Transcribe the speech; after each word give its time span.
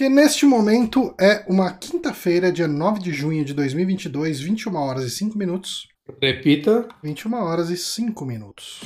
Porque 0.00 0.08
neste 0.08 0.46
momento 0.46 1.14
é 1.20 1.44
uma 1.46 1.74
quinta-feira, 1.74 2.50
dia 2.50 2.66
9 2.66 3.00
de 3.00 3.12
junho 3.12 3.44
de 3.44 3.52
2022, 3.52 4.40
21 4.40 4.74
horas 4.74 5.04
e 5.04 5.10
5 5.10 5.36
minutos. 5.36 5.88
Repita. 6.22 6.88
21 7.04 7.34
horas 7.34 7.68
e 7.68 7.76
5 7.76 8.24
minutos. 8.24 8.80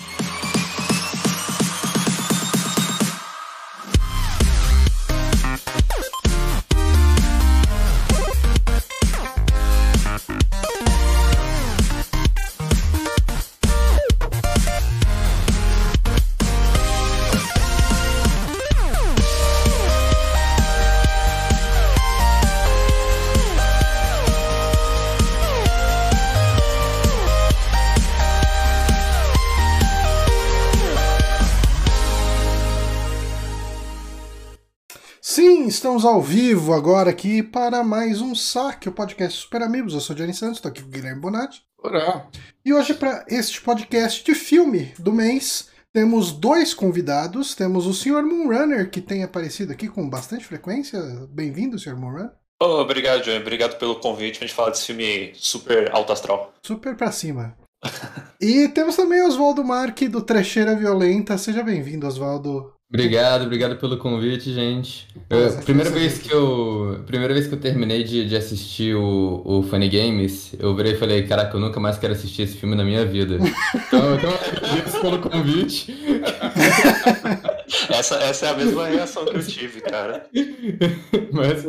Estamos 35.95 36.05
ao 36.05 36.21
vivo 36.21 36.73
agora 36.73 37.11
aqui 37.11 37.41
para 37.41 37.85
mais 37.85 38.21
um 38.21 38.35
saque, 38.35 38.89
o 38.89 38.93
podcast 38.93 39.43
Super 39.43 39.63
Amigos. 39.63 39.95
Eu 39.95 40.01
sou 40.01 40.17
o 40.17 40.19
Johnny 40.19 40.35
Santos, 40.35 40.57
estou 40.57 40.69
aqui 40.69 40.83
com 40.83 40.89
o 40.89 40.91
Guilherme 40.91 41.21
Bonatti. 41.21 41.63
Ora. 41.81 42.27
E 42.65 42.75
hoje, 42.75 42.95
para 42.95 43.25
este 43.29 43.61
podcast 43.61 44.25
de 44.25 44.35
filme 44.35 44.93
do 44.99 45.13
mês, 45.13 45.71
temos 45.93 46.33
dois 46.33 46.75
convidados. 46.75 47.55
Temos 47.55 47.87
o 47.87 47.95
Sr. 47.95 48.25
Moonrunner, 48.25 48.91
que 48.91 49.01
tem 49.01 49.23
aparecido 49.23 49.71
aqui 49.71 49.87
com 49.87 50.11
bastante 50.11 50.45
frequência. 50.45 51.01
Bem-vindo, 51.31 51.79
Sr. 51.79 51.97
Moonrunner. 51.97 52.33
Oh, 52.61 52.81
obrigado, 52.81 53.23
Johnny. 53.23 53.39
Obrigado 53.39 53.79
pelo 53.79 54.01
convite 54.01 54.39
pra 54.39 54.49
gente 54.49 54.57
falar 54.57 54.71
desse 54.71 54.87
filme 54.87 55.31
super 55.37 55.95
alto 55.95 56.13
astral. 56.13 56.53
Super 56.67 56.97
pra 56.97 57.13
cima. 57.13 57.57
e 58.43 58.67
temos 58.67 58.97
também 58.97 59.23
o 59.23 59.29
Oswaldo 59.29 59.63
Marque, 59.63 60.09
do 60.09 60.23
Trecheira 60.23 60.75
Violenta. 60.75 61.39
Seja 61.39 61.63
bem-vindo, 61.63 62.05
Oswaldo. 62.05 62.74
Obrigado, 62.89 63.45
obrigado 63.47 63.77
pelo 63.77 63.97
convite, 63.97 64.53
gente. 64.53 65.09
Eu- 65.29 65.57
primeira 65.65 65.91
vez 65.91 66.19
que 66.19 66.31
eu, 66.33 67.03
primeira 67.07 67.35
vez 67.35 67.49
que 67.49 67.55
eu 67.55 67.59
terminei 67.59 68.05
de, 68.05 68.29
de 68.29 68.37
assistir 68.37 68.95
o, 68.95 69.43
o 69.45 69.63
Funny 69.65 69.89
Games, 69.89 70.55
eu 70.61 70.77
virei 70.77 70.93
e 70.93 70.97
falei, 70.97 71.27
caraca, 71.27 71.57
eu 71.57 71.61
nunca 71.61 71.81
mais 71.81 71.99
quero 71.99 72.13
assistir 72.13 72.43
esse 72.43 72.57
filme 72.57 72.77
na 72.77 72.85
minha 72.85 73.05
vida. 73.05 73.39
Então, 73.75 74.15
então 74.15 74.31
agradeço 74.35 75.01
pelo 75.01 75.19
convite. 75.19 75.95
Essa, 77.89 78.17
essa 78.17 78.47
é 78.47 78.51
a 78.51 78.55
mesma 78.57 78.87
reação 78.87 79.25
que 79.25 79.37
eu 79.37 79.43
tive, 79.45 79.81
cara. 79.81 80.27
Mas, 81.33 81.65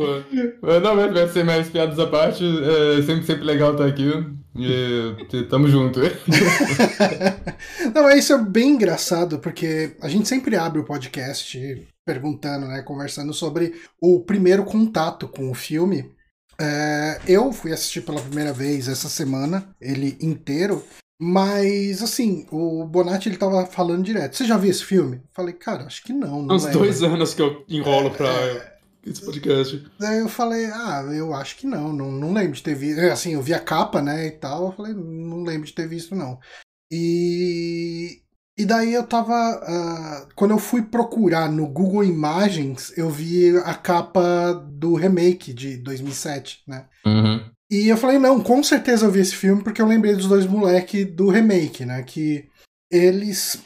mas 0.62 0.84
não, 0.84 0.96
mas, 0.96 1.12
mas 1.12 1.32
sem 1.32 1.44
mais 1.44 1.70
piadas 1.70 1.98
à 1.98 2.06
parte, 2.08 2.44
é 2.98 3.02
sempre, 3.02 3.26
sempre 3.26 3.44
legal 3.46 3.72
estar 3.72 3.86
aqui. 3.86 4.12
T- 5.30 5.44
tamo 5.44 5.68
junto. 5.68 6.00
Não, 7.94 8.10
isso 8.12 8.34
é 8.34 8.38
bem 8.42 8.70
engraçado, 8.72 9.40
porque 9.40 9.96
a 10.02 10.08
gente 10.08 10.28
sempre 10.28 10.56
abre 10.56 10.80
o 10.80 10.86
podcast 10.86 11.86
perguntando, 12.06 12.68
né, 12.68 12.82
conversando 12.82 13.34
sobre 13.34 13.74
o 14.00 14.22
primeiro 14.22 14.64
contato 14.64 15.28
com 15.28 15.50
o 15.50 15.56
filme. 15.56 16.12
É, 16.60 17.20
eu 17.28 17.52
fui 17.52 17.74
assistir 17.74 18.02
pela 18.02 18.22
primeira 18.22 18.54
vez 18.54 18.88
essa 18.88 19.10
semana, 19.10 19.68
ele 19.82 20.18
inteiro, 20.22 20.82
mas 21.20 22.02
assim, 22.02 22.46
o 22.52 22.86
Bonatti 22.86 23.28
ele 23.28 23.38
tava 23.38 23.66
falando 23.66 24.04
direto. 24.04 24.36
Você 24.38 24.46
já 24.46 24.58
viu 24.58 24.72
esse 24.72 24.84
filme? 24.84 25.22
Falei, 25.34 25.54
cara, 25.54 25.84
acho 25.86 26.04
que 26.04 26.14
não. 26.14 26.42
não 26.44 26.56
Uns 26.56 26.64
lembro." 26.66 26.80
dois 26.80 27.04
anos 27.04 27.34
que 27.34 27.42
eu 27.42 27.66
enrolo 27.68 28.12
pra 28.12 28.30
esse 29.06 29.24
podcast. 29.24 29.86
Daí 30.00 30.20
eu 30.20 30.30
falei, 30.30 30.66
ah, 30.66 31.04
eu 31.14 31.34
acho 31.34 31.58
que 31.58 31.68
não, 31.68 31.94
não, 31.94 32.12
não 32.12 32.34
lembro 32.34 32.54
de 32.54 32.64
ter 32.64 32.76
visto. 32.76 33.00
Assim, 33.00 33.34
eu 33.34 33.42
vi 33.42 33.54
a 33.54 33.60
capa, 33.60 34.02
né, 34.02 34.28
e 34.28 34.32
tal, 34.32 34.68
eu 34.68 34.72
falei, 34.72 34.94
não 34.94 35.44
lembro 35.44 35.68
de 35.68 35.74
ter 35.74 35.88
visto, 35.88 36.16
não. 36.16 36.40
E, 36.92 38.22
e 38.58 38.66
daí 38.66 38.94
eu 38.94 39.04
tava. 39.06 39.34
ah, 39.34 40.28
quando 40.36 40.52
eu 40.52 40.60
fui 40.60 40.82
procurar 40.82 41.52
no 41.52 41.68
Google 41.68 42.04
Imagens, 42.04 42.94
eu 42.98 43.10
vi 43.10 43.58
a 43.58 43.74
capa 43.74 44.54
do 44.54 44.96
remake 44.96 45.54
de 45.54 45.78
2007, 45.78 46.64
né? 46.68 46.86
Uhum. 47.06 47.50
E 47.70 47.88
eu 47.88 47.98
falei, 47.98 48.20
não, 48.20 48.42
com 48.42 48.64
certeza 48.64 49.06
eu 49.06 49.12
vi 49.12 49.20
esse 49.20 49.36
filme 49.36 49.64
porque 49.64 49.82
eu 49.82 49.88
lembrei 49.88 50.14
dos 50.14 50.28
dois 50.28 50.46
moleques 50.46 51.06
do 51.14 51.30
remake, 51.30 51.84
né? 51.86 52.04
Que 52.04 52.48
eles. 52.92 53.62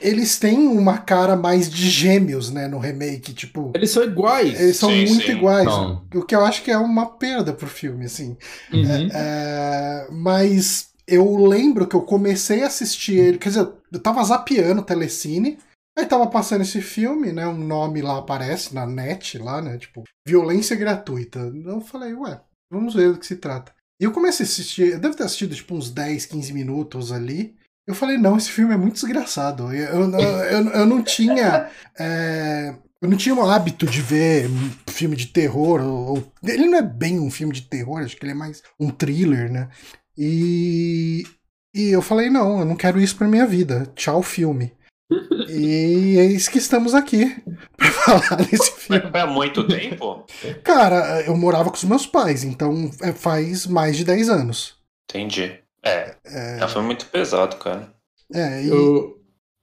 Eles 0.00 0.38
têm 0.38 0.66
uma 0.68 0.98
cara 0.98 1.36
mais 1.36 1.70
de 1.70 1.88
gêmeos, 1.88 2.50
né, 2.50 2.68
no 2.68 2.78
remake, 2.78 3.32
tipo. 3.32 3.72
Eles 3.74 3.90
são 3.90 4.04
iguais. 4.04 4.60
Eles 4.60 4.76
são 4.76 4.90
Sim, 4.90 5.06
muito 5.06 5.26
sim. 5.26 5.32
iguais. 5.32 5.68
O 6.14 6.22
que 6.22 6.34
eu 6.34 6.44
acho 6.44 6.62
que 6.62 6.70
é 6.70 6.78
uma 6.78 7.06
perda 7.06 7.52
pro 7.52 7.66
filme, 7.66 8.06
assim. 8.06 8.36
Uhum. 8.72 9.08
É, 9.12 10.08
mas 10.10 10.90
eu 11.06 11.36
lembro 11.36 11.86
que 11.86 11.94
eu 11.94 12.02
comecei 12.02 12.62
a 12.62 12.66
assistir 12.66 13.14
ele. 13.18 13.38
Quer 13.38 13.50
dizer, 13.50 13.68
eu 13.92 14.00
tava 14.00 14.22
zapeando 14.24 14.80
o 14.80 14.84
Telecine. 14.84 15.58
Aí 15.98 16.04
tava 16.04 16.26
passando 16.26 16.60
esse 16.60 16.82
filme, 16.82 17.32
né? 17.32 17.46
Um 17.46 17.56
nome 17.56 18.02
lá 18.02 18.18
aparece 18.18 18.74
na 18.74 18.86
net, 18.86 19.38
lá, 19.38 19.62
né? 19.62 19.78
Tipo, 19.78 20.04
violência 20.28 20.76
gratuita. 20.76 21.38
Eu 21.64 21.80
falei, 21.80 22.12
ué, 22.12 22.38
vamos 22.70 22.94
ver 22.94 23.12
do 23.12 23.18
que 23.18 23.26
se 23.26 23.36
trata. 23.36 23.72
E 23.98 24.04
eu 24.04 24.12
comecei 24.12 24.44
a 24.44 24.48
assistir, 24.48 24.92
eu 24.92 25.00
devo 25.00 25.16
ter 25.16 25.22
assistido 25.22 25.54
tipo 25.54 25.74
uns 25.74 25.90
10, 25.90 26.26
15 26.26 26.52
minutos 26.52 27.12
ali. 27.12 27.56
Eu 27.86 27.94
falei, 27.94 28.18
não, 28.18 28.36
esse 28.36 28.50
filme 28.50 28.74
é 28.74 28.76
muito 28.76 28.94
desgraçado. 28.94 29.72
Eu, 29.72 30.10
eu, 30.10 30.20
eu, 30.20 30.68
eu 30.70 30.86
não 30.86 31.02
tinha. 31.02 31.68
é, 31.98 32.74
eu 33.00 33.08
não 33.08 33.16
tinha 33.16 33.34
o 33.34 33.48
hábito 33.48 33.86
de 33.86 34.00
ver 34.00 34.48
filme 34.88 35.14
de 35.14 35.26
terror. 35.26 35.80
Ou, 35.80 36.32
ele 36.42 36.66
não 36.66 36.78
é 36.78 36.82
bem 36.82 37.20
um 37.20 37.30
filme 37.30 37.52
de 37.52 37.62
terror, 37.62 38.00
acho 38.00 38.16
que 38.16 38.24
ele 38.24 38.32
é 38.32 38.34
mais 38.34 38.62
um 38.80 38.90
thriller, 38.90 39.50
né? 39.50 39.68
E, 40.18 41.24
e 41.74 41.90
eu 41.90 42.02
falei, 42.02 42.30
não, 42.30 42.60
eu 42.60 42.64
não 42.64 42.74
quero 42.74 43.00
isso 43.00 43.16
pra 43.16 43.28
minha 43.28 43.46
vida. 43.46 43.86
Tchau, 43.94 44.22
filme. 44.22 44.72
e 45.48 46.18
é 46.18 46.24
isso 46.24 46.50
que 46.50 46.58
estamos 46.58 46.92
aqui 46.92 47.36
pra 47.76 47.90
falar 47.92 48.36
desse 48.42 48.72
filme. 48.72 49.10
Foi 49.10 49.20
há 49.20 49.26
muito 49.26 49.66
tempo? 49.68 50.24
Cara, 50.64 51.22
eu 51.22 51.36
morava 51.36 51.70
com 51.70 51.76
os 51.76 51.84
meus 51.84 52.06
pais, 52.06 52.42
então 52.42 52.90
é, 53.00 53.12
faz 53.12 53.66
mais 53.66 53.96
de 53.96 54.04
10 54.04 54.28
anos. 54.28 54.74
Entendi. 55.08 55.60
É, 55.86 56.16
É, 56.24 56.58
é, 56.62 56.68
foi 56.68 56.82
muito 56.82 57.06
pesado, 57.06 57.56
cara. 57.56 57.92
é, 58.34 58.64
e- 58.64 58.68
Eu, 58.68 59.20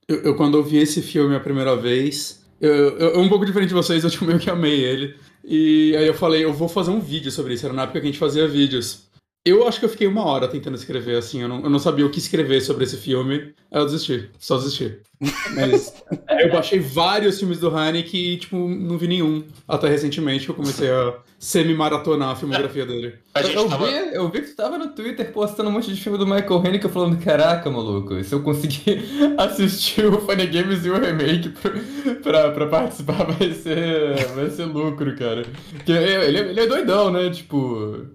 eu, 0.08 0.22
eu, 0.22 0.36
quando 0.36 0.56
eu 0.58 0.62
vi 0.64 0.78
esse 0.78 1.02
filme 1.02 1.34
a 1.36 1.40
primeira 1.40 1.76
vez, 1.76 2.44
eu, 2.60 2.98
eu, 2.98 3.20
um 3.20 3.28
pouco 3.28 3.44
diferente 3.46 3.68
de 3.68 3.74
vocês, 3.74 4.02
eu 4.04 4.10
tipo, 4.10 4.24
meio 4.26 4.38
que 4.38 4.50
amei 4.50 4.80
ele. 4.80 5.16
E 5.44 5.94
aí 5.96 6.06
eu 6.06 6.14
falei, 6.14 6.44
eu 6.44 6.52
vou 6.52 6.68
fazer 6.68 6.90
um 6.90 7.00
vídeo 7.00 7.30
sobre 7.30 7.54
isso. 7.54 7.66
Era 7.66 7.74
na 7.74 7.82
época 7.82 8.00
que 8.00 8.06
a 8.06 8.10
gente 8.10 8.18
fazia 8.18 8.48
vídeos. 8.48 9.04
Eu 9.46 9.68
acho 9.68 9.78
que 9.78 9.84
eu 9.84 9.90
fiquei 9.90 10.06
uma 10.06 10.24
hora 10.24 10.48
tentando 10.48 10.74
escrever, 10.74 11.16
assim. 11.18 11.42
Eu 11.42 11.48
não, 11.48 11.62
eu 11.62 11.68
não 11.68 11.78
sabia 11.78 12.06
o 12.06 12.10
que 12.10 12.18
escrever 12.18 12.62
sobre 12.62 12.84
esse 12.84 12.96
filme. 12.96 13.54
Aí 13.70 13.78
eu 13.80 13.84
desisti. 13.84 14.30
Só 14.38 14.56
desisti. 14.56 15.00
Mas 15.54 15.94
eu 16.40 16.50
baixei 16.52 16.78
vários 16.80 17.38
filmes 17.38 17.58
do 17.58 17.68
Haneke 17.76 18.16
e, 18.16 18.36
tipo, 18.38 18.56
não 18.56 18.96
vi 18.98 19.08
nenhum. 19.08 19.44
Até 19.68 19.88
recentemente 19.88 20.44
que 20.44 20.50
eu 20.50 20.54
comecei 20.54 20.90
a 20.90 21.14
semi-maratonar 21.38 22.30
a 22.30 22.36
filmografia 22.36 22.86
dele. 22.86 23.14
A 23.34 23.42
gente 23.42 23.56
eu, 23.56 23.68
tava. 23.68 23.86
vi, 23.86 23.92
eu 24.14 24.28
vi 24.30 24.40
que 24.40 24.48
tu 24.48 24.56
tava 24.56 24.78
no 24.78 24.88
Twitter 24.88 25.30
postando 25.32 25.68
um 25.68 25.72
monte 25.72 25.92
de 25.92 26.00
filme 26.00 26.16
do 26.18 26.26
Michael 26.26 26.58
Haneke 26.64 26.88
falando, 26.88 27.16
caraca, 27.22 27.70
maluco, 27.70 28.22
se 28.24 28.32
eu 28.34 28.42
conseguir 28.42 29.02
assistir 29.38 30.06
o 30.06 30.20
Funny 30.20 30.46
Games 30.46 30.84
e 30.86 30.90
o 30.90 30.98
remake 30.98 31.50
pra, 31.50 31.70
pra, 32.22 32.50
pra 32.52 32.66
participar 32.66 33.24
vai 33.32 33.52
ser, 33.52 34.26
vai 34.34 34.50
ser 34.50 34.64
lucro, 34.64 35.14
cara. 35.16 35.44
Porque 35.72 35.92
ele, 35.92 36.38
é- 36.38 36.48
ele 36.50 36.60
é 36.60 36.66
doidão, 36.66 37.10
né? 37.10 37.28
Tipo. 37.30 38.06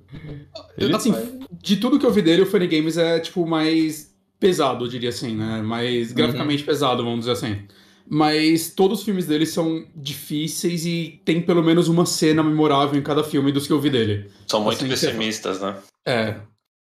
Ele 0.78 0.96
assim, 0.96 1.12
faz- 1.14 1.30
de 1.62 1.76
tudo 1.78 2.00
que 2.00 2.06
eu 2.06 2.12
vi 2.12 2.22
dele, 2.22 2.42
o 2.42 2.46
Funny 2.46 2.68
Games 2.68 2.98
é, 2.98 3.20
tipo, 3.20 3.46
mais 3.46 4.10
pesado, 4.40 4.86
eu 4.86 4.90
diria 4.90 5.10
assim, 5.10 5.36
né? 5.36 5.62
Mais 5.62 6.12
graficamente 6.12 6.64
pesado, 6.64 7.04
vamos 7.04 7.20
dizer 7.22 7.32
assim. 7.34 7.68
Mas 8.12 8.70
todos 8.72 9.00
os 9.00 9.06
filmes 9.06 9.28
dele 9.28 9.46
são 9.46 9.86
difíceis 9.96 10.84
e 10.86 11.22
tem 11.24 11.42
pelo 11.42 11.62
menos 11.64 11.88
uma 11.88 12.06
cena 12.08 12.42
memorável 12.42 13.00
em 13.00 13.04
cada 13.04 13.24
filme 13.24 13.52
dos 13.52 13.68
que 13.68 13.74
eu 13.74 13.80
vi 13.80 13.90
dele. 13.92 14.32
São 14.48 14.62
muito 14.64 14.78
Assim, 14.80 14.88
pessimistas, 14.90 15.62
né? 15.62 15.76
É. 16.08 16.36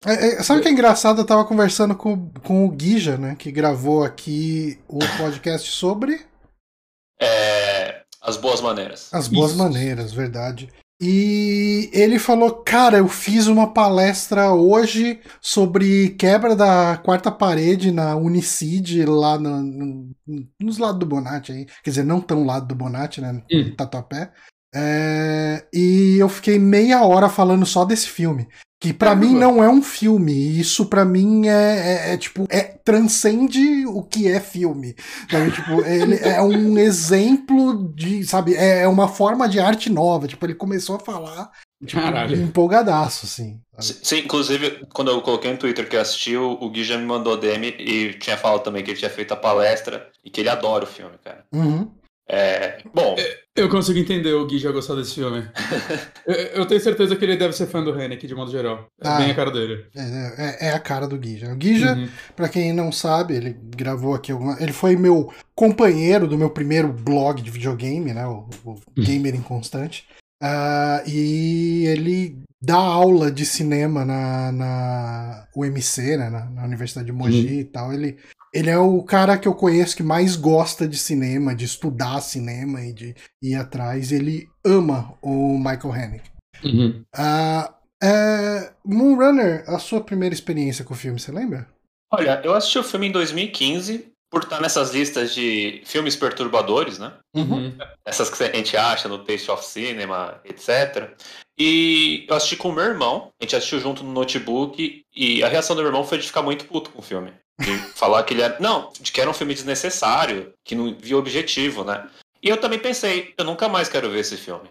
É, 0.07 0.13
é, 0.39 0.43
sabe 0.43 0.59
o 0.59 0.63
que 0.63 0.69
é 0.69 0.73
engraçado? 0.73 1.21
Eu 1.21 1.25
tava 1.27 1.45
conversando 1.45 1.95
com, 1.95 2.29
com 2.43 2.67
o 2.67 2.71
Guija, 2.71 3.17
né? 3.17 3.37
Que 3.39 3.53
gravou 3.53 4.03
aqui 4.03 4.79
o 4.89 4.99
podcast 5.17 5.71
sobre 5.71 6.21
É. 7.21 8.03
As 8.21 8.37
boas 8.37 8.61
maneiras. 8.61 9.09
as 9.13 9.29
boas 9.29 9.51
Isso. 9.53 9.59
maneiras, 9.59 10.13
verdade. 10.13 10.69
E 11.01 11.91
ele 11.93 12.19
falou, 12.19 12.63
cara, 12.63 12.99
eu 12.99 13.09
fiz 13.09 13.47
uma 13.47 13.73
palestra 13.73 14.53
hoje 14.53 15.21
sobre 15.41 16.11
quebra 16.11 16.55
da 16.55 16.97
quarta 16.99 17.31
parede 17.33 17.91
na 17.91 18.15
Unicid, 18.17 19.05
lá 19.05 19.39
no, 19.39 19.61
no- 19.61 20.15
nos 20.61 20.79
lados 20.79 20.99
do 21.01 21.07
Bonatti 21.07 21.53
aí. 21.53 21.67
Quer 21.83 21.91
dizer, 21.91 22.05
não 22.05 22.21
tão 22.21 22.45
lado 22.47 22.67
do 22.69 22.75
Bonatti, 22.75 23.21
né? 23.21 23.43
Hum. 23.53 23.75
Tatuapé. 23.77 24.33
É, 24.75 25.67
e 25.73 26.17
eu 26.19 26.29
fiquei 26.29 26.59
meia 26.59 27.05
hora 27.05 27.29
falando 27.29 27.67
só 27.67 27.85
desse 27.85 28.09
filme. 28.09 28.49
Que 28.85 28.93
pra 28.93 29.09
Caramba. 29.13 29.27
mim 29.27 29.35
não 29.39 29.65
é 29.65 29.69
um 29.69 29.83
filme. 29.83 30.59
Isso 30.61 30.85
pra 30.87 31.05
mim 31.07 31.47
é, 31.49 31.53
é- 32.11 32.13
é, 32.13 32.17
tipo, 32.19 32.47
é 32.51 32.61
transcende 32.63 33.87
o 33.87 34.03
que 34.03 34.29
é 34.29 34.39
filme. 34.41 34.95
Sabe? 35.31 35.51
tipo, 35.53 35.81
ele 35.89 36.17
é 36.17 36.43
um 36.43 36.77
exemplo 36.77 37.93
de, 37.95 38.25
sabe, 38.25 38.55
é 38.55 38.83
é 38.83 38.89
uma 38.89 39.09
forma 39.09 39.49
de 39.49 39.59
arte 39.59 39.89
nova. 39.89 40.27
Tipo, 40.29 40.45
ele 40.45 40.55
começou 40.55 40.97
a 40.97 41.01
falar 41.01 41.51
tipo, 41.87 42.01
Caralho. 42.03 42.37
empolgadaço, 42.37 43.25
assim. 43.25 43.59
Sim, 43.81 44.19
inclusive, 44.19 44.87
quando 44.93 45.11
eu 45.11 45.23
coloquei 45.23 45.51
no 45.51 45.57
Twitter 45.59 45.89
que 45.89 45.97
eu 45.97 46.01
assisti, 46.01 46.37
o 46.37 46.53
o 46.61 46.69
Gui 46.71 46.85
já 46.85 46.99
me 46.99 47.07
mandou 47.07 47.37
DM 47.39 47.69
e 47.79 48.13
tinha 48.15 48.37
falado 48.37 48.63
também 48.63 48.85
que 48.85 48.91
ele 48.91 48.99
tinha 48.99 49.11
feito 49.11 49.33
a 49.33 49.37
palestra 49.37 50.09
e 50.23 50.29
que 50.31 50.41
ele 50.43 50.49
adora 50.51 50.85
o 50.85 50.87
filme, 50.87 51.15
cara. 51.25 51.45
Uhum. 51.53 51.91
É, 52.29 52.79
bom, 52.95 53.15
Eu 53.57 53.69
consigo 53.69 53.99
entender 53.99 54.33
o 54.33 54.47
Gui 54.47 54.59
já 54.59 54.73
gostar 54.73 54.95
desse 54.95 55.15
filme. 55.15 55.47
eu, 56.27 56.35
eu 56.35 56.67
tenho 56.67 56.81
certeza 56.81 57.15
que 57.15 57.25
ele 57.25 57.37
deve 57.37 57.53
ser 57.55 57.67
fã 57.67 57.85
do 57.85 57.97
Hennick, 57.99 58.27
de 58.27 58.35
modo 58.35 58.51
geral. 58.51 58.89
É 59.01 59.07
Ah. 59.09 59.19
bem 59.19 59.31
a 59.31 59.35
cara 59.35 59.51
dele. 59.51 59.85
É, 59.95 60.67
é- 60.67 60.69
é 60.69 60.71
a 60.73 60.81
cara 60.81 61.07
do 61.07 61.19
Guija. 61.19 61.53
O 61.53 61.57
Guija, 61.57 61.95
Uhum. 61.95 62.09
pra 62.35 62.49
quem 62.49 62.73
não 62.73 62.91
sabe, 62.91 63.35
ele 63.37 63.57
gravou 63.77 64.15
aqui 64.15 64.33
alguma. 64.33 64.57
Ele 64.61 64.73
foi 64.73 64.97
meu 64.97 65.33
companheiro 65.55 66.27
do 66.27 66.39
meu 66.39 66.51
primeiro 66.51 66.93
blog 66.93 67.41
de 67.43 67.51
videogame, 67.51 68.13
né? 68.13 68.27
O, 68.27 68.49
o 68.65 68.77
Gamer 68.99 69.35
Inconstante. 69.35 70.05
Ah, 70.43 71.03
e 71.07 71.87
ele 71.87 72.39
dá 72.61 72.77
aula 72.77 73.31
de 73.31 73.45
cinema 73.47 74.05
na, 74.05 74.51
na 74.51 75.47
UMC, 75.55 76.17
né? 76.17 76.29
Na, 76.31 76.45
na 76.51 76.65
Universidade 76.65 77.07
de 77.07 77.13
Mogi 77.13 77.61
e 77.61 77.65
tal. 77.65 77.93
Ele, 77.93 78.17
ele 78.55 78.71
é 78.71 78.79
o 78.79 79.03
cara 79.03 79.37
que 79.37 79.49
eu 79.49 79.55
conheço 79.55 79.97
que 79.97 80.03
mais 80.03 80.37
gosta 80.37 80.87
de 80.87 80.97
cinema, 80.97 81.55
de 81.55 81.65
estudar 81.65 82.21
cinema 82.21 82.81
e 82.83 82.93
de 82.93 83.15
ir 83.43 83.57
atrás. 83.57 84.13
Ele 84.13 84.49
ama 84.65 85.19
o 85.21 85.59
Michael 85.59 85.93
Haneke. 85.93 86.31
Uhum. 86.65 87.05
Ah, 87.15 87.75
é, 88.03 88.73
Moonrunner, 88.85 89.65
a 89.67 89.79
sua 89.79 90.01
primeira 90.01 90.35
experiência 90.35 90.85
com 90.85 90.95
o 90.95 90.97
filme, 90.97 91.19
você 91.19 91.33
lembra? 91.33 91.69
olha, 92.15 92.41
eu 92.45 92.55
assisti 92.55 92.79
o 92.79 92.85
filme 92.85 93.09
em 93.09 93.13
2015 93.13 94.13
por 94.31 94.43
estar 94.43 94.61
nessas 94.61 94.93
listas 94.93 95.35
de 95.35 95.83
filmes 95.85 96.17
perturbadores, 96.17 96.99
né? 96.99 97.13
Uhum. 97.35 97.77
Essas 98.05 98.31
que 98.31 98.43
a 98.43 98.53
gente 98.53 98.77
acha 98.77 99.09
no 99.09 99.19
Taste 99.19 99.51
of 99.51 99.65
Cinema, 99.65 100.41
etc. 100.45 101.13
E 101.59 102.25
eu 102.29 102.35
assisti 102.35 102.57
com 102.57 102.69
o 102.69 102.73
meu 102.73 102.85
irmão, 102.85 103.31
a 103.41 103.45
gente 103.45 103.57
assistiu 103.57 103.81
junto 103.81 104.03
no 104.03 104.13
notebook, 104.13 105.05
e 105.15 105.43
a 105.43 105.49
reação 105.49 105.77
do 105.77 105.83
meu 105.83 105.89
irmão 105.89 106.05
foi 106.05 106.19
de 106.19 106.27
ficar 106.27 106.43
muito 106.43 106.65
puto 106.65 106.91
com 106.91 106.99
o 106.99 107.03
filme. 107.03 107.33
De 107.61 107.77
falar 107.95 108.23
que 108.25 108.35
ele 108.35 108.43
era. 108.43 108.57
Não, 108.59 108.91
de 109.01 109.13
que 109.13 109.21
era 109.21 109.31
um 109.31 109.35
filme 109.35 109.55
desnecessário, 109.55 110.53
que 110.65 110.75
não 110.75 110.95
via 110.99 111.17
objetivo, 111.17 111.85
né? 111.85 112.09
E 112.45 112.49
eu 112.51 112.59
também 112.59 112.79
pensei, 112.79 113.33
eu 113.39 113.45
nunca 113.45 113.71
mais 113.71 113.89
quero 113.89 114.11
ver 114.11 114.19
esse 114.19 114.37
filme. 114.37 114.69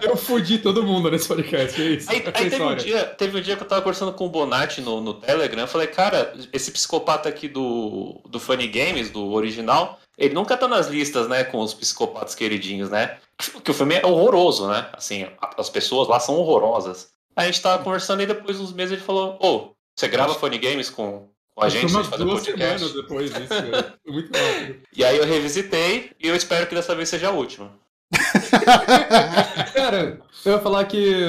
Eu 0.00 0.16
fudi 0.16 0.58
todo 0.58 0.84
mundo 0.84 1.10
nesse 1.10 1.26
podcast, 1.26 1.82
é 1.82 1.84
isso. 1.84 2.08
Aí, 2.08 2.20
Essa 2.20 2.28
aí 2.28 2.48
teve, 2.48 2.62
um 2.62 2.76
dia, 2.76 3.04
teve 3.06 3.38
um 3.38 3.40
dia 3.40 3.56
que 3.56 3.64
eu 3.64 3.66
tava 3.66 3.82
conversando 3.82 4.12
com 4.12 4.26
o 4.26 4.28
Bonatti 4.28 4.80
no, 4.80 5.00
no 5.00 5.14
Telegram, 5.14 5.62
eu 5.62 5.66
falei, 5.66 5.88
cara, 5.88 6.32
esse 6.52 6.70
psicopata 6.70 7.28
aqui 7.28 7.48
do, 7.48 8.20
do 8.28 8.38
Funny 8.38 8.68
Games, 8.68 9.10
do 9.10 9.32
original, 9.32 9.98
ele 10.16 10.32
nunca 10.32 10.56
tá 10.56 10.68
nas 10.68 10.86
listas, 10.86 11.26
né, 11.26 11.42
com 11.42 11.58
os 11.58 11.74
psicopatas 11.74 12.36
queridinhos, 12.36 12.88
né? 12.88 13.18
Que 13.62 13.70
o 13.70 13.74
filme 13.74 13.96
é 13.96 14.06
horroroso, 14.06 14.68
né? 14.68 14.88
Assim, 14.92 15.26
as 15.58 15.68
pessoas 15.68 16.08
lá 16.08 16.20
são 16.20 16.36
horrorosas. 16.36 17.08
A 17.36 17.44
gente 17.46 17.60
tava 17.60 17.82
conversando 17.82 18.22
e 18.22 18.26
depois 18.26 18.60
uns 18.60 18.72
meses 18.72 18.92
ele 18.92 19.02
falou, 19.02 19.36
ô, 19.40 19.74
você 19.96 20.08
grava 20.08 20.34
Funny 20.34 20.58
Games 20.58 20.88
com, 20.88 21.28
com 21.54 21.64
a 21.64 21.68
gente, 21.68 21.92
umas 21.92 22.06
fazer 22.06 22.24
duas 22.24 22.44
podcast? 22.44 22.78
semanas 22.78 22.94
depois 22.94 23.34
disso. 23.34 23.54
Foi 24.04 24.12
muito 24.12 24.38
rápido. 24.38 24.80
E 24.96 25.04
aí 25.04 25.16
eu 25.16 25.24
revisitei 25.24 26.12
e 26.20 26.28
eu 26.28 26.36
espero 26.36 26.66
que 26.66 26.74
dessa 26.74 26.94
vez 26.94 27.08
seja 27.08 27.28
a 27.28 27.32
última. 27.32 27.72
Cara, 29.74 30.20
eu 30.44 30.52
ia 30.52 30.60
falar 30.60 30.84
que 30.84 31.26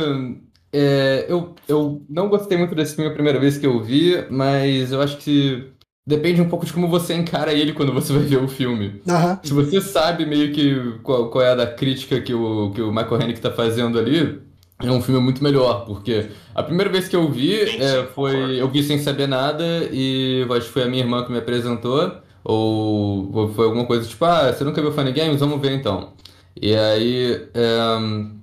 é, 0.72 1.26
eu, 1.28 1.56
eu 1.68 2.04
não 2.10 2.28
gostei 2.30 2.58
muito 2.58 2.76
desse 2.76 2.96
filme 2.96 3.10
a 3.10 3.14
primeira 3.14 3.40
vez 3.40 3.58
que 3.58 3.66
eu 3.66 3.82
vi, 3.82 4.28
mas 4.30 4.92
eu 4.92 5.02
acho 5.02 5.18
que 5.18 5.72
depende 6.06 6.42
um 6.42 6.50
pouco 6.50 6.66
de 6.66 6.74
como 6.74 6.88
você 6.88 7.14
encara 7.14 7.54
ele 7.54 7.74
quando 7.74 7.94
você 7.94 8.14
vai 8.14 8.24
ver 8.24 8.38
o 8.38 8.48
filme. 8.48 9.02
Aham. 9.08 9.40
Se 9.44 9.54
você 9.54 9.82
sabe 9.82 10.26
meio 10.26 10.52
que 10.54 11.00
qual, 11.04 11.30
qual 11.30 11.44
é 11.44 11.52
a 11.52 11.56
da 11.56 11.68
crítica 11.68 12.22
que 12.22 12.34
o, 12.34 12.72
que 12.72 12.82
o 12.82 12.92
Michael 12.92 13.16
Haneke 13.16 13.42
tá 13.42 13.52
fazendo 13.52 13.98
ali, 13.98 14.40
é 14.84 14.92
um 14.92 15.02
filme 15.02 15.22
muito 15.22 15.44
melhor, 15.44 15.86
porque 15.86 16.28
a 16.54 16.62
primeira 16.62 16.92
vez 16.92 17.08
que 17.08 17.16
eu 17.16 17.32
vi 17.32 17.62
é, 17.62 18.04
foi. 18.14 18.60
Eu 18.60 18.70
vi 18.70 18.84
sem 18.84 19.00
saber 19.00 19.28
nada 19.28 19.64
e 19.92 20.46
acho 20.50 20.68
que 20.68 20.74
foi 20.74 20.84
a 20.84 20.88
minha 20.88 21.04
irmã 21.04 21.24
que 21.24 21.32
me 21.32 21.38
apresentou, 21.38 22.12
ou, 22.44 23.32
ou 23.34 23.54
foi 23.54 23.66
alguma 23.66 23.86
coisa 23.86 24.08
tipo, 24.08 24.24
ah, 24.26 24.52
você 24.52 24.64
nunca 24.64 24.82
viu 24.82 24.92
Funny 24.92 25.12
Games? 25.12 25.40
Vamos 25.40 25.62
ver 25.62 25.72
então. 25.72 26.14
E 26.62 26.76
aí. 26.76 27.48
é, 27.54 28.36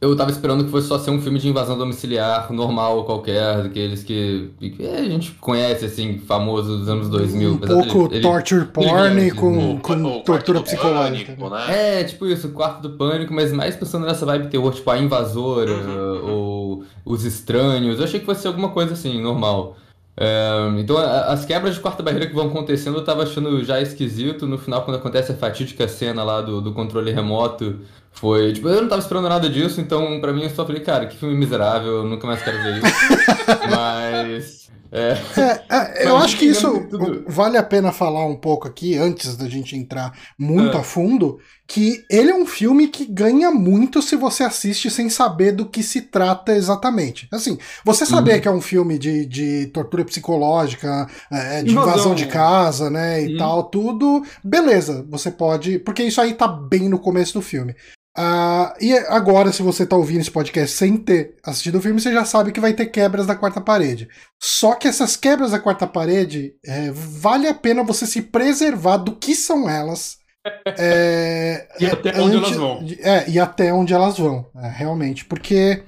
eu 0.00 0.14
tava 0.16 0.30
esperando 0.30 0.64
que 0.64 0.70
fosse 0.70 0.86
só 0.88 0.98
ser 0.98 1.10
um 1.10 1.20
filme 1.20 1.38
de 1.38 1.48
invasão 1.48 1.78
domiciliar 1.78 2.52
normal 2.52 3.04
qualquer, 3.04 3.62
daqueles 3.62 4.02
que, 4.02 4.50
que 4.60 4.86
a 4.86 5.02
gente 5.04 5.30
conhece, 5.40 5.84
assim, 5.86 6.18
famoso 6.18 6.76
dos 6.78 6.88
anos 6.88 7.08
2000. 7.08 7.52
Um 7.52 7.58
pouco 7.58 8.08
ele- 8.12 8.20
torture 8.20 8.64
porn 8.66 9.10
ele- 9.20 9.28
e 9.28 9.30
com, 9.30 9.74
O- 9.76 9.80
com 9.80 10.20
tortura 10.20 10.60
psicológica. 10.60 11.32
Pânico, 11.32 11.54
né? 11.54 12.00
É, 12.00 12.04
tipo 12.04 12.26
isso, 12.26 12.50
Quarto 12.50 12.82
do 12.82 12.90
Pânico, 12.96 13.32
mas 13.32 13.52
mais 13.52 13.76
pensando 13.76 14.04
nessa 14.06 14.26
vibe 14.26 14.48
terror, 14.48 14.72
tipo 14.74 14.90
a 14.90 14.98
invasora, 14.98 15.70
Uhum, 15.72 16.30
ou 16.30 16.84
os 17.04 17.24
estranhos. 17.24 17.98
Eu 17.98 18.04
achei 18.04 18.20
que 18.20 18.26
fosse 18.26 18.46
alguma 18.46 18.68
coisa 18.70 18.92
assim, 18.92 19.20
normal. 19.22 19.76
É, 20.16 20.70
então, 20.78 20.96
as 20.96 21.44
quebras 21.44 21.74
de 21.74 21.80
quarta 21.80 22.02
barreira 22.02 22.26
que 22.26 22.34
vão 22.34 22.46
acontecendo, 22.46 22.98
eu 22.98 23.04
tava 23.04 23.24
achando 23.24 23.64
já 23.64 23.80
esquisito. 23.80 24.46
No 24.46 24.58
final, 24.58 24.84
quando 24.84 24.96
acontece 24.96 25.32
a 25.32 25.36
fatídica 25.36 25.88
cena 25.88 26.22
lá 26.22 26.40
do, 26.40 26.60
do 26.60 26.72
controle 26.72 27.10
remoto, 27.12 27.80
foi. 28.12 28.52
Tipo, 28.52 28.68
eu 28.68 28.82
não 28.82 28.88
tava 28.88 29.02
esperando 29.02 29.28
nada 29.28 29.48
disso, 29.48 29.80
então 29.80 30.20
pra 30.20 30.32
mim 30.32 30.44
eu 30.44 30.50
só 30.50 30.64
falei, 30.64 30.82
cara, 30.82 31.06
que 31.06 31.16
filme 31.16 31.34
miserável, 31.34 31.98
eu 31.98 32.04
nunca 32.04 32.26
mais 32.26 32.42
quero 32.42 32.62
ver 32.62 32.78
isso. 32.78 32.86
mas. 33.70 34.63
É, 34.94 35.18
É, 35.40 36.04
é, 36.04 36.08
eu 36.08 36.16
acho 36.16 36.36
que 36.38 36.44
isso 36.46 36.86
vale 37.26 37.56
a 37.58 37.62
pena 37.64 37.90
falar 37.90 38.24
um 38.26 38.36
pouco 38.36 38.68
aqui, 38.68 38.96
antes 38.96 39.36
da 39.36 39.48
gente 39.48 39.76
entrar 39.76 40.12
muito 40.38 40.76
É. 40.76 40.80
a 40.80 40.84
fundo, 40.84 41.38
que 41.66 42.04
ele 42.08 42.30
é 42.30 42.34
um 42.34 42.46
filme 42.46 42.86
que 42.86 43.04
ganha 43.04 43.50
muito 43.50 44.00
se 44.00 44.14
você 44.14 44.44
assiste 44.44 44.88
sem 44.90 45.08
saber 45.10 45.50
do 45.52 45.66
que 45.66 45.82
se 45.82 46.00
trata 46.02 46.54
exatamente. 46.54 47.26
Assim, 47.32 47.58
você 47.84 48.06
saber 48.06 48.34
Uhum. 48.36 48.40
que 48.40 48.48
é 48.48 48.50
um 48.52 48.60
filme 48.60 48.96
de, 48.98 49.26
de 49.26 49.66
tortura 49.68 50.04
psicológica, 50.04 51.08
é, 51.30 51.62
de 51.62 51.72
Invasão. 51.72 51.90
invasão 51.92 52.14
de 52.14 52.26
casa, 52.26 52.88
né, 52.88 53.24
e 53.24 53.32
Uhum. 53.32 53.38
tal, 53.38 53.64
tudo, 53.64 54.22
beleza, 54.44 55.04
você 55.10 55.30
pode. 55.30 55.78
Porque 55.80 56.04
isso 56.04 56.20
aí 56.20 56.34
tá 56.34 56.46
bem 56.46 56.88
no 56.88 56.98
começo 57.00 57.34
do 57.34 57.42
filme. 57.42 57.74
Ah, 58.16 58.76
e 58.80 58.92
agora, 59.08 59.52
se 59.52 59.60
você 59.60 59.84
tá 59.84 59.96
ouvindo 59.96 60.20
esse 60.20 60.30
podcast 60.30 60.76
sem 60.76 60.96
ter 60.96 61.36
assistido 61.42 61.78
o 61.78 61.82
filme, 61.82 62.00
você 62.00 62.12
já 62.12 62.24
sabe 62.24 62.52
que 62.52 62.60
vai 62.60 62.72
ter 62.72 62.86
quebras 62.86 63.26
da 63.26 63.34
quarta 63.34 63.60
parede. 63.60 64.08
Só 64.40 64.74
que 64.74 64.86
essas 64.86 65.16
quebras 65.16 65.50
da 65.50 65.58
quarta 65.58 65.86
parede, 65.86 66.54
é, 66.64 66.92
vale 66.92 67.48
a 67.48 67.54
pena 67.54 67.82
você 67.82 68.06
se 68.06 68.22
preservar 68.22 68.98
do 68.98 69.16
que 69.16 69.34
são 69.34 69.68
elas. 69.68 70.18
É, 70.78 71.66
E 71.80 71.86
até 71.86 72.20
onde 72.20 72.36
elas 72.36 72.56
vão. 72.56 72.86
É, 73.00 73.30
e 73.30 73.38
até 73.38 73.72
onde 73.72 73.92
elas 73.92 74.18
vão, 74.18 74.46
é, 74.56 74.68
realmente. 74.68 75.24
Porque 75.24 75.82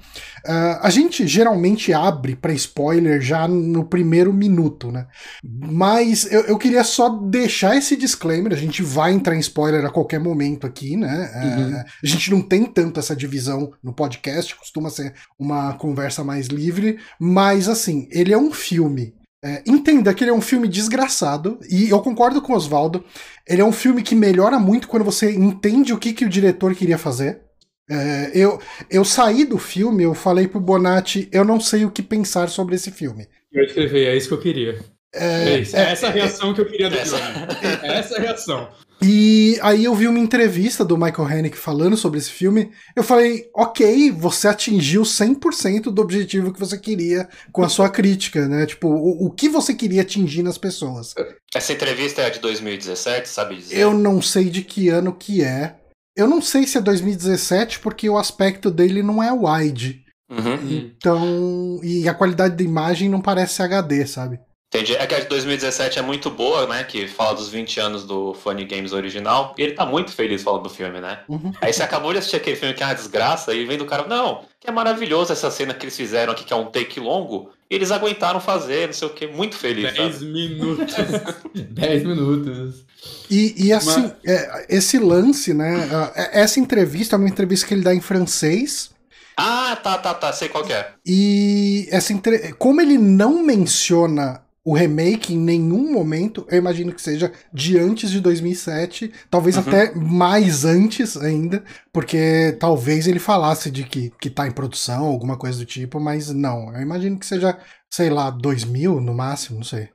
ah, 0.45 0.79
a 0.83 0.89
gente 0.89 1.27
geralmente 1.27 1.93
abre 1.93 2.35
pra 2.35 2.53
spoiler 2.53 3.21
já 3.21 3.47
no 3.47 3.83
primeiro 3.83 4.31
minuto, 4.33 4.91
né? 4.91 5.07
Mas 5.43 6.31
eu, 6.31 6.41
eu 6.41 6.57
queria 6.57 6.83
só 6.83 7.09
deixar 7.09 7.75
esse 7.75 7.95
disclaimer. 7.97 8.53
A 8.53 8.57
gente 8.57 8.81
vai 8.81 9.11
entrar 9.11 9.35
em 9.35 9.39
spoiler 9.39 9.85
a 9.85 9.89
qualquer 9.89 10.19
momento 10.19 10.65
aqui, 10.65 10.95
né? 10.95 11.29
É, 11.33 11.57
Uhum. 11.57 11.75
a 12.03 12.07
gente 12.07 12.31
não 12.31 12.41
tem 12.41 12.65
tanto 12.65 12.99
essa 12.99 13.15
divisão 13.15 13.71
no 13.83 13.93
podcast, 13.93 14.55
costuma 14.55 14.89
ser 14.89 15.13
uma 15.39 15.73
conversa 15.73 16.23
mais 16.23 16.47
livre. 16.47 16.97
Mas, 17.19 17.67
assim, 17.67 18.07
ele 18.11 18.33
é 18.33 18.37
um 18.37 18.51
filme. 18.51 19.13
É, 19.43 19.63
entenda 19.67 20.13
que 20.13 20.23
ele 20.23 20.31
é 20.31 20.33
um 20.33 20.41
filme 20.41 20.67
desgraçado, 20.67 21.59
e 21.69 21.89
eu 21.89 21.99
concordo 22.01 22.41
com 22.41 22.53
o 22.53 22.55
Oswaldo. 22.55 23.03
Ele 23.47 23.61
é 23.61 23.65
um 23.65 23.71
filme 23.71 24.01
que 24.01 24.15
melhora 24.15 24.59
muito 24.59 24.87
quando 24.87 25.05
você 25.05 25.31
entende 25.31 25.93
o 25.93 25.97
que, 25.97 26.13
que 26.13 26.25
o 26.25 26.29
diretor 26.29 26.73
queria 26.73 26.97
fazer. 26.97 27.41
É, 27.89 28.31
eu, 28.33 28.59
eu 28.89 29.05
saí 29.05 29.45
do 29.45 29.57
filme, 29.57 30.03
eu 30.03 30.13
falei 30.13 30.47
pro 30.47 30.59
Bonatti, 30.59 31.29
eu 31.31 31.45
não 31.45 31.59
sei 31.59 31.85
o 31.85 31.91
que 31.91 32.01
pensar 32.01 32.49
sobre 32.49 32.75
esse 32.75 32.91
filme. 32.91 33.27
Eu 33.51 33.63
escrevi, 33.63 34.05
é 34.05 34.15
isso 34.15 34.27
que 34.27 34.33
eu 34.33 34.41
queria. 34.41 34.79
É, 35.17 35.49
É, 35.49 35.59
isso, 35.59 35.75
é 35.75 35.91
essa 35.91 36.07
a 36.07 36.11
reação 36.11 36.53
que 36.53 36.61
eu 36.61 36.65
queria 36.65 36.89
do 36.89 36.97
Essa. 36.97 37.17
filme. 37.17 37.47
É 37.83 37.99
essa 37.99 38.17
a 38.17 38.19
reação. 38.19 38.69
E 39.01 39.59
aí 39.61 39.85
eu 39.85 39.93
vi 39.93 40.07
uma 40.07 40.17
entrevista 40.17 40.83
do 40.83 40.97
Michael 40.97 41.27
Haneke 41.27 41.57
falando 41.57 41.95
sobre 41.95 42.17
esse 42.17 42.31
filme. 42.31 42.71
Eu 42.95 43.03
falei, 43.03 43.47
ok, 43.53 44.11
você 44.11 44.47
atingiu 44.47 45.03
100% 45.03 45.83
do 45.91 46.01
objetivo 46.01 46.51
que 46.51 46.59
você 46.59 46.77
queria 46.77 47.29
com 47.51 47.63
a 47.63 47.69
sua 47.69 47.89
crítica, 47.89 48.47
né? 48.47 48.65
Tipo, 48.65 48.87
o, 48.87 49.27
o 49.27 49.31
que 49.31 49.47
você 49.47 49.73
queria 49.73 50.01
atingir 50.01 50.41
nas 50.41 50.57
pessoas. 50.57 51.13
Essa 51.53 51.73
entrevista 51.73 52.21
é 52.21 52.25
a 52.25 52.29
de 52.29 52.39
2017, 52.39 53.29
sabe 53.29 53.57
dizer? 53.57 53.77
Eu 53.77 53.93
não 53.93 54.19
sei 54.19 54.49
de 54.49 54.63
que 54.63 54.89
ano 54.89 55.13
que 55.13 55.43
é. 55.43 55.75
Eu 56.15 56.27
não 56.27 56.41
sei 56.41 56.65
se 56.65 56.79
é 56.79 56.81
2017, 56.81 57.79
porque 57.79 58.09
o 58.09 58.17
aspecto 58.17 58.71
dele 58.71 59.03
não 59.03 59.21
é 59.21 59.31
wide. 59.31 60.03
Uhum. 60.29 60.55
Então. 60.69 61.79
E 61.83 62.09
a 62.09 62.13
qualidade 62.15 62.55
da 62.55 62.63
imagem 62.63 63.07
não 63.09 63.21
parece 63.21 63.61
HD, 63.61 64.07
sabe? 64.07 64.39
Entendi. 64.69 64.95
É 64.95 65.07
que 65.07 65.15
a 65.15 65.19
de 65.19 65.27
2017 65.27 65.97
é 65.97 66.01
muito 66.01 66.29
boa, 66.29 66.67
né? 66.67 66.83
Que 66.83 67.07
fala 67.07 67.35
dos 67.35 67.47
20 67.49 67.79
anos 67.79 68.03
do 68.03 68.33
Funny 68.33 68.65
Games 68.65 68.91
original. 68.91 69.55
E 69.57 69.61
ele 69.61 69.71
tá 69.71 69.85
muito 69.85 70.11
feliz 70.11 70.43
falando 70.43 70.63
do 70.63 70.69
filme, 70.69 70.99
né? 70.99 71.19
Uhum. 71.29 71.53
Aí 71.61 71.71
você 71.71 71.83
acabou 71.83 72.11
de 72.11 72.19
assistir 72.19 72.35
aquele 72.35 72.57
filme 72.57 72.73
que 72.73 72.83
é 72.83 72.85
uma 72.85 72.93
desgraça 72.93 73.53
e 73.53 73.65
vem 73.65 73.77
do 73.77 73.85
cara, 73.85 74.05
não, 74.07 74.43
é 74.65 74.71
maravilhoso 74.71 75.31
essa 75.31 75.49
cena 75.49 75.73
que 75.73 75.85
eles 75.85 75.95
fizeram 75.95 76.33
aqui, 76.33 76.43
que 76.43 76.51
é 76.51 76.55
um 76.55 76.65
take 76.65 76.99
longo. 76.99 77.49
E 77.69 77.75
eles 77.75 77.91
aguentaram 77.91 78.41
fazer, 78.41 78.87
não 78.87 78.93
sei 78.93 79.07
o 79.07 79.13
que, 79.13 79.27
muito 79.27 79.55
feliz. 79.55 79.93
10 79.93 80.21
minutos. 80.23 80.95
10 81.55 82.03
minutos. 82.03 82.85
E, 83.29 83.67
e 83.67 83.73
assim, 83.73 84.01
Mas... 84.01 84.13
é, 84.25 84.65
esse 84.69 84.99
lance, 84.99 85.53
né? 85.53 85.87
É, 86.15 86.41
essa 86.41 86.59
entrevista 86.59 87.15
é 87.15 87.19
uma 87.19 87.29
entrevista 87.29 87.65
que 87.65 87.73
ele 87.73 87.83
dá 87.83 87.95
em 87.95 88.01
francês. 88.01 88.91
Ah, 89.37 89.77
tá, 89.81 89.97
tá, 89.97 90.13
tá, 90.13 90.33
sei 90.33 90.49
qual 90.49 90.65
é. 90.65 90.93
E 91.05 91.87
essa 91.91 92.11
entre... 92.11 92.53
como 92.53 92.81
ele 92.81 92.97
não 92.97 93.43
menciona 93.43 94.41
o 94.67 94.73
remake 94.73 95.33
em 95.33 95.37
nenhum 95.37 95.93
momento, 95.93 96.45
eu 96.49 96.57
imagino 96.57 96.91
que 96.91 97.01
seja 97.01 97.31
de 97.53 97.79
antes 97.79 98.11
de 98.11 98.19
2007, 98.19 99.13
talvez 99.29 99.55
uhum. 99.55 99.61
até 99.65 99.95
mais 99.95 100.65
antes 100.65 101.15
ainda, 101.15 101.63
porque 101.93 102.53
talvez 102.59 103.07
ele 103.07 103.17
falasse 103.17 103.71
de 103.71 103.85
que, 103.85 104.11
que 104.19 104.29
tá 104.29 104.45
em 104.45 104.51
produção, 104.51 105.05
alguma 105.05 105.37
coisa 105.37 105.57
do 105.57 105.65
tipo, 105.65 106.01
mas 106.01 106.33
não, 106.33 106.75
eu 106.75 106.81
imagino 106.81 107.17
que 107.17 107.25
seja, 107.25 107.57
sei 107.89 108.09
lá, 108.09 108.29
2000 108.29 108.99
no 108.99 109.13
máximo, 109.13 109.59
não 109.59 109.63
sei. 109.63 109.87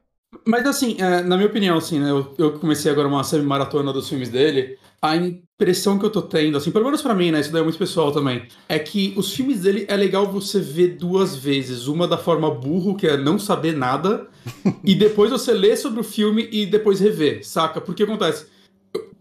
Mas 0.46 0.66
assim, 0.66 0.96
é, 0.98 1.22
na 1.22 1.36
minha 1.36 1.48
opinião, 1.48 1.76
assim, 1.76 2.00
né, 2.00 2.10
eu, 2.10 2.34
eu 2.38 2.52
comecei 2.58 2.90
agora 2.90 3.06
uma 3.06 3.22
semi-maratona 3.22 3.92
dos 3.92 4.08
filmes 4.08 4.28
dele, 4.28 4.78
a 5.00 5.16
impressão 5.16 5.98
que 5.98 6.06
eu 6.06 6.10
tô 6.10 6.22
tendo, 6.22 6.56
assim, 6.56 6.70
pelo 6.70 6.84
menos 6.84 7.02
pra 7.02 7.14
mim, 7.14 7.30
né? 7.30 7.40
Isso 7.40 7.52
daí 7.52 7.60
é 7.60 7.64
muito 7.64 7.78
pessoal 7.78 8.12
também. 8.12 8.46
É 8.68 8.78
que 8.78 9.12
os 9.16 9.32
filmes 9.32 9.60
dele 9.60 9.84
é 9.88 9.96
legal 9.96 10.30
você 10.30 10.58
ver 10.58 10.96
duas 10.96 11.36
vezes. 11.36 11.86
Uma 11.86 12.08
da 12.08 12.16
forma 12.16 12.50
burro, 12.50 12.96
que 12.96 13.06
é 13.06 13.16
não 13.16 13.38
saber 13.38 13.76
nada, 13.76 14.28
e 14.84 14.94
depois 14.94 15.30
você 15.30 15.52
lê 15.52 15.76
sobre 15.76 16.00
o 16.00 16.04
filme 16.04 16.48
e 16.50 16.66
depois 16.66 16.98
rever, 16.98 17.46
saca? 17.46 17.80
Porque 17.80 18.02
acontece. 18.04 18.46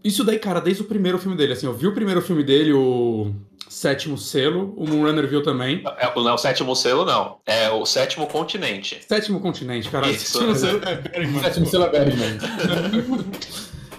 Isso 0.02 0.24
daí, 0.24 0.38
cara, 0.38 0.60
desde 0.60 0.82
o 0.82 0.86
primeiro 0.86 1.18
filme 1.18 1.36
dele, 1.36 1.52
assim, 1.52 1.66
eu 1.66 1.74
vi 1.74 1.86
o 1.86 1.94
primeiro 1.94 2.20
filme 2.20 2.42
dele, 2.42 2.72
o 2.72 3.32
Sétimo 3.72 4.18
Selo, 4.18 4.74
o 4.76 4.86
Moonrunner 4.86 5.26
viu 5.26 5.42
também. 5.42 5.82
É, 5.96 6.14
não 6.14 6.28
é 6.28 6.32
o 6.34 6.36
Sétimo 6.36 6.76
Selo, 6.76 7.06
não. 7.06 7.38
É 7.46 7.70
o 7.70 7.86
Sétimo 7.86 8.26
Continente. 8.26 9.00
Sétimo 9.08 9.40
Continente, 9.40 9.88
cara. 9.88 10.10
Isso. 10.10 10.38
Sétimo 10.38 10.54
Selo 10.54 10.80
é 10.84 10.94
Bergman. 10.96 11.40
Sétimo 11.40 11.66
Selo 11.66 11.84
é 11.84 11.88
Bergman. 11.88 12.38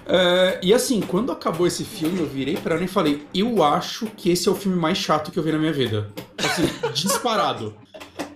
É, 0.05 0.59
e 0.61 0.73
assim, 0.73 1.01
quando 1.01 1.31
acabou 1.31 1.65
esse 1.65 1.83
filme, 1.83 2.19
eu 2.19 2.27
virei 2.27 2.55
pra 2.55 2.75
ela 2.75 2.83
e 2.83 2.87
falei: 2.87 3.25
Eu 3.33 3.63
acho 3.63 4.05
que 4.15 4.29
esse 4.29 4.47
é 4.47 4.51
o 4.51 4.55
filme 4.55 4.77
mais 4.77 4.97
chato 4.97 5.31
que 5.31 5.39
eu 5.39 5.43
vi 5.43 5.51
na 5.51 5.57
minha 5.57 5.73
vida. 5.73 6.11
Assim, 6.37 6.63
disparado. 6.93 7.73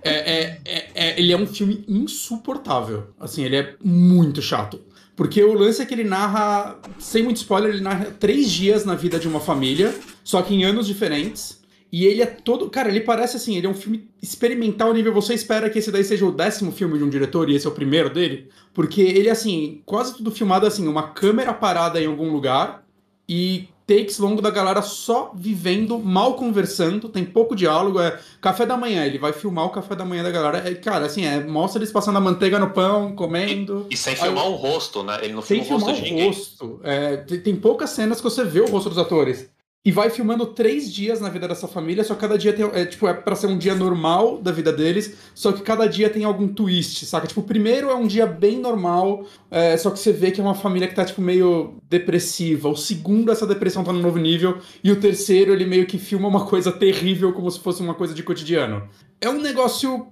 É, 0.02 0.10
é, 0.10 0.62
é, 0.66 0.90
é, 0.96 1.20
ele 1.20 1.34
é 1.34 1.38
um 1.38 1.46
filme 1.46 1.86
insuportável. 1.88 3.10
Assim, 3.20 3.44
ele 3.44 3.58
é 3.58 3.76
muito 3.84 4.42
chato. 4.42 4.82
Porque 5.16 5.44
o 5.44 5.54
lance 5.54 5.82
é 5.82 5.86
que 5.86 5.96
ele 5.96 6.04
narra, 6.04 6.78
sem 7.00 7.24
muito 7.24 7.38
spoiler, 7.38 7.72
ele 7.72 7.82
narra 7.82 8.06
três 8.20 8.52
dias 8.52 8.86
na 8.86 8.94
vida 8.94 9.20
de 9.20 9.28
uma 9.28 9.40
família, 9.40 9.94
só 10.28 10.42
que 10.42 10.54
em 10.54 10.66
anos 10.66 10.86
diferentes. 10.86 11.62
E 11.90 12.06
ele 12.06 12.22
é 12.22 12.26
todo. 12.26 12.70
Cara, 12.70 12.90
ele 12.90 13.00
parece 13.00 13.38
assim, 13.38 13.56
ele 13.56 13.66
é 13.66 13.70
um 13.70 13.74
filme 13.74 14.10
experimental 14.22 14.94
nível. 14.94 15.14
Você 15.14 15.34
espera 15.34 15.70
que 15.70 15.80
esse 15.80 15.90
daí 15.90 16.04
seja 16.04 16.26
o 16.26 16.34
décimo 16.34 16.70
filme 16.70 16.98
de 16.98 17.04
um 17.06 17.10
diretor 17.10 17.50
e 17.50 17.56
esse 17.56 17.66
é 17.66 17.70
o 17.70 17.74
primeiro 17.74 18.10
dele? 18.10 18.50
Porque 18.74 19.00
ele, 19.00 19.30
assim, 19.30 19.82
quase 19.86 20.18
tudo 20.18 20.30
filmado 20.30 20.66
assim, 20.66 20.86
uma 20.86 21.12
câmera 21.14 21.54
parada 21.54 22.02
em 22.02 22.08
algum 22.08 22.30
lugar 22.30 22.84
e 23.28 23.70
takes 23.88 24.20
longo 24.20 24.42
da 24.42 24.50
galera 24.50 24.82
só 24.82 25.32
vivendo, 25.34 25.98
mal 25.98 26.34
conversando, 26.34 27.08
tem 27.08 27.24
pouco 27.24 27.56
diálogo, 27.56 28.02
é 28.02 28.20
café 28.42 28.66
da 28.66 28.76
manhã, 28.76 29.06
ele 29.06 29.18
vai 29.18 29.32
filmar 29.32 29.64
o 29.64 29.70
café 29.70 29.96
da 29.96 30.04
manhã 30.04 30.24
da 30.24 30.30
galera, 30.30 30.70
é, 30.70 30.76
cara, 30.76 31.06
assim, 31.06 31.24
é, 31.24 31.42
mostra 31.42 31.80
eles 31.80 31.90
passando 31.90 32.18
a 32.18 32.20
manteiga 32.20 32.60
no 32.60 32.72
pão, 32.72 33.16
comendo. 33.16 33.88
E, 33.90 33.94
e 33.94 33.98
sem 33.98 34.14
filmar 34.14 34.46
o 34.46 34.56
rosto, 34.56 35.04
né? 35.04 35.20
Ele 35.22 35.32
não 35.32 35.42
filma 35.42 35.64
o 35.64 35.68
rosto 35.70 35.94
de 35.94 36.02
ninguém. 36.02 36.28
Rosto. 36.28 36.82
É, 36.84 37.16
tem, 37.16 37.40
tem 37.40 37.56
poucas 37.56 37.92
cenas 37.92 38.18
que 38.18 38.26
você 38.26 38.44
vê 38.44 38.60
o 38.60 38.68
rosto 38.68 38.90
dos 38.90 38.98
atores 38.98 39.50
e 39.86 39.92
vai 39.92 40.10
filmando 40.10 40.46
três 40.48 40.92
dias 40.92 41.22
na 41.22 41.30
vida 41.30 41.48
dessa 41.48 41.68
família, 41.68 42.04
só 42.04 42.14
que 42.14 42.20
cada 42.20 42.38
dia 42.38 42.52
tem, 42.52 42.66
é, 42.74 42.86
tipo, 42.86 43.08
é 43.08 43.14
pra 43.14 43.36
ser 43.36 43.48
um 43.48 43.58
dia 43.58 43.74
normal 43.74 44.38
da 44.38 44.52
vida 44.52 44.74
deles, 44.74 45.16
só 45.34 45.54
que 45.54 45.62
cada 45.62 45.88
dia 45.88 46.10
tem 46.10 46.26
algum 46.26 46.48
twist, 46.48 47.06
saca? 47.06 47.26
Tipo, 47.26 47.40
o 47.40 47.44
primeiro 47.44 47.90
é 47.90 47.96
um 47.96 48.06
dia 48.06 48.26
bem 48.26 48.60
normal, 48.60 49.26
é, 49.50 49.78
só 49.78 49.90
que 49.90 49.98
você 49.98 50.12
vê 50.12 50.30
que 50.30 50.42
é 50.42 50.44
uma 50.44 50.56
família 50.56 50.90
que 50.90 50.96
tá, 50.96 51.06
tipo, 51.06 51.22
meio 51.22 51.78
depressiva. 51.90 52.68
O 52.68 52.76
segundo, 52.76 53.32
essa 53.32 53.48
depressão 53.48 53.84
tá 53.84 53.94
no 53.94 54.02
novo 54.02 54.18
nível, 54.18 54.58
e 54.84 54.92
o 54.92 55.00
terceiro, 55.00 55.54
ele 55.54 55.66
meio 55.66 55.86
que 55.86 55.98
filma 55.98 56.28
uma 56.28 56.46
coisa 56.46 56.70
terrível, 56.70 57.32
como 57.32 57.50
se 57.50 57.60
fosse 57.60 57.82
uma 57.82 57.94
coisa 57.94 58.14
de 58.14 58.24
cotidiano. 58.24 58.90
É 59.22 59.30
um 59.30 59.40
negócio 59.40 60.08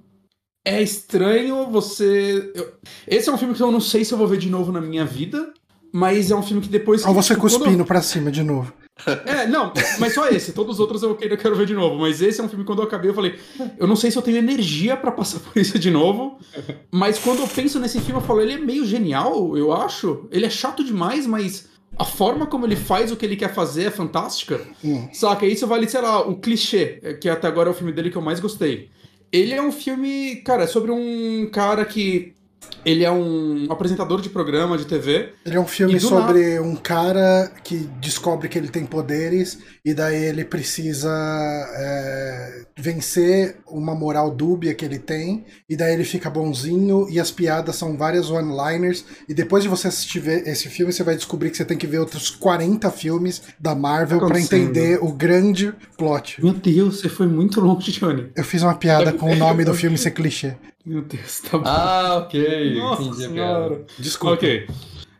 é 0.66 0.82
estranho 0.82 1.70
você. 1.70 2.52
Esse 3.08 3.30
é 3.30 3.34
um 3.34 3.38
filme 3.38 3.54
que 3.54 3.62
eu 3.62 3.72
não 3.72 3.80
sei 3.80 4.04
se 4.04 4.14
eu 4.14 4.18
vou 4.18 4.28
ver 4.28 4.40
de 4.40 4.50
novo 4.50 4.72
na 4.72 4.82
minha 4.82 5.06
vida, 5.06 5.54
mas 5.94 6.32
é 6.32 6.36
um 6.36 6.42
filme 6.42 6.62
que 6.62 6.70
depois. 6.70 7.06
Ou 7.06 7.14
você 7.14 7.36
tipo, 7.36 7.42
cuspindo 7.42 7.78
quando... 7.78 7.86
pra 7.86 8.02
cima 8.02 8.32
de 8.32 8.42
novo. 8.42 8.74
É, 9.26 9.46
não, 9.46 9.74
mas 10.00 10.14
só 10.14 10.28
esse. 10.30 10.54
Todos 10.54 10.76
os 10.76 10.80
outros 10.80 11.04
eu 11.04 11.16
quero, 11.16 11.34
eu 11.34 11.38
quero 11.38 11.56
ver 11.56 11.66
de 11.66 11.74
novo. 11.74 12.00
Mas 12.00 12.22
esse 12.22 12.40
é 12.40 12.44
um 12.44 12.50
filme 12.50 12.64
quando 12.64 12.80
eu 12.80 12.86
acabei, 12.86 13.10
eu 13.10 13.14
falei, 13.14 13.38
eu 13.78 13.88
não 13.88 13.96
sei 13.96 14.10
se 14.10 14.18
eu 14.18 14.22
tenho 14.22 14.38
energia 14.38 14.96
para 14.96 15.12
passar 15.12 15.40
por 15.52 15.60
isso 15.60 15.78
de 15.78 15.92
novo. 15.92 16.40
Mas 16.92 17.20
quando 17.20 17.40
eu 17.40 17.48
penso 17.48 17.80
nesse 17.80 18.00
filme, 18.00 18.22
eu 18.22 18.26
falo, 18.26 18.42
ele 18.42 18.54
é 18.54 18.58
meio 18.58 18.86
genial, 18.86 19.58
eu 19.58 19.74
acho. 19.74 20.28
Ele 20.32 20.46
é 20.46 20.50
chato 20.50 20.84
demais, 20.84 21.28
mas 21.28 21.68
a 21.98 22.06
forma 22.06 22.46
como 22.46 22.66
ele 22.66 22.76
faz 22.76 23.12
o 23.12 23.16
que 23.16 23.26
ele 23.26 23.36
quer 23.36 23.54
fazer 23.54 23.86
é 23.86 23.92
fantástica. 23.92 24.62
Hum. 24.84 25.08
Saca? 25.14 25.46
Isso 25.46 25.68
vale, 25.68 25.90
sei 25.90 26.02
lá, 26.02 26.22
o 26.22 26.38
clichê, 26.38 27.18
que 27.22 27.30
até 27.30 27.48
agora 27.48 27.70
é 27.70 27.72
o 27.72 27.76
filme 27.76 27.92
dele 27.92 28.10
que 28.10 28.18
eu 28.18 28.22
mais 28.22 28.40
gostei. 28.40 28.90
Ele 29.32 29.54
é 29.54 29.62
um 29.62 29.72
filme, 29.72 30.38
cara, 30.38 30.68
sobre 30.68 30.92
um 30.92 31.50
cara 31.52 31.84
que 31.84 32.35
ele 32.86 33.04
é 33.04 33.12
um 33.12 33.66
apresentador 33.70 34.22
de 34.22 34.30
programa 34.30 34.78
de 34.78 34.86
TV. 34.86 35.34
Ele 35.44 35.56
é 35.56 35.60
um 35.60 35.66
filme 35.66 36.00
sobre 36.00 36.60
um 36.60 36.76
cara 36.76 37.52
que 37.64 37.90
descobre 38.00 38.48
que 38.48 38.58
ele 38.58 38.68
tem 38.68 38.86
poderes 38.86 39.58
e 39.84 39.94
daí 39.94 40.26
ele 40.26 40.46
precisa 40.46 41.10
é, 41.76 42.66
vencer 42.78 43.58
uma 43.68 43.96
moral 43.96 44.30
dúbia 44.30 44.74
que 44.76 44.86
ele 44.86 45.00
tem 45.00 45.46
e 45.68 45.76
daí 45.76 45.94
ele 45.94 46.04
fica 46.04 46.30
bonzinho 46.30 47.08
e 47.10 47.20
as 47.20 47.32
piadas 47.32 47.76
são 47.76 47.98
várias 47.98 48.30
one-liners 48.30 49.04
e 49.28 49.34
depois 49.34 49.64
de 49.64 49.70
você 49.70 49.88
assistir 49.88 50.26
esse 50.28 50.70
filme 50.70 50.94
você 50.94 51.04
vai 51.04 51.16
descobrir 51.16 51.50
que 51.50 51.58
você 51.58 51.66
tem 51.66 51.78
que 51.78 51.88
ver 51.88 52.00
outros 52.00 52.30
40 52.30 52.90
filmes 52.92 53.42
da 53.60 53.74
Marvel 53.74 54.20
tá 54.20 54.28
para 54.28 54.40
entender 54.40 55.00
o 55.02 55.12
grande 55.12 55.74
plot. 55.98 56.44
Meu 56.44 56.54
Deus, 56.54 57.00
você 57.00 57.10
foi 57.10 57.28
muito 57.28 57.60
longe, 57.60 57.92
Johnny. 57.92 58.30
Eu 58.36 58.44
fiz 58.44 58.62
uma 58.62 58.76
piada 58.76 59.12
com 59.12 59.32
o 59.32 59.36
nome 59.36 59.66
do 59.66 59.74
filme 59.76 59.98
ser 59.98 60.12
clichê. 60.12 60.56
Meu 60.86 61.02
Deus, 61.02 61.40
tá 61.40 61.58
bom. 61.58 61.64
Ah, 61.66 62.18
ok. 62.24 62.76
Nossa 62.76 63.02
Entendi 63.02 63.24
senhora. 63.24 63.86
Desculpa. 63.98 64.36
Ok. 64.36 64.68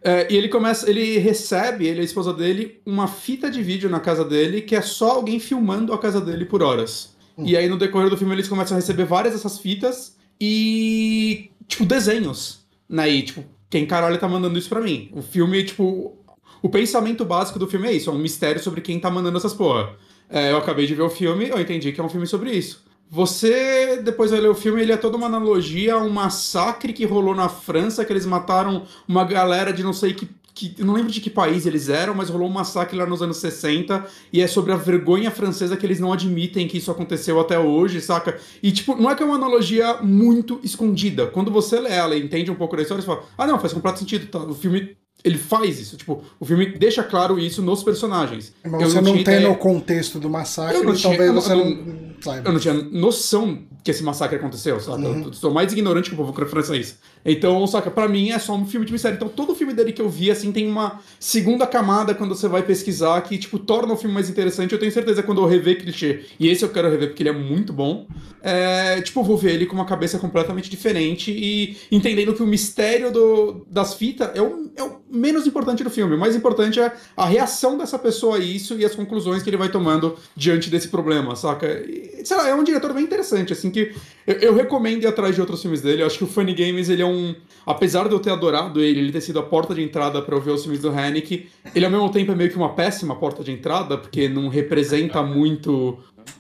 É, 0.04 0.32
e 0.32 0.38
ele 0.38 0.48
começa, 0.48 0.88
ele 0.88 1.18
recebe, 1.18 1.88
ele 1.88 1.98
e 1.98 2.02
a 2.02 2.06
esposa 2.06 2.32
dele, 2.32 2.80
uma 2.86 3.08
fita 3.08 3.50
de 3.50 3.64
vídeo 3.64 3.90
na 3.90 4.00
casa 4.00 4.24
dele 4.24 4.62
que 4.62 4.76
é 4.76 4.82
só 4.82 5.14
alguém 5.14 5.40
filmando 5.40 5.92
a 5.92 5.98
casa 5.98 6.22
dele 6.22 6.46
por 6.46 6.62
horas. 6.62 7.16
Hum. 7.36 7.44
E 7.44 7.58
aí 7.58 7.68
no 7.68 7.76
decorrer 7.76 8.12
do 8.12 8.18
filme 8.18 8.36
eles 8.36 8.48
começam 8.48 8.78
a 8.78 8.80
receber 8.80 9.06
várias 9.06 9.34
dessas 9.34 9.58
fitas 9.58 10.16
e 10.40 11.50
tipo 11.68 11.84
desenhos. 11.84 12.64
Né? 12.88 13.10
E 13.10 13.24
tipo, 13.24 13.44
quem 13.68 13.88
caralho 13.88 14.20
tá 14.20 14.28
mandando 14.28 14.60
isso 14.60 14.70
pra 14.70 14.80
mim? 14.80 15.10
O 15.12 15.24
filme, 15.24 15.64
tipo, 15.64 16.16
o 16.62 16.70
pensamento 16.70 17.26
básico 17.26 17.58
do 17.58 17.68
filme 17.68 17.88
é 17.88 17.94
isso, 17.94 18.12
é 18.12 18.14
um 18.14 18.20
mistério 18.20 18.62
sobre 18.62 18.82
quem 18.82 19.00
tá 19.00 19.10
mandando 19.10 19.40
essas 19.40 19.56
porra. 19.56 19.96
É, 20.30 20.52
eu 20.52 20.58
acabei 20.58 20.86
de 20.86 20.94
ver 20.94 21.02
o 21.02 21.10
filme, 21.10 21.50
eu 21.50 21.60
entendi 21.60 21.92
que 21.92 22.00
é 22.00 22.04
um 22.04 22.10
filme 22.10 22.28
sobre 22.28 22.52
isso. 22.52 22.85
Você, 23.10 24.02
depois 24.04 24.32
vai 24.32 24.40
ler 24.40 24.50
o 24.50 24.56
filme, 24.56 24.82
ele 24.82 24.92
é 24.92 24.98
toda 24.98 25.16
uma 25.16 25.28
analogia 25.28 25.94
a 25.94 25.98
um 26.00 26.10
massacre 26.10 26.92
que 26.92 27.06
rolou 27.06 27.36
na 27.36 27.48
França, 27.48 28.04
que 28.04 28.12
eles 28.12 28.26
mataram 28.26 28.86
uma 29.08 29.24
galera 29.24 29.72
de 29.72 29.84
não 29.84 29.94
sei 29.94 30.14
que. 30.14 30.28
que 30.54 30.76
não 30.84 30.94
lembro 30.94 31.12
de 31.12 31.22
que 31.22 31.30
país 31.30 31.66
eles 31.66 31.88
eram, 31.88 32.16
mas 32.16 32.30
rolou 32.30 32.50
um 32.50 32.52
massacre 32.52 32.98
lá 32.98 33.06
nos 33.06 33.22
anos 33.22 33.38
60, 33.38 34.06
e 34.34 34.42
é 34.42 34.48
sobre 34.48 34.72
a 34.74 34.76
vergonha 34.76 35.30
francesa 35.32 35.78
que 35.78 35.86
eles 35.86 36.00
não 36.00 36.12
admitem 36.12 36.68
que 36.68 36.78
isso 36.78 36.92
aconteceu 36.92 37.40
até 37.40 37.60
hoje, 37.60 38.02
saca? 38.02 38.40
E, 38.62 38.72
tipo, 38.72 38.96
não 38.96 39.10
é 39.10 39.16
que 39.16 39.22
é 39.24 39.26
uma 39.26 39.36
analogia 39.36 40.02
muito 40.02 40.60
escondida. 40.64 41.28
Quando 41.28 41.52
você 41.52 41.80
lê 41.80 41.92
ela 41.92 42.16
e 42.16 42.24
entende 42.24 42.52
um 42.52 42.56
pouco 42.56 42.76
da 42.76 42.82
história, 42.82 43.02
você 43.02 43.08
fala, 43.08 43.24
ah, 43.38 43.48
não, 43.48 43.60
faz 43.60 43.72
completo 43.74 44.00
sentido, 44.00 44.28
tá? 44.28 44.40
O 44.40 44.56
filme 44.56 44.98
ele 45.24 45.38
faz 45.38 45.80
isso. 45.80 45.98
Tipo, 45.98 46.24
o 46.40 46.46
filme 46.46 46.78
deixa 46.78 47.04
claro 47.04 47.40
isso 47.40 47.62
nos 47.62 47.84
personagens. 47.84 48.54
Mas 48.64 48.82
eu 48.82 48.90
você 48.90 48.96
não, 48.96 49.04
não 49.04 49.14
tem 49.14 49.22
ideia... 49.22 49.50
no 49.50 49.56
contexto 49.56 50.20
do 50.20 50.30
massacre, 50.30 50.76
talvez 50.76 51.02
tinha, 51.02 51.34
você 51.34 51.54
eu, 51.54 51.58
não, 51.58 52.16
saiba. 52.22 52.48
Eu 52.50 52.54
não 52.54 52.60
tinha 52.60 52.74
noção 52.74 53.64
que 53.84 53.92
esse 53.92 54.04
massacre 54.04 54.38
aconteceu, 54.38 54.80
sabe? 54.80 55.06
Uhum. 55.06 55.24
Eu 55.26 55.34
sou 55.34 55.52
mais 55.52 55.72
ignorante 55.72 56.10
que 56.10 56.16
o 56.16 56.18
povo 56.18 56.34
francês. 56.46 56.98
Então, 57.24 57.66
saca, 57.68 57.92
pra 57.92 58.08
mim 58.08 58.32
é 58.32 58.40
só 58.40 58.56
um 58.56 58.66
filme 58.66 58.86
de 58.86 58.92
mistério. 58.92 59.16
Então, 59.16 59.28
todo 59.28 59.56
filme 59.56 59.74
dele 59.74 59.94
que 59.94 60.02
eu 60.02 60.10
vi, 60.10 60.30
assim, 60.30 60.52
tem 60.52 60.68
uma 60.68 61.00
segunda 61.20 61.68
camada 61.68 62.14
quando 62.14 62.36
você 62.36 62.48
vai 62.48 62.64
pesquisar 62.64 63.22
que, 63.22 63.38
tipo, 63.38 63.60
torna 63.60 63.94
o 63.94 63.98
filme 63.98 64.14
mais 64.14 64.30
interessante. 64.30 64.74
Eu 64.74 64.80
tenho 64.80 64.92
certeza 64.92 65.22
quando 65.22 65.42
eu 65.42 65.46
rever 65.48 65.80
clichê, 65.80 66.26
e 66.40 66.48
esse 66.48 66.64
eu 66.64 66.70
quero 66.70 66.90
rever 66.90 67.10
porque 67.10 67.22
ele 67.22 67.30
é 67.30 67.34
muito 67.34 67.72
bom, 67.74 68.08
é, 68.42 69.02
tipo, 69.02 69.20
eu 69.20 69.24
vou 69.24 69.38
ver 69.38 69.54
ele 69.54 69.66
com 69.66 69.76
uma 69.76 69.86
cabeça 69.86 70.20
completamente 70.20 70.70
diferente 70.70 71.32
e 71.32 71.78
entendendo 71.92 72.34
que 72.34 72.44
o 72.44 72.48
mistério 72.48 73.12
do, 73.12 73.66
das 73.70 73.96
fitas 73.96 74.30
é 74.36 74.42
o, 74.42 74.72
é 74.76 74.84
o 74.84 75.02
menos 75.16 75.48
importante 75.48 75.84
do 75.84 75.90
filme. 75.90 76.16
O 76.16 76.20
mais 76.20 76.36
importante 76.36 76.80
é 76.80 76.92
a 77.16 77.26
reação 77.26 77.78
dessa 77.78 77.98
pessoa 77.98 78.38
a 78.38 78.40
isso 78.40 78.76
e 78.76 78.86
as 78.86 78.94
conclusões 78.94 79.42
que 79.42 79.50
ele 79.50 79.58
vai 79.58 79.70
tomando 79.70 80.16
diante 80.36 80.70
desse 80.70 80.90
problema, 80.90 81.36
saca? 81.36 81.68
E, 81.68 82.26
sei 82.26 82.38
lá, 82.38 82.50
é 82.50 82.56
um 82.56 82.64
diretor 82.64 82.94
bem 82.94 83.04
interessante, 83.04 83.54
assim, 83.54 83.72
que 83.72 83.96
eu, 84.28 84.36
eu, 84.36 84.56
recomendo 84.56 85.04
ir 85.04 85.08
atrás 85.08 85.34
de 85.34 85.42
outros 85.42 85.62
filmes 85.62 85.82
dele. 85.82 86.02
Eu 86.02 86.08
acho 86.08 86.18
que 86.18 86.24
o 86.24 86.28
Funny 86.28 86.54
Games, 86.54 86.90
ele 86.90 87.02
é 87.02 87.06
um. 87.06 87.36
Apesar 87.66 88.08
de 88.08 88.14
eu 88.14 88.20
ter 88.20 88.32
adorado 88.32 88.82
ele, 88.82 89.00
ele 89.00 89.12
ter 89.12 89.22
sido 89.22 89.40
a 89.40 89.44
porta 89.44 89.74
de 89.74 89.82
entrada 89.82 90.22
para 90.22 90.36
eu 90.36 90.42
ver 90.42 90.52
os 90.52 90.62
filmes 90.62 90.82
do 90.82 90.90
Haneke, 90.90 91.50
ele 91.74 91.86
ao 91.86 91.92
mesmo 91.92 92.12
tempo 92.12 92.32
é 92.32 92.36
meio 92.36 92.50
que 92.50 92.58
uma 92.58 92.74
péssima 92.74 93.16
porta 93.16 93.44
de 93.44 93.52
entrada, 93.52 93.98
porque 93.98 94.30
não 94.30 94.50
representa 94.50 95.24
muito 95.24 95.98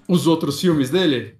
os 0.07 0.27
outros 0.27 0.59
filmes 0.59 0.89
dele. 0.89 1.35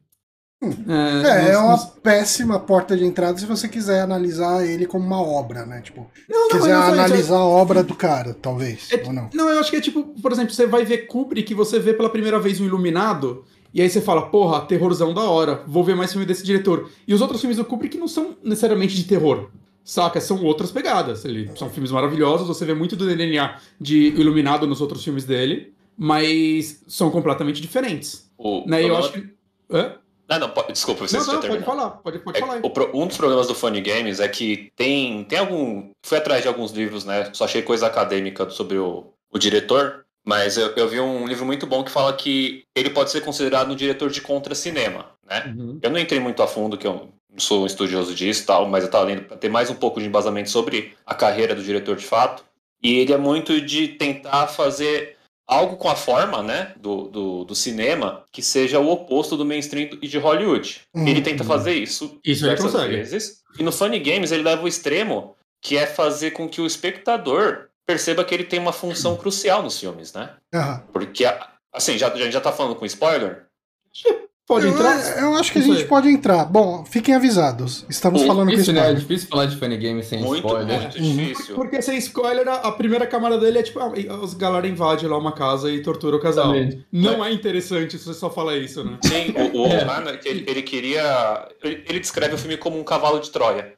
É, 0.70 1.50
é, 1.50 1.52
é 1.52 1.58
uma 1.58 1.78
péssima 1.78 2.60
porta 2.60 2.96
de 2.96 3.06
entrada 3.06 3.38
se 3.38 3.46
você 3.46 3.68
quiser 3.68 4.02
analisar 4.02 4.66
ele 4.66 4.86
como 4.86 5.06
uma 5.06 5.22
obra, 5.22 5.66
né? 5.66 5.82
Tipo, 5.82 6.08
não, 6.30 6.50
não, 6.50 6.50
quiser 6.50 6.74
analisar 6.74 7.38
a 7.38 7.46
obra 7.46 7.84
do 7.84 7.96
cara, 7.96 8.34
talvez, 8.34 8.92
é, 8.92 9.04
ou 9.06 9.14
não. 9.14 9.30
Não, 9.34 9.50
eu 9.50 9.60
acho 9.60 9.70
que 9.70 9.78
é 9.78 9.82
tipo, 9.82 10.04
por 10.22 10.32
exemplo, 10.32 10.54
você 10.54 10.66
vai 10.66 10.86
ver 10.86 11.08
Kubrick, 11.08 11.54
você 11.54 11.80
vê 11.80 11.94
pela 11.94 12.10
primeira 12.10 12.40
vez 12.40 12.60
o 12.60 12.66
Iluminado, 12.66 13.44
e 13.76 13.82
aí 13.82 13.90
você 13.90 14.00
fala, 14.00 14.28
porra, 14.28 14.62
terrorzão 14.62 15.14
da 15.14 15.24
hora, 15.24 15.62
vou 15.68 15.84
ver 15.84 15.96
mais 15.96 16.12
filme 16.12 16.26
desse 16.26 16.46
diretor. 16.46 16.90
E 17.06 17.14
os 17.14 17.20
outros 17.20 17.42
filmes 17.42 17.58
do 17.58 17.66
Kubrick 17.66 17.98
não 17.98 18.08
são 18.08 18.38
necessariamente 18.42 18.96
de 18.96 19.04
terror, 19.04 19.50
saca? 19.84 20.22
São 20.22 20.42
outras 20.46 20.72
pegadas. 20.72 21.26
Ele, 21.26 21.52
são 21.58 21.70
filmes 21.70 21.92
maravilhosos, 21.92 22.48
você 22.48 22.64
vê 22.64 22.74
muito 22.74 22.96
do 22.96 23.06
DNA 23.06 23.58
de 23.80 24.14
Iluminado 24.18 24.66
nos 24.66 24.80
outros 24.80 25.04
filmes 25.04 25.26
dele, 25.26 25.74
mas 25.98 26.84
são 26.88 27.12
completamente 27.12 27.62
diferentes. 27.62 28.32
O 28.38 28.64
né? 28.66 28.82
eu 28.82 28.96
acho 28.96 29.12
que... 29.12 29.30
Hã? 29.70 29.96
Não, 30.28 30.40
não, 30.40 30.50
pode, 30.50 30.74
desculpa, 30.74 31.08
você 31.08 31.18
não, 31.18 31.26
não, 31.26 31.40
pode 31.40 31.64
falar, 31.64 31.90
pode, 31.92 32.20
pode 32.20 32.38
é, 32.38 32.42
falar. 32.42 32.62
O, 32.64 33.04
um 33.04 33.08
dos 33.08 33.18
problemas 33.18 33.48
do 33.48 33.54
Funny 33.54 33.82
Games 33.82 34.20
é 34.20 34.28
que 34.28 34.72
tem, 34.76 35.24
tem 35.26 35.40
algum. 35.40 35.92
Fui 36.04 36.18
atrás 36.18 36.42
de 36.42 36.48
alguns 36.48 36.72
livros, 36.72 37.06
né? 37.06 37.30
Só 37.34 37.46
achei 37.46 37.62
coisa 37.62 37.86
acadêmica 37.86 38.50
sobre 38.50 38.78
o, 38.78 39.14
o 39.32 39.38
diretor, 39.38 40.06
mas 40.26 40.58
eu, 40.58 40.70
eu 40.76 40.88
vi 40.88 41.00
um 41.00 41.28
livro 41.28 41.46
muito 41.46 41.68
bom 41.68 41.84
que 41.84 41.92
fala 41.92 42.12
que 42.14 42.64
ele 42.74 42.90
pode 42.90 43.12
ser 43.12 43.22
considerado 43.22 43.72
um 43.72 43.76
diretor 43.76 44.10
de 44.10 44.22
contra-cinema, 44.22 45.06
né? 45.24 45.54
Uhum. 45.56 45.80
Eu 45.82 45.92
não 45.92 46.00
entrei 46.00 46.20
muito 46.20 46.42
a 46.42 46.48
fundo, 46.48 46.78
que 46.78 46.88
eu 46.88 47.10
não 47.32 47.40
sou 47.40 47.64
um 47.64 47.66
estudioso 47.68 48.16
disso 48.16 48.46
tal, 48.48 48.68
mas 48.68 48.84
eu 48.84 48.88
estava 48.88 49.06
lendo 49.06 49.26
para 49.26 49.38
ter 49.38 49.50
mais 49.50 49.70
um 49.70 49.76
pouco 49.76 50.00
de 50.00 50.08
embasamento 50.08 50.50
sobre 50.50 50.96
a 51.06 51.14
carreira 51.14 51.54
do 51.54 51.64
diretor 51.64 51.96
de 51.96 52.06
fato. 52.06 52.44
E 52.82 53.00
ele 53.00 53.14
é 53.14 53.18
muito 53.18 53.62
de 53.62 53.90
tentar 53.90 54.48
fazer 54.48 55.15
algo 55.48 55.78
com 55.78 55.88
a 55.88 55.96
forma 55.96 56.42
né, 56.42 56.74
do, 56.78 57.08
do, 57.08 57.46
do, 57.46 57.56
cinema 57.56 58.24
que 58.32 58.42
seja 58.42 58.80
o 58.80 58.90
oposto 58.90 59.38
do 59.38 59.46
mainstream 59.46 59.90
e 60.02 60.08
de 60.08 60.18
Hollywood. 60.18 60.82
Uhum. 60.94 61.08
Ele 61.08 61.22
tenta 61.22 61.44
fazer 61.44 61.74
isso, 61.74 62.20
isso 62.24 62.42
diversas 62.42 62.74
vezes. 62.88 63.44
E 63.60 63.64
no 63.64 63.72
Funny 63.72 64.00
Games 64.00 64.32
ele 64.32 64.44
leva 64.44 64.64
o 64.64 64.68
extremo, 64.68 65.36
que 65.62 65.78
é 65.78 65.86
fazer 65.86 66.32
com 66.32 66.50
que 66.50 66.62
o 66.62 66.66
espectador 66.66 67.70
perceba 67.86 68.26
que 68.26 68.34
ele 68.34 68.44
tem 68.44 68.60
uma 68.60 68.74
função 68.74 69.16
crucial 69.16 69.62
nos 69.62 69.80
filmes, 69.80 70.12
né? 70.14 70.36
Uhum. 70.54 70.80
Porque, 70.92 71.26
assim, 71.72 71.98
já, 71.98 72.12
a 72.12 72.18
gente 72.18 72.34
já 72.34 72.42
tá 72.42 72.52
falando 72.52 72.76
com 72.76 72.86
spoiler? 72.86 73.46
Pode 74.48 74.68
entrar? 74.68 75.18
Eu, 75.18 75.24
eu 75.24 75.36
acho 75.38 75.52
que 75.52 75.58
a 75.58 75.62
gente 75.62 75.86
pode 75.86 76.08
entrar. 76.08 76.46
Bom, 76.46 76.86
fiquem 76.86 77.16
avisados. 77.16 77.84
Estamos 77.90 78.22
Pô, 78.22 78.28
falando 78.28 78.52
difícil, 78.52 78.76
com 78.76 78.80
né? 78.80 78.92
É 78.92 78.94
difícil 78.94 79.28
falar 79.28 79.48
de 79.48 79.56
Funny 79.58 79.78
Game 79.78 80.04
sem 80.04 80.22
muito, 80.22 80.46
spoiler. 80.46 80.82
Muito 80.82 81.02
difícil. 81.02 81.56
Porque 81.56 81.82
sem 81.82 81.98
spoiler, 81.98 82.48
a 82.48 82.72
primeira 82.72 83.08
camada 83.08 83.40
dele 83.40 83.58
é 83.58 83.64
tipo, 83.64 83.80
os 84.22 84.36
galera 84.36 84.68
invade 84.68 85.08
lá 85.08 85.18
uma 85.18 85.32
casa 85.32 85.72
e 85.72 85.82
tortura 85.82 86.16
o 86.16 86.20
casal. 86.20 86.54
Também. 86.54 86.86
Não 86.92 87.26
é. 87.26 87.32
é 87.32 87.34
interessante 87.34 87.98
se 87.98 88.06
você 88.06 88.14
só 88.14 88.30
fala 88.30 88.56
isso, 88.56 88.84
né? 88.84 89.00
Sim, 89.04 89.34
o, 89.56 89.64
o 89.64 89.66
é. 89.66 90.20
ele, 90.26 90.46
ele 90.48 90.62
queria. 90.62 91.50
Ele, 91.64 91.84
ele 91.90 92.00
descreve 92.00 92.36
o 92.36 92.38
filme 92.38 92.56
como 92.56 92.80
um 92.80 92.84
cavalo 92.84 93.20
de 93.20 93.32
Troia. 93.32 93.74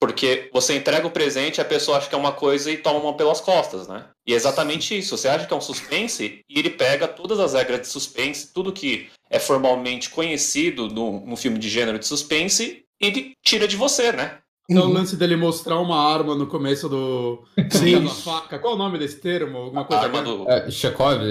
Porque 0.00 0.48
você 0.52 0.76
entrega 0.76 1.06
o 1.06 1.10
presente 1.10 1.58
e 1.58 1.60
a 1.60 1.64
pessoa 1.64 1.98
acha 1.98 2.08
que 2.08 2.14
é 2.14 2.18
uma 2.18 2.32
coisa 2.32 2.70
e 2.70 2.76
toma 2.76 3.00
uma 3.00 3.16
pelas 3.16 3.40
costas, 3.40 3.88
né? 3.88 4.06
E 4.26 4.32
é 4.32 4.36
exatamente 4.36 4.96
isso. 4.96 5.16
Você 5.16 5.26
acha 5.28 5.46
que 5.46 5.52
é 5.52 5.56
um 5.56 5.60
suspense 5.60 6.40
e 6.48 6.58
ele 6.58 6.70
pega 6.70 7.08
todas 7.08 7.40
as 7.40 7.54
regras 7.54 7.80
de 7.80 7.88
suspense, 7.88 8.52
tudo 8.52 8.72
que 8.72 9.08
é 9.28 9.38
formalmente 9.38 10.10
conhecido 10.10 10.88
no, 10.88 11.26
no 11.26 11.36
filme 11.36 11.58
de 11.58 11.68
gênero 11.68 11.98
de 11.98 12.06
suspense, 12.06 12.84
e 13.00 13.06
ele 13.06 13.32
tira 13.44 13.66
de 13.66 13.76
você, 13.76 14.12
né? 14.12 14.38
Então 14.70 14.86
o 14.86 14.92
lance 14.92 15.16
dele 15.16 15.34
mostrar 15.34 15.80
uma 15.80 15.98
arma 16.12 16.34
no 16.34 16.46
começo 16.46 16.88
do. 16.88 17.42
Sim. 17.70 18.04
da 18.04 18.10
faca. 18.14 18.58
Qual 18.58 18.74
é 18.74 18.76
o 18.76 18.78
nome 18.78 18.98
desse 18.98 19.18
termo? 19.18 19.56
Alguma 19.56 19.84
coisa. 19.84 20.02
Arma 20.02 20.22
do. 20.22 20.48
É, 20.48 20.70
Chekhov? 20.70 21.22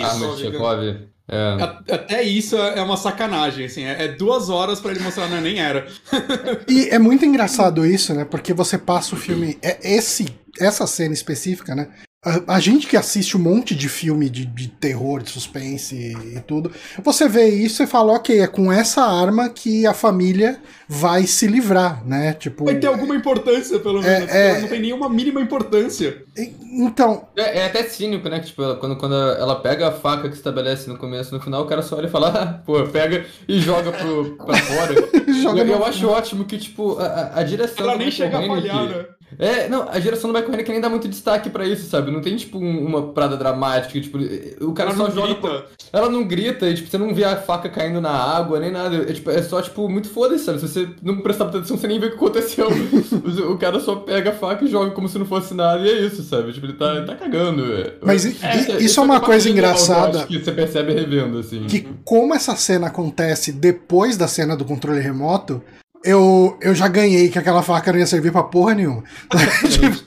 Arma 0.00 0.36
de 0.36 0.42
Chekhov. 0.42 1.08
É. 1.26 1.94
Até 1.94 2.22
isso 2.22 2.56
é 2.56 2.82
uma 2.82 2.96
sacanagem, 2.96 3.66
assim. 3.66 3.84
É, 3.84 4.04
é 4.04 4.08
duas 4.08 4.50
horas 4.50 4.80
para 4.80 4.90
ele 4.90 5.00
mostrar, 5.00 5.28
não, 5.28 5.40
nem 5.40 5.58
era. 5.58 5.86
e 6.68 6.88
é 6.90 6.98
muito 6.98 7.24
engraçado 7.24 7.86
isso, 7.86 8.12
né? 8.14 8.24
Porque 8.24 8.52
você 8.52 8.76
passa 8.76 9.14
o 9.14 9.18
filme. 9.18 9.58
É 9.62 9.78
esse, 9.94 10.26
essa 10.60 10.86
cena 10.86 11.14
específica, 11.14 11.74
né? 11.74 11.88
A, 12.24 12.56
a, 12.56 12.60
gente 12.60 12.86
que 12.86 12.96
assiste 12.96 13.36
um 13.36 13.40
monte 13.40 13.74
de 13.74 13.88
filme 13.88 14.30
de, 14.30 14.46
de 14.46 14.68
terror, 14.68 15.22
de 15.22 15.30
suspense 15.30 15.94
e, 15.94 16.36
e, 16.36 16.40
tudo, 16.40 16.72
você 17.02 17.28
vê 17.28 17.48
isso 17.48 17.82
e 17.82 17.86
fala, 17.86 18.14
ok, 18.14 18.40
é 18.40 18.46
com 18.46 18.72
essa 18.72 19.02
arma 19.02 19.50
que 19.50 19.86
a 19.86 19.92
família 19.92 20.58
vai 20.88 21.26
se 21.26 21.46
livrar, 21.46 22.06
né? 22.06 22.32
Tipo. 22.32 22.64
Vai 22.64 22.76
ter 22.76 22.86
alguma 22.86 23.14
importância, 23.14 23.78
pelo 23.78 24.02
é, 24.02 24.20
menos. 24.20 24.34
É, 24.34 24.60
não 24.60 24.68
tem 24.68 24.80
nenhuma 24.80 25.08
mínima 25.08 25.40
importância. 25.40 26.22
Então. 26.36 27.28
É, 27.36 27.60
é, 27.60 27.66
até 27.66 27.82
cínico, 27.84 28.28
né? 28.28 28.40
Que, 28.40 28.46
tipo, 28.46 28.62
ela, 28.62 28.76
quando, 28.76 28.96
quando 28.96 29.14
ela 29.14 29.56
pega 29.56 29.88
a 29.88 29.92
faca 29.92 30.28
que 30.28 30.34
estabelece 30.34 30.88
no 30.88 30.96
começo 30.96 31.34
no 31.34 31.40
final, 31.40 31.62
o 31.62 31.66
cara 31.66 31.82
só 31.82 31.96
olha 31.96 32.06
e 32.06 32.10
fala, 32.10 32.28
ah, 32.28 32.46
pô, 32.64 32.82
pega 32.84 33.24
e 33.46 33.60
joga 33.60 33.92
pro, 33.92 34.36
pra 34.36 34.56
fora. 34.56 34.94
joga 35.42 35.60
eu, 35.60 35.66
eu 35.66 35.84
acho 35.84 36.08
ótimo 36.08 36.44
que, 36.44 36.58
tipo, 36.58 36.98
a, 36.98 37.40
a 37.40 37.42
direção. 37.42 37.84
Ela 37.84 37.96
nem 37.96 38.10
chega 38.10 38.38
a 38.38 38.46
falhar, 38.46 38.88
né? 38.88 39.04
É, 39.38 39.68
não, 39.68 39.88
a 39.88 39.98
geração 40.00 40.30
do 40.30 40.34
Michael 40.34 40.54
Haneke 40.54 40.72
nem 40.72 40.80
dá 40.80 40.88
muito 40.88 41.08
destaque 41.08 41.50
pra 41.50 41.66
isso, 41.66 41.88
sabe? 41.88 42.10
Não 42.10 42.20
tem, 42.20 42.36
tipo, 42.36 42.58
um, 42.58 42.84
uma 42.84 43.12
parada 43.12 43.36
dramática, 43.36 44.00
tipo, 44.00 44.18
o 44.60 44.72
cara 44.72 44.90
ela 44.90 44.98
só 44.98 45.10
joga. 45.10 45.34
Grita. 45.34 45.64
Ela 45.92 46.08
não 46.08 46.24
grita, 46.24 46.68
e, 46.68 46.74
tipo, 46.74 46.88
você 46.88 46.98
não 46.98 47.14
vê 47.14 47.24
a 47.24 47.36
faca 47.36 47.68
caindo 47.68 48.00
na 48.00 48.10
água, 48.10 48.60
nem 48.60 48.70
nada. 48.70 48.96
É, 48.96 49.12
tipo, 49.12 49.30
é 49.30 49.42
só, 49.42 49.60
tipo, 49.62 49.88
muito 49.88 50.08
foda-se, 50.08 50.44
sabe? 50.44 50.60
Se 50.60 50.68
você 50.68 50.88
não 51.02 51.18
prestar 51.18 51.46
atenção, 51.46 51.76
você 51.76 51.86
nem 51.86 51.98
vê 51.98 52.06
o 52.06 52.10
que 52.10 52.16
aconteceu. 52.16 52.68
o 53.50 53.58
cara 53.58 53.80
só 53.80 53.96
pega 53.96 54.30
a 54.30 54.34
faca 54.34 54.64
e 54.64 54.68
joga 54.68 54.90
como 54.92 55.08
se 55.08 55.18
não 55.18 55.26
fosse 55.26 55.54
nada, 55.54 55.82
e 55.82 55.88
é 55.88 56.00
isso, 56.00 56.22
sabe? 56.22 56.52
Tipo, 56.52 56.66
ele 56.66 56.74
tá, 56.74 56.94
ele 56.94 57.06
tá 57.06 57.14
cagando. 57.14 57.64
É. 57.74 57.94
Mas 58.02 58.24
é, 58.42 58.78
isso 58.80 59.00
é 59.00 59.02
uma 59.02 59.20
coisa 59.20 59.48
engraçada. 59.48 60.26
Que 60.26 60.38
você 60.38 60.52
percebe 60.52 60.92
revendo, 60.92 61.38
assim. 61.38 61.66
Que 61.66 61.86
como 62.04 62.34
essa 62.34 62.56
cena 62.56 62.88
acontece 62.88 63.52
depois 63.52 64.16
da 64.16 64.28
cena 64.28 64.56
do 64.56 64.64
controle 64.64 65.00
remoto, 65.00 65.62
eu, 66.04 66.58
eu 66.60 66.74
já 66.74 66.86
ganhei 66.86 67.28
que 67.28 67.38
aquela 67.38 67.62
faca 67.62 67.90
não 67.90 67.98
ia 67.98 68.06
servir 68.06 68.30
pra 68.30 68.42
porra 68.42 68.74
nenhuma. 68.74 69.02
tipo, 69.70 70.04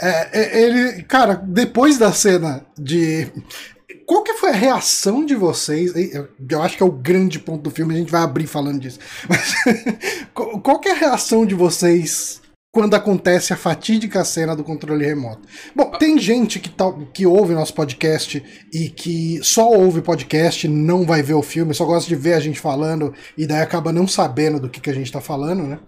é, 0.00 0.28
é, 0.32 0.62
ele, 0.62 1.02
cara, 1.02 1.34
depois 1.34 1.98
da 1.98 2.12
cena 2.12 2.64
de. 2.78 3.30
Qual 4.06 4.22
que 4.22 4.34
foi 4.34 4.50
a 4.50 4.54
reação 4.54 5.24
de 5.24 5.34
vocês? 5.34 5.92
Eu, 6.12 6.28
eu 6.50 6.62
acho 6.62 6.76
que 6.76 6.82
é 6.82 6.86
o 6.86 6.92
grande 6.92 7.38
ponto 7.38 7.62
do 7.62 7.70
filme, 7.70 7.94
a 7.94 7.98
gente 7.98 8.12
vai 8.12 8.22
abrir 8.22 8.46
falando 8.46 8.80
disso. 8.80 8.98
Mas, 9.28 9.54
qual 10.34 10.78
que 10.78 10.88
é 10.88 10.92
a 10.92 10.98
reação 10.98 11.46
de 11.46 11.54
vocês 11.54 12.42
quando 12.74 12.94
acontece 12.94 13.52
a 13.52 13.56
fatídica 13.56 14.24
cena 14.24 14.56
do 14.56 14.64
controle 14.64 15.06
remoto. 15.06 15.48
Bom, 15.76 15.92
tem 15.92 16.18
gente 16.18 16.58
que, 16.58 16.68
tá, 16.68 16.92
que 17.14 17.24
ouve 17.24 17.54
nosso 17.54 17.72
podcast 17.72 18.42
e 18.72 18.88
que 18.90 19.38
só 19.44 19.70
ouve 19.70 20.02
podcast, 20.02 20.66
não 20.66 21.04
vai 21.04 21.22
ver 21.22 21.34
o 21.34 21.42
filme, 21.42 21.72
só 21.72 21.84
gosta 21.84 22.08
de 22.08 22.16
ver 22.16 22.34
a 22.34 22.40
gente 22.40 22.58
falando 22.58 23.14
e 23.38 23.46
daí 23.46 23.62
acaba 23.62 23.92
não 23.92 24.08
sabendo 24.08 24.58
do 24.58 24.68
que, 24.68 24.80
que 24.80 24.90
a 24.90 24.94
gente 24.94 25.12
tá 25.12 25.20
falando, 25.20 25.62
né? 25.62 25.78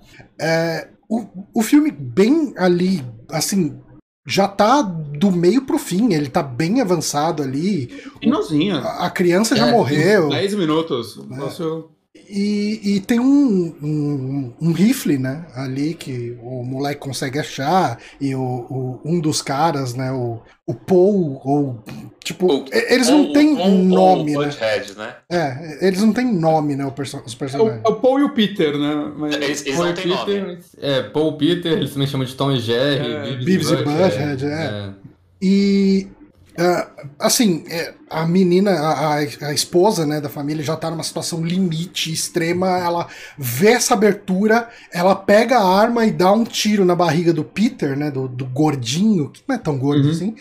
É, 0.40 0.88
o, 1.08 1.26
o 1.52 1.60
filme 1.60 1.90
bem 1.90 2.54
ali, 2.56 3.02
assim, 3.28 3.76
já 4.24 4.46
tá 4.46 4.80
do 4.80 5.32
meio 5.32 5.62
pro 5.62 5.80
fim, 5.80 6.14
ele 6.14 6.28
tá 6.28 6.42
bem 6.42 6.80
avançado 6.80 7.42
ali. 7.42 7.88
Finalzinho. 8.22 8.76
A, 8.76 9.06
a 9.06 9.10
criança 9.10 9.56
já 9.56 9.66
é, 9.66 9.72
morreu. 9.72 10.28
10 10.28 10.54
minutos. 10.54 11.18
É. 11.18 11.36
Nosso... 11.36 11.95
E, 12.28 12.96
e 12.96 13.00
tem 13.00 13.20
um, 13.20 13.74
um, 13.82 14.52
um, 14.60 14.72
rifle, 14.72 15.16
né, 15.18 15.46
ali 15.54 15.94
que 15.94 16.36
o 16.42 16.64
moleque 16.64 17.00
consegue 17.00 17.38
achar, 17.38 17.98
e 18.20 18.34
o, 18.34 18.40
o 18.40 19.00
um 19.04 19.20
dos 19.20 19.40
caras, 19.40 19.94
né, 19.94 20.10
o, 20.10 20.40
o 20.66 20.74
Paul, 20.74 21.40
ou. 21.44 21.84
Tipo, 22.24 22.46
o, 22.46 22.64
eles 22.72 23.08
não 23.08 23.32
têm 23.32 23.54
nome, 23.84 24.36
né? 24.36 24.50
né? 24.96 25.16
É, 25.30 25.86
eles 25.86 26.02
não 26.02 26.12
têm 26.12 26.32
nome, 26.32 26.74
né, 26.74 26.84
os 27.24 27.34
personagens. 27.34 27.80
É 27.84 27.88
o, 27.88 27.94
Paul 27.94 28.18
e 28.18 28.24
o 28.24 28.30
Peter, 28.30 28.76
né? 28.76 29.12
Mas... 29.16 29.34
Eles, 29.34 29.66
eles 29.66 29.78
não 29.78 29.94
têm 29.94 30.06
nome. 30.06 30.58
É, 30.78 31.02
Paul 31.02 31.32
Peter, 31.34 31.72
eles 31.72 31.92
também 31.92 32.08
chamam 32.08 32.26
de 32.26 32.34
Tom 32.34 32.50
e 32.50 32.58
Jerry, 32.58 33.12
é, 33.12 33.36
Beavis 33.36 33.70
e 33.70 33.76
Butthead, 33.76 34.46
é. 34.46 34.48
é. 34.48 34.90
E 35.40 36.08
Uh, 36.58 37.08
assim, 37.18 37.64
é, 37.68 37.92
a 38.08 38.24
menina, 38.26 38.70
a, 38.70 39.16
a, 39.16 39.52
esposa 39.52 40.06
né, 40.06 40.20
da 40.20 40.28
família 40.28 40.64
já 40.64 40.74
tá 40.74 40.90
numa 40.90 41.02
situação 41.02 41.44
limite 41.44 42.10
extrema. 42.12 42.78
Ela 42.78 43.08
vê 43.36 43.72
essa 43.72 43.94
abertura, 43.94 44.68
ela 44.90 45.14
pega 45.14 45.58
a 45.58 45.68
arma 45.68 46.06
e 46.06 46.10
dá 46.10 46.32
um 46.32 46.44
tiro 46.44 46.84
na 46.84 46.94
barriga 46.94 47.32
do 47.32 47.44
Peter, 47.44 47.96
né? 47.96 48.10
Do, 48.10 48.26
do 48.26 48.46
gordinho, 48.46 49.30
que 49.30 49.42
não 49.46 49.56
é 49.56 49.58
tão 49.58 49.78
gordo 49.78 50.04
uhum. 50.04 50.10
assim. 50.10 50.34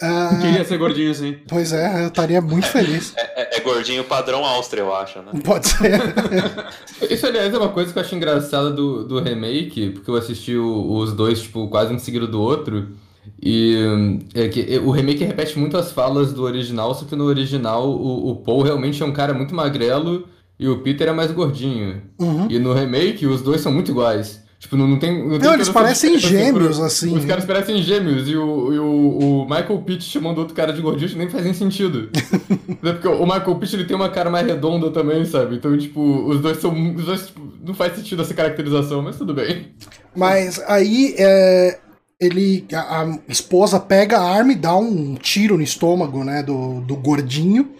Uh, 0.00 0.40
Queria 0.40 0.64
ser 0.64 0.78
gordinho 0.78 1.10
assim. 1.10 1.38
Pois 1.48 1.72
é, 1.72 2.04
eu 2.04 2.08
estaria 2.08 2.40
muito 2.40 2.66
feliz. 2.68 3.14
É, 3.16 3.42
é, 3.42 3.56
é, 3.56 3.60
gordinho 3.60 4.04
padrão 4.04 4.44
Áustria, 4.44 4.82
eu 4.82 4.94
acho, 4.94 5.20
né? 5.20 5.32
Pode 5.42 5.68
ser. 5.68 6.00
Isso, 7.10 7.26
aliás, 7.26 7.52
é 7.52 7.58
uma 7.58 7.70
coisa 7.70 7.92
que 7.92 7.98
eu 7.98 8.02
acho 8.02 8.14
engraçada 8.14 8.70
do, 8.70 9.04
do 9.04 9.20
remake, 9.20 9.90
porque 9.90 10.10
eu 10.10 10.16
assisti 10.16 10.54
o, 10.54 10.92
os 10.92 11.12
dois, 11.12 11.40
tipo, 11.40 11.66
quase 11.68 11.92
um 11.92 11.98
seguido 11.98 12.28
do 12.28 12.40
outro. 12.40 12.94
E 13.42 14.18
é 14.34 14.48
que 14.48 14.78
o 14.78 14.90
remake 14.90 15.24
repete 15.24 15.58
muito 15.58 15.76
as 15.76 15.92
falas 15.92 16.32
do 16.32 16.42
original, 16.42 16.94
só 16.94 17.04
que 17.04 17.16
no 17.16 17.24
original 17.24 17.88
o, 17.88 18.30
o 18.30 18.36
Paul 18.36 18.62
realmente 18.62 19.02
é 19.02 19.06
um 19.06 19.12
cara 19.12 19.34
muito 19.34 19.54
magrelo 19.54 20.26
e 20.58 20.68
o 20.68 20.78
Peter 20.78 21.08
é 21.08 21.12
mais 21.12 21.30
gordinho. 21.30 22.02
Uhum. 22.18 22.46
E 22.50 22.58
no 22.58 22.72
remake, 22.72 23.26
os 23.26 23.42
dois 23.42 23.60
são 23.60 23.72
muito 23.72 23.90
iguais. 23.90 24.44
Tipo, 24.58 24.76
não, 24.76 24.88
não 24.88 24.98
tem. 24.98 25.22
Não, 25.22 25.38
tem 25.38 25.40
Não, 25.40 25.54
eles 25.54 25.68
toda 25.68 25.80
essa 25.80 26.00
parecem 26.00 26.16
diferença 26.16 26.44
gêmeos, 26.44 26.80
assim. 26.80 27.16
Os 27.16 27.24
caras 27.26 27.44
parecem 27.44 27.82
gêmeos. 27.82 28.26
E 28.26 28.34
o, 28.36 28.72
e 28.72 28.78
o, 28.78 29.18
o 29.18 29.44
Michael 29.44 29.82
Pitt 29.82 30.02
chamando 30.02 30.38
outro 30.38 30.54
cara 30.54 30.72
de 30.72 30.80
gordinho 30.80 31.16
nem 31.18 31.28
faz 31.28 31.44
nem 31.44 31.52
sentido. 31.52 32.08
Até 32.80 32.92
Porque 32.94 33.06
o 33.06 33.24
Michael 33.24 33.54
Pitt 33.56 33.76
ele 33.76 33.84
tem 33.84 33.94
uma 33.94 34.08
cara 34.08 34.30
mais 34.30 34.46
redonda 34.46 34.90
também, 34.90 35.24
sabe? 35.26 35.56
Então, 35.56 35.76
tipo, 35.76 36.00
os 36.26 36.40
dois 36.40 36.56
são. 36.56 36.72
Os 36.94 37.04
dois, 37.04 37.26
tipo, 37.26 37.52
não 37.64 37.74
faz 37.74 37.96
sentido 37.96 38.22
essa 38.22 38.32
caracterização, 38.32 39.02
mas 39.02 39.16
tudo 39.16 39.34
bem. 39.34 39.68
Mas 40.16 40.58
aí 40.66 41.14
é, 41.18 41.78
ele. 42.20 42.66
A, 42.72 43.02
a 43.02 43.18
esposa 43.28 43.78
pega 43.78 44.18
a 44.18 44.30
arma 44.30 44.52
e 44.52 44.56
dá 44.56 44.76
um 44.76 45.14
tiro 45.14 45.56
no 45.56 45.62
estômago, 45.62 46.24
né? 46.24 46.42
Do, 46.42 46.80
do 46.80 46.96
gordinho. 46.96 47.74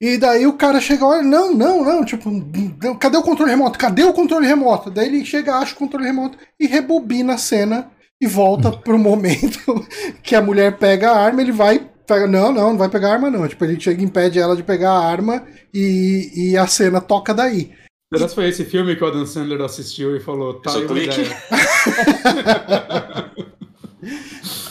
E 0.00 0.18
daí 0.18 0.46
o 0.46 0.52
cara 0.52 0.78
chega, 0.78 1.06
olha, 1.06 1.22
não, 1.22 1.54
não, 1.54 1.82
não, 1.82 2.04
tipo, 2.04 2.30
cadê 3.00 3.16
o 3.16 3.22
controle 3.22 3.50
remoto? 3.50 3.78
Cadê 3.78 4.04
o 4.04 4.12
controle 4.12 4.46
remoto? 4.46 4.90
Daí 4.90 5.06
ele 5.06 5.24
chega, 5.24 5.54
acha 5.54 5.72
o 5.72 5.78
controle 5.78 6.04
remoto 6.04 6.36
e 6.60 6.66
rebobina 6.66 7.32
a 7.34 7.38
cena 7.38 7.90
e 8.20 8.26
volta 8.26 8.70
pro 8.76 8.98
momento 8.98 9.58
que 10.22 10.34
a 10.34 10.42
mulher 10.42 10.76
pega 10.76 11.10
a 11.10 11.18
arma, 11.18 11.40
ele 11.40 11.52
vai. 11.52 11.90
Pega, 12.06 12.26
não, 12.26 12.52
não, 12.52 12.70
não 12.70 12.78
vai 12.78 12.90
pegar 12.90 13.08
a 13.08 13.12
arma, 13.14 13.30
não. 13.30 13.48
Tipo, 13.48 13.64
ele 13.64 13.80
chega 13.80 14.02
e 14.02 14.04
impede 14.04 14.38
ela 14.38 14.54
de 14.54 14.62
pegar 14.62 14.92
a 14.92 15.04
arma 15.04 15.42
e, 15.72 16.30
e 16.34 16.56
a 16.56 16.66
cena 16.66 17.00
toca 17.00 17.32
daí. 17.32 17.72
Será 18.14 18.28
que 18.28 18.34
foi 18.34 18.48
esse 18.48 18.64
filme 18.64 18.94
que 18.94 19.02
o 19.02 19.06
Adam 19.06 19.26
Sandler 19.26 19.60
assistiu 19.62 20.14
e 20.14 20.20
falou, 20.20 20.60
tá 20.60 20.76
uma 20.76 20.86
clique. 20.86 21.20
ideia. 21.20 21.36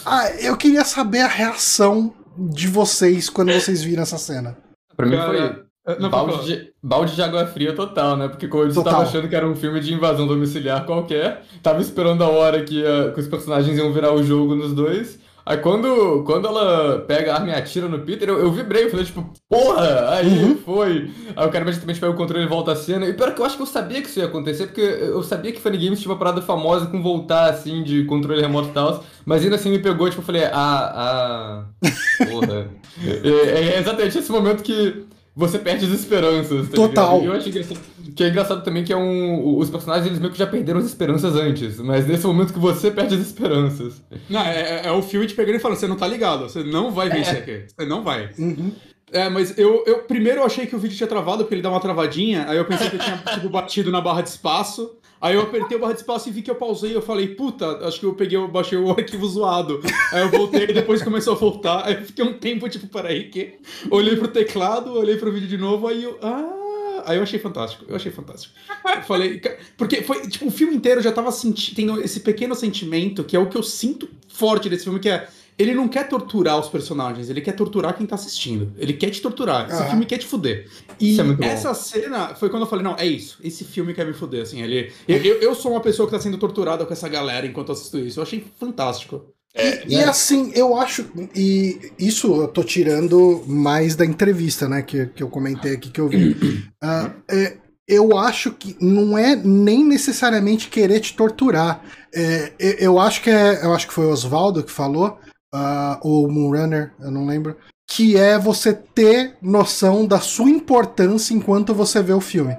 Ah, 0.05 0.29
eu 0.39 0.55
queria 0.57 0.83
saber 0.83 1.19
a 1.21 1.27
reação 1.27 2.13
de 2.37 2.67
vocês 2.67 3.29
quando 3.29 3.51
vocês 3.53 3.81
viram 3.83 4.03
essa 4.03 4.17
cena. 4.17 4.57
Pra 4.95 5.05
mim 5.07 5.17
foi. 5.17 5.97
não, 5.99 6.09
balde, 6.09 6.45
de, 6.45 6.73
balde 6.81 7.15
de 7.15 7.21
água 7.21 7.45
fria 7.47 7.73
total, 7.75 8.15
né? 8.17 8.27
Porque 8.27 8.47
como 8.47 8.63
eu 8.63 8.67
disse, 8.67 8.79
Total. 8.79 8.93
tava 8.93 9.05
achando 9.09 9.27
que 9.27 9.35
era 9.35 9.47
um 9.47 9.55
filme 9.55 9.79
de 9.79 9.93
invasão 9.93 10.27
domiciliar 10.27 10.85
qualquer. 10.85 11.43
Tava 11.61 11.81
esperando 11.81 12.23
a 12.23 12.29
hora 12.29 12.63
que, 12.63 12.79
ia- 12.81 13.11
que 13.13 13.19
os 13.19 13.27
personagens 13.27 13.77
iam 13.77 13.91
virar 13.93 14.13
o 14.13 14.23
jogo 14.23 14.55
nos 14.55 14.73
dois. 14.73 15.19
Aí 15.45 15.57
quando, 15.57 16.23
quando 16.25 16.47
ela 16.47 16.99
pega 17.07 17.31
a 17.31 17.35
arma 17.35 17.49
e 17.49 17.53
atira 17.53 17.87
no 17.87 17.99
Peter, 17.99 18.27
eu, 18.27 18.39
eu 18.39 18.51
vibrei, 18.51 18.85
eu 18.85 18.89
falei, 18.89 19.05
tipo, 19.05 19.31
porra! 19.47 20.09
Aí 20.15 20.27
Uhum. 20.43 20.57
foi. 20.57 21.11
Aí 21.35 21.47
o 21.47 21.51
cara 21.51 21.59
imediatamente 21.63 21.99
pega 21.99 22.11
o 22.11 22.15
controle 22.15 22.43
e 22.45 22.47
volta 22.47 22.71
a 22.71 22.75
cena. 22.75 23.05
E 23.05 23.13
pior 23.13 23.33
que 23.35 23.39
eu 23.41 23.45
acho 23.45 23.55
que 23.55 23.61
eu 23.61 23.67
sabia 23.67 24.01
que 24.01 24.07
isso 24.09 24.19
ia 24.19 24.25
acontecer, 24.25 24.65
porque 24.65 24.81
eu 24.81 25.21
sabia 25.21 25.51
que 25.51 25.61
Funny 25.61 25.77
Games 25.77 25.99
tinha 26.01 26.11
uma 26.11 26.17
parada 26.17 26.41
famosa 26.41 26.87
com 26.87 26.99
voltar, 27.01 27.49
assim, 27.49 27.83
de 27.83 28.05
controle 28.05 28.41
remoto 28.41 28.69
e 28.69 28.71
tal. 28.71 29.03
Mas 29.23 29.43
ainda 29.43 29.55
assim 29.55 29.69
me 29.69 29.77
pegou, 29.79 30.09
tipo, 30.09 30.21
eu 30.21 30.25
falei, 30.25 30.45
ah, 30.45 30.51
ah. 30.95 31.65
Porra. 32.27 32.67
é, 33.05 33.75
é 33.75 33.79
exatamente 33.79 34.17
esse 34.17 34.31
momento 34.31 34.63
que 34.63 35.05
você 35.35 35.59
perde 35.59 35.85
as 35.85 35.91
esperanças. 35.91 36.69
Tá 36.69 36.75
Total. 36.75 37.19
ligado? 37.19 37.23
E 37.23 37.25
eu 37.27 37.33
achei 37.33 37.51
engraçado, 37.51 37.79
que 38.15 38.23
é 38.23 38.29
engraçado 38.29 38.63
também 38.63 38.83
que 38.83 38.93
é 38.93 38.97
um. 38.97 39.57
Os 39.57 39.69
personagens 39.69 40.07
eles 40.07 40.19
meio 40.19 40.31
que 40.31 40.39
já 40.39 40.47
perderam 40.47 40.79
as 40.79 40.85
esperanças 40.85 41.35
antes. 41.35 41.77
Mas 41.79 42.07
nesse 42.07 42.25
momento 42.25 42.53
que 42.53 42.59
você 42.59 42.89
perde 42.89 43.15
as 43.15 43.21
esperanças. 43.21 44.01
Não, 44.29 44.39
é, 44.41 44.81
é- 44.83 44.87
é 44.87 44.91
o 44.91 45.01
filme 45.01 45.27
te 45.27 45.33
pegando 45.33 45.55
e 45.55 45.59
falando, 45.59 45.77
você 45.77 45.87
não 45.87 45.97
tá 45.97 46.07
ligado, 46.07 46.43
você 46.49 46.63
não 46.63 46.91
vai 46.91 47.09
vencer 47.09 47.37
aqui. 47.37 47.65
Você 47.67 47.85
não 47.85 48.03
vai. 48.03 48.29
Uhum. 48.39 48.71
É, 49.11 49.29
mas 49.29 49.57
eu, 49.57 49.83
eu 49.85 49.99
primeiro 50.03 50.39
eu 50.41 50.45
achei 50.45 50.65
que 50.65 50.75
o 50.75 50.79
vídeo 50.79 50.97
tinha 50.97 51.07
travado 51.07 51.43
porque 51.43 51.55
ele 51.55 51.61
dá 51.61 51.69
uma 51.69 51.79
travadinha, 51.79 52.45
aí 52.49 52.57
eu 52.57 52.65
pensei 52.65 52.89
que 52.89 52.95
eu 52.95 52.99
tinha 52.99 53.17
tipo, 53.17 53.49
batido 53.49 53.91
na 53.91 54.01
barra 54.01 54.21
de 54.21 54.29
espaço. 54.29 54.91
Aí 55.25 55.33
eu 55.33 55.41
apertei 55.41 55.75
a 55.75 55.79
barra 55.79 55.93
de 55.93 56.01
espaço 56.01 56.29
e 56.29 56.31
vi 56.31 56.43
que 56.43 56.51
eu 56.51 56.55
pausei 56.55 56.95
eu 56.95 57.01
falei, 57.01 57.29
puta, 57.29 57.65
acho 57.87 57.99
que 57.99 58.05
eu 58.05 58.13
peguei, 58.13 58.37
eu 58.37 58.47
baixei 58.47 58.77
o 58.77 58.91
arquivo 58.91 59.27
zoado. 59.27 59.81
Aí 60.11 60.21
eu 60.21 60.29
voltei 60.29 60.67
depois 60.71 61.01
começou 61.01 61.33
a 61.33 61.35
voltar. 61.35 61.83
Aí 61.83 61.95
eu 61.95 62.03
fiquei 62.03 62.23
um 62.23 62.33
tempo, 62.33 62.69
tipo, 62.69 62.85
peraí, 62.87 63.27
que? 63.27 63.55
Olhei 63.89 64.15
pro 64.15 64.27
teclado, 64.27 64.93
olhei 64.93 65.17
pro 65.17 65.31
vídeo 65.31 65.47
de 65.47 65.57
novo, 65.57 65.87
aí 65.87 66.03
eu. 66.03 66.19
Ah! 66.21 67.03
Aí 67.07 67.17
eu 67.17 67.23
achei 67.23 67.39
fantástico, 67.39 67.85
eu 67.87 67.95
achei 67.95 68.11
fantástico. 68.11 68.53
Eu 68.85 69.01
falei. 69.01 69.41
Porque 69.75 70.03
foi, 70.03 70.27
tipo, 70.27 70.45
o 70.45 70.51
filme 70.51 70.75
inteiro 70.75 71.01
já 71.01 71.11
tava 71.11 71.31
sentindo 71.31 71.99
esse 72.01 72.19
pequeno 72.19 72.53
sentimento, 72.53 73.23
que 73.23 73.35
é 73.35 73.39
o 73.39 73.49
que 73.49 73.57
eu 73.57 73.63
sinto 73.63 74.07
forte 74.27 74.69
desse 74.69 74.83
filme, 74.83 74.99
que 74.99 75.09
é. 75.09 75.27
Ele 75.57 75.73
não 75.73 75.87
quer 75.87 76.07
torturar 76.09 76.59
os 76.59 76.67
personagens, 76.67 77.29
ele 77.29 77.39
quer 77.39 77.53
torturar 77.53 77.95
quem 77.95 78.05
tá 78.05 78.15
assistindo. 78.15 78.73
Ele 78.77 78.93
quer 78.93 79.09
te 79.09 79.21
torturar. 79.21 79.67
Esse 79.67 79.77
Aham. 79.81 79.89
filme 79.91 80.05
quer 80.05 80.17
te 80.17 80.25
fuder. 80.25 80.67
E 80.99 81.17
é 81.19 81.45
essa 81.45 81.73
cena 81.73 82.35
foi 82.35 82.49
quando 82.49 82.63
eu 82.63 82.67
falei, 82.67 82.83
não, 82.83 82.95
é 82.97 83.05
isso. 83.05 83.37
Esse 83.41 83.63
filme 83.63 83.93
quer 83.93 84.05
me 84.05 84.13
fuder, 84.13 84.41
assim. 84.41 84.61
Ele, 84.61 84.91
eu, 85.07 85.17
eu, 85.17 85.41
eu 85.41 85.55
sou 85.55 85.71
uma 85.71 85.81
pessoa 85.81 86.07
que 86.07 86.13
tá 86.13 86.19
sendo 86.19 86.37
torturada 86.37 86.85
com 86.85 86.91
essa 86.91 87.07
galera 87.07 87.47
enquanto 87.47 87.69
eu 87.69 87.73
assisto 87.73 87.97
isso. 87.97 88.19
Eu 88.19 88.23
achei 88.23 88.45
fantástico. 88.59 89.33
É, 89.55 89.87
E 89.87 90.03
assim, 90.03 90.51
eu 90.53 90.75
acho. 90.75 91.05
E 91.33 91.93
isso 91.97 92.41
eu 92.41 92.47
tô 92.49 92.61
tirando 92.61 93.41
mais 93.47 93.95
da 93.95 94.05
entrevista, 94.05 94.67
né? 94.67 94.81
Que, 94.81 95.05
que 95.07 95.23
eu 95.23 95.29
comentei 95.29 95.75
aqui 95.75 95.89
que 95.89 96.01
eu 96.01 96.09
vi. 96.09 96.35
Ah, 96.87 97.09
é, 97.31 97.57
eu 97.87 98.15
acho 98.17 98.51
que 98.51 98.75
não 98.79 99.17
é 99.17 99.35
nem 99.35 99.83
necessariamente 99.83 100.67
querer 100.67 100.99
te 100.99 101.15
torturar. 101.15 101.81
É, 102.13 102.51
eu, 102.59 102.71
eu 102.73 102.99
acho 102.99 103.21
que 103.23 103.29
é. 103.29 103.63
Eu 103.65 103.73
acho 103.73 103.87
que 103.87 103.93
foi 103.93 104.05
o 104.05 104.11
Oswaldo 104.11 104.61
que 104.63 104.71
falou, 104.71 105.17
ah, 105.55 105.99
ou 106.03 106.27
o 106.27 106.31
Moonrunner, 106.31 106.91
eu 106.99 107.09
não 107.11 107.25
lembro. 107.25 107.55
Que 107.87 108.17
é 108.17 108.37
você 108.37 108.73
ter 108.73 109.35
noção 109.41 110.05
da 110.07 110.19
sua 110.19 110.49
importância 110.49 111.33
enquanto 111.33 111.73
você 111.73 112.01
vê 112.01 112.13
o 112.13 112.19
filme. 112.21 112.57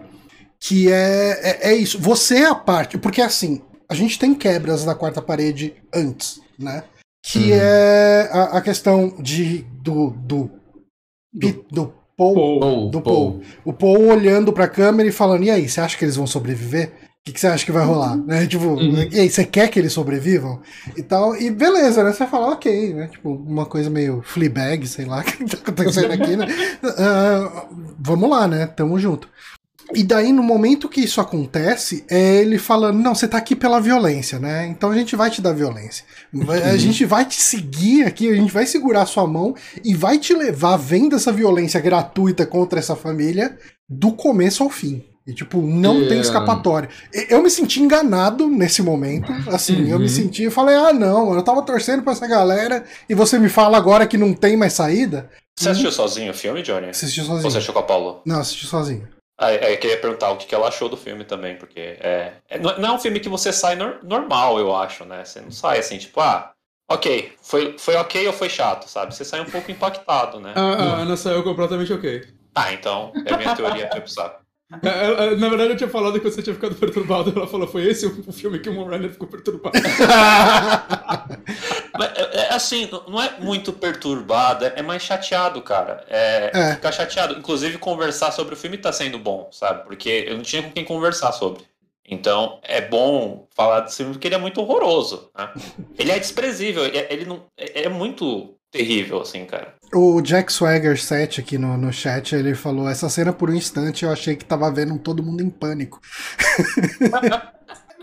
Que 0.61 0.91
é, 0.91 1.41
é, 1.43 1.71
é 1.73 1.75
isso. 1.77 1.99
Você 2.01 2.39
é 2.39 2.47
a 2.47 2.55
parte. 2.55 2.97
Porque 2.97 3.21
assim, 3.21 3.61
a 3.89 3.95
gente 3.95 4.19
tem 4.19 4.35
quebras 4.35 4.85
da 4.85 4.95
quarta 4.95 5.21
parede 5.21 5.75
antes, 5.93 6.41
né? 6.59 6.85
Que 7.25 7.51
Uhum. 7.51 7.59
é 7.61 8.31
a, 8.33 8.43
a 8.59 8.61
questão 8.61 9.15
de 9.21 9.65
do 9.83 10.11
do 10.11 10.51
Pi- 11.39 11.65
do 11.71 11.93
Paul, 12.17 12.61
Paul, 12.61 12.91
do 12.91 13.01
Paul. 13.03 13.33
Paul. 13.33 13.43
O 13.65 13.73
Paul 13.73 14.07
olhando 14.09 14.53
pra 14.53 14.69
câmera 14.69 15.09
e 15.09 15.13
falando: 15.13 15.43
"E 15.45 15.51
aí, 15.51 15.69
você 15.69 15.81
acha 15.81 15.99
que 15.99 16.05
eles 16.05 16.17
vão 16.17 16.27
sobreviver? 16.27 16.93
O 17.27 17.29
que, 17.29 17.33
que 17.33 17.41
você 17.41 17.49
acha 17.49 17.65
que 17.65 17.73
vai 17.73 17.85
rolar?" 17.85 18.17
Né? 18.17 18.47
Tipo, 18.47 18.67
Uhum. 18.67 19.09
e 19.11 19.19
aí, 19.19 19.29
você 19.29 19.45
quer 19.45 19.69
que 19.69 19.79
eles 19.81 19.93
sobrevivam? 19.93 20.61
E 20.97 21.03
tal. 21.03 21.35
E 21.37 21.51
beleza, 21.51 22.05
né? 22.05 22.13
Você 22.13 22.25
fala, 22.27 22.53
ok, 22.53 22.95
né? 22.95 23.09
Tipo, 23.09 23.31
uma 23.35 23.67
coisa 23.67 23.91
meio 23.91 24.23
Fleabag, 24.25 24.87
sei 24.87 25.05
lá, 25.07 25.23
que 25.25 25.45
tá 25.45 25.59
acontecendo 25.59 26.13
aqui, 26.13 26.37
né? 26.37 26.47
Ah, 26.99 27.67
vamos 27.99 28.31
lá, 28.31 28.47
né? 28.47 28.67
Tamo 28.67 28.99
junto. 28.99 29.29
E 29.95 30.03
daí, 30.03 30.33
no 30.33 30.43
momento 30.43 30.89
que 30.89 31.01
isso 31.01 31.21
acontece, 31.21 32.05
é 32.11 32.37
ele 32.41 32.59
falando: 32.59 32.99
Não, 33.01 33.15
você 33.15 33.29
tá 33.29 33.39
aqui 33.39 33.55
pela 33.55 33.81
violência, 33.81 34.39
né? 34.39 34.67
Então 34.67 34.91
a 34.91 34.95
gente 34.97 35.15
vai 35.15 35.31
te 35.31 35.41
dar 35.41 35.53
violência. 35.53 36.05
A 36.65 36.77
gente 36.77 37.05
vai 37.05 37.25
te 37.25 37.41
seguir 37.41 38.05
aqui, 38.05 38.29
a 38.29 38.35
gente 38.35 38.53
vai 38.53 38.67
segurar 38.67 39.03
a 39.03 39.07
sua 39.07 39.27
mão 39.27 39.55
e 39.85 39.95
vai 39.95 40.19
te 40.19 40.35
levar 40.35 40.77
vendo 40.77 41.15
essa 41.17 41.33
violência 41.33 41.81
gratuita 41.81 42.45
contra 42.45 42.79
essa 42.81 42.97
família 42.97 43.57
do 43.89 44.13
começo 44.13 44.63
ao 44.63 44.71
fim. 44.71 45.05
E, 45.27 45.35
tipo, 45.35 45.61
não 45.61 46.03
É. 46.03 46.07
tem 46.07 46.21
escapatória. 46.21 46.89
E- 47.13 47.27
Eu 47.31 47.43
me 47.43 47.51
senti 47.51 47.81
enganado 47.81 48.47
nesse 48.49 48.81
momento. 48.83 49.33
Assim, 49.49 49.89
eu 49.91 49.99
me 49.99 50.05
Uhum. 50.05 50.09
senti 50.09 50.45
e 50.45 50.51
falei: 50.51 50.77
Ah, 50.77 50.93
não, 50.93 51.35
eu 51.35 51.43
tava 51.43 51.63
torcendo 51.63 52.03
pra 52.03 52.13
essa 52.13 52.27
galera 52.29 52.85
e 53.09 53.15
você 53.15 53.39
me 53.39 53.49
fala 53.49 53.77
agora 53.77 54.07
que 54.07 54.17
não 54.17 54.33
tem 54.33 54.57
mais 54.57 54.73
saída. 54.75 55.29
Você 55.59 55.71
assistiu 55.71 55.91
sozinho 55.91 56.31
o 56.31 56.35
filme, 56.35 56.63
Johnny? 56.63 56.91
Assisti 56.91 57.21
Ou 57.21 57.27
sozinho. 57.27 57.43
você 57.51 57.57
assistiu 57.59 57.73
com 57.75 57.81
a 57.81 57.83
Paula? 57.83 58.21
Não, 58.25 58.39
assisti 58.41 58.67
sozinho. 58.67 59.09
Ah, 59.39 59.51
é, 59.53 59.73
eu 59.75 59.79
queria 59.79 59.99
perguntar 59.99 60.31
o 60.31 60.37
que 60.37 60.47
que 60.47 60.55
ela 60.55 60.69
achou 60.69 60.89
do 60.89 60.97
filme 60.97 61.25
também, 61.25 61.57
porque 61.57 61.81
é, 62.01 62.35
é- 62.49 62.59
não 62.59 62.89
é 62.89 62.93
um 62.93 62.99
filme 62.99 63.19
que 63.21 63.29
você 63.29 63.53
sai 63.53 63.75
nor- 63.77 63.99
normal, 64.03 64.59
eu 64.59 64.75
acho, 64.75 65.05
né? 65.05 65.25
Você 65.25 65.41
não 65.41 65.51
sai 65.51 65.79
assim, 65.79 65.99
tipo, 65.99 66.21
ah, 66.21 66.53
ok, 66.91 67.33
foi, 67.43 67.77
foi 67.79 67.97
ok 67.97 68.27
ou 68.29 68.33
foi 68.33 68.49
chato, 68.49 68.89
sabe? 68.89 69.15
Você 69.15 69.25
sai 69.25 69.41
um 69.41 69.45
pouco 69.51 69.71
impactado, 69.71 70.41
né? 70.41 70.53
A, 70.55 70.61
a 70.61 70.97
Ana 71.03 71.17
saiu 71.17 71.43
completamente 71.43 71.93
ok. 71.93 72.23
Ah, 72.55 72.73
então, 72.73 73.13
é 73.27 73.35
a 73.35 73.37
minha 73.37 73.55
teoria 73.55 73.89
foi 73.91 74.01
pro 74.01 74.11
saco. 74.11 74.41
É, 74.83 74.89
é, 74.89 75.33
é, 75.33 75.37
Na 75.37 75.49
verdade, 75.49 75.71
eu 75.71 75.77
tinha 75.77 75.89
falado 75.89 76.19
que 76.21 76.29
você 76.29 76.43
tinha 76.43 76.55
ficado 76.55 76.75
perturbado. 76.75 77.33
Ela 77.35 77.47
falou, 77.47 77.67
foi 77.69 77.85
esse 77.87 78.07
o 78.07 78.33
filme 78.33 78.59
que 78.59 78.69
o 78.69 78.73
Moonrunner 78.75 79.11
ficou 79.11 79.29
perturbado. 79.29 79.79
Mas, 81.99 82.11
é, 82.35 82.53
assim, 82.53 82.89
não- 83.09 83.23
é 83.23 83.39
muito 83.41 83.73
perturbado, 83.73 84.65
é 84.65 84.83
mais 84.83 85.03
chateado, 85.03 85.63
cara. 85.63 86.05
É, 86.09 86.51
É. 86.53 86.75
Ficar 86.75 86.93
chateado. 86.93 87.39
Inclusive, 87.39 87.79
conversar 87.79 88.33
sobre 88.33 88.55
o 88.55 88.57
filme 88.57 88.79
tá 88.79 88.93
sendo 88.93 89.19
bom, 89.19 89.49
sabe? 89.53 89.85
Porque 89.85 90.25
eu 90.29 90.37
não 90.37 90.43
tinha 90.43 90.63
com 90.63 90.71
quem 90.73 90.85
conversar 90.85 91.33
sobre. 91.33 91.63
Então, 92.09 92.61
é 92.63 92.81
bom 92.81 93.47
falar 93.55 93.81
desse 93.81 93.97
filme 93.99 94.13
porque 94.13 94.29
ele 94.29 94.37
é 94.37 94.39
muito 94.39 94.61
horroroso. 94.61 95.31
Né? 95.37 95.51
Ele 95.99 96.13
é 96.13 96.19
desprezível, 96.19 96.85
ele, 96.85 96.99
ele 97.11 97.25
não, 97.25 97.45
é, 97.57 97.85
é 97.85 97.89
muito 97.89 98.55
terrível, 98.71 99.21
assim, 99.21 99.45
cara. 99.45 99.75
O 99.93 100.21
Jack 100.21 100.53
Swagger 100.53 101.01
7 101.01 101.41
aqui 101.41 101.59
no, 101.59 101.77
no 101.77 101.93
chat, 101.93 102.35
ele 102.35 102.55
falou: 102.55 102.89
essa 102.89 103.09
cena 103.09 103.33
por 103.33 103.51
um 103.51 103.55
instante 103.55 104.05
eu 104.05 104.11
achei 104.11 104.37
que 104.37 104.45
tava 104.45 104.71
vendo 104.71 104.99
todo 104.99 105.23
mundo 105.23 105.43
em 105.43 105.51
pânico. 105.51 106.01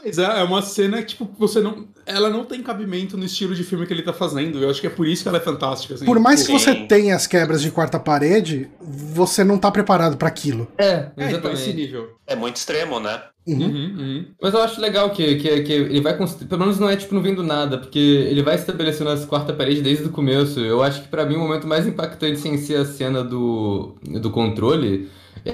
Mas 0.06 0.18
é, 0.18 0.24
é 0.24 0.44
uma 0.44 0.62
cena 0.62 0.98
que, 1.02 1.10
tipo, 1.10 1.30
você 1.38 1.62
não. 1.62 1.88
Ela 2.06 2.30
não 2.30 2.44
tem 2.44 2.62
cabimento 2.62 3.16
no 3.16 3.24
estilo 3.24 3.56
de 3.56 3.64
filme 3.64 3.86
que 3.86 3.94
ele 3.94 4.02
tá 4.02 4.12
fazendo. 4.12 4.60
Eu 4.60 4.70
acho 4.70 4.82
que 4.82 4.88
é 4.88 4.90
por 4.90 5.08
isso 5.08 5.24
que 5.24 5.30
ela 5.30 5.38
é 5.38 5.42
fantástica. 5.42 5.94
Assim, 5.94 6.06
Por 6.06 6.20
mais 6.20 6.42
que 6.42 6.48
Sim. 6.48 6.60
você 6.60 6.76
tenha 6.88 7.16
as 7.16 7.26
quebras 7.26 7.62
de 7.62 7.72
quarta 7.72 7.98
parede, 8.00 8.70
você 8.82 9.44
não 9.44 9.58
tá 9.58 9.72
preparado 9.72 10.18
pra 10.18 10.28
aquilo. 10.28 10.68
É, 10.78 10.86
É, 10.86 11.06
então, 11.16 11.26
esse 11.26 11.34
exatamente. 11.36 11.74
nível. 11.74 12.10
É 12.28 12.36
muito 12.36 12.58
extremo, 12.58 13.00
né? 13.00 13.22
Uhum. 13.46 13.60
Uhum, 13.66 13.96
uhum. 13.98 14.26
Mas 14.42 14.54
eu 14.54 14.62
acho 14.62 14.80
legal 14.80 15.10
que, 15.10 15.36
que, 15.36 15.62
que 15.64 15.74
ele 15.74 16.02
vai 16.02 16.16
construir. 16.18 16.48
Pelo 16.48 16.62
menos 16.62 16.80
não 16.80 16.90
é 16.90 16.96
tipo 16.96 17.14
não 17.14 17.22
vendo 17.22 17.44
nada, 17.44 17.78
porque 17.78 18.00
ele 18.00 18.42
vai 18.42 18.56
estabelecendo 18.56 19.10
essa 19.12 19.28
quarta 19.28 19.52
parede 19.54 19.82
desde 19.82 20.06
o 20.06 20.10
começo. 20.10 20.60
Eu 20.60 20.82
acho 20.82 21.02
que 21.02 21.08
pra 21.10 21.26
mim 21.26 21.36
o 21.36 21.40
momento 21.40 21.68
mais 21.68 21.86
impactante 21.88 22.40
sem 22.40 22.58
ser 22.58 22.78
a 22.78 22.86
cena 22.86 23.24
do, 23.24 23.96
do 24.02 24.30
controle 24.32 25.10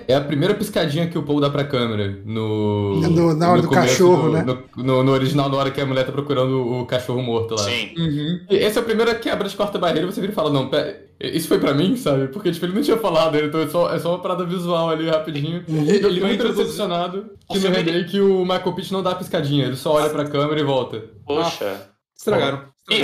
É 0.07 0.13
a 0.15 0.21
primeira 0.21 0.53
piscadinha 0.53 1.07
que 1.07 1.17
o 1.17 1.23
Paul 1.23 1.39
dá 1.39 1.49
pra 1.49 1.63
câmera 1.63 2.19
no. 2.23 3.01
No- 3.01 3.33
na 3.33 3.49
hora 3.49 3.61
no 3.61 3.67
do 3.67 3.73
cachorro, 3.73 4.23
do- 4.27 4.31
né? 4.33 4.43
No, 4.75 4.83
no- 4.83 5.03
no 5.03 5.11
original, 5.11 5.49
na 5.49 5.57
hora 5.57 5.71
que 5.71 5.81
a 5.81 5.85
mulher 5.85 6.05
tá 6.05 6.11
procurando 6.11 6.61
o 6.81 6.85
cachorro 6.85 7.21
morto 7.23 7.55
lá. 7.55 7.63
Sim. 7.63 7.91
Uhum. 7.97 8.39
Essa 8.49 8.79
é 8.79 8.81
a 8.81 8.85
primeira 8.85 9.15
quebra 9.15 9.47
de 9.49 9.55
quarta 9.55 9.79
barreira, 9.79 10.05
você 10.05 10.21
vira 10.21 10.31
e 10.31 10.35
fala, 10.35 10.51
não, 10.51 10.69
pera, 10.69 11.01
isso 11.19 11.47
foi 11.47 11.57
pra 11.59 11.73
mim, 11.73 11.95
sabe? 11.97 12.27
Porque, 12.27 12.51
tipo, 12.51 12.65
ele 12.65 12.73
não 12.75 12.81
tinha 12.83 12.97
falado, 12.97 13.35
então 13.37 13.59
é 13.61 13.67
só, 13.67 13.91
é 13.93 13.97
só 13.99 14.09
uma 14.11 14.19
parada 14.19 14.45
visual 14.45 14.89
ali, 14.91 15.09
rapidinho. 15.09 15.63
Ele, 15.67 15.89
ele 15.89 16.01
Foi 16.01 16.19
vai 16.19 16.33
introduzido. 16.33 16.63
decepcionado 16.63 17.25
que 17.49 17.57
O 17.57 17.61
no 17.61 17.69
remake 17.75 18.19
o 18.21 18.41
Michael 18.43 18.73
Pitt 18.73 18.93
não 18.93 19.01
dá 19.01 19.11
a 19.11 19.15
piscadinha, 19.15 19.65
ele 19.65 19.75
só 19.75 19.93
olha 19.93 20.09
pra 20.11 20.25
câmera 20.25 20.59
e 20.59 20.63
volta. 20.63 21.03
Poxa. 21.25 21.87
Estragaram. 22.15 22.61
Ih, 22.91 23.01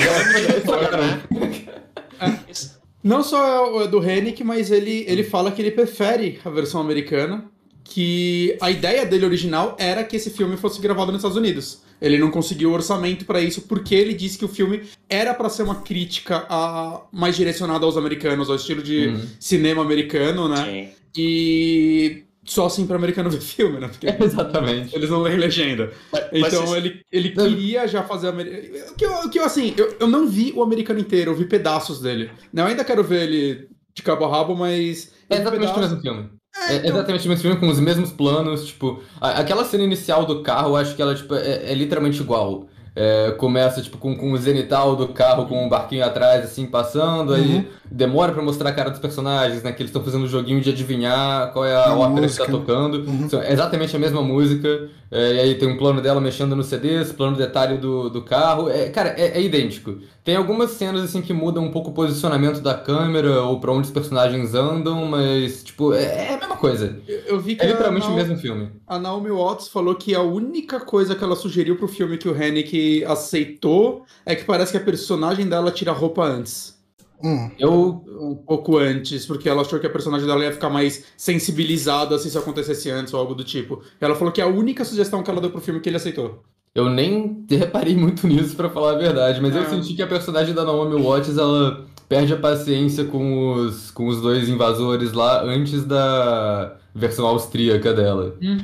Estragaram. 0.58 1.04
né? 1.04 1.22
Isso- 2.50 2.76
Não 3.06 3.22
só 3.24 3.82
é 3.84 3.88
do 3.88 4.04
Hennick, 4.04 4.44
mas 4.44 4.72
ele, 4.72 5.06
ele 5.08 5.24
fala 5.24 5.52
que 5.52 5.62
ele 5.62 5.70
prefere 5.70 6.40
a 6.44 6.50
versão 6.50 6.82
americana, 6.82 7.46
que 7.84 8.58
a 8.60 8.72
ideia 8.72 9.06
dele 9.06 9.26
original 9.26 9.76
era 9.80 10.04
que 10.04 10.16
esse 10.16 10.32
filme 10.32 10.58
fosse 10.58 10.82
gravado 10.82 11.12
nos 11.12 11.20
Estados 11.20 11.38
Unidos. 11.38 11.84
Ele 12.02 12.18
não 12.18 12.32
conseguiu 12.32 12.72
orçamento 12.72 13.24
pra 13.24 13.40
isso 13.40 13.62
porque 13.62 13.94
ele 13.94 14.12
disse 14.16 14.40
que 14.40 14.44
o 14.44 14.48
filme 14.48 14.82
era 15.08 15.36
pra 15.36 15.50
ser 15.50 15.62
uma 15.62 15.76
crítica 15.76 16.48
a, 16.50 17.04
mais 17.14 17.36
direcionada 17.38 17.86
aos 17.86 17.96
americanos, 17.96 18.50
ao 18.50 18.56
estilo 18.56 18.82
de 18.82 19.10
Uhum. 19.10 19.22
cinema 19.40 19.84
americano, 19.84 20.50
né? 20.50 20.66
Sim. 20.66 20.90
E 21.16 22.24
só 22.46 22.68
assim 22.68 22.86
pra 22.88 22.96
americano 22.96 23.30
ver 23.30 23.42
filme, 23.42 23.80
né? 23.80 23.88
Porque 23.90 24.08
Exatamente. 24.24 24.96
eles 24.96 25.10
não 25.10 25.22
leem 25.22 25.38
legenda. 25.38 25.92
Mas- 26.12 26.24
mas 26.32 26.54
Então 26.54 26.64
isso- 26.64 26.76
ele, 26.76 27.02
ele 27.12 27.30
queria 27.32 27.88
já 27.88 28.04
fazer. 28.04 28.28
Ameri- 28.30 28.72
O 28.92 28.96
que, 28.96 29.06
eu, 29.06 29.12
o 29.12 29.30
que 29.30 29.40
eu, 29.40 29.46
assim, 29.46 29.74
eu, 29.76 29.96
eu 30.00 30.08
não 30.08 30.28
vi 30.28 30.54
o 30.56 30.62
americano 30.64 31.00
inteiro, 31.00 31.32
eu 31.32 31.36
vi 31.36 31.46
pedaços 31.46 32.00
dele. 32.00 32.30
Não, 32.54 32.64
eu 32.64 32.70
ainda 32.70 32.84
quero 32.86 33.04
ver 33.04 33.24
ele 33.24 33.68
de 33.94 34.04
cabo 34.04 34.26
a 34.26 34.30
rabo, 34.30 34.56
mas. 34.56 35.12
É 35.30 35.36
exatamente 35.36 35.72
o 35.72 35.74
pedaços. 35.74 35.82
mesmo 35.82 36.02
filme. 36.02 36.30
É, 36.58 36.74
É 36.74 36.76
então- 36.78 36.92
exatamente 36.92 37.26
o 37.26 37.30
mesmo 37.30 37.42
filme, 37.42 37.60
com 37.60 37.68
os 37.68 37.80
mesmos 37.82 38.12
planos, 38.12 38.66
tipo... 38.68 39.02
a- 39.20 39.40
aquela 39.42 39.66
cena 39.66 39.84
inicial 39.84 40.26
do 40.26 40.42
carro, 40.42 40.70
eu 40.70 40.76
acho 40.78 40.96
que 40.96 41.02
ela, 41.02 41.14
tipo, 41.14 41.36
é, 41.36 41.72
é 41.72 41.74
literalmente 41.74 42.22
igual. 42.22 42.68
É, 42.96 43.32
começa, 43.32 43.82
tipo, 43.82 43.98
com, 43.98 44.16
com 44.16 44.32
o 44.32 44.38
zenital 44.38 44.96
do 44.96 45.10
carro, 45.10 45.48
com 45.48 45.66
um 45.66 45.68
barquinho 45.68 46.06
atrás, 46.06 46.46
assim, 46.46 46.66
passando, 46.66 47.34
aí 47.34 47.68
demora 47.92 48.32
pra 48.32 48.42
mostrar 48.42 48.70
a 48.70 48.74
cara 48.74 48.90
dos 48.90 49.00
personagens, 49.00 49.62
né, 49.62 49.74
que 49.74 49.82
eles 49.82 49.90
estão 49.90 50.02
fazendo 50.02 50.24
um 50.24 50.28
joguinho 50.28 50.62
de 50.62 50.70
adivinhar 50.70 51.52
qual 51.52 51.66
é 51.66 51.76
a, 51.76 51.90
A 51.90 51.98
ópera 51.98 52.22
música. 52.22 52.46
que 52.46 52.52
tá 52.52 52.58
tocando. 52.58 53.30
São 53.30 53.44
exatamente 53.44 53.94
a 53.96 54.00
mesma 54.00 54.22
música, 54.22 54.88
é, 55.12 55.34
e 55.36 55.40
aí 55.42 55.56
tem 55.56 55.68
um 55.68 55.78
plano 55.78 56.02
dela 56.02 56.22
mexendo 56.22 56.56
nos 56.56 56.68
CDs, 56.68 57.12
plano 57.12 57.36
detalhe 57.36 57.78
do, 57.78 58.10
do 58.10 58.22
carro, 58.22 58.70
é, 58.70 58.90
cara, 58.90 59.10
é, 59.18 59.38
é 59.38 59.42
idêntico. 59.42 59.98
Tem 60.24 60.38
algumas 60.38 60.72
cenas, 60.72 61.04
assim, 61.04 61.22
que 61.22 61.34
mudam 61.34 61.64
um 61.66 61.72
pouco 61.72 61.90
o 61.92 61.94
posicionamento 61.94 62.62
da 62.62 62.74
câmera, 62.74 63.42
ou 63.42 63.60
pra 63.60 63.72
onde 63.74 63.88
os 63.88 63.94
personagens 63.94 64.56
andam, 64.56 65.06
mas, 65.06 65.64
tipo, 65.64 65.94
é, 65.94 66.32
é 66.34 66.40
coisa. 66.70 67.00
Eu, 67.08 67.20
eu 67.28 67.40
vi 67.40 67.56
que 67.56 67.64
É 67.64 67.68
literalmente 67.68 68.06
a, 68.08 68.10
o 68.10 68.16
mesmo 68.16 68.38
filme. 68.38 68.72
a 68.88 69.00
Naomi 69.00 69.30
Watts 69.32 69.68
falou 69.68 69.96
que 69.96 70.14
a 70.16 70.22
única 70.22 70.80
coisa 70.80 71.16
que 71.16 71.24
ela 71.24 71.36
sugeriu 71.36 71.76
pro 71.78 71.88
filme 71.88 72.18
que 72.18 72.28
o 72.30 72.36
Hennick 72.36 73.04
aceitou 73.06 74.04
é 74.26 74.36
que 74.36 74.44
parece 74.44 74.72
que 74.72 74.78
a 74.78 74.82
personagem 74.82 75.48
dela 75.48 75.72
tira 75.72 75.92
a 75.92 75.94
roupa 75.94 76.24
antes. 76.24 76.76
Hum. 77.24 77.50
Eu, 77.58 78.04
Um 78.20 78.36
pouco 78.36 78.78
antes, 78.78 79.26
porque 79.26 79.48
ela 79.48 79.62
achou 79.62 79.80
que 79.80 79.88
a 79.88 79.90
personagem 79.90 80.28
dela 80.28 80.44
ia 80.44 80.52
ficar 80.52 80.70
mais 80.70 81.06
sensibilizada 81.16 82.18
se 82.20 82.28
isso 82.28 82.38
acontecesse 82.38 82.90
antes 82.92 83.14
ou 83.14 83.20
algo 83.20 83.34
do 83.34 83.44
tipo. 83.44 83.82
Ela 84.02 84.16
falou 84.16 84.32
que 84.34 84.42
é 84.42 84.44
a 84.44 84.48
única 84.48 84.84
sugestão 84.84 85.24
que 85.24 85.30
ela 85.32 85.40
deu 85.42 85.50
pro 85.50 85.62
filme 85.62 85.80
que 85.80 85.90
ele 85.90 85.98
aceitou. 85.98 86.44
eu 86.76 86.90
nem 86.90 87.46
reparei 87.50 87.96
muito 87.96 88.28
nisso, 88.28 88.54
pra 88.56 88.70
falar 88.70 88.92
a 88.94 88.98
verdade, 88.98 89.40
mas 89.42 89.56
eu 89.56 89.62
Ah. 89.62 89.70
senti 89.70 89.94
que 89.94 90.02
a 90.02 90.08
personagem 90.08 90.54
da 90.54 90.66
Naomi 90.66 91.02
Watts, 91.02 91.38
ela 91.38 91.86
perde 92.08 92.34
a 92.34 92.38
paciência 92.38 93.06
com 93.06 93.54
os, 93.54 93.92
com 93.92 94.08
os 94.08 94.22
dois 94.22 94.50
invasores 94.50 95.14
lá 95.14 95.44
antes 95.44 95.84
da 95.84 96.78
versão 96.94 97.26
austríaca 97.28 97.94
dela. 97.94 98.38
Hum. 98.42 98.58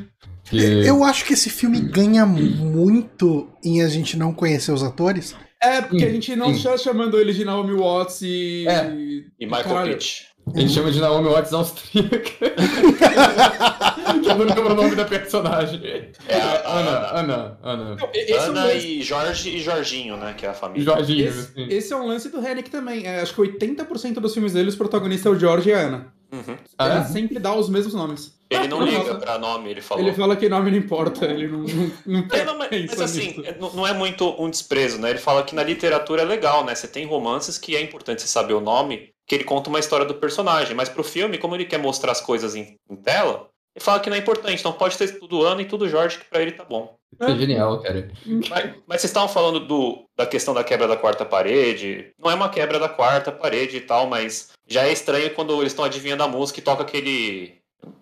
Que... 0.43 0.57
Eu 0.85 1.03
acho 1.03 1.25
que 1.25 1.33
esse 1.33 1.49
filme 1.49 1.79
ganha 1.79 2.25
muito 2.25 3.47
em 3.63 3.81
a 3.81 3.87
gente 3.87 4.17
não 4.17 4.33
conhecer 4.33 4.71
os 4.71 4.83
atores. 4.83 5.35
É, 5.61 5.81
porque 5.81 6.03
a 6.03 6.09
gente 6.09 6.35
não 6.35 6.51
está 6.51 6.75
chamando 6.75 7.19
ele 7.19 7.33
de 7.33 7.45
Naomi 7.45 7.73
Watts 7.73 8.21
e. 8.23 8.65
É. 8.67 8.91
E 9.39 9.45
Michael 9.45 9.63
Caralho. 9.63 9.93
Pitt. 9.93 10.30
A 10.55 10.59
gente 10.59 10.73
chama 10.73 10.91
de 10.91 10.99
Naomi 10.99 11.29
Watts 11.29 11.53
austríaca. 11.53 12.21
que 14.21 14.29
eu 14.29 14.35
não 14.37 14.45
lembro 14.45 14.71
o 14.71 14.75
nome 14.75 14.95
da 14.95 15.05
personagem. 15.05 15.81
É 16.27 16.35
Ana, 16.65 16.65
Ana. 16.65 17.11
Ana, 17.13 17.57
Ana. 17.63 17.95
Não, 17.95 18.09
é 18.13 18.49
um 18.49 18.53
lance- 18.53 18.87
e 18.87 19.01
Jorge 19.01 19.49
e 19.55 19.59
Jorginho, 19.59 20.17
né? 20.17 20.33
Que 20.37 20.45
é 20.45 20.49
a 20.49 20.53
família. 20.53 20.83
Jorginho, 20.83 21.27
Esse, 21.27 21.51
esse 21.69 21.93
é 21.93 21.95
um 21.95 22.07
lance 22.07 22.29
do 22.29 22.45
Hennick 22.45 22.69
também. 22.69 23.05
É, 23.05 23.21
acho 23.21 23.33
que 23.33 23.41
80% 23.41 24.15
dos 24.15 24.33
filmes 24.33 24.53
dele, 24.53 24.69
os 24.69 24.75
protagonistas 24.75 25.31
é 25.31 25.35
o 25.35 25.39
George 25.39 25.69
e 25.69 25.73
a 25.73 25.79
Ana. 25.79 26.13
Uhum. 26.31 26.55
Ah, 26.77 26.87
ele 26.87 26.99
é? 26.99 27.03
sempre 27.05 27.39
dá 27.39 27.53
os 27.53 27.69
mesmos 27.69 27.93
nomes. 27.93 28.39
Ele 28.49 28.67
não 28.67 28.81
Ele 28.81 28.91
liga 28.91 29.03
fala- 29.05 29.19
pra 29.19 29.37
nome, 29.37 29.69
ele 29.69 29.81
falou. 29.81 30.03
Ele 30.05 30.13
fala 30.15 30.35
que 30.35 30.47
nome 30.49 30.71
não 30.71 30.77
importa, 30.77 31.25
ele 31.25 31.47
não, 31.47 31.59
não, 31.59 31.91
não 32.05 32.27
É, 32.31 32.43
não, 32.45 32.57
mas, 32.57 32.69
mas 32.69 33.01
assim, 33.01 33.41
é, 33.45 33.55
não 33.59 33.85
é 33.85 33.93
muito 33.93 34.29
um 34.41 34.49
desprezo, 34.49 34.97
né? 34.99 35.09
Ele 35.09 35.19
fala 35.19 35.43
que 35.43 35.53
na 35.55 35.63
literatura 35.63 36.21
é 36.21 36.25
legal, 36.25 36.63
né? 36.65 36.73
Você 36.75 36.87
tem 36.87 37.05
romances 37.05 37.57
que 37.57 37.75
é 37.75 37.81
importante 37.81 38.21
você 38.21 38.27
saber 38.29 38.53
o 38.53 38.61
nome, 38.61 39.09
que 39.31 39.35
ele 39.35 39.43
conta 39.45 39.69
uma 39.69 39.79
história 39.79 40.05
do 40.05 40.15
personagem. 40.15 40.75
Mas 40.75 40.89
pro 40.89 41.05
filme, 41.05 41.37
como 41.37 41.55
ele 41.55 41.63
quer 41.63 41.77
mostrar 41.79 42.11
as 42.11 42.19
coisas 42.19 42.53
em, 42.53 42.75
em 42.89 42.97
tela, 42.97 43.47
ele 43.73 43.81
fala 43.81 44.01
que 44.01 44.09
não 44.09 44.17
é 44.17 44.19
importante. 44.19 44.59
Então 44.59 44.73
pode 44.73 44.97
ter 44.97 45.17
tudo 45.17 45.41
Ana 45.41 45.61
e 45.61 45.65
tudo 45.65 45.87
Jorge, 45.87 46.17
que 46.17 46.25
pra 46.25 46.41
ele 46.41 46.51
tá 46.51 46.65
bom. 46.65 46.97
Isso 47.17 47.31
é 47.31 47.35
genial, 47.37 47.81
cara. 47.81 48.11
Mas, 48.25 48.49
mas 48.85 48.99
vocês 48.99 49.05
estavam 49.05 49.29
falando 49.29 49.61
do, 49.61 50.03
da 50.17 50.25
questão 50.25 50.53
da 50.53 50.65
quebra 50.65 50.85
da 50.85 50.97
quarta 50.97 51.23
parede. 51.23 52.11
Não 52.19 52.29
é 52.29 52.35
uma 52.35 52.49
quebra 52.49 52.77
da 52.77 52.89
quarta 52.89 53.31
parede 53.31 53.77
e 53.77 53.81
tal, 53.81 54.05
mas 54.05 54.49
já 54.67 54.83
é 54.85 54.91
estranho 54.91 55.33
quando 55.33 55.53
eles 55.61 55.71
estão 55.71 55.85
adivinhando 55.85 56.23
a 56.23 56.27
música 56.27 56.59
e 56.59 56.63
toca 56.63 56.83
aquele. 56.83 57.55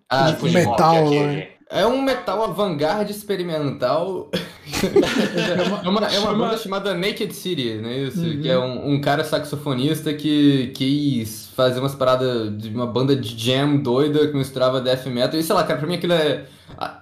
Ah, 0.10 0.32
tipo 0.34 0.50
de 0.50 0.63
rock, 0.63 0.72
metal, 0.82 1.06
aquele- 1.06 1.28
né? 1.28 1.48
É 1.71 1.86
um 1.86 2.01
metal 2.01 2.43
avant-garde 2.43 3.12
experimental. 3.12 4.29
é, 4.82 5.62
uma, 5.67 5.82
é, 5.84 5.88
uma, 5.89 6.08
é 6.08 6.19
uma 6.19 6.34
banda 6.34 6.58
chamada 6.58 6.95
Naked 6.95 7.32
City, 7.34 7.75
né? 7.75 7.95
Isso, 7.99 8.21
Uhum. 8.21 8.41
que 8.41 8.49
é 8.49 8.58
um, 8.58 8.93
um 8.93 9.01
cara 9.01 9.23
saxofonista 9.23 10.12
que 10.13 10.71
quis 10.73 11.47
fazer 11.55 11.79
umas 11.79 11.93
paradas 11.93 12.58
de 12.58 12.69
uma 12.69 12.88
banda 12.88 13.15
de 13.15 13.38
jam 13.38 13.77
doida 13.77 14.27
que 14.27 14.36
misturava 14.36 14.82
death 14.82 15.05
metal. 15.05 15.39
E 15.39 15.43
sei 15.43 15.53
lá, 15.55 15.63
cara, 15.63 15.77
pra 15.79 15.88
mim 15.88 15.95
aquilo 15.95 16.13
é. 16.13 16.45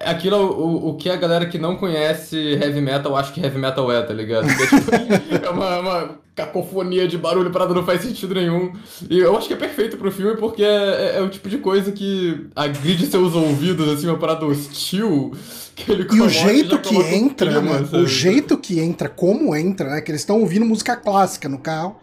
Aquilo 0.04 0.36
é 0.36 0.38
o, 0.38 0.88
o 0.88 0.94
que 0.96 1.08
a 1.10 1.16
galera 1.16 1.46
que 1.46 1.58
não 1.58 1.76
conhece 1.76 2.36
heavy 2.36 2.80
metal 2.80 3.14
acha 3.16 3.32
que 3.32 3.40
heavy 3.40 3.58
metal 3.58 3.90
é, 3.92 4.02
tá 4.02 4.12
ligado? 4.14 4.48
É, 4.48 4.54
tipo, 5.18 5.34
é 5.46 5.50
uma, 5.50 5.78
uma 5.80 6.10
cacofonia 6.38 7.08
de 7.08 7.18
barulho, 7.18 7.50
parada 7.50 7.74
não 7.74 7.84
faz 7.84 8.02
sentido 8.02 8.34
nenhum. 8.34 8.72
E 9.10 9.18
eu 9.18 9.36
acho 9.36 9.48
que 9.48 9.54
é 9.54 9.56
perfeito 9.56 9.96
pro 9.96 10.10
filme 10.12 10.36
porque 10.36 10.62
é, 10.62 10.66
é- 10.66 11.18
é 11.18 11.22
o 11.22 11.28
tipo 11.28 11.48
de 11.48 11.58
coisa 11.58 11.90
que 11.90 12.46
agride 12.54 13.06
seus 13.06 13.34
ouvidos, 13.34 13.88
assim, 13.88 14.06
uma 14.06 14.18
parada 14.18 14.46
hostil. 14.46 15.32
Que 15.74 15.92
ele 15.92 16.06
E 16.12 16.20
o 16.20 16.28
jeito 16.28 16.78
que 16.78 16.96
entra, 16.96 17.50
clima, 17.52 17.80
né? 17.80 17.86
sabe? 17.90 18.02
O 18.02 18.06
jeito 18.06 18.58
que 18.58 18.80
entra, 18.80 19.08
como 19.08 19.54
entra, 19.54 19.88
né? 19.90 20.00
Que 20.00 20.10
eles 20.10 20.22
estão 20.22 20.40
ouvindo 20.40 20.64
música 20.66 20.96
clássica 20.96 21.48
no 21.48 21.58
carro. 21.58 21.96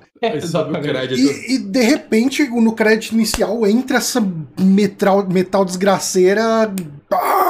Crédito. 0.81 1.19
E, 1.19 1.55
e, 1.55 1.57
de 1.59 1.81
repente, 1.81 2.43
no 2.49 2.71
crédito 2.71 3.13
inicial, 3.13 3.65
entra 3.67 3.97
essa 3.97 4.25
metal, 4.59 5.27
metal 5.27 5.65
desgraceira. 5.65 6.73
Ah, 7.11 7.44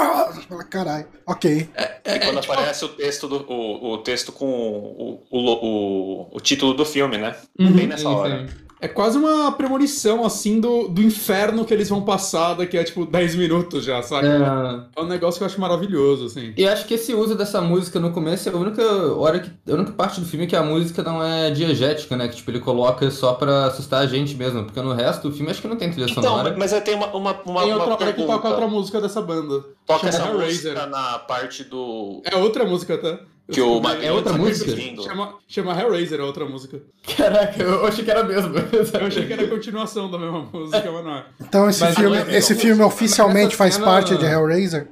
fala, 0.56 0.63
caralho. 0.63 1.08
Ok. 1.26 1.70
E 2.06 2.20
quando 2.20 2.39
aparece 2.39 2.86
o 2.86 2.89
texto 2.89 3.28
do 3.28 3.46
o, 3.52 3.94
o 3.94 3.98
texto 4.00 4.32
com 4.32 4.46
o, 4.48 5.28
o, 5.30 5.39
o, 5.39 6.38
o 6.38 6.39
título 6.39 6.74
do 6.74 6.86
filme, 6.86 7.18
né? 7.18 7.36
Bem 7.58 7.88
nessa 7.88 8.04
Sim, 8.04 8.08
hora. 8.08 8.48
sim. 8.48 8.64
É 8.80 8.88
quase 8.88 9.18
uma 9.18 9.52
premonição, 9.54 10.26
assim, 10.26 10.60
do, 10.60 10.88
do 10.88 11.02
inferno 11.02 11.64
que 11.66 11.74
eles 11.74 11.90
vão 11.90 12.02
passar 12.04 12.54
daqui 12.56 12.78
a, 12.78 12.84
tipo, 12.84 13.06
10 13.06 13.36
minutos 13.36 13.84
já, 13.86 14.02
saca? 14.04 14.28
É, 14.28 15.00
É 15.00 15.04
um 15.04 15.08
negócio 15.08 15.38
que 15.38 15.44
eu 15.44 15.48
acho 15.48 15.60
maravilhoso, 15.62 16.26
assim. 16.26 16.54
E 16.58 16.68
acho 16.68 16.86
que 16.86 16.94
esse 16.96 17.14
uso 17.14 17.36
dessa 17.36 17.62
música 17.62 18.00
no 18.00 18.12
começo 18.12 18.50
é 18.50 18.52
a 18.52 18.56
única 18.56 18.84
hora 19.16 19.40
que. 19.40 19.50
A 19.72 19.76
única 19.76 19.92
parte 19.94 20.20
do 20.20 20.26
filme 20.26 20.46
que 20.46 20.56
a 20.56 20.62
música 20.64 21.02
não 21.04 21.24
é 21.24 21.50
diegética, 21.52 22.16
né? 22.18 22.28
Que 22.28 22.36
tipo, 22.36 22.52
ele 22.52 22.60
coloca 22.60 23.10
só 23.10 23.34
pra 23.34 23.66
assustar 23.66 24.02
a 24.02 24.08
gente 24.08 24.36
mesmo. 24.36 24.66
Porque 24.66 24.82
no 24.82 24.94
resto 24.94 25.30
do 25.30 25.36
filme 25.36 25.52
acho 25.52 25.62
que 25.62 25.68
não 25.68 25.78
tem 25.78 25.90
trilha 25.90 26.10
Então, 26.10 26.22
sonora. 26.24 26.56
mas 26.58 26.74
aí 26.74 26.82
tem 26.82 26.96
uma, 26.96 27.08
uma, 27.08 27.32
uma, 27.46 27.62
Tem 27.64 27.74
uma 27.74 27.86
outra 27.86 28.06
hora 28.06 28.14
que 28.14 28.24
toca 28.24 28.50
outra 28.50 28.68
música 28.68 29.00
dessa 29.02 29.22
banda. 29.22 29.64
Toca 29.86 30.08
essa 30.10 30.26
música 30.26 30.86
na 30.88 31.18
parte 31.20 31.64
do. 31.64 32.22
É 32.26 32.36
outra 32.36 32.66
música, 32.66 32.98
tá? 32.98 33.20
Eu 33.47 33.53
Que 33.53 33.62
o 33.62 33.88
É 34.01 34.12
outra 34.12 34.31
tá 34.34 34.38
música? 34.39 34.75
Chama, 35.03 35.36
chama 35.47 35.79
Hellraiser, 35.79 36.19
a 36.19 36.25
outra 36.25 36.45
música. 36.45 36.81
Caraca, 37.15 37.62
eu 37.62 37.86
achei 37.86 38.03
que 38.03 38.10
era 38.10 38.23
mesmo. 38.23 38.53
Eu 38.58 39.05
achei 39.08 39.25
que 39.27 39.34
era 39.34 39.43
a 39.43 39.47
continuação 39.47 40.10
da 40.10 40.17
mesma 40.17 40.49
música, 40.51 40.91
mas 40.91 41.03
não 41.05 41.15
é. 41.15 41.25
Então 41.39 41.69
esse 41.69 41.81
Mas 41.81 41.95
filme, 41.95 42.17
é- 42.17 42.38
esse 42.38 42.55
filme 42.55 42.81
oficialmente 42.81 43.55
faz 43.55 43.75
cena- 43.75 43.86
parte 43.86 44.17
de 44.17 44.25
Hellraiser? 44.25 44.88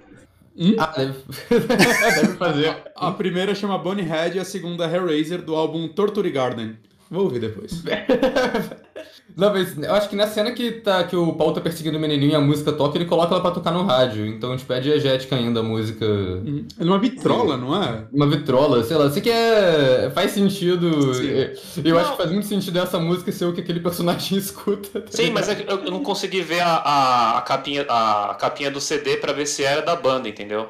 ah, 0.77 0.93
deve... 0.95 1.13
deve 1.49 2.37
fazer. 2.37 2.77
A 2.95 3.11
primeira 3.11 3.55
chama 3.55 3.77
Bunny 3.79 4.03
Head 4.03 4.37
e 4.37 4.39
a 4.39 4.45
segunda 4.45 4.85
é 4.85 4.95
Hellraiser, 4.95 5.41
do 5.41 5.55
álbum 5.55 5.87
Torture 5.87 6.29
Garden. 6.29 6.77
Vou 7.09 7.23
ouvir 7.23 7.39
depois. 7.39 7.81
Não, 9.35 9.51
mas 9.51 9.77
eu 9.77 9.93
acho 9.93 10.09
que 10.09 10.15
na 10.15 10.27
cena 10.27 10.51
que, 10.51 10.71
tá, 10.71 11.03
que 11.05 11.15
o 11.15 11.33
Paulo 11.33 11.53
tá 11.53 11.61
perseguindo 11.61 11.97
o 11.97 12.01
menininho 12.01 12.31
e 12.31 12.35
a 12.35 12.39
música 12.41 12.71
toca, 12.71 12.97
ele 12.97 13.05
coloca 13.05 13.33
ela 13.33 13.41
pra 13.41 13.51
tocar 13.51 13.71
no 13.71 13.83
rádio. 13.83 14.25
Então, 14.27 14.55
tipo, 14.55 14.71
é 14.73 14.79
diegética 14.79 15.35
ainda 15.35 15.61
a 15.61 15.63
música. 15.63 16.05
Hum, 16.05 16.65
É 16.79 16.83
uma 16.83 16.99
vitrola, 16.99 17.57
não 17.57 17.81
é? 17.81 18.05
Uma 18.11 18.27
vitrola, 18.27 18.83
sei 18.83 18.95
lá. 18.97 19.09
Sei 19.09 19.21
que 19.21 19.29
é. 19.29 20.11
Faz 20.13 20.31
sentido. 20.31 21.13
Sim. 21.13 21.83
Eu 21.83 21.95
Não. 21.95 22.01
acho 22.01 22.11
que 22.11 22.17
faz 22.17 22.31
muito 22.31 22.45
sentido 22.47 22.77
essa 22.79 22.99
música 22.99 23.31
ser 23.31 23.45
o 23.45 23.53
que 23.53 23.61
aquele 23.61 23.79
personagem 23.79 24.37
escuta. 24.39 25.01
tá 25.01 25.07
Sim, 25.11 25.31
mas 25.31 25.49
é 25.49 25.65
eu 25.67 25.83
eu 25.85 25.91
não 25.91 26.03
consegui 26.03 26.41
ver 26.41 26.61
a, 26.61 26.75
a, 26.75 27.37
a 27.39 27.41
capinha, 27.41 27.85
a 27.89 28.35
capinha 28.39 28.69
do 28.69 28.79
CD 28.79 29.17
pra 29.17 29.33
ver 29.33 29.45
se 29.47 29.63
era 29.63 29.81
da 29.81 29.95
banda, 29.95 30.29
entendeu? 30.29 30.67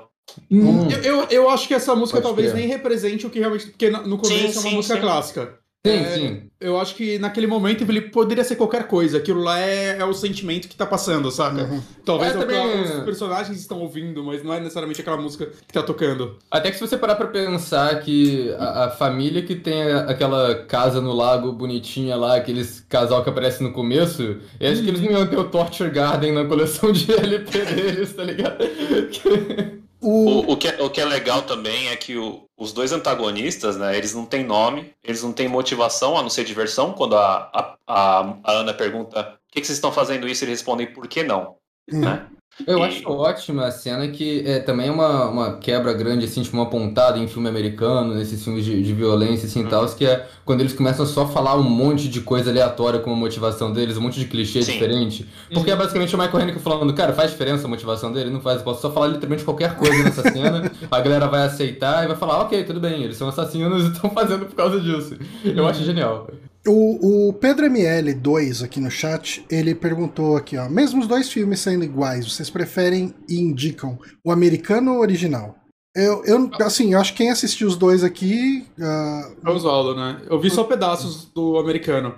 Hum. 0.49 0.87
Eu, 0.89 0.99
eu, 1.01 1.27
eu 1.29 1.49
acho 1.49 1.67
que 1.67 1.73
essa 1.73 1.93
música 1.95 2.19
Pode 2.21 2.27
talvez 2.27 2.51
crer. 2.51 2.61
nem 2.61 2.69
represente 2.69 3.27
o 3.27 3.29
que 3.29 3.39
realmente. 3.39 3.67
Porque 3.67 3.89
no 3.89 4.17
começo 4.17 4.27
Sim, 4.27 4.57
é 4.57 4.61
uma 4.61 4.69
sim, 4.69 4.75
música 4.77 4.95
sim. 4.95 5.01
clássica. 5.01 5.62
Sim, 5.85 5.91
É, 5.91 6.15
sim. 6.15 6.49
Eu 6.61 6.79
acho 6.79 6.95
que 6.95 7.19
naquele 7.19 7.45
momento 7.45 7.81
ele 7.83 7.99
poderia 8.03 8.41
ser 8.45 8.55
qualquer 8.55 8.87
coisa. 8.87 9.17
Aquilo 9.17 9.41
lá 9.41 9.59
é, 9.59 9.97
é 9.99 10.05
o 10.05 10.13
sentimento 10.13 10.69
que 10.69 10.77
tá 10.77 10.85
passando, 10.85 11.29
saca? 11.29 11.69
Talvez 12.05 12.33
É, 12.33 12.37
é, 12.37 12.39
também- 12.39 12.81
os 12.83 13.03
personagens 13.03 13.59
estão 13.59 13.81
ouvindo, 13.81 14.23
mas 14.23 14.41
não 14.41 14.53
é 14.53 14.61
necessariamente 14.61 15.01
aquela 15.01 15.17
música 15.17 15.47
que 15.47 15.73
tá 15.73 15.83
tocando. 15.83 16.37
Até 16.49 16.71
que 16.71 16.77
se 16.77 16.87
você 16.87 16.95
parar 16.95 17.15
pra 17.15 17.27
pensar 17.27 17.99
que 17.99 18.49
a, 18.57 18.85
a 18.85 18.89
família 18.91 19.41
que 19.41 19.55
tem 19.55 19.83
a- 19.91 20.05
aquela 20.09 20.55
casa 20.63 21.01
no 21.01 21.11
lago 21.11 21.51
bonitinha 21.51 22.15
lá, 22.15 22.37
aqueles 22.37 22.79
casal 22.87 23.21
que 23.21 23.29
aparece 23.29 23.61
no 23.61 23.73
começo, 23.73 24.37
eu 24.61 24.71
acho 24.71 24.81
que 24.81 24.87
eles 24.87 25.01
não 25.01 25.11
iam 25.11 25.27
ter 25.27 25.37
o 25.37 25.49
Torture 25.49 25.89
Garden 25.89 26.31
na 26.31 26.45
coleção 26.45 26.93
de 26.93 27.11
LP 27.11 27.59
deles, 27.65 28.13
tá 28.13 28.23
ligado? 28.23 28.55
O, 30.03 30.25
O, 30.49 30.51
o, 30.53 30.57
que 30.57 30.67
é, 30.67 30.81
o 30.83 30.89
que 30.89 30.99
é 31.01 31.05
legal 31.05 31.41
também 31.43 31.87
é 31.87 31.95
que 31.95 32.17
o- 32.17 32.43
os 32.57 32.73
dois 32.73 32.91
antagonistas, 32.91 33.77
né, 33.77 33.97
eles 33.97 34.13
não 34.13 34.25
têm 34.25 34.43
nome, 34.43 34.93
eles 35.03 35.23
não 35.23 35.31
têm 35.33 35.47
motivação, 35.47 36.17
a 36.17 36.21
não 36.21 36.29
ser 36.29 36.43
diversão. 36.43 36.93
Quando 36.93 37.15
a, 37.15 37.49
a, 37.53 37.75
a, 37.87 38.35
a 38.43 38.51
Ana 38.51 38.73
pergunta 38.73 39.23
por 39.23 39.39
que, 39.51 39.61
que 39.61 39.67
vocês 39.67 39.77
estão 39.77 39.91
fazendo 39.91 40.27
isso, 40.27 40.43
eles 40.43 40.59
respondem 40.59 40.87
por 40.93 41.07
que 41.07 41.23
não. 41.23 41.55
Né? 41.87 42.27
Eu 42.67 42.79
E- 42.79 42.83
acho 42.83 43.09
ótima 43.09 43.65
a 43.65 43.71
cena 43.71 44.07
que 44.07 44.43
é 44.47 44.59
também 44.59 44.87
é 44.87 44.91
uma, 44.91 45.25
uma 45.27 45.57
quebra 45.57 45.91
grande, 45.93 46.25
assim, 46.25 46.41
tipo 46.43 46.55
uma 46.55 46.69
pontada 46.69 47.17
em 47.17 47.27
filme 47.27 47.49
americano, 47.49 48.13
nesses 48.13 48.43
filmes 48.43 48.63
de, 48.63 48.81
de 48.83 48.93
violência, 48.93 49.47
assim, 49.47 49.61
e 49.61 49.67
tal, 49.67 49.85
que 49.95 50.05
é 50.05 50.27
quando 50.45 50.61
eles 50.61 50.73
começam 50.73 51.05
só 51.05 51.23
a 51.23 51.27
falar 51.27 51.55
um 51.57 51.63
monte 51.63 52.07
de 52.07 52.21
coisa 52.21 52.51
aleatória 52.51 52.99
como 52.99 53.15
a 53.15 53.19
motivação 53.19 53.73
deles, 53.73 53.97
um 53.97 54.01
monte 54.01 54.19
de 54.19 54.27
clichê 54.27 54.61
Sim. 54.61 54.73
diferente. 54.73 55.27
Porque 55.51 55.71
é 55.71 55.75
basicamente 55.75 56.15
o 56.15 56.19
Michael 56.19 56.43
Haneke 56.43 56.59
falando, 56.59 56.93
cara, 56.93 57.11
faz 57.13 57.31
diferença 57.31 57.65
a 57.65 57.69
motivação 57.69 58.11
dele? 58.13 58.29
Não 58.29 58.39
faz, 58.39 58.59
eu 58.59 58.63
posso 58.63 58.81
só 58.81 58.91
falar 58.91 59.07
literalmente 59.07 59.43
qualquer 59.43 59.75
coisa 59.75 60.03
nessa 60.03 60.21
cena, 60.31 60.71
a 60.91 60.99
galera 61.01 61.27
vai 61.27 61.43
aceitar 61.45 62.03
e 62.03 62.07
vai 62.07 62.15
falar, 62.15 62.39
ok, 62.41 62.63
tudo 62.63 62.79
bem, 62.79 63.03
eles 63.03 63.17
são 63.17 63.27
assassinos 63.29 63.83
e 63.85 63.91
estão 63.91 64.09
fazendo 64.11 64.45
por 64.45 64.55
causa 64.55 64.79
disso. 64.79 65.17
Eu 65.43 65.67
acho 65.67 65.83
genial. 65.83 66.27
O, 66.67 67.29
o 67.29 67.33
Pedro 67.33 67.65
ML2 67.67 68.63
aqui 68.63 68.79
no 68.79 68.89
chat, 68.89 69.45
ele 69.49 69.75
perguntou 69.75 70.37
aqui, 70.37 70.57
ó. 70.57 70.69
Mesmo 70.69 71.01
os 71.01 71.07
dois 71.07 71.29
filmes 71.29 71.59
sendo 71.59 71.83
iguais, 71.83 72.25
vocês 72.31 72.49
preferem 72.49 73.13
e 73.27 73.39
indicam 73.39 73.99
o 74.23 74.31
americano 74.31 74.91
ou 74.93 74.97
o 74.97 75.01
original? 75.01 75.55
Eu, 75.95 76.23
eu, 76.25 76.49
assim, 76.61 76.93
eu 76.93 76.99
acho 76.99 77.11
que 77.11 77.19
quem 77.19 77.29
assistiu 77.29 77.67
os 77.67 77.75
dois 77.75 78.03
aqui. 78.03 78.65
ah, 78.81 79.31
É 79.45 79.49
o 79.49 79.53
Oswaldo, 79.53 79.95
né? 79.95 80.21
Eu 80.29 80.39
vi 80.39 80.49
só 80.49 80.63
pedaços 80.63 81.25
do 81.25 81.57
americano. 81.59 82.15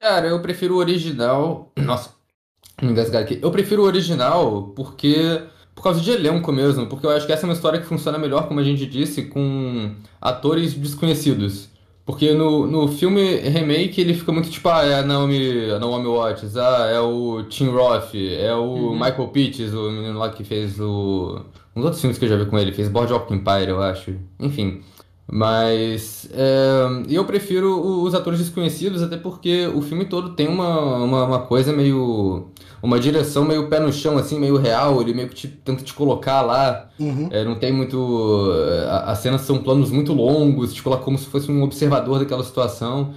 Cara, 0.00 0.26
eu 0.26 0.42
prefiro 0.42 0.74
o 0.74 0.78
original. 0.78 1.72
Nossa, 1.78 2.10
me 2.82 2.90
engasgar 2.90 3.22
aqui. 3.22 3.38
Eu 3.40 3.50
prefiro 3.50 3.82
o 3.82 3.86
original 3.86 4.72
porque. 4.74 5.42
Por 5.74 5.82
causa 5.82 6.00
de 6.00 6.08
elenco 6.08 6.52
mesmo, 6.52 6.86
porque 6.86 7.04
eu 7.04 7.10
acho 7.10 7.26
que 7.26 7.32
essa 7.32 7.42
é 7.46 7.48
uma 7.48 7.52
história 7.54 7.80
que 7.80 7.86
funciona 7.86 8.16
melhor, 8.16 8.46
como 8.46 8.60
a 8.60 8.62
gente 8.62 8.86
disse, 8.86 9.22
com 9.22 9.92
atores 10.20 10.72
desconhecidos. 10.72 11.68
Porque 12.06 12.34
no, 12.34 12.66
no 12.66 12.86
filme 12.88 13.36
remake 13.36 13.98
ele 14.00 14.12
fica 14.12 14.30
muito 14.30 14.50
tipo, 14.50 14.68
ah, 14.68 14.84
é 14.84 14.96
a 14.98 15.02
Naomi, 15.02 15.70
a 15.70 15.78
Naomi 15.78 16.06
Watts, 16.06 16.54
ah, 16.56 16.86
é 16.92 17.00
o 17.00 17.42
Tim 17.44 17.68
Roth, 17.68 18.14
é 18.14 18.54
o 18.54 18.60
Uhum. 18.62 18.92
Michael 18.94 19.28
Pitts, 19.28 19.72
o 19.72 19.90
menino 19.90 20.18
lá 20.18 20.28
que 20.30 20.44
fez 20.44 20.78
o. 20.78 21.40
Uns 21.74 21.82
outros 21.84 22.00
filmes 22.00 22.18
que 22.18 22.24
eu 22.26 22.28
já 22.28 22.36
vi 22.36 22.46
com 22.46 22.58
ele, 22.58 22.72
fez 22.72 22.88
Boardwalk 22.88 23.32
Empire, 23.32 23.68
eu 23.70 23.82
acho. 23.82 24.14
Enfim. 24.38 24.82
Mas 25.26 26.28
é, 26.32 26.82
eu 27.08 27.24
prefiro 27.24 27.80
os 28.02 28.14
atores 28.14 28.38
desconhecidos, 28.38 29.02
até 29.02 29.16
porque 29.16 29.66
o 29.68 29.80
filme 29.80 30.04
todo 30.04 30.34
tem 30.36 30.46
uma, 30.46 30.96
uma, 31.02 31.24
uma 31.24 31.38
coisa 31.40 31.72
meio. 31.72 32.48
Uma 32.84 33.00
direção 33.00 33.44
meio 33.44 33.68
pé 33.68 33.80
no 33.80 33.92
chão, 33.92 34.18
assim, 34.18 34.38
meio 34.38 34.56
real. 34.58 35.00
Ele 35.00 35.14
meio 35.14 35.28
que 35.28 35.34
te, 35.34 35.48
tenta 35.48 35.82
te 35.82 35.94
colocar 35.94 36.42
lá. 36.42 36.88
uhum. 37.00 37.28
É, 37.32 37.42
não 37.44 37.54
tem 37.54 37.72
muito. 37.72 38.50
a- 38.90 39.12
As 39.12 39.18
cenas 39.20 39.40
são 39.40 39.58
planos 39.58 39.90
muito 39.90 40.12
longos, 40.12 40.74
te 40.74 40.82
coloca 40.82 41.02
como 41.02 41.16
se 41.18 41.26
fosse 41.26 41.50
um 41.50 41.62
observador 41.62 42.18
daquela 42.18 42.44
situação. 42.44 43.14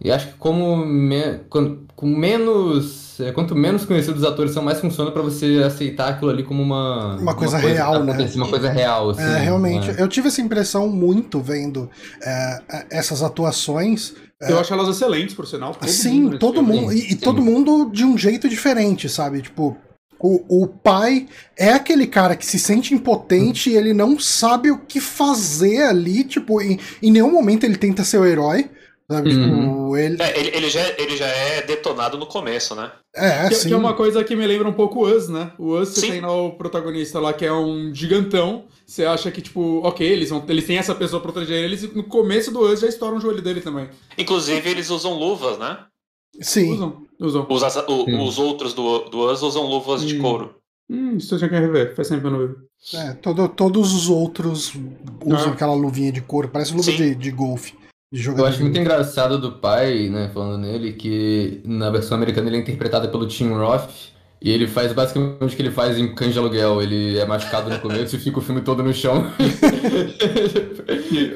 E 0.00 0.12
acho 0.12 0.28
que 0.28 0.34
como 0.34 0.76
me- 0.76 1.40
quan- 1.50 1.78
com 1.96 2.06
menos. 2.06 3.18
é, 3.18 3.32
Quanto 3.32 3.56
menos 3.56 3.84
conhecidos 3.84 4.22
os 4.22 4.28
atores 4.28 4.52
são, 4.52 4.62
mais 4.62 4.80
funciona 4.80 5.10
pra 5.10 5.20
você 5.22 5.60
aceitar 5.66 6.10
aquilo 6.10 6.30
ali 6.30 6.44
como 6.44 6.62
uma. 6.62 7.16
Uma 7.16 7.34
coisa 7.34 7.60
tá 7.60 7.66
real, 7.66 8.04
né? 8.04 8.30
Uma 8.36 8.48
coisa 8.48 8.70
real, 8.70 9.10
assim. 9.10 9.22
É, 9.22 9.38
realmente. 9.38 9.88
né? 9.88 9.96
Eu 9.98 10.06
tive 10.06 10.28
essa 10.28 10.40
impressão 10.40 10.86
muito 10.88 11.40
vendo 11.40 11.90
é, 12.22 12.60
essas 12.92 13.24
atuações. 13.24 14.14
Eu 14.40 14.58
acho 14.58 14.72
elas 14.72 14.88
excelentes, 14.88 15.34
por 15.34 15.46
sinal. 15.46 15.74
Todo 15.74 15.88
Sim, 15.88 16.22
mundo 16.22 16.38
todo 16.38 16.62
mundo. 16.62 16.92
E, 16.92 17.12
e 17.12 17.14
todo 17.16 17.42
mundo 17.42 17.90
de 17.92 18.04
um 18.04 18.16
jeito 18.16 18.48
diferente, 18.48 19.08
sabe? 19.08 19.42
Tipo, 19.42 19.76
o, 20.20 20.62
o 20.62 20.66
pai 20.66 21.26
é 21.56 21.72
aquele 21.72 22.06
cara 22.06 22.36
que 22.36 22.46
se 22.46 22.58
sente 22.58 22.94
impotente 22.94 23.70
e 23.70 23.76
ele 23.76 23.92
não 23.92 24.18
sabe 24.18 24.70
o 24.70 24.78
que 24.78 25.00
fazer 25.00 25.82
ali. 25.82 26.24
Tipo, 26.24 26.60
em, 26.60 26.78
em 27.02 27.10
nenhum 27.10 27.32
momento 27.32 27.64
ele 27.64 27.76
tenta 27.76 28.04
ser 28.04 28.18
o 28.18 28.26
herói. 28.26 28.70
Sabe? 29.10 29.32
Uhum. 29.34 29.60
Tipo, 29.60 29.96
ele. 29.96 30.22
É, 30.22 30.38
ele, 30.38 30.50
ele, 30.54 30.68
já, 30.68 30.80
ele 30.98 31.16
já 31.16 31.26
é 31.26 31.62
detonado 31.62 32.18
no 32.18 32.26
começo, 32.26 32.74
né? 32.74 32.92
É, 33.16 33.48
Que, 33.48 33.54
sim. 33.54 33.68
que 33.68 33.74
é 33.74 33.76
uma 33.76 33.94
coisa 33.94 34.22
que 34.22 34.36
me 34.36 34.46
lembra 34.46 34.68
um 34.68 34.72
pouco 34.72 35.00
o 35.00 35.10
Us, 35.10 35.28
né? 35.28 35.50
O 35.58 35.74
Us, 35.74 35.88
você 35.90 36.00
Sim. 36.02 36.10
tem 36.12 36.20
lá 36.20 36.30
o 36.32 36.52
protagonista 36.52 37.18
lá 37.18 37.32
que 37.32 37.44
é 37.46 37.52
um 37.52 37.92
gigantão. 37.94 38.66
Você 38.88 39.04
acha 39.04 39.30
que, 39.30 39.42
tipo, 39.42 39.80
ok, 39.84 40.06
eles, 40.06 40.30
vão, 40.30 40.42
eles 40.48 40.66
têm 40.66 40.78
essa 40.78 40.94
pessoa 40.94 41.20
pra 41.20 41.30
proteger 41.30 41.62
eles, 41.62 41.82
e 41.82 41.88
no 41.94 42.02
começo 42.04 42.50
do 42.50 42.60
Us 42.60 42.80
já 42.80 42.88
estouram 42.88 43.18
o 43.18 43.20
joelho 43.20 43.42
dele 43.42 43.60
também. 43.60 43.86
Inclusive, 44.16 44.66
eles 44.66 44.88
usam 44.88 45.12
luvas, 45.12 45.58
né? 45.58 45.78
Sim. 46.40 46.72
Usam, 46.72 47.02
usam. 47.20 47.46
Os, 47.50 47.62
o- 47.62 48.04
Sim. 48.06 48.18
os 48.20 48.38
outros 48.38 48.72
do, 48.72 49.00
do 49.10 49.30
Us 49.30 49.42
usam 49.42 49.64
luvas 49.66 50.02
de 50.06 50.16
Hum. 50.18 50.22
couro. 50.22 50.54
Hum, 50.90 51.18
isso 51.18 51.34
eu 51.34 51.38
tinha 51.38 51.50
que 51.50 51.58
rever, 51.58 51.94
faz 51.94 52.08
tempo 52.08 52.22
que 52.22 52.26
eu 52.28 52.30
não. 52.30 52.54
É, 52.94 53.12
todo- 53.12 53.48
todos 53.50 53.92
os 53.92 54.08
outros 54.08 54.72
usam 55.22 55.50
Ah. 55.50 55.52
aquela 55.52 55.74
luvinha 55.74 56.10
de 56.10 56.22
couro, 56.22 56.48
parece 56.48 56.70
luva 56.72 56.84
Sim. 56.84 56.96
de, 56.96 57.14
de 57.14 57.30
golfe. 57.30 57.74
De 58.10 58.26
Eu 58.26 58.46
acho 58.46 58.62
muito 58.62 58.78
engraçado 58.78 59.38
do 59.38 59.52
pai, 59.52 60.08
né, 60.08 60.30
falando 60.32 60.62
nele, 60.62 60.94
que 60.94 61.60
na 61.66 61.90
versão 61.90 62.16
americana 62.16 62.48
ele 62.48 62.56
é 62.56 62.60
interpretado 62.60 63.10
pelo 63.10 63.28
Tim 63.28 63.50
Roth. 63.50 63.90
E 64.40 64.50
ele 64.50 64.68
faz 64.68 64.92
basicamente 64.92 65.42
o 65.42 65.48
que 65.48 65.62
ele 65.62 65.70
faz 65.70 65.98
em 65.98 66.14
Cães 66.14 66.32
de 66.32 66.38
Aluguel. 66.38 66.80
Ele 66.80 67.18
é 67.18 67.26
machucado 67.26 67.68
no 67.70 67.78
começo 67.80 68.14
e 68.14 68.18
fica 68.18 68.38
o 68.38 68.42
filme 68.42 68.60
todo 68.60 68.82
no 68.82 68.94
chão. 68.94 69.26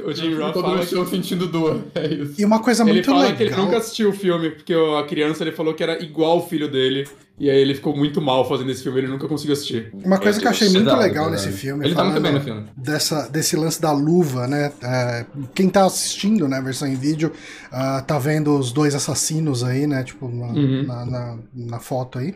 O 0.04 0.12
Jim 0.12 0.34
Roth 0.34 0.52
todo 0.52 0.62
fala 0.62 0.76
no 0.76 0.82
que, 0.82 0.90
chão 0.90 1.06
sentindo 1.06 1.46
dor. 1.46 1.82
É 1.94 2.06
isso. 2.06 2.40
E 2.40 2.44
uma 2.44 2.60
coisa 2.60 2.82
ele 2.82 2.92
muito 2.92 3.06
fala 3.06 3.22
legal. 3.22 3.36
que 3.36 3.42
ele 3.42 3.56
nunca 3.56 3.78
assistiu 3.78 4.10
o 4.10 4.12
filme, 4.12 4.50
porque 4.50 4.74
a 4.74 5.02
criança 5.04 5.42
ele 5.42 5.52
falou 5.52 5.74
que 5.74 5.82
era 5.82 6.02
igual 6.02 6.38
o 6.38 6.46
filho 6.46 6.68
dele. 6.68 7.06
E 7.38 7.50
aí 7.50 7.56
ele 7.58 7.74
ficou 7.74 7.96
muito 7.96 8.20
mal 8.20 8.46
fazendo 8.48 8.70
esse 8.70 8.82
filme, 8.82 8.98
ele 8.98 9.08
nunca 9.08 9.26
conseguiu 9.26 9.54
assistir. 9.54 9.90
Uma 10.04 10.18
coisa 10.18 10.38
que 10.38 10.46
eu 10.46 10.50
achei 10.50 10.66
Deus. 10.68 10.74
muito 10.74 10.86
Verdade, 10.90 11.08
legal 11.08 11.30
nesse 11.30 11.50
filme. 11.50 11.84
Ele 11.84 11.94
tá 11.94 12.04
muito 12.04 12.20
bem 12.20 12.32
no 12.32 12.40
filme. 12.40 12.64
Dessa, 12.76 13.28
desse 13.28 13.56
lance 13.56 13.80
da 13.80 13.90
luva, 13.90 14.46
né? 14.46 14.70
É, 14.82 15.26
quem 15.54 15.68
tá 15.68 15.84
assistindo, 15.86 16.46
né, 16.46 16.58
a 16.58 16.60
versão 16.60 16.86
em 16.86 16.94
vídeo, 16.94 17.32
ah, 17.72 18.02
tá 18.06 18.18
vendo 18.18 18.56
os 18.56 18.70
dois 18.70 18.94
assassinos 18.94 19.64
aí, 19.64 19.86
né? 19.86 20.04
Tipo, 20.04 20.28
na, 20.28 20.46
Uhum. 20.46 20.82
na, 20.86 21.06
na- 21.06 21.38
na 21.54 21.80
foto 21.80 22.18
aí. 22.18 22.34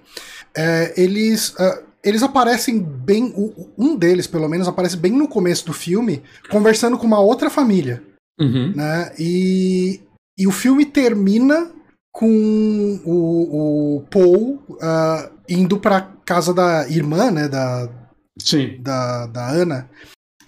É, 0.56 0.92
eles. 1.00 1.54
ah, 1.58 1.82
eles 2.02 2.22
aparecem 2.22 2.78
bem. 2.80 3.32
Um 3.76 3.96
deles, 3.96 4.26
pelo 4.26 4.48
menos, 4.48 4.66
aparece 4.68 4.96
bem 4.96 5.12
no 5.12 5.28
começo 5.28 5.66
do 5.66 5.72
filme, 5.72 6.22
conversando 6.50 6.96
com 6.98 7.06
uma 7.06 7.20
outra 7.20 7.50
família. 7.50 8.02
Uhum. 8.40 8.72
né? 8.76 9.12
E, 9.18 10.00
e 10.38 10.46
o 10.46 10.50
filme 10.52 10.84
termina 10.84 11.70
com 12.16 12.98
o, 13.04 13.98
o 13.98 14.00
Paul 14.10 14.58
ah, 14.80 15.28
indo 15.46 15.78
pra 15.78 16.00
casa 16.24 16.54
da 16.54 16.88
irmã, 16.88 17.30
né? 17.30 17.46
Da, 17.46 17.90
Sim. 18.38 18.78
da, 18.80 19.26
da 19.26 19.46
Ana. 19.50 19.90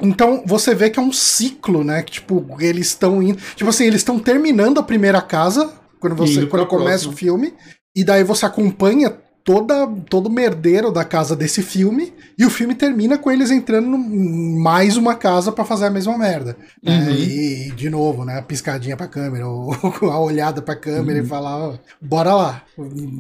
Então 0.01 0.43
você 0.47 0.75
vê 0.75 0.89
que 0.89 0.99
é 0.99 1.03
um 1.03 1.13
ciclo, 1.13 1.85
né? 1.85 2.03
Que 2.03 2.13
tipo, 2.13 2.57
eles 2.59 2.87
estão 2.87 3.23
indo. 3.23 3.39
Tipo 3.55 3.69
assim, 3.69 3.85
eles 3.85 4.01
estão 4.01 4.19
terminando 4.19 4.79
a 4.79 4.83
primeira 4.83 5.21
casa 5.21 5.71
quando 6.01 6.17
você 6.17 6.47
quando 6.47 6.67
começa 6.67 7.05
próxima. 7.05 7.13
o 7.13 7.17
filme. 7.17 7.55
E 7.95 8.03
daí 8.03 8.25
você 8.25 8.47
acompanha 8.47 9.19
toda, 9.49 9.87
todo 10.11 10.29
merdeiro 10.29 10.93
da 10.93 11.07
casa 11.07 11.35
desse 11.35 11.63
filme. 11.63 12.13
E 12.39 12.45
o 12.45 12.51
filme 12.51 12.75
termina 12.75 13.17
com 13.17 13.31
eles 13.31 13.51
entrando 13.51 13.97
em 13.97 14.59
mais 14.61 14.99
uma 14.99 15.15
casa 15.15 15.51
pra 15.51 15.65
fazer 15.65 15.87
a 15.87 15.91
mesma 15.91 16.19
merda. 16.19 16.55
né? 16.83 16.99
Uhum. 17.09 17.11
E, 17.15 17.71
de 17.75 17.89
novo, 17.89 18.27
né? 18.27 18.39
A 18.39 18.43
piscadinha 18.43 18.95
pra 18.95 19.09
câmera, 19.09 19.49
ou 19.49 19.73
a 20.13 20.21
olhada 20.21 20.61
pra 20.61 20.77
câmera 20.77 21.19
Uhum. 21.21 21.25
e 21.25 21.29
falar, 21.29 21.57
ó, 21.57 21.79
bora 21.99 22.35
lá, 22.35 22.63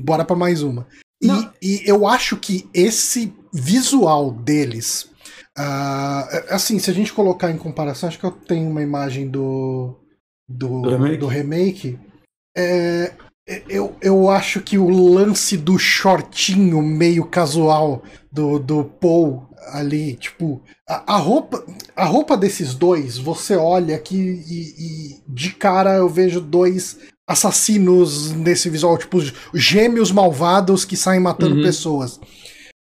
bora 0.04 0.22
pra 0.22 0.36
mais 0.36 0.62
uma. 0.62 0.86
E, 1.22 1.28
e 1.62 1.82
eu 1.86 2.06
acho 2.06 2.36
que 2.36 2.68
esse 2.74 3.32
visual 3.52 4.30
deles, 4.30 5.08
ah, 5.56 6.28
assim, 6.50 6.78
se 6.78 6.90
a 6.90 6.94
gente 6.94 7.10
colocar 7.12 7.50
em 7.50 7.56
comparação, 7.56 8.06
acho 8.06 8.18
que 8.18 8.26
eu 8.26 8.30
tenho 8.30 8.68
uma 8.70 8.82
imagem 8.82 9.28
do 9.28 9.96
do, 10.46 10.82
Do 10.82 10.90
remake? 10.90 11.16
do 11.16 11.26
remake. 11.26 11.98
é, 12.56 13.12
eu, 13.68 13.96
eu 14.02 14.28
acho 14.28 14.60
que 14.60 14.76
o 14.76 14.88
lance 14.88 15.56
do 15.56 15.78
shortinho 15.78 16.82
meio 16.82 17.24
casual 17.24 18.02
do, 18.30 18.58
do 18.58 18.84
Paul 18.84 19.48
ali, 19.72 20.16
tipo, 20.16 20.62
a, 20.88 21.14
a 21.14 21.16
roupa 21.16 21.64
a 21.96 22.04
roupa 22.04 22.36
desses 22.36 22.74
dois, 22.74 23.18
você 23.18 23.56
olha 23.56 23.96
aqui 23.96 24.16
e, 24.16 24.74
e 24.78 25.22
de 25.26 25.52
cara 25.52 25.94
eu 25.96 26.08
vejo 26.08 26.40
dois 26.40 26.98
assassinos 27.26 28.32
nesse 28.32 28.70
visual, 28.70 28.96
tipo, 28.96 29.18
gêmeos 29.54 30.10
malvados 30.10 30.84
que 30.84 30.96
saem 30.96 31.20
matando 31.20 31.56
Uhum. 31.56 31.62
pessoas. 31.62 32.18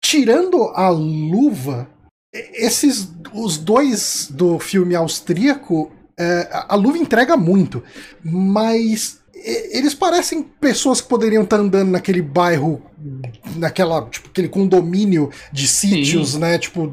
Tirando 0.03 0.63
a 0.75 0.89
luva, 0.89 1.89
esses 2.33 3.09
os 3.33 3.57
dois 3.57 4.29
do 4.31 4.59
filme 4.59 4.95
austríaco, 4.95 5.91
é, 6.17 6.49
a 6.51 6.75
luva 6.75 6.97
entrega 6.97 7.35
muito, 7.35 7.81
mas 8.23 9.19
eles 9.45 9.93
parecem 9.93 10.41
pessoas 10.41 11.01
que 11.01 11.07
poderiam 11.07 11.43
estar 11.43 11.59
andando 11.59 11.91
naquele 11.91 12.21
bairro, 12.21 12.81
naquela, 13.55 14.01
tipo, 14.09 14.29
aquele 14.29 14.49
condomínio 14.49 15.29
de 15.51 15.67
sítios, 15.67 16.35
né? 16.35 16.57
Tipo, 16.57 16.91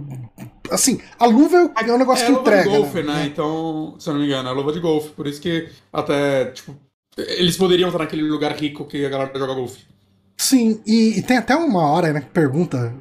assim, 0.70 1.00
a 1.18 1.24
luva 1.26 1.72
é 1.76 1.88
é 1.88 1.92
um 1.92 1.98
negócio 1.98 2.24
é 2.24 2.26
que 2.26 2.32
a 2.32 2.36
luva 2.36 2.50
entrega. 2.50 2.70
de 2.70 2.76
golfe, 2.76 3.02
né? 3.02 3.14
né? 3.14 3.26
Então, 3.26 3.96
se 3.98 4.08
eu 4.08 4.12
não 4.12 4.20
me 4.20 4.26
engano, 4.26 4.48
é 4.48 4.52
a 4.52 4.54
luva 4.54 4.72
de 4.72 4.80
golfe. 4.80 5.10
Por 5.10 5.26
isso 5.26 5.40
que 5.40 5.68
até, 5.92 6.46
tipo, 6.46 6.76
eles 7.16 7.56
poderiam 7.56 7.88
estar 7.88 7.98
naquele 7.98 8.22
lugar 8.22 8.52
rico 8.52 8.84
que 8.84 9.04
a 9.04 9.08
galera 9.08 9.38
joga 9.38 9.54
golfe. 9.54 9.80
Sim, 10.36 10.80
e, 10.84 11.18
e 11.18 11.22
tem 11.22 11.36
até 11.36 11.54
uma 11.54 11.86
hora, 11.86 12.12
né, 12.12 12.20
que 12.20 12.30
pergunta 12.30 12.92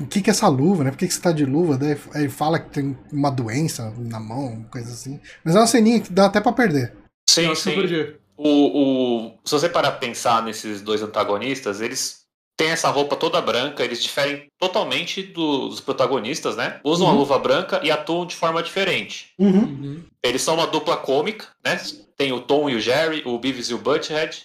o 0.00 0.06
que, 0.06 0.20
que 0.20 0.30
é 0.30 0.32
essa 0.32 0.48
luva, 0.48 0.82
né? 0.82 0.90
Por 0.90 0.98
que, 0.98 1.06
que 1.06 1.14
você 1.14 1.20
tá 1.20 1.30
de 1.30 1.44
luva? 1.44 1.78
Daí 1.78 1.96
aí 2.12 2.22
ele 2.22 2.28
fala 2.28 2.58
que 2.58 2.70
tem 2.70 2.98
uma 3.12 3.30
doença 3.30 3.94
na 3.96 4.18
mão, 4.18 4.66
coisa 4.70 4.90
assim. 4.90 5.20
Mas 5.44 5.54
é 5.54 5.58
uma 5.60 5.66
ceninha 5.66 6.00
que 6.00 6.12
dá 6.12 6.26
até 6.26 6.40
pra 6.40 6.52
perder. 6.52 6.92
Eu 6.92 6.98
Sim, 7.30 7.44
eu 7.44 7.56
sim. 7.56 7.74
perdi. 7.74 8.16
O, 8.38 9.26
o, 9.28 9.38
se 9.44 9.52
você 9.52 9.68
parar 9.68 9.90
pra 9.90 10.00
pensar 10.00 10.42
nesses 10.42 10.80
dois 10.80 11.02
antagonistas, 11.02 11.80
eles 11.80 12.20
têm 12.56 12.70
essa 12.70 12.88
roupa 12.88 13.16
toda 13.16 13.40
branca, 13.40 13.84
eles 13.84 14.02
diferem 14.02 14.46
totalmente 14.58 15.22
dos 15.22 15.80
protagonistas, 15.80 16.56
né? 16.56 16.80
Usam 16.84 17.08
a 17.08 17.10
Uhum. 17.12 17.18
luva 17.18 17.38
branca 17.38 17.80
e 17.82 17.90
atuam 17.90 18.24
de 18.26 18.34
forma 18.36 18.62
diferente. 18.62 19.32
Uhum. 19.38 19.50
Uhum. 19.62 20.02
Eles 20.22 20.42
são 20.42 20.54
uma 20.54 20.66
dupla 20.66 20.96
cômica, 20.96 21.48
né? 21.64 21.80
Tem 22.16 22.32
o 22.32 22.40
Tom 22.40 22.70
e 22.70 22.74
o 22.76 22.80
Jerry, 22.80 23.22
o 23.26 23.38
Beavis 23.38 23.70
e 23.70 23.74
o 23.74 23.78
Butthead. 23.78 24.44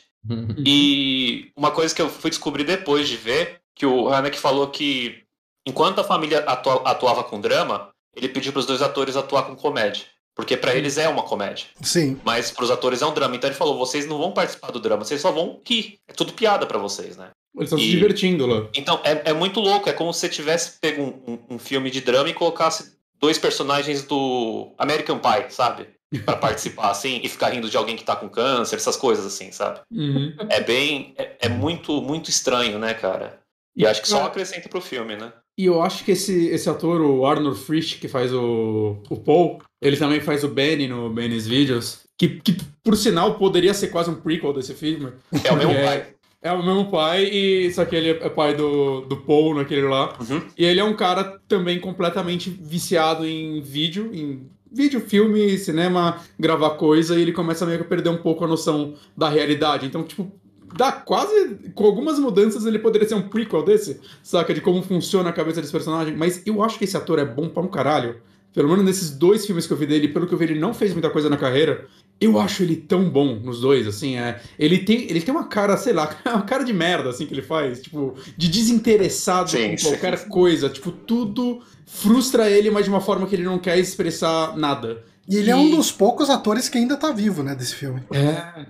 E 0.65 1.51
uma 1.55 1.71
coisa 1.71 1.93
que 1.93 2.01
eu 2.01 2.09
fui 2.09 2.29
descobrir 2.29 2.63
depois 2.63 3.07
de 3.09 3.17
ver, 3.17 3.59
que 3.75 3.85
o 3.85 4.09
Haneke 4.09 4.37
falou 4.37 4.67
que 4.67 5.23
enquanto 5.65 5.99
a 5.99 6.03
família 6.03 6.39
atua- 6.39 6.81
atuava 6.85 7.23
com 7.23 7.41
drama, 7.41 7.89
ele 8.15 8.29
pediu 8.29 8.51
para 8.51 8.59
os 8.59 8.65
dois 8.65 8.81
atores 8.81 9.15
atuar 9.15 9.43
com 9.43 9.55
comédia. 9.55 10.05
Porque 10.35 10.57
para 10.57 10.73
eles 10.75 10.97
é 10.97 11.07
uma 11.07 11.23
comédia. 11.23 11.67
Sim. 11.81 12.19
Mas 12.25 12.49
para 12.51 12.63
os 12.63 12.71
atores 12.71 13.01
é 13.01 13.05
um 13.05 13.13
drama. 13.13 13.35
Então 13.35 13.47
ele 13.49 13.55
falou: 13.57 13.77
vocês 13.77 14.05
não 14.07 14.17
vão 14.17 14.31
participar 14.31 14.71
do 14.71 14.79
drama, 14.79 15.03
vocês 15.05 15.21
só 15.21 15.31
vão 15.31 15.59
rir. 15.67 15.99
É 16.07 16.13
tudo 16.13 16.33
piada 16.33 16.65
para 16.65 16.79
vocês, 16.79 17.15
né? 17.17 17.29
Eles 17.55 17.67
estão 17.67 17.77
se 17.77 17.85
E- 17.85 17.91
divertindo 17.91 18.47
lá. 18.47 18.67
Então 18.73 18.99
é, 19.03 19.29
é 19.29 19.33
muito 19.33 19.59
louco. 19.59 19.87
É 19.87 19.93
como 19.93 20.11
se 20.11 20.21
você 20.21 20.29
tivesse 20.29 20.79
pego 20.81 21.03
um, 21.03 21.33
um- 21.33 21.39
um 21.55 21.59
filme 21.59 21.91
de 21.91 22.01
drama 22.01 22.29
e 22.29 22.33
colocasse 22.33 22.93
dois 23.19 23.37
personagens 23.37 24.01
do 24.03 24.71
American 24.77 25.19
Pie, 25.19 25.45
sabe? 25.53 25.87
Pra 26.25 26.35
participar, 26.37 26.89
assim, 26.91 27.21
e 27.23 27.29
ficar 27.29 27.49
rindo 27.49 27.69
de 27.69 27.77
alguém 27.77 27.95
que 27.95 28.03
tá 28.03 28.15
com 28.15 28.27
câncer, 28.29 28.75
essas 28.75 28.95
coisas 28.97 29.25
assim, 29.25 29.51
sabe? 29.51 29.81
Uhum. 29.91 30.35
É 30.49 30.59
bem. 30.61 31.13
É, 31.17 31.37
é 31.41 31.49
muito, 31.49 32.01
muito 32.01 32.29
estranho, 32.29 32.79
né, 32.79 32.93
cara? 32.95 33.39
E 33.75 33.85
acho 33.85 34.01
que 34.01 34.07
só 34.07 34.25
acrescenta 34.25 34.67
pro 34.69 34.81
filme, 34.81 35.15
né? 35.15 35.31
E 35.57 35.65
eu 35.65 35.81
acho 35.83 36.03
que 36.03 36.11
esse, 36.11 36.47
esse 36.47 36.67
ator, 36.69 37.01
o 37.01 37.25
Arnold 37.25 37.59
Frisch, 37.59 37.95
que 37.99 38.07
faz 38.07 38.33
o, 38.33 38.97
o 39.09 39.17
Paul, 39.17 39.59
ele 39.83 39.97
também 39.97 40.19
faz 40.21 40.43
o 40.43 40.47
Benny 40.47 40.87
no 40.87 41.09
Benny's 41.09 41.47
Videos, 41.47 41.99
que, 42.17 42.27
que 42.27 42.57
por 42.83 42.95
sinal 42.95 43.35
poderia 43.35 43.73
ser 43.73 43.87
quase 43.87 44.09
um 44.09 44.15
prequel 44.15 44.53
desse 44.53 44.73
filme. 44.73 45.09
É 45.43 45.51
o 45.51 45.57
mesmo 45.57 45.71
É. 45.73 45.85
pai. 45.85 46.05
É 46.41 46.51
o 46.51 46.61
mesmo 46.65 46.91
pai, 46.91 47.23
e 47.23 47.71
só 47.71 47.85
que 47.85 47.95
ele 47.95 48.09
é 48.09 48.29
pai 48.29 48.53
do, 48.53 49.01
do 49.01 49.15
Paul 49.15 49.55
naquele 49.55 49.83
lá. 49.83 50.13
Uhum. 50.19 50.41
E 50.57 50.65
ele 50.65 50.79
é 50.81 50.83
um 50.83 50.93
cara 50.93 51.39
também 51.47 51.79
completamente 51.79 52.49
viciado 52.49 53.25
em 53.25 53.61
vídeo, 53.61 54.09
em 54.13 54.45
vídeo, 54.69 54.99
filme, 54.99 55.57
cinema, 55.57 56.17
gravar 56.37 56.71
coisa, 56.71 57.17
e 57.17 57.21
ele 57.21 57.31
começa 57.31 57.65
meio 57.65 57.77
que 57.77 57.85
a 57.85 57.87
perder 57.87 58.09
um 58.09 58.17
pouco 58.17 58.43
a 58.43 58.47
noção 58.47 58.93
da 59.15 59.29
realidade. 59.29 59.85
Então, 59.85 60.03
tipo, 60.03 60.29
dá 60.75 60.91
quase. 60.91 61.71
Com 61.73 61.85
algumas 61.85 62.19
mudanças, 62.19 62.65
ele 62.65 62.79
poderia 62.79 63.07
ser 63.07 63.15
um 63.15 63.29
prequel 63.29 63.63
desse, 63.63 64.01
saca? 64.21 64.53
De 64.53 64.59
como 64.59 64.81
funciona 64.81 65.29
a 65.29 65.33
cabeça 65.33 65.61
desse 65.61 65.71
personagem. 65.71 66.13
Mas 66.17 66.41
eu 66.45 66.61
acho 66.61 66.77
que 66.77 66.83
esse 66.83 66.97
ator 66.97 67.19
é 67.19 67.25
bom 67.25 67.47
pra 67.47 67.63
um 67.63 67.69
caralho. 67.69 68.17
Pelo 68.53 68.69
menos 68.69 68.85
nesses 68.85 69.09
dois 69.09 69.45
filmes 69.45 69.65
que 69.65 69.73
eu 69.73 69.77
vi 69.77 69.85
dele, 69.87 70.07
pelo 70.09 70.27
que 70.27 70.33
eu 70.33 70.37
vi, 70.37 70.45
ele 70.45 70.59
não 70.59 70.73
fez 70.73 70.93
muita 70.93 71.09
coisa 71.09 71.29
na 71.29 71.37
carreira. 71.37 71.87
Eu 72.21 72.39
acho 72.39 72.61
ele 72.63 72.75
tão 72.75 73.09
bom 73.09 73.35
nos 73.39 73.61
dois, 73.61 73.87
assim, 73.87 74.17
é. 74.17 74.39
Ele 74.59 74.79
tem, 74.79 75.09
ele 75.09 75.19
tem 75.21 75.33
uma 75.33 75.47
cara, 75.47 75.75
sei 75.75 75.91
lá, 75.93 76.15
uma 76.25 76.43
cara 76.43 76.63
de 76.63 76.71
merda, 76.71 77.09
assim, 77.09 77.25
que 77.25 77.33
ele 77.33 77.41
faz, 77.41 77.81
tipo, 77.81 78.15
de 78.37 78.47
desinteressado 78.47 79.49
Sim, 79.49 79.71
com 79.71 79.77
sim. 79.77 79.89
qualquer 79.89 80.27
coisa. 80.27 80.69
Tipo, 80.69 80.91
tudo 80.91 81.61
frustra 81.87 82.49
ele, 82.49 82.69
mas 82.69 82.85
de 82.85 82.89
uma 82.91 83.01
forma 83.01 83.25
que 83.27 83.35
ele 83.35 83.43
não 83.43 83.57
quer 83.59 83.77
expressar 83.79 84.55
nada. 84.55 85.03
E 85.27 85.35
ele 85.37 85.49
é 85.49 85.55
um 85.55 85.69
dos 85.71 85.91
poucos 85.91 86.29
atores 86.29 86.69
que 86.69 86.77
ainda 86.77 86.95
tá 86.97 87.11
vivo, 87.11 87.41
né, 87.43 87.55
desse 87.55 87.75
filme. 87.75 88.01
É. 88.13 88.65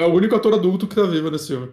É 0.00 0.06
o 0.06 0.12
único 0.12 0.34
ator 0.34 0.52
adulto 0.54 0.86
que 0.86 0.94
tá 0.94 1.04
vivo 1.04 1.30
nesse 1.30 1.46
filme. 1.48 1.68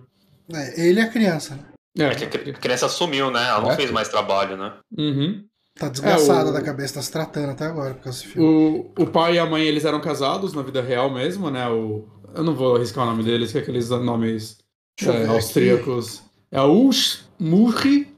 É, 0.54 0.88
ele 0.88 1.00
é 1.00 1.04
a 1.04 1.10
criança, 1.10 1.56
né? 1.56 2.10
É 2.10 2.16
que 2.16 2.24
a 2.24 2.28
cri- 2.28 2.50
a 2.52 2.54
criança 2.54 2.88
sumiu, 2.90 3.30
né? 3.30 3.48
Ela 3.48 3.62
não 3.62 3.72
É. 3.72 3.76
fez 3.76 3.92
mais 3.92 4.08
trabalho, 4.10 4.56
né? 4.58 4.74
Uhum. 4.98 5.44
Tá 5.78 5.90
desgraçada 5.90 6.50
É, 6.50 6.52
o- 6.52 6.54
da 6.54 6.62
cabeça, 6.62 6.96
tá 6.96 7.02
se 7.02 7.12
tratando 7.12 7.50
até 7.52 7.66
agora 7.66 7.94
por 7.96 8.04
causa 8.04 8.20
desse 8.20 8.32
filme. 8.32 8.48
O, 8.98 9.04
o 9.04 9.08
pai 9.08 9.36
e 9.36 9.40
a 9.40 9.46
mãe, 9.46 9.64
eles 9.64 9.86
eram 9.86 10.00
casados 10.00 10.54
na 10.54 10.62
vida 10.62 10.82
real 10.82 11.12
mesmo, 11.12 11.50
né? 11.50 11.68
O, 11.68 12.06
eu 12.36 12.44
não 12.44 12.54
vou 12.56 12.76
arriscar 12.76 13.04
o 13.06 13.10
nome 13.10 13.24
deles, 13.24 13.52
que 13.52 13.58
é 13.58 13.62
aqueles 13.62 13.90
nomes 13.90 14.58
é, 15.02 15.10
aqui. 15.10 15.26
austríacos. 15.28 16.22
É 16.52 16.58
a 16.60 16.66
Ush 16.66 17.28
Murri. 17.40 18.14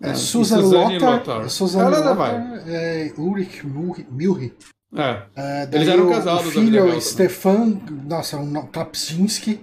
É, 0.00 0.12
e 0.12 0.14
Susan 0.14 0.60
Lothar, 0.60 1.50
Susan 1.50 1.80
Ela 1.80 1.98
Lothar, 1.98 2.14
vai. 2.16 2.62
é, 2.68 3.12
Ulrich 3.18 3.66
Milri. 3.66 4.54
É, 4.94 5.22
É, 5.34 5.68
Eles 5.72 5.88
eram 5.88 6.08
casados 6.08 6.46
O 6.46 6.50
filho 6.52 6.78
é 6.78 6.82
o 6.82 6.86
também. 6.86 7.00
Stefan, 7.00 7.80
nossa, 8.06 8.36
é 8.36 8.38
um 8.38 8.66
Klapczynski. 8.66 9.60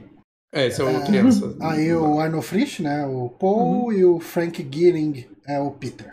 é, 0.54 0.68
esse 0.68 0.82
é 0.82 0.84
o 0.84 0.90
É, 0.90 1.06
criança. 1.06 1.56
Aí 1.62 1.94
o 1.94 2.20
Arnold 2.20 2.46
Frisch, 2.46 2.80
né? 2.82 3.06
O 3.06 3.30
Paul 3.30 3.86
Uhum. 3.86 3.92
e 3.94 4.04
o 4.04 4.20
Frank 4.20 4.68
Gearing 4.70 5.26
é 5.48 5.58
o 5.60 5.72
Peter. 5.72 6.10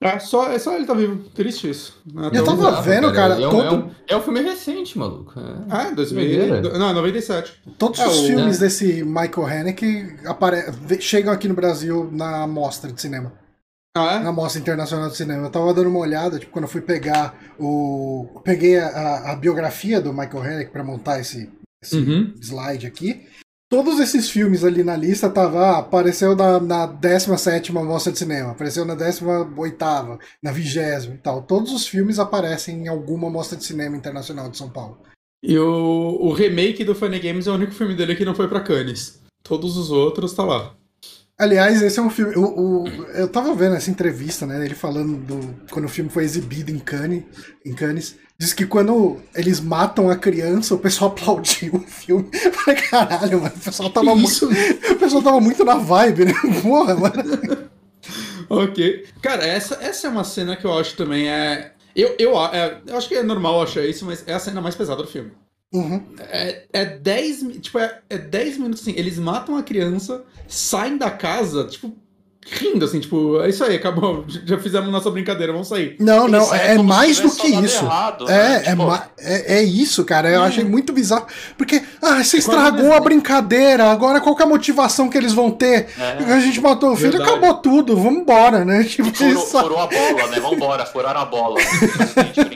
É, 0.00 0.18
só, 0.20 0.52
é 0.52 0.58
só 0.60 0.76
ele 0.76 0.86
tá 0.86 0.94
vivo. 0.94 1.28
Triste 1.34 1.68
isso. 1.68 2.00
né? 2.14 2.30
Eu 2.32 2.44
tava 2.44 2.80
vendo, 2.82 3.12
cara, 3.12 3.34
é, 3.34 3.46
um, 3.48 3.50
todo- 3.50 3.64
é, 3.66 3.72
um, 3.72 3.90
é 4.08 4.16
um 4.16 4.22
filme 4.22 4.40
recente, 4.40 4.96
maluco. 4.96 5.32
É. 5.38 5.64
Ah, 5.68 5.90
2000. 5.90 6.24
Doideira. 6.38 6.78
Não, 6.78 6.92
97. 6.94 7.60
Todos 7.76 7.98
É, 7.98 8.06
os 8.06 8.18
o- 8.20 8.26
filmes 8.26 8.60
né? 8.60 8.66
desse 8.66 9.02
Michael 9.02 9.46
Haneke 9.46 10.16
apare... 10.24 10.64
chegam 11.00 11.32
aqui 11.32 11.48
no 11.48 11.54
Brasil 11.54 12.08
na 12.12 12.46
mostra 12.46 12.92
de 12.92 13.00
cinema. 13.00 13.32
Ah, 13.96 14.20
Na 14.20 14.30
mostra 14.30 14.60
internacional 14.60 15.08
de 15.08 15.16
cinema. 15.16 15.46
Eu 15.46 15.50
tava 15.50 15.74
dando 15.74 15.88
uma 15.88 15.98
olhada, 15.98 16.38
tipo, 16.38 16.52
quando 16.52 16.66
eu 16.66 16.70
fui 16.70 16.80
pegar 16.80 17.34
o. 17.58 18.40
Peguei 18.44 18.78
a, 18.78 18.86
a- 18.86 19.32
a 19.32 19.36
biografia 19.36 20.00
do 20.00 20.12
Michael 20.12 20.42
Haneke 20.44 20.70
pra 20.70 20.84
montar 20.84 21.18
esse, 21.18 21.50
esse 21.82 21.96
Uhum. 21.96 22.32
slide 22.40 22.86
aqui. 22.86 23.26
Todos 23.70 24.00
esses 24.00 24.30
filmes 24.30 24.64
ali 24.64 24.82
na 24.82 24.96
lista 24.96 25.28
tava, 25.28 25.60
ah, 25.60 25.78
apareceu 25.80 26.34
na, 26.34 26.58
na 26.58 26.86
17 26.86 27.70
mostra 27.70 28.10
de 28.10 28.18
cinema, 28.18 28.52
apareceu 28.52 28.82
na 28.86 28.94
18 28.94 29.48
na 30.42 30.50
20 30.50 30.76
e 31.12 31.18
tal. 31.18 31.42
Todos 31.42 31.72
os 31.72 31.86
filmes 31.86 32.18
aparecem 32.18 32.84
em 32.84 32.88
alguma 32.88 33.28
mostra 33.28 33.58
de 33.58 33.64
cinema 33.64 33.94
internacional 33.94 34.48
de 34.48 34.56
São 34.56 34.70
Paulo. 34.70 34.98
E 35.42 35.58
o, 35.58 36.18
o 36.18 36.32
remake 36.32 36.82
do 36.82 36.94
Funny 36.94 37.18
Games 37.18 37.46
é 37.46 37.50
o 37.50 37.54
único 37.54 37.72
filme 37.72 37.94
dele 37.94 38.16
que 38.16 38.24
não 38.24 38.34
foi 38.34 38.48
pra 38.48 38.62
Cannes. 38.62 39.22
Todos 39.42 39.76
os 39.76 39.90
outros 39.90 40.32
tá 40.32 40.44
lá. 40.44 40.74
Aliás, 41.38 41.80
esse 41.82 41.98
é 41.98 42.02
um 42.02 42.10
filme. 42.10 42.34
O, 42.36 42.82
o- 42.84 42.88
eu 43.14 43.28
tava 43.28 43.54
vendo 43.54 43.76
essa 43.76 43.90
entrevista, 43.90 44.44
né? 44.46 44.64
Ele 44.64 44.74
falando 44.74 45.16
do. 45.16 45.54
Quando 45.70 45.84
o 45.84 45.88
filme 45.88 46.10
foi 46.10 46.24
exibido 46.24 46.70
em 46.70 46.78
Cannes. 46.78 47.22
Em 47.64 47.72
Cannes 47.72 48.16
diz 48.36 48.52
que 48.52 48.66
quando 48.66 49.20
eles 49.34 49.60
matam 49.60 50.10
a 50.10 50.16
criança, 50.16 50.74
o 50.74 50.78
pessoal 50.78 51.10
aplaudiu 51.16 51.74
o 51.76 51.80
filme. 51.80 52.28
Caralho, 52.90 53.40
mano. 53.42 53.54
O 53.56 53.60
pessoal 53.60 53.90
tava 53.90 54.14
muito. 54.16 54.46
O 54.90 54.96
pessoal 54.96 55.22
tava 55.22 55.40
muito 55.40 55.64
na 55.64 55.76
vibe, 55.76 56.24
né? 56.26 56.32
Porra, 56.62 56.94
mano. 56.96 57.68
Ok. 58.48 59.06
Cara, 59.22 59.44
essa, 59.46 59.76
essa 59.80 60.06
é 60.06 60.10
uma 60.10 60.24
cena 60.24 60.56
que 60.56 60.64
eu 60.64 60.76
acho 60.76 60.96
também 60.96 61.28
é. 61.28 61.72
Eu, 61.94 62.14
eu, 62.18 62.36
é, 62.46 62.80
eu 62.86 62.96
acho 62.96 63.08
que 63.08 63.14
é 63.14 63.22
normal 63.22 63.62
achar 63.62 63.84
isso, 63.84 64.04
mas 64.04 64.24
é 64.26 64.32
a 64.34 64.38
cena 64.38 64.60
mais 64.60 64.74
pesada 64.74 65.02
do 65.02 65.08
filme. 65.08 65.32
Uhum. 65.72 66.02
É, 66.30 66.62
é 66.72 66.84
10. 66.84 67.42
mi- 67.42 67.58
Tipo, 67.58 67.78
é, 67.78 67.98
é 68.08 68.16
10 68.18 68.56
minutos 68.58 68.80
assim. 68.82 68.94
Eles 68.96 69.18
matam 69.18 69.56
a 69.56 69.62
criança, 69.62 70.22
saem 70.46 70.96
da 70.96 71.10
casa, 71.10 71.64
tipo, 71.64 71.94
rindo, 72.50 72.82
assim, 72.86 72.98
tipo, 72.98 73.38
é 73.42 73.50
isso 73.50 73.62
aí, 73.62 73.76
acabou. 73.76 74.24
Já 74.46 74.56
fizemos 74.58 74.90
nossa 74.90 75.10
brincadeira, 75.10 75.52
vamos 75.52 75.68
sair. 75.68 75.96
Não, 76.00 76.26
não, 76.26 76.42
Isso 76.44 76.54
é, 76.54 76.76
se 76.76 76.82
mais 76.82 77.20
do 77.20 77.30
que 77.30 77.48
isso. 77.48 77.84
errado, 77.84 78.24
é, 78.26 78.32
né? 78.32 78.54
é, 78.64 78.70
Tipo, 78.70 78.92
é, 79.18 79.58
é 79.58 79.62
isso, 79.62 80.02
cara. 80.06 80.30
Eu 80.30 80.42
É. 80.42 80.46
achei 80.46 80.64
muito 80.64 80.90
bizarro. 80.90 81.26
Porque, 81.58 81.82
ah, 82.00 82.24
você 82.24 82.36
É 82.36 82.40
estragou 82.40 82.94
a 82.94 83.00
brincadeira. 83.00 83.90
Agora 83.90 84.22
qual 84.22 84.34
que 84.34 84.40
é 84.40 84.46
a 84.46 84.48
motivação 84.48 85.10
que 85.10 85.18
eles 85.18 85.34
vão 85.34 85.50
ter? 85.50 85.88
É. 85.98 86.32
A 86.32 86.40
gente 86.40 86.58
matou 86.62 86.92
o 86.92 86.96
filho, 86.96 87.10
Verdade. 87.12 87.30
acabou 87.32 87.52
tudo. 87.56 87.94
Vamos 87.94 88.20
embora, 88.22 88.64
né? 88.64 88.82
Tipo, 88.88 89.14
Furou, 89.14 89.32
isso- 89.44 89.60
furou 89.60 89.78
a 89.80 89.86
bola, 89.86 90.26
né? 90.28 90.40
Vambora, 90.40 90.86
furaram 90.86 91.20
a 91.20 91.24
bola. 91.26 91.60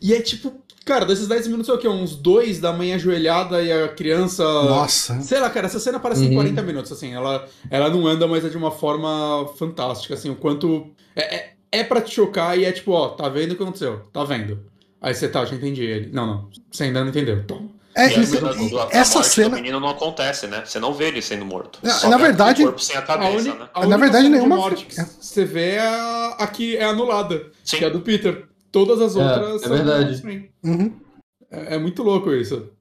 E 0.00 0.12
é 0.14 0.20
tipo, 0.20 0.52
Cara, 0.84 1.06
desses 1.06 1.26
10 1.26 1.46
minutos 1.46 1.70
é 1.70 1.72
o 1.72 1.78
quê? 1.78 1.88
Uns 1.88 2.14
dois 2.14 2.60
da 2.60 2.70
mãe 2.70 2.92
ajoelhada 2.92 3.62
e 3.62 3.72
a 3.72 3.88
criança. 3.88 4.44
Nossa. 4.44 5.18
Sei 5.22 5.40
lá, 5.40 5.48
cara, 5.48 5.64
essa 5.64 5.80
cena 5.80 5.98
parece 5.98 6.20
Uhum. 6.26 6.32
em 6.32 6.34
40 6.34 6.60
minutos, 6.60 6.92
assim. 6.92 7.14
Ela, 7.14 7.48
ela 7.70 7.88
não 7.88 8.06
anda, 8.06 8.26
mas 8.28 8.44
é 8.44 8.50
de 8.50 8.56
uma 8.58 8.70
forma 8.70 9.48
fantástica, 9.56 10.12
assim. 10.12 10.28
O 10.28 10.36
quanto. 10.36 10.88
É, 11.16 11.36
é, 11.36 11.52
é 11.72 11.84
pra 11.84 12.02
te 12.02 12.14
chocar 12.14 12.58
e 12.58 12.66
é 12.66 12.70
tipo, 12.72 12.92
ó, 12.92 13.08
tá 13.08 13.30
vendo 13.30 13.52
o 13.52 13.56
que 13.56 13.62
aconteceu? 13.62 14.00
Tá 14.12 14.24
vendo. 14.24 14.60
Aí 15.00 15.14
você 15.14 15.26
tá, 15.26 15.42
já 15.46 15.54
entendi 15.56 15.82
ele. 15.84 16.10
Não, 16.12 16.26
não. 16.26 16.48
Você 16.70 16.84
ainda 16.84 17.00
não 17.00 17.08
entendeu. 17.08 17.42
Toma. 17.46 17.70
É, 17.96 18.10
E 18.10 18.16
a 18.16 18.18
do- 18.22 18.70
da 18.76 18.88
essa 18.90 19.22
cena. 19.22 19.48
do 19.50 19.54
menino 19.56 19.80
não 19.80 19.88
acontece, 19.88 20.46
né? 20.48 20.64
Você 20.66 20.78
não 20.78 20.92
vê 20.92 21.06
ele 21.08 21.22
sendo 21.22 21.46
morto. 21.46 21.78
Na- 21.82 21.92
Só 21.94 22.10
na 22.10 22.18
verdade- 22.18 22.60
o 22.62 22.66
corpo 22.66 22.80
sem 22.82 22.94
a 22.96 22.98
A, 22.98 23.02
cabeça, 23.02 23.30
uni- 23.38 23.48
né? 23.58 23.68
a 23.72 23.80
Na 23.80 23.86
única 23.86 23.98
verdade, 23.98 24.28
nenhuma- 24.28 24.56
morte 24.56 24.84
que 24.84 24.96
você 25.00 25.44
vê 25.46 25.76
é 25.76 25.80
a, 25.86 26.36
a 26.40 26.46
que 26.46 26.76
é 26.76 26.84
anulada, 26.84 27.46
Sim. 27.64 27.78
que 27.78 27.84
é 27.84 27.86
a 27.86 27.90
do 27.90 28.00
Peter. 28.02 28.44
Todas 28.74 29.00
as 29.00 29.14
É, 29.16 29.20
outras 29.22 29.62
é 29.62 29.68
verdade. 29.68 30.16
sim. 30.18 30.48
Uhum. 30.64 31.00
É, 31.48 31.76
é 31.76 31.78
muito 31.78 32.02
louco 32.02 32.32
isso. 32.32 32.72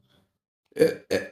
É, 0.76 1.02
é- 1.08 1.32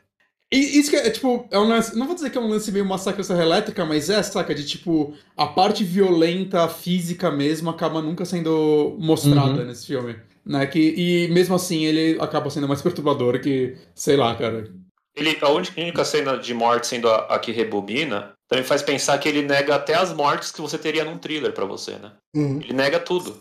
e 0.54 0.78
isso 0.80 0.92
que 0.92 0.98
é, 0.98 1.10
tipo, 1.10 1.48
é 1.50 1.58
um 1.58 1.68
lance. 1.68 1.98
Não 1.98 2.06
vou 2.06 2.14
dizer 2.14 2.30
que 2.30 2.38
é 2.38 2.42
um 2.42 2.48
lance 2.48 2.72
meio 2.72 2.86
massacre 2.86 3.24
serra 3.24 3.42
elétrica, 3.42 3.84
mas 3.86 4.08
é, 4.08 4.22
saca? 4.22 4.54
De 4.54 4.64
tipo, 4.68 5.16
a 5.36 5.48
parte 5.48 5.84
violenta, 5.84 6.68
física 6.70 7.32
mesmo, 7.32 7.72
acaba 7.72 8.04
nunca 8.04 8.24
sendo 8.24 8.96
mostrada 9.00 9.62
Uhum. 9.62 9.66
nesse 9.66 9.88
filme. 9.88 10.16
Né? 10.46 10.68
Que, 10.68 10.94
e 10.96 11.28
mesmo 11.34 11.56
assim 11.56 11.86
ele 11.86 12.20
acaba 12.22 12.50
sendo 12.52 12.68
mais 12.68 12.84
perturbador 12.84 13.40
que, 13.40 13.76
sei 13.96 14.16
lá, 14.16 14.36
cara. 14.36 14.70
Ele, 15.16 15.36
a 15.42 15.50
única 15.50 16.06
cena 16.06 16.38
de 16.38 16.54
morte 16.54 16.86
sendo 16.86 17.10
a, 17.10 17.18
a 17.36 17.40
que 17.40 17.52
rebobina 17.52 18.34
também 18.48 18.64
faz 18.64 18.84
pensar 18.84 19.18
que 19.18 19.28
ele 19.28 19.42
nega 19.42 19.74
até 19.76 19.96
as 19.96 20.14
mortes 20.14 20.52
que 20.52 20.62
você 20.62 20.78
teria 20.78 21.04
num 21.04 21.18
thriller 21.18 21.52
pra 21.52 21.66
você, 21.66 21.92
né? 21.98 22.12
Uhum. 22.36 22.60
Ele 22.62 22.74
nega 22.74 23.00
tudo. 23.00 23.38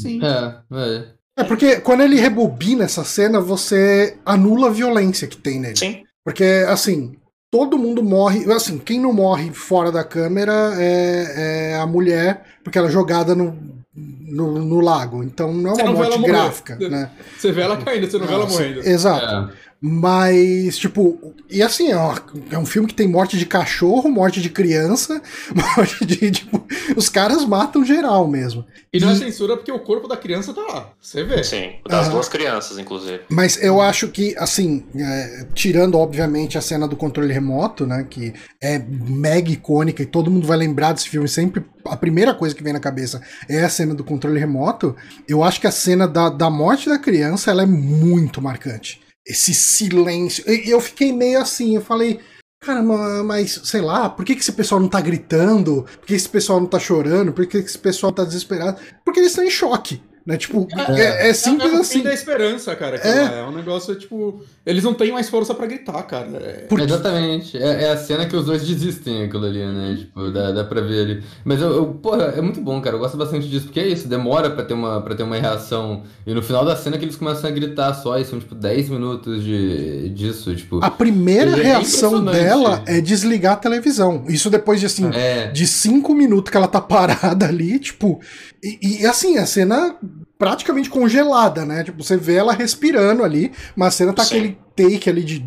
Sim. 0.00 0.20
É, 0.22 0.56
é. 0.72 1.04
É 1.36 1.44
porque 1.44 1.80
quando 1.80 2.02
ele 2.02 2.20
rebobina 2.20 2.84
essa 2.84 3.04
cena, 3.04 3.40
você 3.40 4.16
anula 4.24 4.68
a 4.68 4.72
violência 4.72 5.26
que 5.26 5.36
tem 5.36 5.58
nele. 5.58 5.76
Sim. 5.76 6.04
Porque, 6.24 6.64
assim, 6.68 7.16
todo 7.50 7.78
mundo 7.78 8.02
morre. 8.02 8.50
Assim, 8.52 8.78
quem 8.78 9.00
não 9.00 9.12
morre 9.12 9.52
fora 9.52 9.90
da 9.90 10.04
câmera 10.04 10.74
é, 10.76 11.72
é 11.72 11.74
a 11.76 11.86
mulher, 11.86 12.44
porque 12.62 12.78
ela 12.78 12.88
é 12.88 12.90
jogada 12.90 13.34
no, 13.34 13.56
no, 13.94 14.58
no 14.58 14.80
lago. 14.80 15.22
Então 15.22 15.52
não 15.52 15.72
é 15.72 15.74
uma 15.74 15.84
não 15.84 15.92
morte 15.94 16.18
morrer. 16.18 16.32
gráfica, 16.32 16.76
né? 16.76 17.10
Você 17.36 17.52
vê 17.52 17.62
ela 17.62 17.76
caindo, 17.76 18.10
você 18.10 18.18
não 18.18 18.26
vê 18.26 18.34
ela 18.34 18.46
morrendo. 18.46 18.80
Exato. 18.80 19.52
é. 19.52 19.64
Mas, 19.86 20.78
tipo, 20.78 21.34
e 21.50 21.62
assim, 21.62 21.90
é, 21.90 21.96
uma- 21.96 22.22
é 22.52 22.58
um 22.58 22.64
filme 22.64 22.88
que 22.88 22.94
tem 22.94 23.06
morte 23.06 23.36
de 23.36 23.44
cachorro, 23.44 24.08
morte 24.10 24.40
de 24.40 24.48
criança, 24.48 25.20
morte 25.54 26.06
de. 26.06 26.30
Tipo, 26.30 26.66
os 26.96 27.10
caras 27.10 27.44
matam 27.44 27.84
geral 27.84 28.26
mesmo. 28.26 28.64
E 28.90 28.98
não 28.98 29.10
é 29.10 29.14
censura 29.14 29.56
porque 29.58 29.70
o 29.70 29.78
corpo 29.78 30.08
da 30.08 30.16
criança 30.16 30.54
tá 30.54 30.62
lá. 30.62 30.90
Você 30.98 31.22
vê. 31.22 31.44
Sim. 31.44 31.74
Das 31.86 32.08
duas 32.08 32.30
crianças, 32.30 32.78
inclusive. 32.78 33.20
Mas 33.28 33.62
eu 33.62 33.78
acho 33.78 34.08
que, 34.08 34.34
assim, 34.38 34.84
é, 34.96 35.46
tirando 35.52 35.98
obviamente 35.98 36.56
a 36.56 36.62
cena 36.62 36.88
do 36.88 36.96
controle 36.96 37.30
remoto, 37.30 37.86
né, 37.86 38.06
que 38.08 38.32
é 38.62 38.78
mega 38.78 39.50
icônica 39.50 40.02
e 40.02 40.06
todo 40.06 40.30
mundo 40.30 40.46
vai 40.46 40.56
lembrar 40.56 40.94
desse 40.94 41.10
filme 41.10 41.28
sempre. 41.28 41.62
A 41.84 41.96
primeira 41.96 42.32
coisa 42.32 42.54
que 42.54 42.62
vem 42.62 42.72
na 42.72 42.80
cabeça 42.80 43.20
é 43.50 43.62
a 43.62 43.68
cena 43.68 43.94
do 43.94 44.02
controle 44.02 44.40
remoto. 44.40 44.96
Eu 45.28 45.44
acho 45.44 45.60
que 45.60 45.66
a 45.66 45.70
cena 45.72 46.08
da, 46.08 46.30
da 46.30 46.48
morte 46.48 46.88
da 46.88 46.98
criança 46.98 47.50
ela 47.50 47.64
é 47.64 47.66
muito 47.66 48.40
marcante. 48.40 49.03
Esse 49.26 49.54
silêncio. 49.54 50.44
E 50.48 50.70
eu 50.70 50.80
fiquei 50.80 51.12
meio 51.12 51.40
assim, 51.40 51.76
eu 51.76 51.80
falei. 51.80 52.20
Caramba, 52.60 53.22
mas 53.22 53.60
sei 53.64 53.82
lá, 53.82 54.08
por 54.08 54.24
que, 54.24 54.34
que 54.34 54.40
esse 54.40 54.52
pessoal 54.52 54.80
não 54.80 54.88
tá 54.88 55.00
gritando? 55.00 55.82
Por 55.98 56.06
que 56.06 56.14
esse 56.14 56.28
pessoal 56.28 56.60
não 56.60 56.66
tá 56.66 56.78
chorando? 56.78 57.32
Por 57.32 57.46
que 57.46 57.58
esse 57.58 57.78
pessoal 57.78 58.10
tá 58.10 58.24
desesperado? 58.24 58.80
Porque 59.04 59.20
eles 59.20 59.32
estão 59.32 59.44
em 59.44 59.50
choque, 59.50 60.02
né? 60.26 60.36
Tipo, 60.36 60.66
é, 60.96 61.28
é 61.30 61.34
simples 61.34 61.70
é, 61.70 61.74
é 61.74 61.78
o 61.78 61.80
assim. 61.80 61.98
fim 61.98 62.04
da 62.04 62.14
esperança, 62.14 62.74
cara. 62.76 62.96
lá. 63.02 63.34
É. 63.36 63.44
um 63.44 63.52
negócio, 63.52 63.94
tipo. 63.94 64.42
Eles 64.64 64.82
não 64.82 64.94
têm 64.94 65.12
mais 65.12 65.28
força 65.28 65.54
pra 65.54 65.66
gritar, 65.66 66.02
cara. 66.04 66.28
É- 66.38 66.52
Por 66.66 66.78
quê? 66.78 66.84
Exatamente. 66.86 67.56
É, 67.58 67.84
é 67.84 67.90
a 67.90 67.96
cena 67.98 68.24
que 68.26 68.34
os 68.34 68.46
dois 68.46 68.66
desistem, 68.66 69.24
aquilo 69.24 69.44
ali, 69.44 69.58
né? 69.64 69.96
Tipo, 69.98 70.30
dá, 70.30 70.52
dá 70.52 70.64
pra 70.64 70.80
ver 70.80 71.02
ali. 71.04 71.22
Mas 71.44 71.60
eu, 71.60 71.70
eu, 71.74 71.86
porra, 71.94 72.32
é 72.36 72.40
muito 72.40 72.60
bom, 72.62 72.80
cara. 72.80 72.96
Eu 72.96 73.00
gosto 73.00 73.16
bastante 73.18 73.46
disso, 73.48 73.66
porque 73.66 73.80
é 73.80 73.86
isso, 73.88 74.08
demora 74.08 74.50
pra 74.50 74.64
ter 74.64 74.72
uma, 74.72 75.02
pra 75.02 75.14
ter 75.14 75.22
uma 75.22 75.36
reação. 75.36 76.04
E 76.26 76.32
no 76.32 76.42
final 76.42 76.64
da 76.64 76.74
cena 76.76 76.96
que 76.96 77.04
eles 77.04 77.16
começam 77.16 77.48
a 77.50 77.52
gritar 77.52 77.92
só, 77.94 78.18
e 78.18 78.24
são, 78.24 78.38
tipo, 78.38 78.54
10 78.54 78.88
minutos 78.88 79.44
de, 79.44 80.08
disso, 80.10 80.54
tipo. 80.56 80.82
A 80.82 80.90
primeira 80.90 81.50
É 81.50 81.62
reação 81.62 82.24
dela 82.24 82.82
é 82.86 83.00
desligar 83.02 83.52
a 83.52 83.56
televisão. 83.56 84.24
Isso 84.28 84.48
depois 84.48 84.80
de 84.80 84.86
assim, 84.86 85.10
É. 85.12 85.48
de 85.48 85.66
cinco 85.66 86.14
minutos 86.14 86.50
que 86.50 86.56
ela 86.56 86.68
tá 86.68 86.80
parada 86.80 87.46
ali, 87.46 87.78
tipo. 87.78 88.18
E, 88.62 89.02
e, 89.02 89.06
assim, 89.06 89.36
a 89.36 89.44
cena 89.44 89.94
praticamente 90.38 90.90
congelada, 90.90 91.64
né? 91.64 91.84
Tipo, 91.84 92.02
você 92.02 92.16
vê 92.16 92.34
ela 92.36 92.52
respirando 92.52 93.22
ali, 93.22 93.52
mas 93.76 93.88
a 93.88 93.96
cena 93.98 94.12
tá 94.12 94.24
Sim. 94.24 94.36
aquele 94.36 94.58
take 94.76 95.08
ali 95.10 95.22
de. 95.22 95.38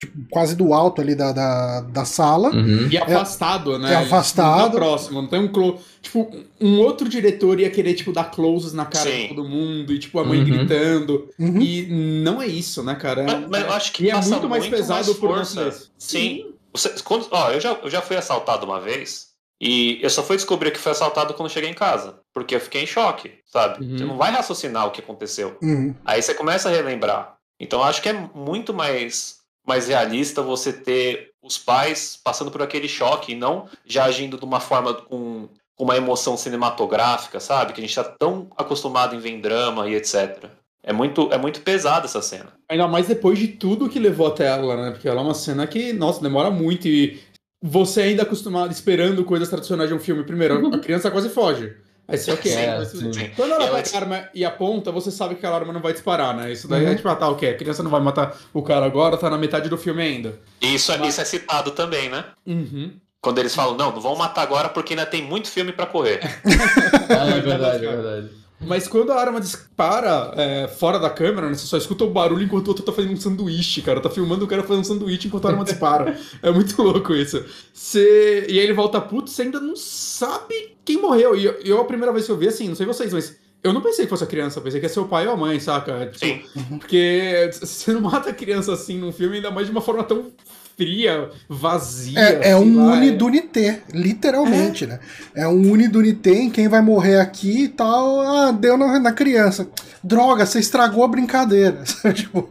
tipo, 0.00 0.28
quase 0.30 0.56
do 0.56 0.72
alto 0.74 1.00
ali 1.00 1.14
da, 1.14 1.32
da, 1.32 1.80
da 1.82 2.04
sala. 2.04 2.50
Uhum. 2.50 2.88
E 2.90 2.96
afastado, 2.98 3.78
né? 3.78 3.92
é 3.92 3.96
afastado. 3.96 4.58
Não 4.62 4.70
tá 4.70 4.76
próximo, 4.76 5.22
não 5.22 5.28
tem 5.28 5.40
um 5.40 5.48
close. 5.48 5.78
Tipo, 6.00 6.30
um 6.60 6.80
outro 6.80 7.08
diretor 7.08 7.60
ia 7.60 7.70
querer, 7.70 7.94
tipo, 7.94 8.12
dar 8.12 8.24
closes 8.24 8.72
na 8.72 8.84
cara 8.84 9.08
Sim. 9.10 9.22
de 9.22 9.28
todo 9.28 9.48
mundo, 9.48 9.92
e, 9.92 9.98
tipo, 9.98 10.18
a 10.18 10.24
mãe 10.24 10.38
Uhum. 10.40 10.44
gritando. 10.44 11.28
Uhum. 11.38 11.60
E 11.60 11.86
não 12.24 12.42
é 12.42 12.46
isso, 12.46 12.82
né, 12.82 12.94
cara? 12.96 13.22
Mas, 13.24 13.48
mas 13.48 13.62
eu 13.64 13.72
acho 13.72 13.92
que 13.92 14.04
e 14.04 14.10
é 14.10 14.20
muito 14.20 14.48
mais 14.48 14.66
pesado 14.66 15.14
por 15.14 15.30
força. 15.36 15.70
você. 15.70 15.86
Sim. 15.98 16.46
Você- 16.74 16.94
quando- 17.04 17.28
ó, 17.30 17.50
eu, 17.50 17.60
já, 17.60 17.72
eu 17.82 17.90
já 17.90 18.00
fui 18.00 18.16
assaltado 18.16 18.64
uma 18.66 18.80
vez 18.80 19.31
e 19.64 20.00
eu 20.02 20.10
só 20.10 20.24
fui 20.24 20.34
descobrir 20.34 20.72
que 20.72 20.78
fui 20.80 20.90
assaltado 20.90 21.34
quando 21.34 21.48
cheguei 21.48 21.70
em 21.70 21.74
casa. 21.74 22.18
Porque 22.34 22.56
eu 22.56 22.60
fiquei 22.60 22.82
em 22.82 22.86
choque, 22.86 23.38
sabe? 23.46 23.84
Uhum. 23.84 23.96
Você 23.96 24.04
não 24.04 24.16
vai 24.16 24.32
raciocinar 24.32 24.88
o 24.88 24.90
que 24.90 25.00
aconteceu. 25.00 25.56
Uhum. 25.62 25.94
Aí 26.04 26.20
você 26.20 26.34
começa 26.34 26.68
a 26.68 26.72
relembrar. 26.72 27.36
Então 27.60 27.78
eu 27.78 27.84
acho 27.84 28.02
que 28.02 28.08
é 28.08 28.12
muito 28.34 28.74
mais, 28.74 29.36
mais 29.64 29.86
realista 29.86 30.42
você 30.42 30.72
ter 30.72 31.30
os 31.40 31.58
pais 31.58 32.18
passando 32.24 32.50
por 32.50 32.60
aquele 32.60 32.88
choque 32.88 33.32
e 33.32 33.36
não 33.36 33.68
já 33.86 34.06
agindo 34.06 34.36
de 34.36 34.44
uma 34.44 34.58
forma 34.58 34.94
com, 34.94 35.48
com 35.76 35.84
uma 35.84 35.96
emoção 35.96 36.36
cinematográfica, 36.36 37.38
sabe? 37.38 37.72
Que 37.72 37.80
a 37.80 37.84
gente 37.84 37.94
tá 37.94 38.02
tão 38.02 38.50
acostumado 38.56 39.14
em 39.14 39.20
ver 39.20 39.30
em 39.30 39.40
drama 39.40 39.88
e 39.88 39.94
etc. 39.94 40.44
É 40.82 40.92
muito, 40.92 41.32
é 41.32 41.38
muito 41.38 41.60
pesada 41.60 42.06
essa 42.06 42.20
cena. 42.20 42.52
Ainda 42.68 42.88
mais 42.88 43.06
depois 43.06 43.38
de 43.38 43.46
tudo 43.46 43.88
que 43.88 44.00
levou 44.00 44.26
até 44.26 44.48
ela, 44.48 44.76
né? 44.76 44.90
Porque 44.90 45.08
ela 45.08 45.20
é 45.20 45.24
uma 45.24 45.34
cena 45.34 45.68
que, 45.68 45.92
nossa, 45.92 46.20
demora 46.20 46.50
muito 46.50 46.88
e 46.88 47.20
você 47.62 48.02
ainda 48.02 48.22
acostumado, 48.24 48.72
esperando 48.72 49.24
coisas 49.24 49.48
tradicionais 49.48 49.88
de 49.88 49.94
um 49.94 49.98
filme. 50.00 50.24
Primeiro, 50.24 50.74
a 50.74 50.78
criança 50.78 51.10
quase 51.10 51.28
foge. 51.28 51.72
Aí 52.08 52.18
você, 52.18 52.32
ok. 52.32 52.52
É, 52.52 52.84
sim. 52.84 53.12
Sim. 53.12 53.30
Quando 53.36 53.52
ela 53.52 53.68
pega 53.68 53.88
a 53.94 53.96
arma 54.00 54.28
e 54.34 54.44
aponta, 54.44 54.90
você 54.90 55.10
sabe 55.10 55.34
que 55.34 55.38
aquela 55.38 55.56
arma 55.60 55.72
não 55.72 55.80
vai 55.80 55.92
disparar, 55.92 56.36
né? 56.36 56.50
Isso 56.52 56.66
daí 56.66 56.84
Uhum. 56.84 56.90
é 56.92 56.94
tipo, 56.96 57.08
ah, 57.08 57.14
tá, 57.14 57.28
ok. 57.28 57.48
A 57.50 57.54
criança 57.56 57.82
não 57.82 57.90
vai 57.90 58.00
matar 58.00 58.36
o 58.52 58.60
cara 58.62 58.84
agora, 58.84 59.16
tá 59.16 59.30
na 59.30 59.38
metade 59.38 59.68
do 59.68 59.78
filme 59.78 60.02
ainda. 60.02 60.34
E 60.60 60.74
isso, 60.74 60.90
é- 60.92 60.98
Mas- 60.98 61.10
isso 61.10 61.20
é 61.20 61.24
citado 61.24 61.70
também, 61.70 62.08
né? 62.08 62.24
Uhum. 62.44 62.92
Quando 63.20 63.38
eles 63.38 63.54
falam, 63.54 63.76
não, 63.76 63.92
não 63.92 64.00
vão 64.00 64.16
matar 64.16 64.42
agora 64.42 64.68
porque 64.68 64.94
ainda 64.94 65.06
tem 65.06 65.22
muito 65.22 65.46
filme 65.48 65.72
pra 65.72 65.86
correr. 65.86 66.18
Ah, 67.08 67.28
é 67.36 67.40
verdade, 67.40 67.86
é 67.86 67.88
verdade. 67.88 68.30
Mas 68.66 68.86
quando 68.86 69.10
a 69.12 69.20
arma 69.20 69.40
dispara 69.40 70.32
é, 70.36 70.68
fora 70.68 70.98
da 70.98 71.10
câmera, 71.10 71.48
né, 71.48 71.54
você 71.54 71.66
só 71.66 71.76
escuta 71.76 72.04
o 72.04 72.10
barulho 72.10 72.42
enquanto 72.44 72.66
o 72.66 72.70
outro 72.70 72.84
tá 72.84 72.92
fazendo 72.92 73.12
um 73.12 73.20
sanduíche, 73.20 73.82
cara. 73.82 74.00
Tá 74.00 74.08
filmando 74.08 74.44
o 74.44 74.48
cara 74.48 74.62
fazendo 74.62 74.80
um 74.80 74.84
sanduíche 74.84 75.28
enquanto 75.28 75.46
a 75.46 75.50
arma 75.50 75.64
dispara. 75.64 76.18
É 76.42 76.50
muito 76.50 76.80
louco 76.82 77.14
isso. 77.14 77.44
Você... 77.72 78.46
E 78.48 78.58
aí 78.58 78.64
ele 78.64 78.72
volta 78.72 79.00
puto, 79.00 79.30
você 79.30 79.42
ainda 79.42 79.60
não 79.60 79.76
sabe 79.76 80.76
quem 80.84 81.00
morreu. 81.00 81.36
E 81.36 81.44
eu, 81.44 81.52
eu, 81.64 81.80
a 81.80 81.84
primeira 81.84 82.12
vez 82.12 82.26
que 82.26 82.32
eu 82.32 82.36
vi, 82.36 82.48
assim, 82.48 82.68
não 82.68 82.74
sei 82.74 82.86
vocês, 82.86 83.12
mas 83.12 83.36
eu 83.62 83.72
não 83.72 83.80
pensei 83.80 84.06
que 84.06 84.10
fosse 84.10 84.24
a 84.24 84.26
criança, 84.26 84.58
eu 84.58 84.62
pensei 84.62 84.80
que 84.80 84.86
ia 84.86 84.90
ser 84.90 85.00
o 85.00 85.06
pai 85.06 85.26
ou 85.26 85.34
a 85.34 85.36
mãe, 85.36 85.60
saca? 85.60 86.06
Tipo, 86.06 86.18
Sim. 86.18 86.42
Porque 86.78 87.50
você 87.60 87.92
não 87.92 88.00
mata 88.00 88.30
a 88.30 88.34
criança 88.34 88.72
assim 88.72 88.98
num 88.98 89.12
filme, 89.12 89.36
ainda 89.36 89.50
mais 89.50 89.66
de 89.66 89.72
uma 89.72 89.80
forma 89.80 90.02
tão 90.02 90.32
fria, 90.76 91.30
vazia. 91.48 92.18
É, 92.18 92.50
é 92.50 92.56
um 92.56 92.86
lá, 92.86 92.94
é- 92.94 92.98
unidunité, 92.98 93.82
literalmente, 93.92 94.86
né? 94.86 95.00
É 95.34 95.46
um 95.46 95.70
unidunité 95.70 96.32
em 96.34 96.50
quem 96.50 96.68
vai 96.68 96.80
morrer 96.80 97.20
aqui 97.20 97.64
e 97.64 97.68
tal. 97.68 98.20
Ah, 98.20 98.52
deu 98.52 98.76
na, 98.76 98.98
na 98.98 99.12
criança. 99.12 99.68
Droga, 100.02 100.44
você 100.44 100.58
estragou 100.58 101.04
a 101.04 101.08
brincadeira. 101.08 101.84
tipo, 102.14 102.48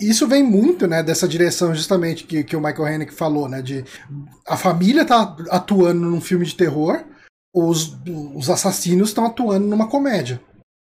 isso 0.00 0.26
vem 0.26 0.42
muito, 0.42 0.86
né, 0.86 1.02
dessa 1.02 1.26
direção 1.26 1.74
justamente 1.74 2.24
que, 2.24 2.44
que 2.44 2.56
o 2.56 2.60
Michael 2.60 2.94
Haneke 2.94 3.14
falou, 3.14 3.48
né? 3.48 3.62
De 3.62 3.84
a 4.46 4.56
família 4.56 5.04
tá 5.04 5.36
atuando 5.48 6.00
num 6.00 6.20
filme 6.20 6.44
de 6.44 6.54
terror, 6.54 7.04
os, 7.54 7.96
os 8.34 8.50
assassinos 8.50 9.08
estão 9.08 9.26
atuando 9.26 9.66
numa 9.66 9.88
comédia. 9.88 10.40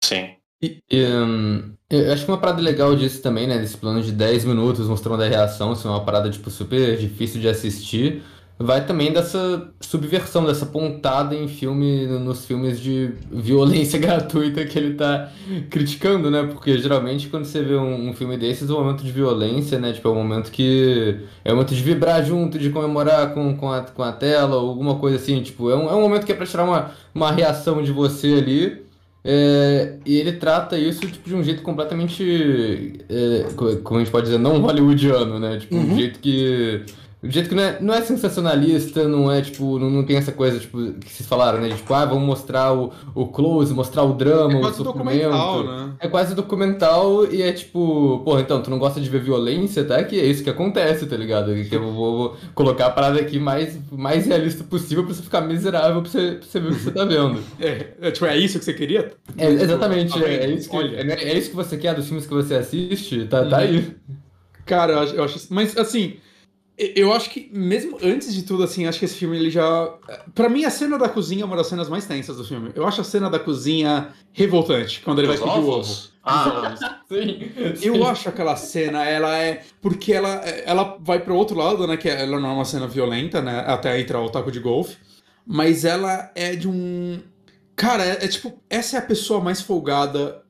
Sim. 0.05 0.36
E, 0.91 1.05
hum, 1.07 1.75
eu 1.91 2.12
acho 2.12 2.25
que 2.25 2.31
uma 2.31 2.39
parada 2.41 2.61
legal 2.62 2.95
disso 2.97 3.23
também, 3.23 3.47
né? 3.47 3.59
Desse 3.59 3.77
plano 3.77 4.03
de 4.03 4.12
10 4.12 4.45
minutos 4.45 4.87
mostrando 4.89 5.23
a 5.23 5.29
reação, 5.29 5.73
é 5.73 5.89
uma 5.89 6.05
parada, 6.05 6.31
tipo, 6.31 6.51
super 6.51 6.97
difícil 6.97 7.41
de 7.41 7.49
assistir. 7.49 8.23
Vai 8.57 8.87
também 8.87 9.12
dessa 9.12 9.75
subversão, 9.81 10.45
dessa 10.47 10.65
pontada 10.65 11.35
em 11.35 11.49
filme, 11.49 12.07
nos 12.07 12.47
filmes 12.47 12.81
de 12.81 13.12
violência 13.31 13.99
gratuita 14.01 14.65
que 14.65 14.79
ele 14.79 14.95
tá 14.95 15.33
criticando, 15.69 16.31
né? 16.31 16.45
Porque 16.45 16.79
geralmente 16.79 17.29
quando 17.29 17.45
você 17.47 17.62
vê 17.62 17.75
um, 17.75 18.11
um 18.11 18.12
filme 18.15 18.37
desses, 18.37 18.71
o 18.71 18.75
momento 18.79 19.03
de 19.03 19.11
violência, 19.11 19.79
né? 19.81 19.93
Tipo, 19.93 20.09
é 20.09 20.11
um 20.12 20.15
momento 20.15 20.53
que. 20.53 21.21
É 21.45 21.53
um 21.53 21.57
momento 21.57 21.75
de 21.75 21.83
vibrar 21.83 22.25
junto, 22.25 22.57
de 22.59 22.71
comemorar 22.71 23.35
com, 23.35 23.57
com, 23.57 23.73
a, 23.73 23.83
com 23.83 24.03
a 24.05 24.12
tela, 24.12 24.57
ou 24.57 24.69
alguma 24.71 24.97
coisa 25.01 25.17
assim. 25.17 25.43
Tipo, 25.43 25.71
é 25.71 25.77
um, 25.77 25.89
é 25.91 25.95
um 25.95 26.01
momento 26.01 26.25
que 26.25 26.31
é 26.33 26.35
pra 26.37 26.47
tirar 26.47 26.65
uma, 26.65 26.93
uma 27.15 27.33
reação 27.33 27.83
de 27.83 27.91
você 27.93 28.35
ali. 28.35 28.84
É, 29.27 29.95
e 30.05 30.16
ele 30.18 30.33
trata 30.33 30.77
isso 30.79 31.01
tipo, 31.07 31.27
de 31.29 31.35
um 31.35 31.43
jeito 31.43 31.62
completamente, 31.62 33.01
é, 33.09 33.47
co- 33.57 33.77
como 33.79 33.99
a 33.99 34.05
gente 34.05 34.12
pode 34.12 34.27
dizer, 34.27 34.39
não 34.39 34.61
hollywoodiano, 34.61 35.39
né? 35.39 35.59
Tipo, 35.59 35.77
Uhum. 35.77 35.93
um 35.93 35.97
jeito 35.97 36.18
que. 36.20 36.83
Um 37.25 37.31
jeito 37.31 37.49
que 37.49 37.55
não 37.55 37.62
é, 37.62 37.79
não 37.81 37.95
é 37.95 38.03
sensacionalista, 38.03 39.09
não 39.09 39.33
é 39.33 39.41
tipo, 39.41 39.79
não, 39.79 39.89
não 39.89 40.05
tem 40.05 40.16
essa 40.16 40.31
coisa, 40.31 40.59
tipo, 40.59 40.77
que 41.01 41.11
vocês 41.11 41.27
falaram, 41.27 41.59
né? 41.61 41.68
de, 41.68 41.77
Tipo, 41.77 41.95
ah, 41.95 42.05
vamos 42.05 42.25
mostrar 42.27 42.72
o, 42.75 42.93
o 43.14 43.27
close, 43.29 43.72
mostrar 43.72 44.03
o 44.03 44.12
drama, 44.12 44.53
É 44.53 44.57
o 44.57 44.61
quase 44.61 44.77
sofrimento. 44.77 45.22
documental, 45.31 45.64
né? 45.64 45.93
É 46.01 46.09
quase 46.09 46.35
documental 46.35 47.27
e 47.33 47.41
é 47.43 47.51
tipo, 47.53 48.20
porra, 48.25 48.43
então, 48.43 48.62
tu 48.62 48.68
não 48.70 48.79
gosta 48.79 49.01
de 49.01 49.09
ver 49.09 49.22
violência, 49.22 49.85
tá? 49.85 50.05
Que 50.05 50.20
é 50.20 50.27
isso 50.27 50.45
que 50.45 50.51
acontece, 50.51 51.07
tá 51.07 51.16
ligado? 51.16 51.55
Que 51.64 51.75
eu 51.75 51.83
vou, 51.83 51.95
vou 52.18 52.37
colocar 52.55 52.87
a 52.87 52.91
parada 52.91 53.18
aqui 53.18 53.39
mais, 53.39 53.79
mais 53.91 54.27
realista 54.27 54.62
possível 54.62 55.05
pra 55.05 55.14
você 55.14 55.22
ficar 55.22 55.41
miserável 55.41 56.03
pra 56.03 56.11
você, 56.11 56.33
pra 56.33 56.47
você 56.47 56.61
ver 56.61 56.68
o 56.72 56.75
que 56.75 56.81
você 56.83 56.91
tá 56.91 57.05
vendo. 57.05 57.41
É, 57.59 57.87
é, 58.03 58.11
tipo, 58.11 58.27
é 58.27 58.37
isso 58.37 58.59
que 58.59 58.64
você 58.66 58.75
queria? 58.75 59.12
É, 59.39 59.47
exatamente, 59.49 60.12
Tá 60.18 60.27
é, 60.29 60.45
é 60.45 60.51
isso 60.51 60.68
que, 60.68 60.77
Olha. 60.77 60.97
é, 60.97 61.31
é 61.31 61.39
isso 61.39 61.49
que 61.51 61.57
você 61.57 61.77
quer 61.79 61.95
dos 61.95 62.07
filmes 62.07 62.27
que 62.27 62.35
você 62.35 62.55
assiste, 62.57 63.25
tá, 63.27 63.45
tá 63.47 63.57
Uhum. 63.57 63.62
aí. 63.62 63.97
Cara, 64.66 64.93
eu 64.93 64.99
acho, 65.01 65.14
eu 65.14 65.25
acho- 65.25 65.47
Mas, 65.51 65.77
assim, 65.77 66.14
eu 66.77 67.12
acho 67.12 67.31
que, 67.31 67.49
mesmo 67.53 67.99
antes 68.03 68.35
de 68.35 68.43
tudo, 68.43 68.64
assim, 68.64 68.87
acho 68.87 68.99
que 68.99 69.05
esse 69.05 69.14
filme, 69.14 69.37
ele 69.37 69.51
já... 69.51 69.95
Pra 70.35 70.49
mim, 70.49 70.64
a 70.64 70.70
cena 70.70 70.99
da 70.99 71.09
cozinha 71.09 71.43
é 71.43 71.45
uma 71.45 71.57
das 71.57 71.68
cenas 71.68 71.89
mais 71.89 72.07
tensas 72.07 72.37
do 72.37 72.45
filme. 72.45 72.72
Eu 72.75 72.87
acho 72.87 73.01
a 73.01 73.05
cena 73.05 73.31
da 73.31 73.39
cozinha 73.39 74.09
revoltante, 74.33 75.01
quando 75.03 75.20
ele 75.20 75.29
Dos 75.29 75.39
vai 75.39 75.49
pedir 75.49 75.64
o 75.64 75.68
ovo. 75.68 76.14
Ah, 76.25 76.75
Sim. 77.07 77.53
Eu 77.83 78.05
acho 78.07 78.29
aquela 78.29 78.57
cena, 78.57 79.05
ela 79.05 79.37
é. 79.37 79.62
Porque 79.81 80.12
ela, 80.12 80.37
ela 80.64 80.97
vai 81.01 81.20
pro 81.20 81.37
outro 81.37 81.57
lado, 81.57 81.87
né? 81.87 81.97
Que 81.97 82.09
ela 82.09 82.41
não 82.41 82.49
é 82.49 82.53
uma 82.53 82.64
cena 82.64 82.89
violenta, 82.89 83.43
né? 83.43 83.62
Até 83.66 84.01
entrar 84.01 84.20
o 84.20 84.31
taco 84.31 84.51
de 84.51 84.59
golfe. 84.59 84.97
Mas 85.47 85.85
ela 85.85 86.33
é 86.35 86.57
de 86.57 86.66
um. 86.66 87.20
Cara, 87.77 88.05
é, 88.05 88.25
é 88.25 88.29
tipo. 88.29 88.59
Essa 88.70 88.97
é 88.97 88.99
a 88.99 89.03
pessoa 89.03 89.41
mais 89.41 89.61
folgada. 89.61 90.43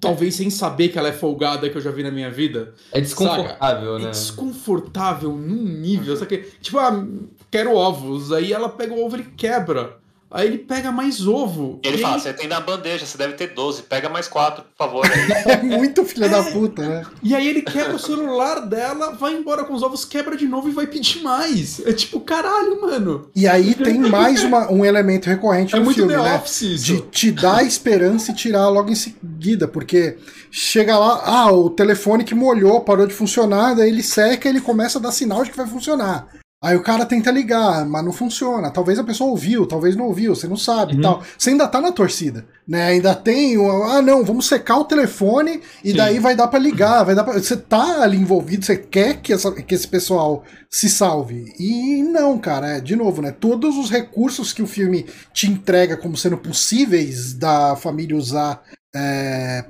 Talvez 0.00 0.34
sem 0.34 0.48
saber 0.48 0.88
que 0.88 0.98
ela 0.98 1.08
é 1.08 1.12
folgada 1.12 1.68
que 1.68 1.76
eu 1.76 1.80
já 1.82 1.90
vi 1.90 2.02
na 2.02 2.10
minha 2.10 2.30
vida. 2.30 2.72
É 2.90 3.00
desconfortável, 3.00 3.96
É 3.96 4.02
né? 4.04 4.10
desconfortável 4.10 5.30
num 5.36 5.62
nível. 5.62 6.16
Só 6.16 6.24
que, 6.24 6.38
tipo, 6.60 6.78
ah, 6.78 7.06
quero 7.50 7.74
ovos. 7.74 8.32
Aí 8.32 8.52
ela 8.52 8.68
pega 8.68 8.94
o 8.94 9.04
ovo 9.04 9.18
e 9.18 9.24
quebra. 9.24 9.99
Aí 10.30 10.46
ele 10.46 10.58
pega 10.58 10.92
mais 10.92 11.26
ovo. 11.26 11.80
E 11.82 11.88
ele 11.88 11.96
e 11.98 12.00
fala, 12.02 12.14
aí- 12.14 12.20
você 12.20 12.32
tem 12.32 12.46
na 12.46 12.60
bandeja, 12.60 13.04
você 13.04 13.18
deve 13.18 13.32
ter 13.34 13.48
12, 13.48 13.82
pega 13.82 14.08
mais 14.08 14.28
4, 14.28 14.62
por 14.62 14.76
favor. 14.76 15.04
É 15.50 15.62
muito 15.62 16.04
filha 16.04 16.28
da 16.28 16.42
puta, 16.44 16.86
né? 16.88 17.04
E 17.22 17.34
aí 17.34 17.48
ele 17.48 17.62
quebra 17.62 17.96
o 17.96 17.98
celular 17.98 18.60
dela, 18.60 19.10
vai 19.12 19.32
embora 19.34 19.64
com 19.64 19.74
os 19.74 19.82
ovos, 19.82 20.04
quebra 20.04 20.36
de 20.36 20.46
novo 20.46 20.68
e 20.68 20.72
vai 20.72 20.86
pedir 20.86 21.22
mais. 21.22 21.80
É 21.84 21.92
tipo, 21.92 22.20
caralho, 22.20 22.80
mano. 22.80 23.28
E 23.34 23.48
aí 23.48 23.74
tem 23.74 23.98
mais 23.98 24.44
uma- 24.44 24.70
um 24.70 24.84
elemento 24.84 25.26
recorrente 25.28 25.74
É 25.74 25.78
no 25.78 25.84
muito 25.84 25.96
filme, 25.96 26.14
The 26.14 26.22
né? 26.22 26.36
Office 26.36 26.62
isso. 26.62 26.84
De 26.84 27.00
te 27.02 27.32
dar 27.32 27.64
esperança 27.64 28.30
e 28.30 28.34
tirar 28.34 28.68
logo 28.68 28.90
em 28.90 28.94
seguida, 28.94 29.66
porque 29.66 30.16
chega 30.50 30.96
lá, 30.96 31.22
ah, 31.24 31.52
o 31.52 31.70
telefone 31.70 32.22
que 32.24 32.34
molhou, 32.34 32.80
parou 32.82 33.06
de 33.06 33.14
funcionar, 33.14 33.74
daí 33.74 33.88
ele 33.90 34.02
seca 34.02 34.46
e 34.48 34.52
ele 34.52 34.60
começa 34.60 34.98
a 34.98 35.02
dar 35.02 35.10
sinal 35.12 35.42
de 35.44 35.50
que 35.50 35.56
vai 35.56 35.66
funcionar. 35.66 36.28
Aí 36.62 36.76
o 36.76 36.82
cara 36.82 37.06
tenta 37.06 37.30
ligar, 37.30 37.86
mas 37.86 38.04
não 38.04 38.12
funciona. 38.12 38.70
Talvez 38.70 38.98
a 38.98 39.04
pessoa 39.04 39.30
ouviu, 39.30 39.64
talvez 39.66 39.96
não 39.96 40.04
ouviu, 40.04 40.34
você 40.34 40.46
não 40.46 40.58
sabe 40.58 40.92
e 40.92 40.96
Uhum. 40.96 41.00
tal. 41.02 41.22
Você 41.38 41.48
ainda 41.50 41.66
tá 41.66 41.80
na 41.80 41.90
torcida, 41.90 42.44
né? 42.68 42.88
Ainda 42.88 43.14
tem, 43.14 43.56
o- 43.56 43.82
ah, 43.84 44.02
não, 44.02 44.22
vamos 44.22 44.46
secar 44.46 44.76
o 44.76 44.84
telefone 44.84 45.62
e 45.82 45.92
Sim. 45.92 45.96
daí 45.96 46.18
vai 46.18 46.36
dar 46.36 46.48
pra 46.48 46.58
ligar, 46.58 47.02
vai 47.02 47.14
dar 47.14 47.24
pra... 47.24 47.32
Você 47.32 47.56
tá 47.56 48.02
ali 48.02 48.18
envolvido, 48.18 48.62
você 48.66 48.76
quer 48.76 49.22
que, 49.22 49.32
essa- 49.32 49.52
que 49.52 49.74
esse 49.74 49.88
pessoal 49.88 50.44
se 50.68 50.90
salve. 50.90 51.50
E 51.58 52.02
não, 52.02 52.38
cara, 52.38 52.76
é, 52.76 52.80
de 52.80 52.94
novo, 52.94 53.22
né? 53.22 53.32
Todos 53.32 53.78
os 53.78 53.88
recursos 53.90 54.52
que 54.52 54.62
o 54.62 54.66
filme 54.66 55.06
te 55.32 55.50
entrega 55.50 55.96
como 55.96 56.14
sendo 56.14 56.36
possíveis 56.36 57.32
da 57.32 57.74
família 57.74 58.14
usar 58.16 58.60
é, 58.94 59.62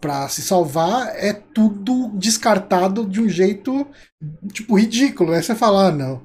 pra 0.00 0.28
se 0.28 0.42
salvar 0.42 1.14
é 1.16 1.32
tudo 1.32 2.10
descartado 2.14 3.06
de 3.06 3.20
um 3.20 3.28
jeito, 3.28 3.86
tipo, 4.52 4.76
ridículo, 4.76 5.32
né? 5.32 5.40
Você 5.40 5.54
fala, 5.54 5.88
ah, 5.88 5.92
não. 5.92 6.22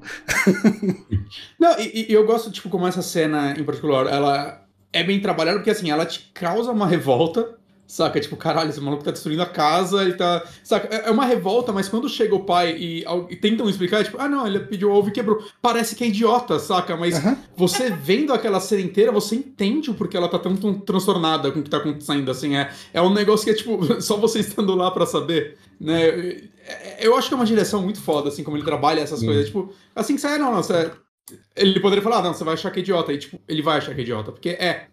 Não, 1.58 1.78
e, 1.78 2.10
e 2.10 2.12
eu 2.12 2.26
gosto, 2.26 2.50
tipo, 2.50 2.68
como 2.68 2.86
essa 2.86 3.02
cena 3.02 3.52
em 3.56 3.62
particular, 3.62 4.06
ela 4.06 4.66
é 4.92 5.04
bem 5.04 5.20
trabalhada, 5.20 5.58
porque 5.58 5.70
assim, 5.70 5.90
ela 5.90 6.04
te 6.04 6.30
causa 6.34 6.72
uma 6.72 6.86
revolta, 6.86 7.56
saca? 7.90 8.20
Tipo, 8.20 8.36
caralho, 8.36 8.70
esse 8.70 8.80
maluco 8.80 9.02
tá 9.02 9.10
destruindo 9.10 9.42
a 9.42 9.46
casa, 9.46 10.02
ele 10.02 10.14
tá. 10.14 10.44
Saca? 10.62 10.94
É 10.94 11.08
é 11.08 11.10
uma 11.10 11.24
revolta, 11.24 11.72
mas 11.72 11.88
quando 11.88 12.08
chega 12.08 12.34
o 12.34 12.44
pai 12.44 12.76
e, 12.78 13.04
e 13.28 13.36
tentam 13.36 13.68
explicar, 13.68 14.04
tipo, 14.04 14.16
ah, 14.20 14.28
não, 14.28 14.46
ele 14.46 14.60
pediu 14.60 14.90
ovo 14.90 15.08
e 15.08 15.12
quebrou. 15.12 15.42
Parece 15.60 15.96
que 15.96 16.04
é 16.04 16.06
idiota, 16.06 16.58
saca? 16.58 16.96
Mas 16.96 17.16
Aham. 17.16 17.36
você 17.56 17.90
vendo 17.90 18.32
aquela 18.32 18.60
cena 18.60 18.82
inteira, 18.82 19.10
você 19.10 19.34
entende 19.34 19.90
o 19.90 19.94
porquê 19.94 20.16
ela 20.16 20.28
tá 20.28 20.38
tão, 20.38 20.56
tão 20.56 20.78
transtornada 20.78 21.50
com 21.50 21.58
o 21.60 21.62
que 21.62 21.70
tá 21.70 21.78
acontecendo, 21.78 22.30
assim. 22.30 22.56
É, 22.56 22.70
é 22.94 23.02
um 23.02 23.12
negócio 23.12 23.44
que 23.44 23.50
é, 23.50 23.54
tipo, 23.54 23.78
só 24.00 24.16
você 24.16 24.38
estando 24.40 24.74
lá 24.74 24.90
pra 24.90 25.04
saber, 25.06 25.56
né? 25.80 26.08
É- 26.66 26.98
Eu 27.00 27.16
acho 27.16 27.26
que 27.28 27.34
é 27.34 27.36
uma 27.36 27.46
direção 27.46 27.82
muito 27.82 28.00
foda, 28.00 28.28
assim, 28.28 28.44
como 28.44 28.56
ele 28.56 28.64
trabalha 28.64 29.00
essas 29.00 29.20
Sim. 29.20 29.26
coisas. 29.26 29.46
Tipo, 29.46 29.72
assim 29.96 30.14
que 30.14 30.20
você, 30.20 30.28
ah, 30.28 30.38
não, 30.38 30.52
não, 30.52 30.62
você... 30.62 30.90
Ele 31.56 31.80
poderia 31.80 32.02
falar, 32.02 32.18
ah, 32.18 32.22
não, 32.22 32.34
você 32.34 32.44
vai 32.44 32.54
achar 32.54 32.70
que 32.70 32.78
é 32.80 32.82
idiota. 32.82 33.12
E, 33.12 33.18
tipo, 33.18 33.40
ele 33.48 33.62
vai 33.62 33.78
achar 33.78 33.94
que 33.94 34.00
é 34.00 34.04
idiota, 34.04 34.30
porque 34.32 34.50
é. 34.50 34.86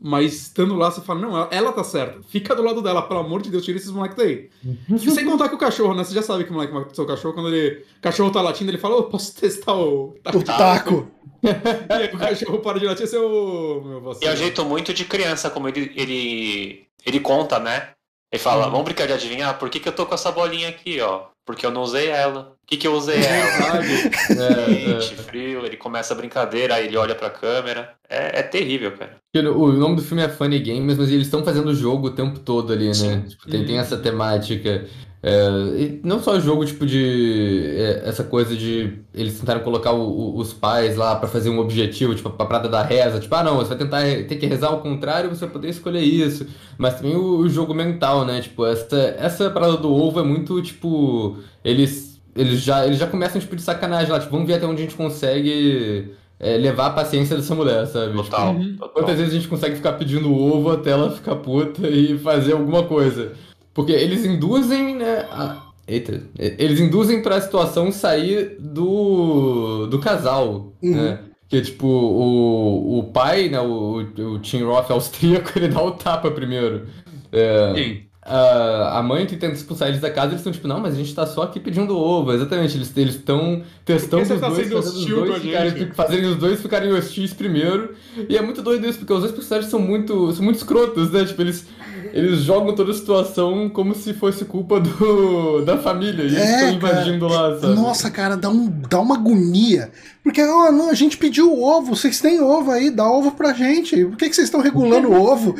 Mas 0.00 0.34
estando 0.34 0.74
lá, 0.74 0.90
você 0.90 1.00
fala, 1.00 1.20
não, 1.20 1.36
ela, 1.36 1.48
ela 1.50 1.72
tá 1.72 1.82
certa. 1.82 2.22
Fica 2.22 2.54
do 2.54 2.62
lado 2.62 2.82
dela, 2.82 3.02
pelo 3.02 3.20
amor 3.20 3.40
de 3.40 3.50
Deus, 3.50 3.64
tira 3.64 3.78
esses 3.78 3.90
moleques 3.90 4.16
daí. 4.16 4.50
E 4.90 5.10
sem 5.10 5.24
contar 5.24 5.48
que 5.48 5.54
o 5.54 5.58
cachorro, 5.58 5.94
né? 5.94 6.04
Você 6.04 6.14
já 6.14 6.22
sabe 6.22 6.44
que 6.44 6.50
o 6.50 6.52
moleque 6.52 6.74
matou 6.74 6.94
seu 6.94 7.06
cachorro. 7.06 7.32
Quando 7.34 7.48
ele, 7.54 7.84
o 7.98 8.00
cachorro 8.02 8.30
tá 8.30 8.42
latindo, 8.42 8.70
ele 8.70 8.78
fala, 8.78 8.96
ô, 8.96 9.04
posso 9.04 9.34
testar 9.34 9.74
o... 9.74 10.14
O 10.34 10.42
taco. 10.42 11.10
E 11.44 11.92
aí 11.92 12.06
o 12.06 12.18
cachorro 12.18 12.58
para 12.60 12.80
de 12.80 12.86
latir, 12.86 13.06
o... 13.20 13.82
Meu 13.84 13.98
E 13.98 13.98
é 13.98 14.00
vacilo. 14.00 14.36
jeito 14.36 14.64
muito 14.64 14.94
de 14.94 15.04
criança, 15.04 15.50
como 15.50 15.68
ele, 15.68 15.92
ele, 15.94 16.86
ele 17.04 17.20
conta, 17.20 17.58
né? 17.58 17.90
Ele 18.32 18.42
fala, 18.42 18.68
vamos 18.68 18.84
brincar 18.84 19.06
de 19.06 19.12
adivinhar? 19.12 19.58
Por 19.58 19.68
que, 19.68 19.78
que 19.78 19.88
eu 19.88 19.94
tô 19.94 20.06
com 20.06 20.14
essa 20.14 20.32
bolinha 20.32 20.70
aqui, 20.70 21.00
ó? 21.00 21.26
Porque 21.44 21.66
eu 21.66 21.70
não 21.70 21.82
usei 21.82 22.08
ela. 22.08 22.44
Por 22.44 22.66
que, 22.66 22.76
que 22.78 22.86
eu 22.86 22.94
usei 22.94 23.22
ela? 23.22 23.80
É, 24.34 24.94
Quente, 24.98 25.16
frio, 25.16 25.66
ele 25.66 25.76
começa 25.76 26.14
a 26.14 26.16
brincadeira, 26.16 26.74
aí 26.76 26.86
ele 26.86 26.96
olha 26.96 27.14
pra 27.14 27.28
câmera. 27.28 27.94
É, 28.08 28.40
é 28.40 28.42
terrível, 28.42 28.92
cara. 28.96 29.16
é. 29.34 29.40
O 29.40 29.72
nome 29.72 29.96
do 29.96 30.02
filme 30.02 30.22
é 30.22 30.28
Funny 30.28 30.58
Games, 30.60 30.96
mas 30.96 31.10
eles 31.10 31.26
estão 31.26 31.44
fazendo 31.44 31.68
o 31.68 31.74
jogo 31.74 32.08
o 32.08 32.10
tempo 32.14 32.38
todo 32.38 32.72
ali, 32.72 32.86
né? 32.86 33.24
Tipo, 33.28 33.48
tem, 33.50 33.64
tem 33.66 33.78
essa 33.78 33.96
temática. 33.98 34.86
É, 35.26 35.48
e 35.80 36.00
não 36.04 36.20
só 36.22 36.38
jogo, 36.38 36.66
tipo, 36.66 36.84
de. 36.84 37.64
é, 37.78 38.02
essa 38.06 38.22
coisa 38.22 38.54
de. 38.54 38.92
Eles 39.14 39.38
tentaram 39.40 39.60
colocar 39.60 39.92
o- 39.92 40.02
o- 40.06 40.36
os 40.38 40.52
pais 40.52 40.96
lá 40.96 41.16
pra 41.16 41.26
fazer 41.26 41.48
um 41.48 41.58
objetivo, 41.60 42.14
tipo, 42.14 42.28
a 42.28 42.32
parada 42.32 42.68
da 42.68 42.82
reza. 42.82 43.18
Tipo, 43.20 43.34
ah, 43.36 43.42
não, 43.42 43.56
você 43.56 43.70
vai 43.70 43.78
tentar 43.78 44.02
ter 44.28 44.36
que 44.36 44.44
rezar 44.44 44.66
ao 44.68 44.82
contrário, 44.82 45.30
você 45.30 45.46
vai 45.46 45.52
poder 45.54 45.68
escolher 45.70 46.00
isso. 46.02 46.46
Mas 46.76 46.96
também 46.96 47.16
o, 47.16 47.38
o 47.38 47.48
jogo 47.48 47.72
mental, 47.72 48.26
né? 48.26 48.42
Tipo, 48.42 48.66
essa, 48.66 48.98
essa 49.18 49.48
parada 49.48 49.78
do 49.78 49.90
ovo 49.90 50.20
é 50.20 50.22
muito, 50.22 50.60
tipo. 50.60 51.38
Eles, 51.64 52.20
eles, 52.36 52.60
já, 52.60 52.84
eles 52.86 52.98
já 52.98 53.06
começam, 53.06 53.40
tipo, 53.40 53.56
de 53.56 53.62
sacanagem 53.62 54.12
lá. 54.12 54.20
Tipo, 54.20 54.32
vamos 54.32 54.46
ver 54.46 54.54
até 54.56 54.66
onde 54.66 54.82
a 54.82 54.84
gente 54.84 54.94
consegue 54.94 56.10
é, 56.38 56.58
levar 56.58 56.88
a 56.88 56.90
paciência 56.90 57.34
dessa 57.34 57.54
mulher, 57.54 57.86
sabe? 57.86 58.08
Tipo, 58.10 58.24
Total. 58.24 58.54
Uhum. 58.54 58.76
total. 58.76 58.88
Quantas 58.90 59.16
vezes 59.16 59.32
a 59.32 59.36
gente 59.36 59.48
consegue 59.48 59.76
ficar 59.76 59.92
pedindo 59.94 60.30
ovo 60.34 60.70
até 60.70 60.90
ela 60.90 61.10
ficar 61.10 61.36
puta 61.36 61.88
e 61.88 62.18
fazer 62.18 62.52
alguma 62.52 62.82
coisa? 62.82 63.32
Porque 63.74 63.92
eles 63.92 64.24
induzem, 64.24 64.94
né? 64.96 65.26
a- 65.30 65.62
Eita. 65.86 66.22
Eles 66.38 66.80
induzem 66.80 67.20
pra 67.22 67.40
situação 67.42 67.92
sair 67.92 68.56
do, 68.58 69.86
do 69.86 69.98
casal, 69.98 70.72
Uhum. 70.82 70.94
né? 70.96 71.18
Que, 71.48 71.60
tipo, 71.60 71.86
o, 71.86 72.98
o 73.00 73.04
pai, 73.04 73.48
né? 73.50 73.60
O, 73.60 73.96
o 74.18 74.38
Tim 74.38 74.62
Roth 74.62 74.90
austríaco, 74.90 75.50
ele 75.56 75.68
dá 75.68 75.82
o 75.82 75.90
tapa 75.92 76.30
primeiro. 76.30 76.86
É, 77.30 77.74
Sim. 77.76 77.98
a, 78.22 78.98
a 78.98 79.02
mãe 79.02 79.26
que 79.26 79.36
tenta 79.36 79.52
expulsar 79.54 79.88
eles 79.88 80.00
da 80.00 80.10
casa, 80.10 80.28
eles 80.28 80.40
estão 80.40 80.52
tipo, 80.52 80.66
não, 80.66 80.80
mas 80.80 80.94
a 80.94 80.96
gente 80.96 81.14
tá 81.14 81.26
só 81.26 81.42
aqui 81.42 81.60
pedindo 81.60 81.96
ovo. 81.98 82.32
Exatamente, 82.32 82.76
eles 82.96 83.14
estão 83.14 83.62
testando 83.84 84.22
os 84.22 84.40
tá 84.40 84.48
dois, 84.48 84.66
sendo 84.66 84.82
fazendo 84.82 84.96
os 84.98 85.12
a 85.12 85.26
dois 85.26 85.42
ficarem, 85.42 85.70
gente? 85.70 85.94
fazerem 85.94 86.26
os 86.30 86.36
dois 86.36 86.62
ficarem 86.62 86.92
hostis 86.94 87.34
primeiro. 87.34 87.94
E 88.26 88.36
é 88.38 88.40
muito 88.40 88.62
doido 88.62 88.86
isso, 88.88 88.98
porque 89.00 89.12
os 89.12 89.20
dois 89.20 89.32
personagens 89.32 89.70
são 89.70 89.78
muito, 89.80 90.32
são 90.32 90.42
muito 90.42 90.56
escrotos, 90.56 91.10
né? 91.10 91.24
Tipo, 91.26 91.42
eles, 91.42 91.66
eles 92.14 92.42
jogam 92.42 92.72
toda 92.76 92.92
a 92.92 92.94
situação 92.94 93.68
como 93.68 93.92
se 93.92 94.14
fosse 94.14 94.44
culpa 94.44 94.78
do, 94.78 95.62
da 95.66 95.76
família. 95.78 96.22
E 96.22 96.26
eles 96.26 96.38
É, 96.38 96.54
estão 96.54 96.70
invadindo 96.74 97.26
lá, 97.26 97.58
sabe? 97.58 97.74
Nossa, 97.74 98.08
cara, 98.08 98.36
dá, 98.36 98.48
um, 98.48 98.68
dá 98.88 99.00
uma 99.00 99.16
agonia. 99.16 99.90
Porque, 100.22 100.40
ó, 100.40 100.70
não, 100.70 100.90
a 100.90 100.94
gente 100.94 101.16
pediu 101.18 101.60
ovo, 101.60 101.96
vocês 101.96 102.20
têm 102.20 102.40
ovo 102.40 102.70
aí, 102.70 102.88
dá 102.88 103.04
ovo 103.10 103.32
pra 103.32 103.52
gente. 103.52 104.04
Por 104.04 104.16
que, 104.16 104.28
que 104.28 104.34
vocês 104.36 104.46
estão 104.46 104.60
regulando 104.60 105.10
o 105.10 105.20
ovo? 105.20 105.56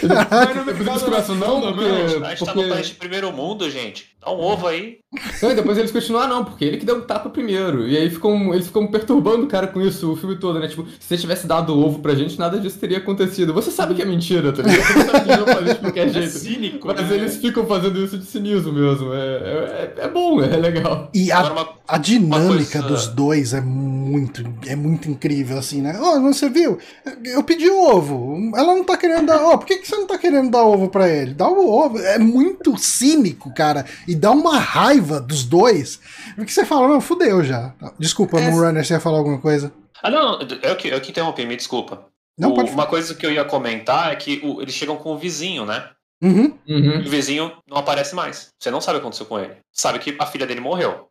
Caralho. 0.00 0.54
Mas 0.54 0.66
Depois 0.66 0.88
eles 0.88 1.02
começam, 1.02 1.34
não, 1.34 1.60
porque... 1.60 1.84
A 1.84 2.28
gente 2.30 2.44
tá 2.44 2.54
no 2.54 2.60
porque... 2.62 2.70
país 2.70 2.86
de 2.86 2.94
primeiro 2.94 3.32
mundo, 3.32 3.68
gente. 3.68 4.11
Dá 4.24 4.30
um 4.32 4.38
ovo 4.40 4.66
aí. 4.68 4.98
Não, 5.42 5.50
e 5.50 5.54
depois 5.54 5.76
eles 5.76 5.90
continuam, 5.90 6.22
ah, 6.22 6.26
não, 6.28 6.44
porque 6.44 6.64
ele 6.64 6.78
que 6.78 6.86
deu 6.86 6.96
o 6.98 7.02
tapa 7.02 7.28
primeiro. 7.28 7.86
E 7.86 7.96
aí 7.98 8.08
ficam, 8.08 8.54
eles 8.54 8.66
ficam 8.68 8.86
perturbando 8.86 9.44
o 9.44 9.46
cara 9.48 9.66
com 9.66 9.80
isso 9.82 10.10
o 10.12 10.16
filme 10.16 10.36
todo, 10.36 10.58
né? 10.58 10.68
Tipo, 10.68 10.86
se 10.86 11.06
você 11.06 11.18
tivesse 11.18 11.46
dado 11.46 11.74
o 11.74 11.84
ovo 11.84 11.98
pra 11.98 12.14
gente, 12.14 12.38
nada 12.38 12.58
disso 12.58 12.78
teria 12.78 12.98
acontecido. 12.98 13.52
Você 13.52 13.70
sabe 13.70 13.94
que 13.94 14.00
é 14.00 14.04
mentira, 14.06 14.52
tá 14.52 14.62
ligado? 14.62 14.86
Você 14.86 15.04
sabe 15.10 15.28
que 15.28 15.36
não 15.36 15.46
fazer 15.46 15.74
de 15.74 15.80
qualquer 15.80 16.06
É 16.08 16.12
jeito. 16.12 16.30
cínico, 16.30 16.86
Mas 16.86 17.08
né? 17.10 17.16
eles 17.16 17.36
ficam 17.36 17.66
fazendo 17.66 18.02
isso 18.02 18.16
de 18.16 18.24
cinismo 18.24 18.72
mesmo. 18.72 19.12
É, 19.12 19.18
é, 19.18 19.94
é 20.04 20.08
bom, 20.08 20.40
é 20.42 20.56
legal. 20.56 21.10
E 21.12 21.30
a, 21.30 21.42
uma, 21.52 21.68
A 21.88 21.98
dinâmica 21.98 22.80
coisa- 22.80 22.88
dos 22.88 23.06
dois 23.08 23.52
é 23.52 23.60
muito, 23.60 24.42
é 24.66 24.76
muito 24.76 25.10
incrível, 25.10 25.58
assim, 25.58 25.82
né? 25.82 25.98
Ó, 26.00 26.20
você 26.20 26.48
viu? 26.48 26.78
Eu 27.24 27.42
pedi 27.42 27.68
ovo. 27.68 28.50
Ela 28.56 28.74
não 28.74 28.84
tá 28.84 28.96
querendo 28.96 29.26
dar. 29.26 29.42
Ó, 29.42 29.56
por 29.58 29.66
que, 29.66 29.76
que 29.76 29.86
você 29.88 29.96
não 29.96 30.06
tá 30.06 30.16
querendo 30.16 30.50
dar 30.50 30.64
ovo 30.64 30.88
pra 30.88 31.08
ele? 31.08 31.34
Dá 31.34 31.48
o 31.48 31.68
ovo. 31.70 31.98
É 31.98 32.18
muito 32.18 32.78
cínico, 32.78 33.52
cara. 33.54 33.84
E 34.08 34.11
dá 34.14 34.30
uma 34.30 34.58
raiva 34.58 35.20
dos 35.20 35.44
dois. 35.44 36.00
Porque 36.36 36.50
você 36.52 36.64
fala, 36.64 36.88
não, 36.88 37.00
fudeu 37.00 37.42
já. 37.44 37.74
Desculpa, 37.98 38.38
É- 38.40 38.50
Moonrunner, 38.50 38.84
você 38.84 38.94
ia 38.94 39.00
falar 39.00 39.18
alguma 39.18 39.38
coisa? 39.40 39.72
Ah, 40.02 40.10
não, 40.10 40.40
eu 40.62 40.76
que, 40.76 40.88
eu 40.88 41.00
que 41.00 41.10
interrompi, 41.10 41.44
me 41.46 41.56
desculpa. 41.56 42.06
Não, 42.38 42.52
O- 42.52 42.54
pode 42.54 42.70
Uma 42.70 42.86
coisa 42.86 43.14
que 43.14 43.24
eu 43.24 43.30
ia 43.32 43.44
comentar 43.44 44.12
é 44.12 44.16
que 44.16 44.40
o- 44.42 44.60
eles 44.62 44.74
chegam 44.74 44.96
com 44.96 45.12
o 45.12 45.18
vizinho, 45.18 45.64
né? 45.66 45.90
Uhum. 46.22 46.58
Uhum. 46.68 47.00
E 47.02 47.06
o 47.06 47.10
vizinho 47.10 47.52
não 47.68 47.76
aparece 47.78 48.14
mais. 48.14 48.48
Você 48.58 48.70
não 48.70 48.80
sabe 48.80 48.96
o 48.96 49.00
que 49.00 49.06
aconteceu 49.06 49.26
com 49.26 49.38
ele. 49.38 49.56
Sabe 49.72 49.98
que 49.98 50.16
a 50.18 50.26
filha 50.26 50.46
dele 50.46 50.60
morreu. 50.60 51.08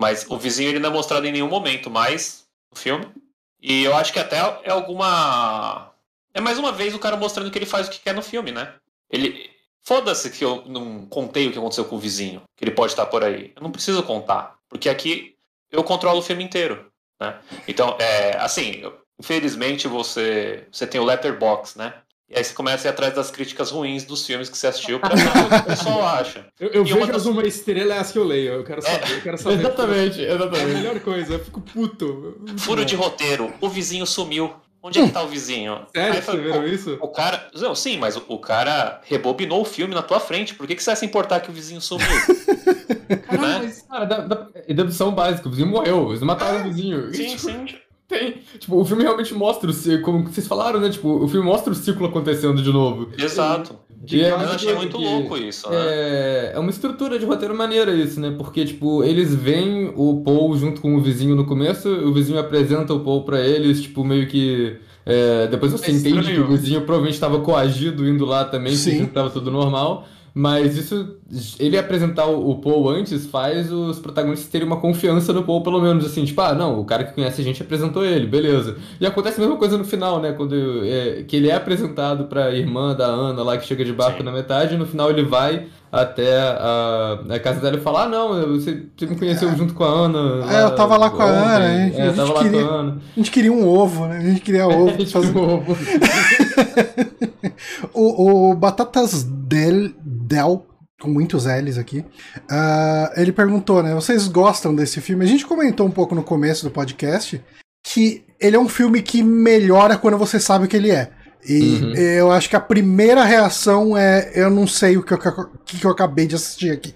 Mas 0.00 0.26
o 0.28 0.36
vizinho 0.36 0.68
ele 0.68 0.78
não 0.78 0.90
é 0.90 0.92
mostrado 0.92 1.26
em 1.26 1.32
nenhum 1.32 1.48
momento 1.48 1.90
mais 1.90 2.44
no 2.72 2.78
filme. 2.78 3.06
E 3.60 3.82
eu 3.84 3.96
acho 3.96 4.12
que 4.12 4.18
até 4.18 4.36
é 4.64 4.70
alguma. 4.70 5.90
É 6.34 6.40
mais 6.40 6.58
uma 6.58 6.70
vez 6.72 6.94
o 6.94 6.98
cara 6.98 7.16
mostrando 7.16 7.50
que 7.50 7.58
ele 7.58 7.66
faz 7.66 7.88
o 7.88 7.90
que 7.90 8.00
quer 8.00 8.14
no 8.14 8.22
filme, 8.22 8.52
né? 8.52 8.74
Ele. 9.10 9.50
Foda-se 9.84 10.30
que 10.30 10.44
eu 10.44 10.64
não 10.66 11.06
contei 11.06 11.48
o 11.48 11.52
que 11.52 11.58
aconteceu 11.58 11.84
com 11.84 11.96
o 11.96 11.98
vizinho, 11.98 12.42
que 12.56 12.64
ele 12.64 12.72
pode 12.72 12.92
estar 12.92 13.06
por 13.06 13.24
aí. 13.24 13.52
Eu 13.56 13.62
não 13.62 13.70
preciso 13.72 14.02
contar. 14.02 14.56
Porque 14.68 14.88
aqui 14.88 15.34
eu 15.72 15.82
controlo 15.82 16.18
o 16.18 16.22
filme 16.22 16.44
inteiro. 16.44 16.86
Né? 17.20 17.34
Então, 17.66 17.96
é, 17.98 18.36
assim, 18.38 18.82
infelizmente 19.18 19.88
você, 19.88 20.66
você 20.70 20.86
tem 20.86 21.00
o 21.00 21.04
Letterbox, 21.04 21.74
né? 21.76 21.94
E 22.30 22.36
aí 22.36 22.44
você 22.44 22.52
começa 22.52 22.86
a 22.86 22.90
ir 22.90 22.92
atrás 22.92 23.14
das 23.14 23.30
críticas 23.30 23.70
ruins 23.70 24.04
dos 24.04 24.26
filmes 24.26 24.50
que 24.50 24.58
você 24.58 24.66
assistiu 24.66 25.00
pra 25.00 25.14
ver 25.14 25.26
o 25.26 25.48
que 25.48 25.54
o 25.56 25.64
pessoal 25.64 26.06
acha. 26.06 26.46
Eu, 26.60 26.68
eu 26.68 26.86
E 26.86 26.92
uma 26.92 27.00
vejo 27.06 27.12
das- 27.12 27.24
uma 27.24 27.42
estrela 27.46 27.94
é 27.94 27.98
as 27.98 28.12
que 28.12 28.18
eu 28.18 28.24
leio. 28.24 28.52
Eu 28.52 28.64
quero 28.64 28.82
saber, 28.82 29.10
eu 29.12 29.22
quero 29.22 29.38
saber. 29.38 29.54
Exatamente, 29.64 30.22
É 30.26 30.30
a 30.32 30.34
exatamente. 30.34 30.74
melhor 30.74 31.00
coisa, 31.00 31.32
eu 31.32 31.42
fico 31.44 31.62
puto. 31.62 32.36
Furo 32.58 32.84
de 32.84 32.94
roteiro, 32.94 33.54
o 33.62 33.68
vizinho 33.70 34.04
sumiu. 34.06 34.54
Onde 34.82 35.00
é 35.00 35.06
que 35.06 35.12
tá 35.12 35.22
o 35.22 35.28
vizinho? 35.28 35.80
Sério, 35.94 36.14
Aí 36.14 36.22
vocês 36.22 36.40
viram 36.42 36.60
"Pô, 36.60 36.66
isso? 36.66 36.98
O 37.00 37.08
cara. 37.08 37.48
Não, 37.54 37.74
sim, 37.74 37.98
mas 37.98 38.16
o, 38.16 38.22
o 38.28 38.38
cara 38.38 39.00
rebobinou 39.04 39.62
o 39.62 39.64
filme 39.64 39.92
na 39.94 40.02
tua 40.02 40.20
frente. 40.20 40.54
Por 40.54 40.66
que, 40.66 40.76
que 40.76 40.82
você 40.82 40.90
vai 40.90 40.96
se 40.96 41.04
importar 41.06 41.40
que 41.40 41.50
o 41.50 41.52
vizinho 41.52 41.80
sumiu? 41.80 42.06
Caralho, 43.26 43.42
Né? 43.42 43.58
mas, 43.64 43.82
cara, 43.82 44.04
dá, 44.04 44.46
é 44.54 44.72
dedução 44.72 45.12
básica. 45.12 45.48
O 45.48 45.50
vizinho 45.50 45.68
morreu, 45.68 46.10
eles 46.10 46.22
mataram 46.22 46.60
o 46.60 46.64
vizinho. 46.64 47.12
sim, 47.14 47.26
Tipo, 47.36 47.38
sim. 47.42 47.66
Tem. 48.06 48.32
Tipo, 48.58 48.76
o 48.80 48.84
filme 48.86 49.02
realmente 49.02 49.34
mostra 49.34 49.68
o 49.68 49.72
ciclo, 49.72 50.02
como 50.02 50.26
vocês 50.28 50.46
falaram, 50.48 50.80
né? 50.80 50.88
Tipo, 50.88 51.08
o 51.22 51.28
filme 51.28 51.44
mostra 51.44 51.70
o 51.72 51.76
ciclo 51.76 52.06
acontecendo 52.06 52.62
de 52.62 52.72
novo. 52.72 53.10
Exato. 53.18 53.78
E 54.10 54.20
é 54.22 54.30
Eu 54.30 54.36
achei 54.36 54.74
muito 54.74 54.96
que- 54.96 55.04
louco 55.04 55.36
isso, 55.36 55.68
né? 55.68 55.76
É, 55.76 56.52
é 56.54 56.58
uma 56.58 56.70
estrutura 56.70 57.18
de 57.18 57.24
roteiro 57.26 57.54
maneira 57.54 57.92
isso, 57.92 58.20
né? 58.20 58.34
Porque, 58.38 58.64
tipo, 58.64 59.02
eles 59.02 59.34
veem 59.34 59.92
o 59.96 60.22
Paul 60.24 60.56
junto 60.56 60.80
com 60.80 60.94
o 60.96 61.00
vizinho 61.00 61.34
no 61.34 61.44
começo, 61.44 61.88
o 61.88 62.12
vizinho 62.12 62.38
apresenta 62.38 62.94
o 62.94 63.00
Paul 63.00 63.24
pra 63.24 63.40
eles, 63.40 63.82
tipo, 63.82 64.04
meio 64.04 64.26
que. 64.28 64.76
é, 65.04 65.46
depois 65.48 65.72
você 65.72 65.90
É 65.90 65.94
entende 65.94 66.32
que 66.32 66.40
o 66.40 66.46
vizinho 66.46 66.80
provavelmente 66.82 67.14
estava 67.14 67.40
coagido 67.40 68.06
indo 68.08 68.24
lá 68.24 68.44
também, 68.44 68.74
Sim. 68.76 69.06
que 69.06 69.12
tava 69.12 69.30
tudo 69.30 69.50
normal. 69.50 70.06
Mas 70.40 70.76
isso, 70.76 71.16
ele 71.58 71.76
apresentar 71.76 72.26
o 72.26 72.50
o 72.50 72.58
Paul 72.60 72.88
antes 72.90 73.26
faz 73.26 73.72
os 73.72 73.98
protagonistas 73.98 74.48
terem 74.48 74.64
uma 74.66 74.76
confiança 74.76 75.32
no 75.32 75.42
Paul, 75.42 75.64
pelo 75.64 75.80
menos 75.82 76.06
assim, 76.06 76.24
tipo, 76.24 76.40
ah, 76.40 76.54
não, 76.54 76.78
o 76.78 76.84
cara 76.84 77.02
que 77.02 77.12
conhece 77.12 77.40
a 77.40 77.44
gente 77.44 77.60
apresentou 77.60 78.04
ele, 78.04 78.24
beleza. 78.24 78.76
E 79.00 79.06
acontece 79.06 79.38
a 79.38 79.40
mesma 79.40 79.56
coisa 79.56 79.76
no 79.76 79.82
final, 79.84 80.20
né? 80.20 80.30
Quando 80.32 80.54
é, 80.84 81.24
que 81.26 81.34
ele 81.34 81.48
é 81.50 81.56
apresentado 81.56 82.26
pra 82.26 82.54
irmã 82.54 82.94
da 82.94 83.06
Ana 83.06 83.42
lá 83.42 83.56
que 83.58 83.66
chega 83.66 83.84
de 83.84 83.92
barco 83.92 84.18
Sim. 84.18 84.24
na 84.24 84.30
metade, 84.30 84.76
e 84.76 84.78
no 84.78 84.86
final 84.86 85.10
ele 85.10 85.24
vai 85.24 85.66
até 85.90 86.38
a, 86.38 87.18
a 87.30 87.40
casa 87.40 87.60
dela 87.60 87.76
e 87.76 87.80
fala: 87.80 88.04
Ah, 88.04 88.08
não, 88.08 88.28
você, 88.56 88.84
você 88.96 89.06
me 89.06 89.16
conheceu 89.16 89.50
junto 89.56 89.74
com 89.74 89.82
a 89.82 89.88
Ana. 89.88 90.44
É, 90.52 90.62
eu 90.62 90.70
tava 90.76 90.96
lá 90.96 91.10
com 91.10 91.20
a 91.22 91.26
Ana, 91.26 91.66
hein? 91.66 91.92
É, 91.96 92.02
A 92.02 92.04
eu 92.04 92.06
gente 92.10 92.16
tava 92.16 92.32
lá 92.34 92.42
queria- 92.44 92.64
com 92.64 92.68
a 92.68 92.74
Ana. 92.76 92.98
A 93.12 93.18
gente 93.18 93.30
queria 93.32 93.52
um 93.52 93.66
ovo, 93.68 94.06
né? 94.06 94.18
A 94.18 94.20
gente 94.28 94.40
queria 94.40 94.68
ovo. 94.68 94.88
A 94.90 94.98
gente 94.98 95.18
viu 95.18 95.42
o 95.42 95.54
ovo. 95.54 95.76
O, 97.92 98.50
o 98.50 98.54
Batatas 98.54 99.24
Del, 99.24 99.90
Del, 100.28 100.66
com 101.00 101.08
muitos 101.08 101.44
L's 101.46 101.78
aqui, 101.78 102.04
ah, 102.50 103.12
ele 103.16 103.32
perguntou, 103.32 103.82
né? 103.82 103.94
Vocês 103.94 104.28
gostam 104.28 104.74
desse 104.74 105.00
filme? 105.00 105.24
A 105.24 105.28
gente 105.28 105.46
comentou 105.46 105.86
um 105.86 105.90
pouco 105.90 106.14
no 106.14 106.22
começo 106.22 106.64
do 106.64 106.70
podcast 106.70 107.40
que 107.86 108.24
ele 108.40 108.56
é 108.56 108.60
um 108.60 108.68
filme 108.68 109.00
que 109.02 109.22
melhora 109.22 109.96
quando 109.96 110.18
você 110.18 110.38
sabe 110.38 110.64
o 110.64 110.68
que 110.68 110.76
ele 110.76 110.90
é. 110.90 111.10
E 111.48 111.76
Uhum. 111.76 111.94
eu 111.94 112.32
acho 112.32 112.48
que 112.50 112.56
a 112.56 112.60
primeira 112.60 113.22
reação 113.24 113.96
é 113.96 114.32
eu 114.34 114.50
não 114.50 114.66
sei 114.66 114.96
o 114.96 115.02
que 115.04 115.14
eu, 115.14 115.18
que 115.18 115.84
eu 115.86 115.90
acabei 115.90 116.26
de 116.26 116.34
assistir 116.34 116.70
aqui. 116.72 116.92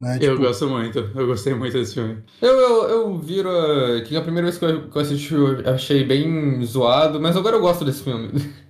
Né? 0.00 0.16
Eu 0.20 0.30
Tipo, 0.34 0.42
gosto 0.46 0.68
muito, 0.68 0.98
eu 1.14 1.26
gostei 1.26 1.52
muito 1.54 1.72
desse 1.74 1.94
filme. 1.94 2.22
Eu, 2.40 2.52
eu, 2.56 2.82
eu 2.88 3.18
viro. 3.18 3.50
a- 3.50 4.00
Que 4.02 4.16
a 4.16 4.22
primeira 4.22 4.46
vez 4.46 4.56
que 4.58 4.64
eu, 4.64 4.88
que 4.88 4.96
eu 4.96 5.02
assisti 5.02 5.34
eu 5.34 5.68
achei 5.74 6.04
bem 6.04 6.64
zoado, 6.64 7.20
mas 7.20 7.36
agora 7.36 7.56
eu 7.56 7.60
gosto 7.60 7.84
desse 7.84 8.02
filme. 8.04 8.30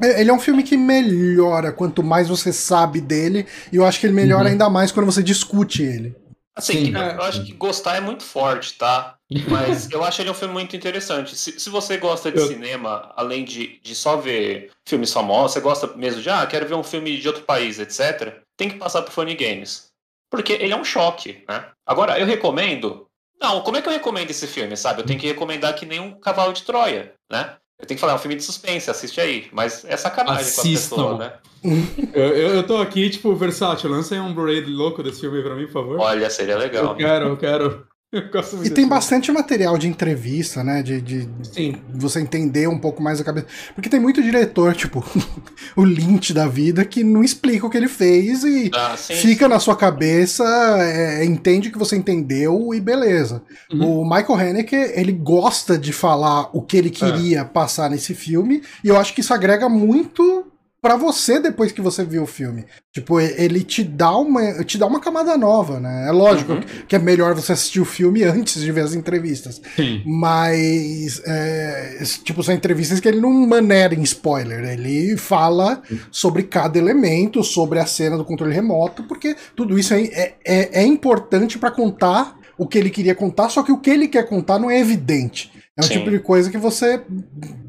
é- 0.00 0.20
Ele 0.20 0.30
é 0.30 0.32
um 0.32 0.38
filme 0.40 0.62
que 0.62 0.76
melhora 0.76 1.72
quanto 1.72 2.02
mais 2.02 2.28
você 2.28 2.52
sabe 2.52 3.00
dele, 3.00 3.46
e 3.72 3.76
eu 3.76 3.84
acho 3.84 4.00
que 4.00 4.06
ele 4.06 4.14
melhora 4.14 4.44
Uhum. 4.44 4.50
ainda 4.52 4.68
mais 4.70 4.92
quando 4.92 5.06
você 5.06 5.22
discute 5.22 5.82
ele. 5.82 6.14
Assim, 6.54 6.86
Sim. 6.86 6.94
eu 6.94 7.00
eu 7.02 7.22
acho 7.22 7.44
que 7.44 7.52
gostar 7.52 7.96
é 7.96 8.00
muito 8.00 8.22
forte, 8.22 8.74
tá? 8.78 9.16
Mas 9.50 9.90
eu 9.90 10.02
acho 10.02 10.22
ele 10.22 10.30
um 10.30 10.34
filme 10.34 10.54
muito 10.54 10.74
interessante. 10.74 11.36
Se, 11.36 11.58
se 11.60 11.68
você 11.68 11.98
gosta 11.98 12.32
de 12.32 12.38
Eu- 12.38 12.46
cinema, 12.46 13.12
além 13.14 13.44
de, 13.44 13.78
de 13.82 13.94
só 13.94 14.16
ver 14.16 14.70
filmes 14.88 15.12
famosos, 15.12 15.52
você 15.52 15.60
gosta 15.60 15.86
mesmo 15.96 16.22
de, 16.22 16.30
ah, 16.30 16.46
quero 16.46 16.66
ver 16.66 16.74
um 16.74 16.82
filme 16.82 17.18
de 17.18 17.28
outro 17.28 17.42
país, 17.42 17.78
etc., 17.78 18.36
tem 18.56 18.70
que 18.70 18.76
passar 18.78 19.02
pro 19.02 19.12
Funny 19.12 19.34
Games. 19.34 19.88
Porque 20.30 20.54
ele 20.54 20.72
é 20.72 20.76
um 20.76 20.84
choque, 20.84 21.44
né? 21.48 21.66
Agora, 21.86 22.18
eu 22.18 22.24
recomendo. 22.26 23.06
Não, 23.40 23.60
como 23.60 23.76
é 23.76 23.82
que 23.82 23.88
eu 23.88 23.92
recomendo 23.92 24.30
esse 24.30 24.46
filme, 24.46 24.74
sabe? 24.78 25.02
Eu 25.02 25.06
tenho 25.06 25.20
que 25.20 25.26
recomendar 25.26 25.74
que 25.74 25.84
nem 25.84 26.00
um 26.00 26.18
cavalo 26.18 26.54
de 26.54 26.62
Troia, 26.62 27.12
né? 27.30 27.56
Eu 27.78 27.86
tenho 27.86 27.96
que 27.96 28.00
falar, 28.00 28.12
é 28.12 28.16
um 28.16 28.18
filme 28.18 28.36
de 28.36 28.42
suspense, 28.42 28.90
assiste 28.90 29.20
aí. 29.20 29.48
Mas 29.52 29.84
é 29.84 29.96
sacanagem 29.96 30.44
com 30.54 30.60
Assistam. 30.60 30.78
as 30.78 30.88
pessoas, 30.88 31.18
né? 31.18 31.32
Eu, 32.14 32.32
eu, 32.36 32.66
tô 32.66 32.76
aqui, 32.76 33.10
tipo, 33.10 33.34
versátil, 33.34 33.90
lança 33.90 34.14
aí 34.14 34.20
um 34.20 34.32
Blu-ray 34.32 34.60
louco 34.66 35.02
desse 35.02 35.20
filme 35.20 35.38
aí 35.38 35.42
pra 35.42 35.56
mim, 35.56 35.64
por 35.64 35.72
favor. 35.72 35.98
Olha, 35.98 36.30
seria 36.30 36.56
legal. 36.56 36.84
eu 36.84 36.94
quero, 36.94 37.26
eu 37.26 37.36
quero. 37.36 37.86
Eu 38.16 38.30
gosto 38.30 38.56
muito 38.56 38.68
E 38.68 38.70
tem 38.70 38.88
bastante 38.88 39.30
material 39.30 39.76
de 39.76 39.86
entrevista, 39.86 40.64
né? 40.64 40.82
De, 40.82 41.00
de 41.00 41.28
Sim. 41.42 41.76
você 41.92 42.20
entender 42.20 42.66
um 42.66 42.78
pouco 42.78 43.02
mais 43.02 43.20
a 43.20 43.24
cabeça. 43.24 43.46
Porque 43.74 43.90
tem 43.90 44.00
muito 44.00 44.22
diretor, 44.22 44.74
tipo, 44.74 45.04
o 45.76 45.84
Lynch 45.84 46.32
da 46.32 46.48
vida, 46.48 46.84
que 46.84 47.04
não 47.04 47.22
explica 47.22 47.66
o 47.66 47.70
que 47.70 47.76
ele 47.76 47.88
fez 47.88 48.42
e 48.42 48.70
Ah, 48.74 48.96
sim, 48.96 49.14
fica 49.14 49.46
na 49.46 49.58
sua 49.58 49.76
cabeça, 49.76 50.44
é, 50.80 51.24
entende 51.24 51.70
que 51.70 51.78
você 51.78 51.96
entendeu 51.96 52.72
e 52.72 52.80
beleza. 52.80 53.42
Uhum. 53.70 54.00
O 54.00 54.04
Michael 54.04 54.34
Haneke, 54.34 54.74
ele 54.74 55.12
gosta 55.12 55.76
de 55.76 55.92
falar 55.92 56.48
o 56.54 56.62
que 56.62 56.76
ele 56.76 56.90
queria 56.90 57.44
passar 57.44 57.90
nesse 57.90 58.14
filme, 58.14 58.62
e 58.82 58.88
eu 58.88 58.96
acho 58.96 59.14
que 59.14 59.20
isso 59.20 59.34
agrega 59.34 59.68
muito 59.68 60.45
pra 60.86 60.96
você 60.96 61.40
depois 61.40 61.72
que 61.72 61.80
você 61.80 62.04
viu 62.04 62.22
o 62.22 62.26
filme. 62.26 62.64
Tipo, 62.94 63.18
ele 63.20 63.64
te 63.64 63.82
dá 63.82 64.16
uma, 64.16 64.62
te 64.62 64.78
dá 64.78 64.86
uma 64.86 65.00
camada 65.00 65.36
nova, 65.36 65.80
né? 65.80 66.06
É 66.08 66.12
lógico 66.12 66.52
Uhum. 66.52 66.60
que 66.86 66.94
é 66.94 66.98
melhor 67.00 67.34
você 67.34 67.52
assistir 67.52 67.80
o 67.80 67.84
filme 67.84 68.22
antes 68.22 68.60
de 68.62 68.70
ver 68.70 68.82
as 68.82 68.94
entrevistas. 68.94 69.60
Sim. 69.74 70.02
Mas, 70.06 71.20
é, 71.26 72.02
tipo, 72.22 72.40
são 72.44 72.54
entrevistas 72.54 73.00
que 73.00 73.08
ele 73.08 73.20
não 73.20 73.32
maneira 73.32 73.94
em 73.96 74.02
spoiler. 74.02 74.64
Ele 74.64 75.16
fala 75.16 75.82
sobre 76.12 76.44
cada 76.44 76.78
elemento, 76.78 77.42
sobre 77.42 77.80
a 77.80 77.86
cena 77.86 78.16
do 78.16 78.24
controle 78.24 78.54
remoto, 78.54 79.02
porque 79.04 79.34
tudo 79.56 79.76
isso 79.76 79.92
é, 79.92 80.02
é, 80.04 80.34
é- 80.44 80.82
é 80.82 80.86
importante 80.86 81.58
pra 81.58 81.70
contar 81.72 82.36
o 82.56 82.66
que 82.66 82.78
ele 82.78 82.90
queria 82.90 83.14
contar, 83.14 83.48
só 83.48 83.62
que 83.64 83.72
o 83.72 83.78
que 83.78 83.90
ele 83.90 84.06
quer 84.06 84.28
contar 84.28 84.58
não 84.60 84.70
é 84.70 84.78
evidente. 84.78 85.50
É 85.76 85.80
um 85.80 85.84
Sim. 85.88 85.94
tipo 85.98 86.10
de 86.10 86.20
coisa 86.20 86.48
que 86.48 86.56
você 86.56 87.02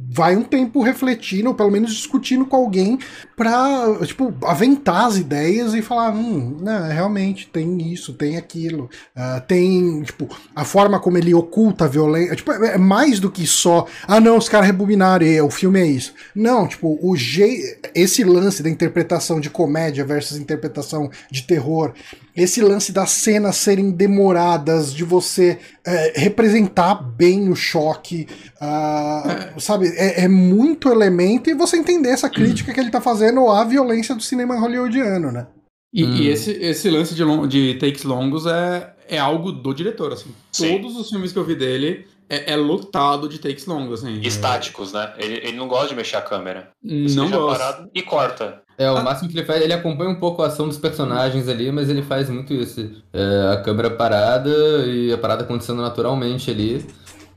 vai 0.09 0.37
um 0.37 0.43
tempo 0.43 0.81
refletindo, 0.81 1.49
ou 1.49 1.55
pelo 1.55 1.69
menos 1.69 1.93
discutindo 1.93 2.45
com 2.45 2.55
alguém, 2.55 2.97
pra, 3.35 3.97
tipo, 4.05 4.33
aventar 4.45 5.05
as 5.05 5.17
ideias 5.17 5.73
e 5.73 5.81
falar, 5.81 6.11
hum, 6.11 6.57
não, 6.61 6.87
realmente 6.87 7.47
tem 7.47 7.91
isso, 7.91 8.13
tem 8.13 8.37
aquilo. 8.37 8.89
Ah, 9.15 9.41
tem, 9.41 10.01
tipo, 10.03 10.29
a 10.55 10.63
forma 10.63 10.99
como 10.99 11.17
ele 11.17 11.33
oculta 11.33 11.85
a 11.85 11.87
violência. 11.87 12.35
Tipo, 12.35 12.53
é 12.53 12.67
é 12.75 12.77
mais 12.77 13.19
do 13.19 13.29
que 13.29 13.45
só, 13.45 13.85
ah, 14.07 14.19
não, 14.19 14.37
os 14.37 14.47
caras 14.47 14.67
rebobinaram, 14.67 15.25
e 15.25 15.41
o 15.41 15.49
filme 15.49 15.79
é 15.79 15.85
isso. 15.85 16.13
Não, 16.33 16.67
tipo, 16.67 16.97
o 17.01 17.15
je... 17.15 17.77
esse 17.93 18.23
lance 18.23 18.63
da 18.63 18.69
interpretação 18.69 19.39
de 19.39 19.49
comédia 19.49 20.05
versus 20.05 20.37
interpretação 20.37 21.09
de 21.29 21.43
terror, 21.43 21.93
esse 22.37 22.61
lance 22.61 22.91
das 22.91 23.09
cenas 23.09 23.57
serem 23.57 23.89
demoradas, 23.91 24.93
de 24.93 25.03
você 25.03 25.57
é, 25.85 26.13
representar 26.15 26.93
bem 26.95 27.49
o 27.49 27.55
choque, 27.55 28.27
ah, 28.61 29.53
sabe? 29.57 29.87
É, 29.97 30.25
é 30.25 30.27
muito 30.27 30.89
elemento 30.89 31.49
e 31.49 31.53
você 31.55 31.77
entender 31.77 32.09
essa 32.09 32.29
crítica 32.29 32.71
que 32.73 32.79
ele 32.79 32.91
tá 32.91 33.01
fazendo 33.01 33.49
à 33.49 33.63
violência 33.63 34.13
do 34.13 34.21
cinema 34.21 34.55
hollywoodiano, 34.59 35.31
né? 35.31 35.47
E, 35.93 36.03
Hum. 36.05 36.15
e 36.15 36.27
esse, 36.27 36.51
esse 36.51 36.89
lance 36.89 37.15
de, 37.15 37.23
long- 37.23 37.47
de 37.47 37.73
takes 37.79 38.03
longos 38.03 38.45
é, 38.45 38.93
é 39.09 39.17
algo 39.17 39.51
do 39.51 39.73
diretor, 39.73 40.13
assim. 40.13 40.29
Sim. 40.51 40.79
Todos 40.81 40.95
os 40.97 41.09
filmes 41.09 41.31
que 41.31 41.39
eu 41.39 41.45
vi 41.45 41.55
dele 41.55 42.05
é, 42.29 42.53
é 42.53 42.55
lotado 42.57 43.27
de 43.29 43.39
takes 43.39 43.65
longos, 43.65 44.03
assim. 44.03 44.19
Estáticos, 44.21 44.91
né? 44.93 45.13
Ele, 45.17 45.35
ele 45.37 45.57
não 45.57 45.67
gosta 45.67 45.87
de 45.87 45.95
mexer 45.95 46.17
a 46.17 46.21
câmera. 46.21 46.69
Você 46.83 47.15
Não 47.15 47.31
parado 47.31 47.89
e 47.95 48.01
corta. 48.03 48.61
É, 48.77 48.91
o 48.91 48.97
Ah. 48.97 49.01
máximo 49.03 49.29
que 49.29 49.37
ele 49.37 49.45
faz, 49.45 49.61
ele 49.61 49.73
acompanha 49.73 50.09
um 50.09 50.15
pouco 50.19 50.43
a 50.43 50.47
ação 50.47 50.67
dos 50.67 50.77
personagens 50.77 51.47
ali, 51.47 51.71
mas 51.71 51.89
ele 51.89 52.03
faz 52.03 52.29
muito 52.29 52.53
isso. 52.53 52.87
É, 53.11 53.53
a 53.53 53.57
câmera 53.57 53.89
parada 53.89 54.49
e 54.85 55.11
a 55.11 55.17
parada 55.17 55.43
acontecendo 55.43 55.81
naturalmente 55.81 56.51
ali. 56.51 56.85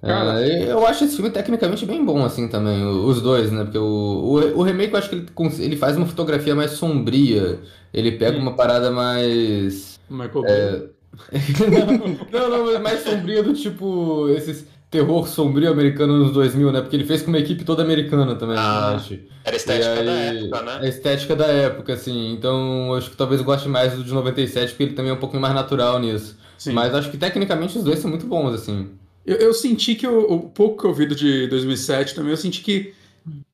É, 0.03 0.07
Cara. 0.07 0.47
eu 0.47 0.87
acho 0.87 1.05
esse 1.05 1.17
filme 1.17 1.31
tecnicamente 1.31 1.85
bem 1.85 2.03
bom, 2.05 2.25
assim, 2.25 2.49
também, 2.49 2.85
os 2.85 3.21
dois, 3.21 3.51
né? 3.53 3.65
Porque 3.65 3.79
o, 3.79 3.83
o, 3.83 4.59
o 4.59 4.63
remake 4.63 4.93
eu 4.93 4.99
acho 4.99 5.09
que 5.11 5.15
ele, 5.17 5.27
ele 5.59 5.77
faz 5.77 5.97
uma 5.97 6.07
fotografia 6.07 6.55
mais 6.55 6.73
sombria. 6.73 7.59
Ele 7.93 8.13
pega 8.13 8.37
Hum. 8.39 8.43
uma 8.43 8.53
parada 8.55 8.91
mais. 8.91 9.99
Michael 10.09 10.45
É. 10.47 10.83
Não, 12.33 12.49
não, 12.49 12.65
mas 12.67 12.81
mais 12.81 13.01
sombria 13.03 13.43
do 13.43 13.53
tipo 13.53 14.29
esses 14.31 14.65
terror 14.91 15.29
sombrio 15.29 15.71
americano 15.71 16.19
nos 16.19 16.33
2000, 16.33 16.73
né? 16.73 16.81
Porque 16.81 16.97
ele 16.97 17.05
fez 17.05 17.23
com 17.23 17.29
uma 17.29 17.39
equipe 17.39 17.65
toda 17.65 17.83
americana 17.83 18.35
também, 18.37 18.57
Ah, 18.57 18.95
acho. 18.97 19.15
Era 19.45 19.55
a 19.55 19.57
estética 19.57 20.01
E 20.01 20.05
da 20.05 20.13
aí, 20.13 20.39
época, 20.39 20.63
né? 20.63 20.79
A 20.79 20.89
estética 20.89 21.37
da 21.37 21.47
época, 21.47 21.93
assim. 21.95 22.33
Então, 22.33 22.95
acho 22.95 23.11
que 23.11 23.17
talvez 23.17 23.41
eu 23.41 23.47
goste 23.47 23.69
mais 23.69 23.95
do 23.95 24.05
de 24.05 24.13
97, 24.13 24.71
porque 24.71 24.83
ele 24.85 24.95
também 24.95 25.11
é 25.11 25.15
um 25.15 25.19
pouquinho 25.21 25.41
mais 25.43 25.55
natural 25.55 25.99
nisso. 26.01 26.37
Sim. 26.59 26.73
Mas 26.73 26.95
acho 26.95 27.11
que 27.11 27.17
tecnicamente 27.19 27.79
os 27.79 27.85
dois 27.85 27.99
são 27.99 28.11
muito 28.11 28.27
bons, 28.27 28.53
assim. 28.55 28.91
Eu, 29.25 29.37
eu 29.37 29.55
senti 29.55 29.95
que 29.95 30.07
o, 30.07 30.33
o 30.33 30.41
pouco 30.51 30.81
que 30.83 30.87
eu 30.87 30.95
vi 30.95 31.07
do 31.07 31.15
de 31.15 31.47
2007 31.47 32.15
também, 32.15 32.31
eu 32.31 32.37
senti 32.37 32.63
que 32.63 32.93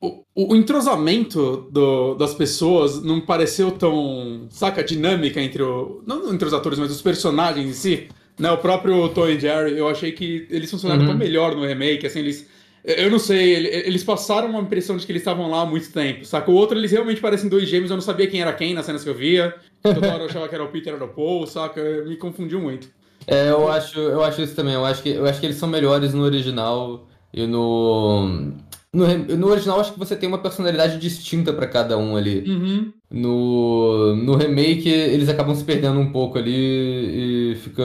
o, 0.01 0.23
o 0.35 0.57
entrosamento 0.57 1.69
do- 1.71 2.15
das 2.15 2.35
pessoas 2.35 3.03
não 3.03 3.21
pareceu 3.21 3.73
tão, 3.73 4.47
saca, 4.51 4.83
dinâmica 4.85 5.41
entre 5.41 5.63
o. 5.63 6.03
Não 6.07 6.33
entre 6.33 6.47
os 6.49 6.55
atores, 6.55 6.79
mas 6.79 6.91
os 6.91 7.03
personagens 7.03 7.67
em 7.69 7.73
si. 7.73 8.09
Né, 8.39 8.51
o 8.51 8.59
próprio 8.59 9.09
Tom 9.09 9.29
e 9.29 9.41
Jerry, 9.41 9.79
eu 9.79 9.89
achei 9.89 10.13
que 10.13 10.47
eles 10.51 10.71
funcionaram 10.71 11.03
Uhum. 11.03 11.09
tão 11.09 11.17
melhor 11.17 11.55
no 11.55 11.65
remake, 11.65 12.07
assim, 12.07 12.19
eles. 12.19 12.47
Eu 12.85 13.11
não 13.11 13.19
sei, 13.19 13.55
ele- 13.55 13.69
eles 13.89 14.05
passaram 14.05 14.49
uma 14.51 14.61
impressão 14.61 14.97
de 14.97 15.05
que 15.05 15.11
eles 15.11 15.23
estavam 15.23 15.51
lá 15.51 15.63
há 15.63 15.67
muito 15.67 15.91
tempo, 15.91 16.25
saca? 16.25 16.49
O 16.51 16.55
outro, 16.55 16.79
eles 16.79 16.93
realmente 16.93 17.21
parecem 17.21 17.49
dois 17.49 17.67
gêmeos, 17.69 17.91
eu 17.91 17.97
não 17.97 18.03
sabia 18.03 18.27
quem 18.29 18.41
era 18.43 18.53
quem 18.53 18.75
nas 18.75 18.87
cenas 18.87 19.03
que 19.03 19.09
eu 19.11 19.15
via. 19.15 19.55
Toda 19.83 20.07
hora 20.13 20.23
eu 20.23 20.27
achava 20.29 20.47
que 20.49 20.55
era 20.55 20.63
o 20.63 20.69
Peter 20.69 20.93
era 20.95 21.05
o 21.05 21.09
Paul, 21.09 21.47
saca? 21.47 21.83
Me 22.07 22.17
confundiu 22.17 22.61
muito. 22.61 22.89
É, 23.27 23.49
eu 23.51 23.69
acho, 23.69 23.99
eu 23.99 24.23
acho 24.23 24.41
isso 24.43 24.55
também. 24.55 24.75
Eu 24.75 24.85
acho 24.85 25.03
que, 25.03 25.09
eu 25.09 25.27
acho 25.27 25.41
que 25.41 25.47
eles 25.47 25.57
são 25.57 25.69
melhores 25.69 26.15
no 26.15 26.23
original 26.23 27.09
e 27.35 27.45
no. 27.47 28.53
No, 28.97 29.37
no 29.37 29.49
original, 29.49 29.77
eu 29.77 29.81
acho 29.83 29.93
que 29.93 29.99
você 29.99 30.17
tem 30.17 30.29
uma 30.29 30.39
personalidade 30.39 30.99
distinta 30.99 31.53
pra 31.53 31.67
cada 31.67 31.99
um 31.99 32.17
ali. 32.17 32.45
Uhum. 32.49 32.93
No, 33.11 34.17
no 34.17 34.37
remake, 34.37 34.89
eles 34.89 35.29
acabam 35.29 35.55
se 35.55 35.65
perdendo 35.65 36.01
um 36.01 36.11
pouco 36.11 36.39
ali 36.39 37.53
e 37.53 37.55
fica. 37.57 37.83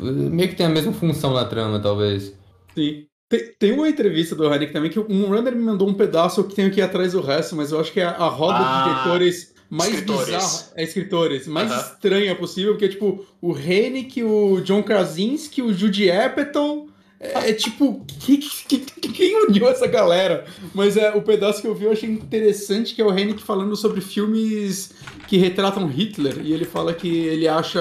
Meio 0.00 0.48
que 0.48 0.56
tem 0.56 0.66
a 0.66 0.70
mesma 0.70 0.92
função 0.92 1.32
na 1.34 1.44
trama, 1.44 1.78
talvez. 1.78 2.34
Sim. 2.74 3.06
Tem, 3.28 3.40
tem 3.58 3.72
uma 3.72 3.88
entrevista 3.88 4.34
do 4.36 4.44
Henrique 4.52 4.72
também 4.72 4.90
que 4.90 4.98
um 5.00 5.26
runner 5.28 5.54
me 5.56 5.62
mandou 5.62 5.88
um 5.88 5.94
pedaço 5.94 6.44
que 6.44 6.54
tenho 6.54 6.70
que 6.70 6.80
ir 6.80 6.82
atrás 6.82 7.12
do 7.12 7.20
resto, 7.20 7.56
mas 7.56 7.72
eu 7.72 7.80
acho 7.80 7.92
que 7.92 8.00
é 8.00 8.04
a, 8.04 8.10
a 8.10 8.28
roda 8.28 8.58
Ah, 8.58 8.84
de 8.84 8.90
diretores 8.92 9.54
mais 9.70 9.90
escritores. 9.94 10.26
bizarra. 10.26 10.72
É, 10.76 10.82
escritores. 10.84 11.46
Mais 11.48 11.70
Aham. 11.70 11.80
estranha 11.80 12.36
possível, 12.36 12.72
porque 12.72 12.84
é 12.84 12.88
tipo 12.88 13.24
o 13.40 13.56
Hennick, 13.56 14.22
o 14.22 14.60
John 14.60 14.82
Krasinski, 14.82 15.62
o 15.62 15.72
Judy 15.72 16.10
Apatow. 16.10 16.88
É, 17.24 17.50
é 17.50 17.52
tipo, 17.54 18.04
que, 18.20 18.36
que- 18.38 18.78
que- 18.78 19.08
quem 19.12 19.46
uniu 19.46 19.66
essa 19.68 19.86
galera? 19.86 20.44
Mas 20.74 20.96
é, 20.96 21.10
o 21.14 21.22
pedaço 21.22 21.60
que 21.62 21.66
eu 21.66 21.74
vi 21.74 21.84
eu 21.86 21.92
achei 21.92 22.08
interessante, 22.10 22.94
que 22.94 23.00
é 23.00 23.04
o 23.04 23.16
Hennick 23.16 23.42
falando 23.42 23.74
sobre 23.76 24.00
filmes 24.00 24.92
que 25.26 25.36
retratam 25.38 25.86
Hitler. 25.86 26.38
E 26.44 26.52
ele 26.52 26.64
fala 26.64 26.92
que 26.92 27.08
ele 27.08 27.48
acha 27.48 27.80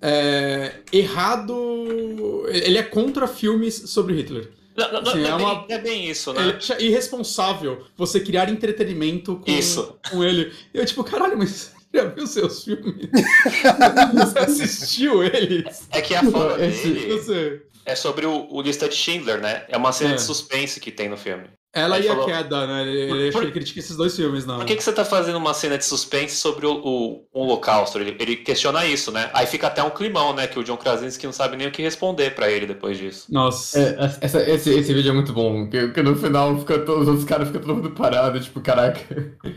é, 0.00 0.72
errado. 0.92 2.46
Ele 2.48 2.78
é 2.78 2.82
contra 2.82 3.26
filmes 3.26 3.74
sobre 3.90 4.14
Hitler. 4.14 4.50
Não, 4.76 4.92
não, 4.92 5.02
não, 5.02 5.10
Assim, 5.12 5.20
não 5.22 5.28
é, 5.28 5.30
é 5.30 5.36
bem, 5.36 5.46
uma- 5.46 5.54
não 5.54 5.66
é 5.68 5.78
bem 5.78 6.10
isso, 6.10 6.30
Ele 6.30 6.38
né? 6.40 6.54
acha 6.56 6.82
irresponsável 6.82 7.84
você 7.96 8.18
criar 8.18 8.48
entretenimento 8.50 9.36
com, 9.36 9.50
Isso. 9.50 9.96
com 10.10 10.24
ele. 10.24 10.52
E 10.74 10.78
eu, 10.78 10.84
tipo, 10.84 11.04
caralho, 11.04 11.38
mas 11.38 11.50
você 11.50 11.70
já 11.94 12.04
viu 12.06 12.26
seus 12.26 12.64
filmes? 12.64 13.08
você 14.14 14.38
assistiu 14.40 15.22
eles? 15.22 15.86
É 15.92 16.00
que 16.00 16.12
a 16.14 16.24
fala 16.24 16.64
Esse- 16.66 16.88
dele 16.88 17.12
Você. 17.12 17.62
É 17.86 17.94
sobre 17.94 18.26
o, 18.26 18.46
o 18.50 18.60
lista 18.62 18.88
de 18.88 18.94
Schindler, 18.94 19.40
né? 19.40 19.64
É 19.68 19.76
uma 19.76 19.92
cena 19.92 20.12
É. 20.12 20.14
de 20.14 20.22
suspense 20.22 20.80
que 20.80 20.90
tem 20.90 21.08
no 21.08 21.16
filme. 21.16 21.44
Ela 21.76 21.96
Ele 21.98 22.06
e 22.06 22.08
a 22.08 22.12
falou- 22.12 22.26
queda, 22.28 22.66
né? 22.68 22.82
Ele, 22.88 23.32
Por- 23.32 23.50
critica 23.50 23.80
esses 23.80 23.96
dois 23.96 24.14
filmes, 24.14 24.46
não. 24.46 24.58
Por 24.58 24.64
que, 24.64 24.76
que 24.76 24.84
você 24.84 24.92
tá 24.92 25.04
fazendo 25.04 25.34
uma 25.38 25.52
cena 25.52 25.76
de 25.76 25.84
suspense 25.84 26.36
sobre 26.36 26.66
o, 26.66 26.72
o, 26.74 27.26
o 27.32 27.40
Holocausto? 27.42 27.98
Ele, 27.98 28.16
ele 28.20 28.36
questiona 28.36 28.86
isso, 28.86 29.10
né? 29.10 29.28
Aí 29.34 29.44
fica 29.44 29.66
até 29.66 29.82
um 29.82 29.90
climão, 29.90 30.32
né? 30.32 30.46
Que 30.46 30.56
o 30.56 30.62
John 30.62 30.76
Krasinski 30.76 31.26
não 31.26 31.32
sabe 31.32 31.56
nem 31.56 31.66
o 31.66 31.72
que 31.72 31.82
responder 31.82 32.32
pra 32.32 32.48
ele 32.48 32.64
depois 32.66 32.96
disso. 32.96 33.26
Nossa. 33.28 33.76
É, 33.80 34.24
essa- 34.24 34.48
esse, 34.48 34.70
esse 34.70 34.94
vídeo 34.94 35.10
é 35.10 35.14
muito 35.14 35.32
bom, 35.32 35.68
que, 35.68 35.88
que 35.88 36.00
no 36.00 36.14
final 36.14 36.56
fica 36.60 36.78
todos, 36.78 37.02
os 37.02 37.08
outros 37.08 37.24
caras 37.26 37.48
ficam 37.48 37.60
todo 37.62 37.74
mundo 37.74 37.90
parado, 37.90 38.38
tipo, 38.38 38.60
caraca. 38.60 39.00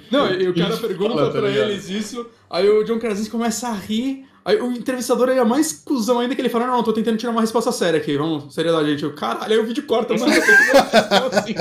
Não, 0.10 0.34
e 0.34 0.48
o 0.48 0.56
cara 0.56 0.76
pergunta 0.78 1.14
fala, 1.14 1.26
tá 1.32 1.40
pra 1.40 1.50
ligado? 1.50 1.70
eles 1.70 1.88
isso, 1.88 2.28
aí 2.50 2.68
o 2.68 2.84
John 2.84 2.98
Krasinski 2.98 3.30
começa 3.30 3.68
a 3.68 3.74
rir, 3.74 4.26
aí 4.48 4.62
o 4.62 4.72
entrevistador 4.72 5.28
aí 5.28 5.38
é 5.38 5.44
mais 5.44 5.74
cuzão 5.74 6.20
ainda 6.20 6.34
que 6.34 6.40
ele 6.40 6.48
fala, 6.48 6.66
não, 6.66 6.82
tô 6.82 6.94
tentando 6.94 7.18
tirar 7.18 7.32
uma 7.34 7.42
resposta 7.42 7.70
séria 7.74 8.00
aqui, 8.00 8.18
vamos, 8.18 8.54
seriedade, 8.54 8.90
gente. 8.90 9.04
Eu, 9.04 9.14
caralho, 9.14 9.52
aí 9.52 9.60
o 9.60 9.66
vídeo 9.66 9.86
corta, 9.86 10.14
mano, 10.14 10.34
eu 10.34 11.38
assim. 11.38 11.56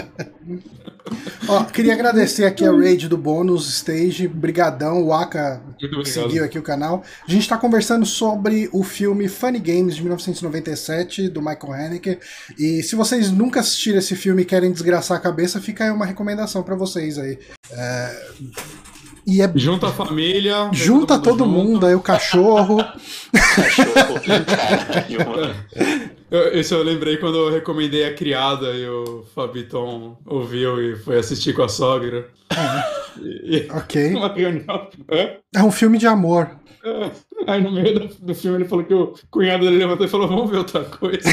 Ó, 1.49 1.65
queria 1.65 1.95
agradecer 1.95 2.45
aqui 2.45 2.65
a 2.65 2.71
Raid 2.71 3.09
do 3.09 3.17
Bônus 3.17 3.69
Stage. 3.69 4.27
Brigadão, 4.29 5.03
o 5.03 5.13
Aka 5.13 5.63
seguiu 6.05 6.45
aqui 6.45 6.59
o 6.59 6.63
canal. 6.63 7.03
A 7.27 7.31
gente 7.31 7.49
tá 7.49 7.57
conversando 7.57 8.05
sobre 8.07 8.69
o 8.73 8.83
filme 8.83 9.29
Funny 9.29 9.59
Games 9.59 9.97
de 9.97 10.03
1997, 10.03 11.29
do 11.29 11.41
Michael 11.41 11.73
Haneke. 11.73 12.19
E 12.59 12.83
se 12.83 12.97
vocês 12.97 13.31
nunca 13.31 13.61
assistiram 13.61 13.99
esse 13.99 14.17
filme 14.17 14.43
e 14.43 14.45
querem 14.45 14.73
desgraçar 14.73 15.17
a 15.17 15.21
cabeça, 15.21 15.61
fica 15.61 15.85
aí 15.85 15.91
uma 15.91 16.07
recomendação 16.07 16.63
pra 16.63 16.75
vocês 16.75 17.19
aí. 17.19 17.39
É, 17.71 18.27
E 19.27 19.43
é 19.43 19.51
Junta 19.57 19.89
a 19.89 19.93
família. 19.93 20.71
junta 20.73 21.19
todo 21.19 21.41
junto. 21.45 21.51
mundo, 21.51 21.85
aí 21.87 21.95
o 21.97 22.01
cachorro. 22.01 22.77
Cachorro, 23.33 24.21
mano. 25.37 25.55
Eu, 26.31 26.61
isso 26.61 26.75
eu 26.75 26.83
lembrei 26.85 27.17
quando 27.17 27.37
eu 27.37 27.51
recomendei 27.51 28.05
a 28.05 28.15
criada 28.15 28.73
e 28.75 28.89
o 28.89 29.25
Fabiton 29.35 30.17
ouviu 30.27 30.81
e 30.81 30.97
foi 30.97 31.19
assistir 31.19 31.53
com 31.55 31.63
a 31.63 31.69
sogra. 31.69 32.29
E, 33.21 33.67
e 33.67 33.69
Ok. 33.73 34.11
uma 34.15 34.33
reunião. 34.33 34.89
Hã? 35.11 35.31
É 35.55 35.63
um 35.63 35.73
filme 35.73 35.99
de 35.99 36.07
amor. 36.07 36.51
É. 36.85 37.11
Aí 37.49 37.63
no 37.63 37.73
meio 37.73 37.99
do, 38.01 38.09
do 38.27 38.35
filme 38.35 38.59
ele 38.59 38.69
falou 38.69 38.85
que 38.85 38.95
o 38.95 39.15
cunhado 39.31 39.65
dele 39.65 39.79
levantou 39.79 40.07
e 40.07 40.09
falou: 40.09 40.29
Vamos 40.29 40.51
ver 40.51 40.59
outra 40.59 40.85
coisa. 40.85 41.21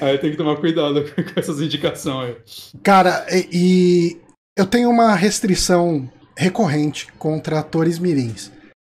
aí 0.00 0.18
tem 0.18 0.30
que 0.30 0.36
tomar 0.36 0.56
cuidado 0.56 1.04
com, 1.04 1.40
essas 1.40 1.60
indicações 1.60 2.36
aí. 2.74 2.80
Cara, 2.82 3.26
e 3.52 4.16
eu 4.56 4.66
tenho 4.66 4.90
uma 4.90 5.14
restrição 5.14 6.10
recorrente 6.36 7.06
contra 7.18 7.60
atores 7.60 7.98
mirins. 7.98 8.50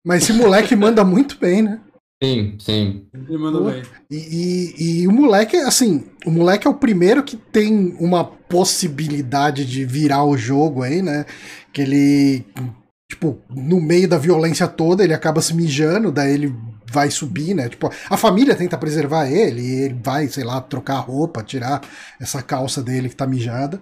Mas 0.07 0.23
esse 0.23 0.33
moleque 0.33 0.75
manda 0.77 1.05
muito 1.05 1.39
bem, 1.39 1.63
né? 1.63 1.81
Sim, 2.23 2.57
sim. 2.59 3.07
Ele 3.15 3.39
manda 3.39 3.59
Pô. 3.59 3.65
bem. 3.71 3.83
E, 4.11 4.17
e- 4.17 5.03
e 5.03 5.09
o 5.09 5.13
moleque, 5.13 5.57
assim, 5.57 6.05
o 6.27 6.31
moleque 6.31 6.67
é 6.67 6.71
o 6.71 6.75
primeiro 6.75 7.23
que 7.23 7.37
tem 7.37 7.97
uma 7.99 8.23
possibilidade 8.25 9.65
de 9.65 9.85
virar 9.87 10.25
o 10.25 10.37
jogo 10.37 10.83
aí, 10.83 11.01
né? 11.01 11.25
Que 11.73 11.81
ele, 11.83 12.45
tipo, 13.11 13.39
no 13.49 13.81
meio 13.81 14.07
da 14.07 14.19
violência 14.19 14.69
toda, 14.69 15.03
ele 15.03 15.15
acaba 15.15 15.41
se 15.41 15.55
mijando, 15.55 16.13
daí 16.13 16.35
ele 16.35 16.55
vai 16.93 17.11
subir, 17.11 17.55
né? 17.55 17.69
Tipo, 17.71 17.91
a 18.11 18.17
família 18.19 18.55
tenta 18.55 18.77
preservar 18.77 19.27
ele, 19.31 19.63
e 19.63 19.81
ele 19.85 20.01
vai, 20.03 20.29
sei 20.29 20.45
lá, 20.45 20.61
trocar 20.61 20.97
a 20.97 21.01
roupa, 21.01 21.43
tirar 21.43 21.81
essa 22.21 22.43
calça 22.43 22.83
dele 22.83 23.09
que 23.09 23.17
tá 23.17 23.27
mijada. 23.27 23.81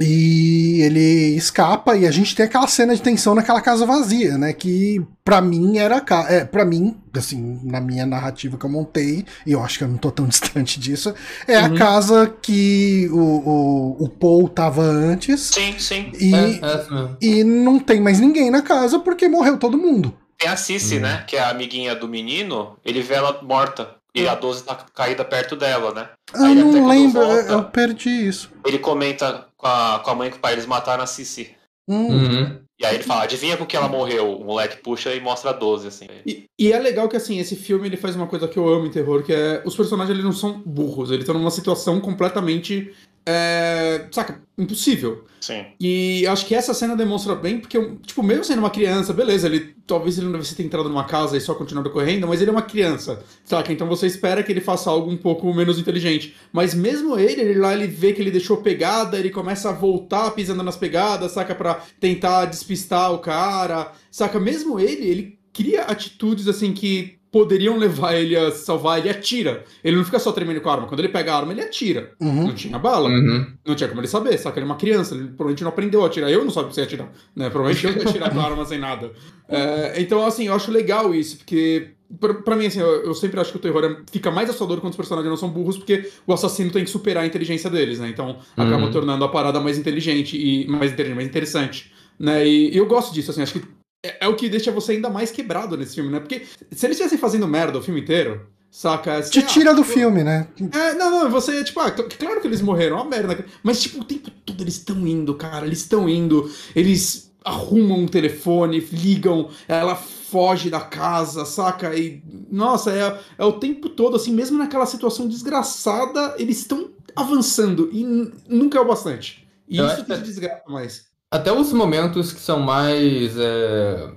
E 0.00 0.80
ele 0.80 1.36
escapa 1.36 1.94
e 1.96 2.06
a 2.06 2.10
gente 2.10 2.34
tem 2.34 2.46
aquela 2.46 2.66
cena 2.66 2.94
de 2.94 3.02
tensão 3.02 3.34
naquela 3.34 3.60
casa 3.60 3.84
vazia, 3.84 4.38
né? 4.38 4.52
Que 4.52 5.02
pra 5.22 5.40
mim 5.42 5.76
era 5.78 6.00
ca- 6.00 6.26
é, 6.30 6.44
para 6.46 6.64
mim, 6.64 6.96
assim, 7.14 7.60
na 7.62 7.78
minha 7.80 8.06
narrativa 8.06 8.56
que 8.56 8.64
eu 8.64 8.70
montei, 8.70 9.24
e 9.46 9.52
eu 9.52 9.62
acho 9.62 9.76
que 9.78 9.84
eu 9.84 9.88
não 9.88 9.98
tô 9.98 10.10
tão 10.10 10.26
distante 10.28 10.80
disso, 10.80 11.14
é 11.46 11.56
a 11.56 11.66
Uhum. 11.68 11.74
casa 11.74 12.26
que 12.40 13.06
o, 13.12 13.18
o, 13.18 14.04
o 14.04 14.08
Paul 14.08 14.48
tava 14.48 14.82
antes 14.82 15.40
Sim, 15.42 15.78
sim. 15.78 16.10
e, 16.18 16.34
É, 16.34 16.48
é 16.52 17.08
e 17.20 17.44
não 17.44 17.78
tem 17.78 18.00
mais 18.00 18.18
ninguém 18.18 18.50
na 18.50 18.62
casa 18.62 18.98
porque 18.98 19.28
morreu 19.28 19.58
todo 19.58 19.76
mundo. 19.76 20.16
Tem 20.38 20.48
a 20.48 20.56
Cici, 20.56 20.98
né? 20.98 21.22
Que 21.26 21.36
é 21.36 21.40
a 21.40 21.50
amiguinha 21.50 21.94
do 21.94 22.08
menino. 22.08 22.76
Ele 22.84 23.00
vê 23.00 23.14
ela 23.14 23.40
morta. 23.42 23.90
E 24.14 24.26
a 24.28 24.34
12 24.34 24.64
tá 24.64 24.76
caída 24.94 25.24
perto 25.24 25.56
dela, 25.56 25.94
né? 25.94 26.08
Eu 26.34 26.44
Aí 26.44 26.54
não 26.54 26.86
lembro, 26.86 27.22
volta- 27.24 27.50
eu 27.52 27.64
perdi 27.64 28.10
isso. 28.28 28.50
Ele 28.66 28.78
comenta 28.78 29.46
com 29.62 29.68
a, 29.68 30.00
com 30.00 30.10
a 30.10 30.14
mãe 30.16 30.28
e 30.28 30.30
com 30.32 30.38
o 30.38 30.40
pai, 30.40 30.54
eles 30.54 30.66
mataram 30.66 31.04
a 31.04 31.06
Cici. 31.06 31.54
Hum. 31.88 32.08
Uhum. 32.08 32.58
E 32.78 32.84
aí 32.84 32.96
ele 32.96 33.04
fala, 33.04 33.22
adivinha 33.22 33.56
com 33.56 33.64
que 33.64 33.76
ela 33.76 33.88
morreu? 33.88 34.38
O 34.38 34.44
moleque 34.44 34.78
puxa 34.78 35.14
e 35.14 35.20
mostra 35.20 35.50
a 35.50 35.52
12, 35.52 35.86
assim. 35.86 36.06
E, 36.26 36.46
e 36.58 36.72
é 36.72 36.78
legal 36.80 37.08
que, 37.08 37.16
assim, 37.16 37.38
esse 37.38 37.54
filme 37.54 37.86
ele 37.86 37.96
faz 37.96 38.16
uma 38.16 38.26
coisa 38.26 38.48
que 38.48 38.58
eu 38.58 38.68
amo 38.68 38.86
em 38.86 38.90
terror, 38.90 39.22
que 39.22 39.32
é 39.32 39.62
os 39.64 39.76
personagens 39.76 40.10
eles 40.10 40.24
não 40.24 40.32
são 40.32 40.60
burros, 40.66 41.10
eles 41.10 41.22
estão 41.22 41.38
numa 41.38 41.50
situação 41.50 42.00
completamente. 42.00 42.92
É, 43.24 44.08
saca? 44.10 44.42
Impossível. 44.58 45.24
Sim. 45.40 45.64
E 45.78 46.26
acho 46.26 46.44
que 46.44 46.56
essa 46.56 46.74
cena 46.74 46.96
demonstra 46.96 47.36
bem, 47.36 47.60
porque, 47.60 47.78
tipo, 48.04 48.20
mesmo 48.20 48.42
sendo 48.42 48.58
uma 48.58 48.70
criança, 48.70 49.12
beleza, 49.12 49.46
ele 49.46 49.71
talvez 49.86 50.16
ele 50.16 50.26
não 50.26 50.32
devesse 50.32 50.54
ter 50.54 50.62
entrado 50.62 50.88
numa 50.88 51.04
casa 51.04 51.36
e 51.36 51.40
só 51.40 51.54
continuado 51.54 51.90
correndo, 51.90 52.26
mas 52.26 52.40
ele 52.40 52.50
é 52.50 52.52
uma 52.52 52.62
criança, 52.62 53.22
saca? 53.44 53.72
Então 53.72 53.86
você 53.86 54.06
espera 54.06 54.42
que 54.42 54.52
ele 54.52 54.60
faça 54.60 54.90
algo 54.90 55.10
um 55.10 55.16
pouco 55.16 55.52
menos 55.52 55.78
inteligente. 55.78 56.34
Mas 56.52 56.74
mesmo 56.74 57.18
ele, 57.18 57.40
ele 57.40 57.58
lá 57.58 57.74
ele 57.74 57.86
vê 57.86 58.12
que 58.12 58.20
ele 58.20 58.30
deixou 58.30 58.58
pegada, 58.58 59.18
ele 59.18 59.30
começa 59.30 59.70
a 59.70 59.72
voltar 59.72 60.30
pisando 60.32 60.62
nas 60.62 60.76
pegadas, 60.76 61.32
saca? 61.32 61.54
Pra 61.54 61.82
tentar 62.00 62.46
despistar 62.46 63.12
o 63.12 63.18
cara, 63.18 63.92
saca? 64.10 64.38
Mesmo 64.38 64.78
ele, 64.78 65.06
ele 65.06 65.38
cria 65.52 65.82
atitudes 65.82 66.48
assim 66.48 66.72
que 66.72 67.21
poderiam 67.32 67.78
levar 67.78 68.14
ele 68.14 68.36
a 68.36 68.52
salvar, 68.52 68.98
ele 68.98 69.08
atira. 69.08 69.64
Ele 69.82 69.96
não 69.96 70.04
fica 70.04 70.18
só 70.18 70.30
tremendo 70.32 70.60
com 70.60 70.68
a 70.68 70.72
arma. 70.74 70.86
Quando 70.86 71.00
ele 71.00 71.08
pega 71.08 71.32
a 71.32 71.36
arma, 71.38 71.52
ele 71.52 71.62
atira. 71.62 72.12
Uhum. 72.20 72.48
Não 72.48 72.54
tinha 72.54 72.78
bala. 72.78 73.08
Uhum. 73.08 73.46
Não 73.66 73.74
tinha 73.74 73.88
como 73.88 74.00
ele 74.02 74.06
saber, 74.08 74.36
saca? 74.38 74.58
Ele 74.60 74.66
é 74.66 74.70
uma 74.70 74.76
criança, 74.76 75.14
ele 75.14 75.24
provavelmente 75.28 75.62
não 75.62 75.70
aprendeu 75.70 76.04
a 76.04 76.06
atirar. 76.08 76.30
Eu 76.30 76.44
não 76.44 76.50
sabia 76.50 76.70
você 76.72 76.82
atirar, 76.82 77.10
né? 77.34 77.48
Provavelmente 77.48 77.86
eu 77.86 78.02
ia 78.02 78.08
atirar 78.08 78.30
com 78.30 78.38
a 78.38 78.44
arma 78.44 78.64
sem 78.66 78.78
nada. 78.78 79.10
É, 79.54 80.00
então, 80.00 80.24
assim, 80.24 80.46
eu 80.46 80.54
acho 80.54 80.70
legal 80.70 81.14
isso, 81.14 81.36
porque. 81.36 81.90
Pra, 82.18 82.32
pra 82.32 82.56
mim, 82.56 82.66
assim, 82.66 82.80
eu, 82.80 83.04
eu 83.04 83.12
sempre 83.14 83.38
acho 83.38 83.50
que 83.50 83.56
o 83.58 83.60
terror 83.60 83.84
é- 83.84 83.96
fica 84.10 84.30
mais 84.30 84.48
assustador 84.48 84.80
quando 84.80 84.92
os 84.92 84.96
personagens 84.96 85.28
não 85.28 85.36
são 85.36 85.50
burros, 85.50 85.76
porque 85.76 86.08
o 86.26 86.32
assassino 86.32 86.70
tem 86.70 86.84
que 86.84 86.90
superar 86.90 87.24
a 87.24 87.26
inteligência 87.26 87.68
deles, 87.68 87.98
né? 87.98 88.08
Então 88.08 88.38
acaba 88.56 88.84
Uhum. 88.84 88.90
tornando 88.90 89.22
a 89.24 89.28
parada 89.28 89.60
mais 89.60 89.76
inteligente 89.76 90.38
e 90.38 90.66
mais 90.68 90.96
mais 90.96 91.26
interessante. 91.28 91.92
Né? 92.18 92.46
E, 92.46 92.72
e 92.72 92.76
eu 92.78 92.86
gosto 92.86 93.12
disso, 93.12 93.30
assim, 93.30 93.42
acho 93.42 93.54
que 93.60 93.62
é, 94.02 94.24
é 94.24 94.28
o 94.28 94.36
que 94.36 94.48
deixa 94.48 94.70
você 94.70 94.92
ainda 94.92 95.08
mais 95.10 95.30
quebrado 95.30 95.76
nesse 95.76 95.94
filme, 95.94 96.10
né? 96.10 96.20
Porque 96.20 96.40
se 96.70 96.86
eles 96.86 96.96
estivessem 96.96 97.18
fazendo 97.18 97.46
merda 97.46 97.78
o 97.78 97.82
filme 97.82 98.00
inteiro, 98.00 98.46
saca? 98.70 99.16
Assim, 99.18 99.30
Te 99.30 99.38
ah, 99.40 99.42
tira 99.46 99.74
do 99.74 99.84
filme, 99.84 100.24
né? 100.24 100.48
é, 100.72 100.94
não, 100.94 101.10
não, 101.10 101.30
você, 101.30 101.62
tipo, 101.62 101.78
ah, 101.80 101.90
cl- 101.94 102.08
claro 102.18 102.40
que 102.40 102.46
eles 102.46 102.60
morreram, 102.60 102.96
uma 102.96 103.04
merda. 103.04 103.44
Mas, 103.62 103.80
tipo, 103.82 104.00
o 104.00 104.04
tempo 104.04 104.30
todo 104.44 104.62
eles 104.62 104.74
estão 104.74 105.06
indo, 105.06 105.34
cara, 105.34 105.66
eles 105.66 105.78
estão 105.80 106.08
indo, 106.08 106.50
eles 106.74 107.30
arrumam 107.44 107.98
um 108.00 108.06
telefone, 108.06 108.78
ligam, 108.80 109.50
ela 109.66 109.96
foge 109.96 110.70
da 110.70 110.80
casa, 110.80 111.44
saca? 111.44 111.94
E, 111.94 112.22
nossa, 112.50 112.90
é, 112.92 113.18
é 113.36 113.44
o 113.44 113.52
tempo 113.54 113.88
todo, 113.88 114.16
assim, 114.16 114.32
mesmo 114.32 114.56
naquela 114.56 114.86
situação 114.86 115.26
desgraçada, 115.28 116.34
eles 116.38 116.58
estão 116.58 116.90
avançando 117.14 117.90
e 117.92 118.04
nunca 118.48 118.78
é 118.78 118.80
o 118.80 118.86
bastante. 118.86 119.46
E 119.68 119.76
Eu 119.78 119.86
isso 119.86 119.96
te 119.96 120.04
que- 120.04 120.16
desgraça 120.18 120.62
mais. 120.68 121.11
Até 121.32 121.50
os 121.50 121.72
momentos 121.72 122.30
que 122.30 122.40
são 122.40 122.60
mais 122.60 123.38
é, 123.38 124.10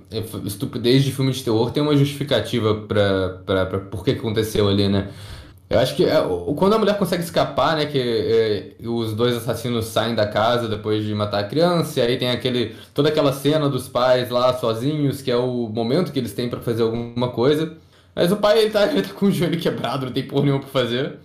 estupidez 0.44 1.02
de 1.02 1.10
filme 1.10 1.32
de 1.32 1.42
terror 1.42 1.70
tem 1.70 1.82
uma 1.82 1.96
justificativa 1.96 2.74
pra 2.74 3.66
por 3.90 4.04
que 4.04 4.10
aconteceu 4.10 4.68
ali, 4.68 4.86
né? 4.86 5.08
Eu 5.70 5.78
acho 5.78 5.96
que 5.96 6.04
é, 6.04 6.22
quando 6.54 6.74
a 6.74 6.78
mulher 6.78 6.98
consegue 6.98 7.22
escapar, 7.24 7.74
né, 7.78 7.86
que 7.86 7.98
é, 7.98 8.86
os 8.86 9.14
dois 9.14 9.34
assassinos 9.34 9.86
saem 9.86 10.14
da 10.14 10.26
casa 10.26 10.68
depois 10.68 11.06
de 11.06 11.14
matar 11.14 11.38
a 11.40 11.44
criança, 11.44 12.00
e 12.00 12.02
aí 12.02 12.18
tem 12.18 12.28
aquele 12.28 12.76
toda 12.92 13.08
aquela 13.08 13.32
cena 13.32 13.66
dos 13.70 13.88
pais 13.88 14.28
lá 14.28 14.52
sozinhos, 14.58 15.22
que 15.22 15.30
é 15.30 15.36
o 15.36 15.70
momento 15.70 16.12
que 16.12 16.18
eles 16.18 16.34
têm 16.34 16.50
pra 16.50 16.60
fazer 16.60 16.82
alguma 16.82 17.30
coisa. 17.30 17.78
Mas 18.14 18.30
o 18.30 18.36
pai 18.36 18.58
ele 18.58 18.70
tá, 18.70 18.86
ele 18.92 19.00
tá 19.00 19.14
com 19.14 19.24
o 19.26 19.32
joelho 19.32 19.58
quebrado, 19.58 20.04
não 20.04 20.12
tem 20.12 20.22
porra 20.22 20.42
nenhuma 20.42 20.60
pra 20.60 20.68
fazer. 20.68 21.18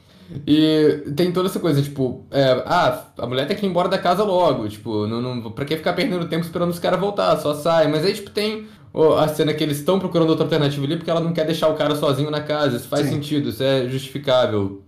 E 0.48 1.04
tem 1.16 1.32
toda 1.32 1.48
essa 1.50 1.60
coisa, 1.60 1.82
tipo, 1.82 2.26
é, 2.32 2.64
ah, 2.66 3.06
a 3.18 3.28
mulher 3.28 3.48
tem 3.48 3.56
que 3.58 3.66
ir 3.66 3.70
embora 3.70 3.90
da 3.90 3.98
casa 3.98 4.24
logo, 4.24 4.68
tipo, 4.68 5.06
não, 5.08 5.22
não, 5.22 5.52
pra 5.52 5.66
que 5.66 5.76
ficar 5.78 5.94
perdendo 5.94 6.28
tempo 6.28 6.46
esperando 6.46 6.70
os 6.70 6.80
caras 6.80 7.00
voltar, 7.00 7.36
só 7.38 7.54
sai. 7.54 7.88
Mas 7.90 8.06
aí, 8.06 8.14
tipo, 8.14 8.30
tem 8.30 8.68
ó, 8.94 9.18
a 9.18 9.28
cena 9.28 9.54
que 9.54 9.64
eles 9.64 9.78
estão 9.78 10.00
procurando 10.00 10.30
outra 10.30 10.46
alternativa 10.46 10.86
ali 10.86 10.96
porque 10.98 11.10
ela 11.12 11.20
não 11.22 11.34
quer 11.34 11.46
deixar 11.46 11.68
o 11.70 11.76
cara 11.76 11.96
sozinho 11.96 12.32
na 12.32 12.42
casa, 12.42 12.78
isso 12.78 12.88
faz 12.88 13.06
Sim. 13.08 13.14
sentido, 13.16 13.50
isso 13.50 13.62
é 13.64 13.88
justificável. 13.90 14.82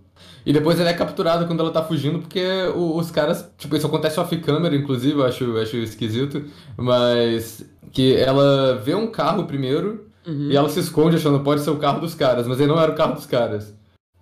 E 0.46 0.52
depois 0.52 0.78
ela 0.78 0.90
é 0.90 0.94
capturada 0.94 1.46
quando 1.46 1.60
ela 1.60 1.70
tá 1.70 1.82
fugindo, 1.82 2.18
porque 2.18 2.42
o- 2.74 2.96
os 2.98 3.10
caras, 3.10 3.50
tipo, 3.56 3.74
isso 3.76 3.86
acontece 3.86 4.20
off-camera, 4.20 4.76
inclusive, 4.76 5.18
eu 5.18 5.24
acho, 5.24 5.44
eu 5.44 5.60
acho 5.62 5.76
esquisito, 5.78 6.44
mas 6.76 7.64
que 7.92 8.14
ela 8.16 8.76
vê 8.84 8.94
um 8.94 9.06
carro 9.06 9.44
primeiro, 9.44 10.06
Uhum. 10.26 10.48
e 10.50 10.56
ela 10.56 10.68
se 10.68 10.80
esconde 10.80 11.16
achando 11.16 11.38
que 11.38 11.44
pode 11.44 11.60
ser 11.62 11.70
o 11.70 11.76
carro 11.76 12.00
dos 12.00 12.14
caras, 12.14 12.46
mas 12.46 12.58
ele 12.60 12.68
não 12.72 12.80
era 12.80 12.92
o 12.92 12.94
carro 12.94 13.14
dos 13.14 13.26
caras. 13.26 13.74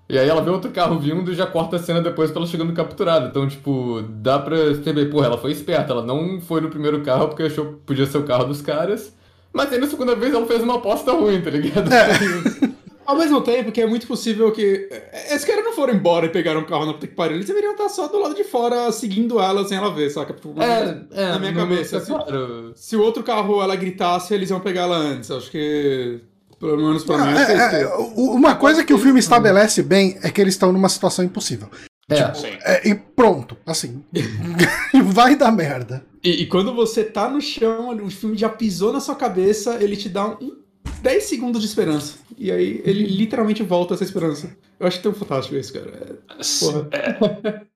E 0.09 0.19
aí 0.19 0.29
ela 0.29 0.43
vê 0.43 0.51
outro 0.51 0.71
carro 0.71 0.99
vindo 0.99 1.33
e 1.33 1.35
já 1.35 1.47
corta 1.47 1.77
a 1.77 1.79
cena 1.79 2.01
depois 2.03 2.31
pra 2.31 2.41
ela 2.41 2.49
chegando 2.51 2.73
capturada. 2.75 3.29
Então, 3.29 3.49
tipo, 3.49 4.03
dá 4.09 4.39
pra 4.39 4.57
perceber, 4.57 5.07
porra, 5.07 5.27
ela 5.27 5.39
foi 5.39 5.53
esperta, 5.53 5.93
ela 5.93 6.05
não 6.05 6.41
foi 6.41 6.61
no 6.61 6.69
primeiro 6.69 7.01
carro 7.03 7.29
porque 7.29 7.45
achou 7.45 7.67
que 7.67 7.73
podia 7.87 8.05
ser 8.07 8.19
o 8.19 8.25
carro 8.25 8.45
dos 8.45 8.61
caras. 8.61 9.15
Mas 9.55 9.73
aí 9.73 9.79
na 9.79 9.87
segunda 9.87 10.15
vez 10.15 10.35
ela 10.35 10.47
fez 10.47 10.63
uma 10.63 10.75
aposta 10.77 11.13
ruim, 11.13 11.41
tá 11.41 11.51
ligado? 11.51 11.89
Ao 13.05 13.17
mesmo 13.17 13.41
tempo 13.41 13.73
que 13.73 13.81
é 13.81 13.87
muito 13.87 14.07
possível 14.07 14.51
que. 14.53 14.89
é, 14.91 15.35
Esses 15.35 15.45
caras 15.45 15.65
não 15.65 15.73
foram 15.73 15.93
embora 15.93 16.27
e 16.27 16.29
pegaram 16.29 16.61
um 16.61 16.65
carro 16.65 16.87
na 16.87 16.93
puta 16.95 17.07
que 17.09 17.15
pariu. 17.15 17.37
Eles 17.37 17.47
deveriam 17.47 17.73
estar 17.73 17.89
só 17.89 18.07
do 18.07 18.19
lado 18.19 18.35
de 18.35 18.45
fora 18.45 18.91
seguindo 18.93 19.41
ela 19.41 19.65
sem 19.67 19.77
ela 19.77 19.91
ver, 19.93 20.09
saca? 20.11 20.33
Tipo, 20.33 20.55
É, 20.63 21.03
é, 21.11 21.29
na 21.31 21.39
minha 21.39 21.53
não- 21.53 21.63
cabeça. 21.63 21.97
é 21.97 22.01
claro. 22.01 22.73
Se 22.77 22.97
o 22.97 23.03
outro 23.03 23.23
carro 23.25 23.61
ela 23.61 23.75
gritasse, 23.77 24.33
eles 24.33 24.51
iam 24.51 24.61
pegar 24.61 24.83
ela 24.83 24.97
antes. 24.97 25.31
Acho 25.31 25.51
que. 25.51 26.21
Pelo 26.63 26.77
menos 26.77 27.03
pra 27.03 27.19
mim. 27.19 27.37
É, 27.37 27.83
é 27.83 27.89
uma 28.17 28.55
coisa 28.55 28.85
que 28.85 28.95
o 28.95 28.99
filme 28.99 29.19
estabelece 29.19 29.83
bem 29.83 30.17
é 30.23 30.31
que 30.31 30.41
eles 30.41 30.55
estão 30.55 30.71
numa 30.73 30.89
situação 30.89 31.25
impossível. 31.25 31.69
É, 32.09 32.33
Sim. 32.35 32.57
É, 32.63 32.89
e 32.89 32.95
pronto, 32.95 33.57
assim. 33.67 34.05
vai 35.07 35.35
dar 35.35 35.51
merda. 35.51 36.05
E, 36.23 36.43
e 36.43 36.47
quando 36.47 36.73
você 36.73 37.03
tá 37.03 37.29
no 37.29 37.41
chão, 37.41 37.91
o 37.97 38.09
filme 38.09 38.37
já 38.37 38.49
pisou 38.49 38.93
na 38.93 39.01
sua 39.01 39.17
cabeça, 39.17 39.83
ele 39.83 39.97
te 39.97 40.09
dá 40.09 40.29
um 40.41 40.57
10 41.03 41.25
segundos 41.25 41.61
de 41.61 41.67
esperança. 41.67 42.15
E 42.39 42.53
aí 42.53 42.81
ele 42.85 43.07
literalmente 43.07 43.65
volta 43.65 43.95
essa 43.95 44.05
esperança. 44.05 44.57
Eu 44.79 44.87
acho 44.87 45.03
tão 45.03 45.13
fantástico 45.13 45.57
isso, 45.57 45.73
cara. 45.73 45.91
É- 45.91 46.61
Porra. 46.61 46.89
É. 46.93 47.63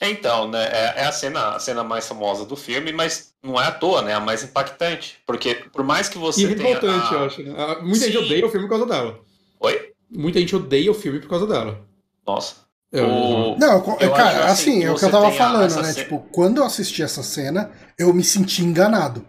Então, 0.00 0.48
né, 0.50 0.64
é, 0.64 0.94
é 1.02 1.04
a, 1.04 1.12
cena, 1.12 1.50
a 1.54 1.58
cena 1.60 1.84
mais 1.84 2.06
famosa 2.08 2.44
do 2.44 2.56
filme, 2.56 2.92
mas 2.92 3.32
não 3.42 3.60
é 3.60 3.66
à 3.66 3.70
toa, 3.70 4.02
né? 4.02 4.14
A 4.14 4.20
mais 4.20 4.42
impactante. 4.42 5.18
Porque 5.26 5.54
por 5.72 5.84
mais 5.84 6.08
que 6.08 6.18
você 6.18 6.42
E 6.42 6.54
tenha. 6.56 6.74
revoltante, 6.74 7.14
a- 7.14 7.18
eu 7.18 7.24
acho. 7.24 7.42
Né? 7.42 7.52
Muita 7.82 8.06
gente 8.06 8.18
Sim. 8.18 8.24
odeia 8.24 8.46
o 8.46 8.50
filme 8.50 8.66
por 8.66 8.78
causa 8.78 8.86
dela. 8.86 9.20
Oi? 9.60 9.92
Muita 10.10 10.40
gente 10.40 10.56
odeia 10.56 10.90
o 10.90 10.94
filme 10.94 11.20
por 11.20 11.28
causa 11.28 11.46
dela. 11.46 11.80
Nossa. 12.26 12.56
Eu, 12.90 13.06
O- 13.08 13.58
Não, 13.58 13.72
eu- 13.74 13.96
Eu 14.00 14.12
cara, 14.12 14.44
assim, 14.46 14.72
assim, 14.72 14.84
é 14.84 14.90
o 14.90 14.96
que 14.96 15.04
eu 15.04 15.10
tava 15.10 15.30
falando, 15.32 15.76
né? 15.82 15.92
ce- 15.92 16.02
Tipo, 16.02 16.18
quando 16.32 16.58
eu 16.58 16.64
assisti 16.64 17.02
essa 17.02 17.22
cena, 17.22 17.70
eu 17.98 18.12
me 18.12 18.24
senti 18.24 18.62
enganado. 18.64 19.24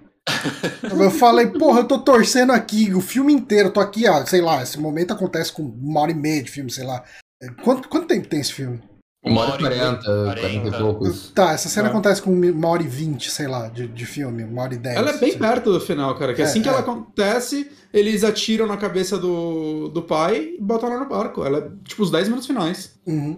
eu 0.84 1.12
falei, 1.12 1.48
porra, 1.48 1.82
eu 1.82 1.88
tô 1.88 2.00
torcendo 2.00 2.52
aqui 2.52 2.94
o 2.94 3.00
filme 3.02 3.32
inteiro, 3.32 3.70
eu 3.70 3.74
tô 3.74 3.80
aqui, 3.80 4.06
ah, 4.08 4.26
sei 4.26 4.42
lá, 4.42 4.62
esse 4.64 4.80
momento 4.80 5.14
acontece 5.14 5.52
com 5.52 5.62
uma 5.64 6.02
hora 6.02 6.12
e 6.12 6.16
meia 6.16 6.42
de 6.44 6.50
filme, 6.52 6.72
sei 6.72 6.84
lá. 6.86 7.04
É, 7.42 7.48
Quanto, 7.64 7.88
quanto 7.88 8.08
tempo 8.08 8.28
tem 8.28 8.40
esse 8.42 8.54
filme? 8.54 8.82
Uma 9.24 9.42
hora 9.42 9.56
e 9.56 9.60
quarenta, 9.60 10.02
quarenta 10.26 10.48
e 10.48 10.60
40. 10.72 10.78
poucos. 10.78 11.32
Tá, 11.34 11.52
essa 11.54 11.70
cena 11.70 11.88
Ah. 11.88 11.92
acontece 11.92 12.22
com 12.22 12.32
uma 12.32 12.68
hora 12.68 12.84
e 12.84 12.88
vinte, 12.88 13.32
sei 13.32 13.48
lá, 13.48 13.68
de, 13.70 13.88
de 13.88 14.06
filme, 14.06 14.44
uma 14.44 14.62
hora 14.64 14.74
e 14.74 14.78
dez. 14.78 14.96
Ela 14.98 15.12
é 15.12 15.18
bem 15.18 15.32
sei. 15.32 15.40
perto 15.40 15.72
do 15.72 15.80
final, 15.80 16.14
cara. 16.18 16.34
Que 16.34 16.42
É, 16.42 16.46
assim 16.46 16.62
que 16.62 16.68
é. 16.68 16.72
ela 16.72 16.82
acontece, 16.82 17.72
eles 17.94 18.24
atiram 18.24 18.68
na 18.68 18.78
cabeça 18.78 19.18
do, 19.18 19.88
do 19.90 20.02
pai 20.02 20.56
e 20.58 20.62
botam 20.62 20.90
ela 20.92 21.00
no 21.04 21.10
barco. 21.10 21.44
Ela 21.44 21.60
é 21.60 21.70
tipo 21.84 22.04
os 22.04 22.12
10 22.12 22.28
minutos 22.28 22.48
finais. 22.48 22.96
Uhum. 23.06 23.38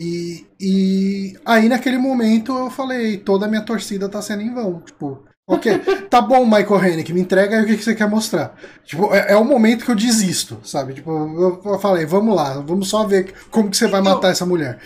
É. 0.00 0.04
E, 0.04 0.46
e 0.60 1.36
aí 1.44 1.68
naquele 1.68 1.98
momento 1.98 2.56
eu 2.56 2.70
falei, 2.70 3.18
toda 3.18 3.46
a 3.46 3.48
minha 3.48 3.62
torcida 3.62 4.08
tá 4.08 4.22
sendo 4.22 4.42
em 4.42 4.54
vão. 4.54 4.80
Tipo, 4.80 5.24
ok, 5.46 5.78
tá 6.08 6.20
bom, 6.20 6.44
Michael 6.44 6.76
Haneke, 6.76 7.12
me 7.12 7.20
entrega 7.20 7.56
aí 7.56 7.64
o 7.64 7.66
que, 7.66 7.76
que 7.76 7.82
você 7.82 7.94
quer 7.94 8.08
mostrar. 8.08 8.54
Tipo, 8.84 9.12
é, 9.12 9.32
é 9.32 9.36
o 9.36 9.44
momento 9.44 9.84
que 9.84 9.90
eu 9.90 9.96
desisto, 9.96 10.58
sabe? 10.62 10.94
Tipo, 10.94 11.10
eu, 11.10 11.60
eu 11.64 11.78
falei, 11.80 12.06
vamos 12.06 12.34
lá, 12.34 12.60
vamos 12.60 12.88
só 12.88 13.04
ver 13.04 13.34
como 13.50 13.70
que 13.70 13.76
você 13.76 13.88
vai 13.88 14.00
matar 14.00 14.30
essa 14.30 14.46
mulher. 14.46 14.78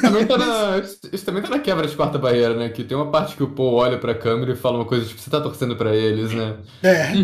Também 0.00 0.26
tá 0.26 0.38
na, 0.38 0.78
isso 1.12 1.24
também 1.24 1.42
tá 1.42 1.50
na 1.50 1.58
quebra 1.58 1.86
de 1.86 1.96
quarta 1.96 2.18
barreira, 2.18 2.54
né? 2.56 2.68
Que 2.70 2.82
tem 2.84 2.96
uma 2.96 3.10
parte 3.10 3.36
que 3.36 3.42
o 3.42 3.50
Paul 3.50 3.74
olha 3.74 3.98
pra 3.98 4.14
câmera 4.14 4.52
e 4.52 4.56
fala 4.56 4.78
uma 4.78 4.86
coisa 4.86 5.04
tipo, 5.04 5.20
você 5.20 5.28
tá 5.28 5.40
torcendo 5.40 5.76
pra 5.76 5.94
eles, 5.94 6.32
né? 6.32 6.56
É, 6.82 7.14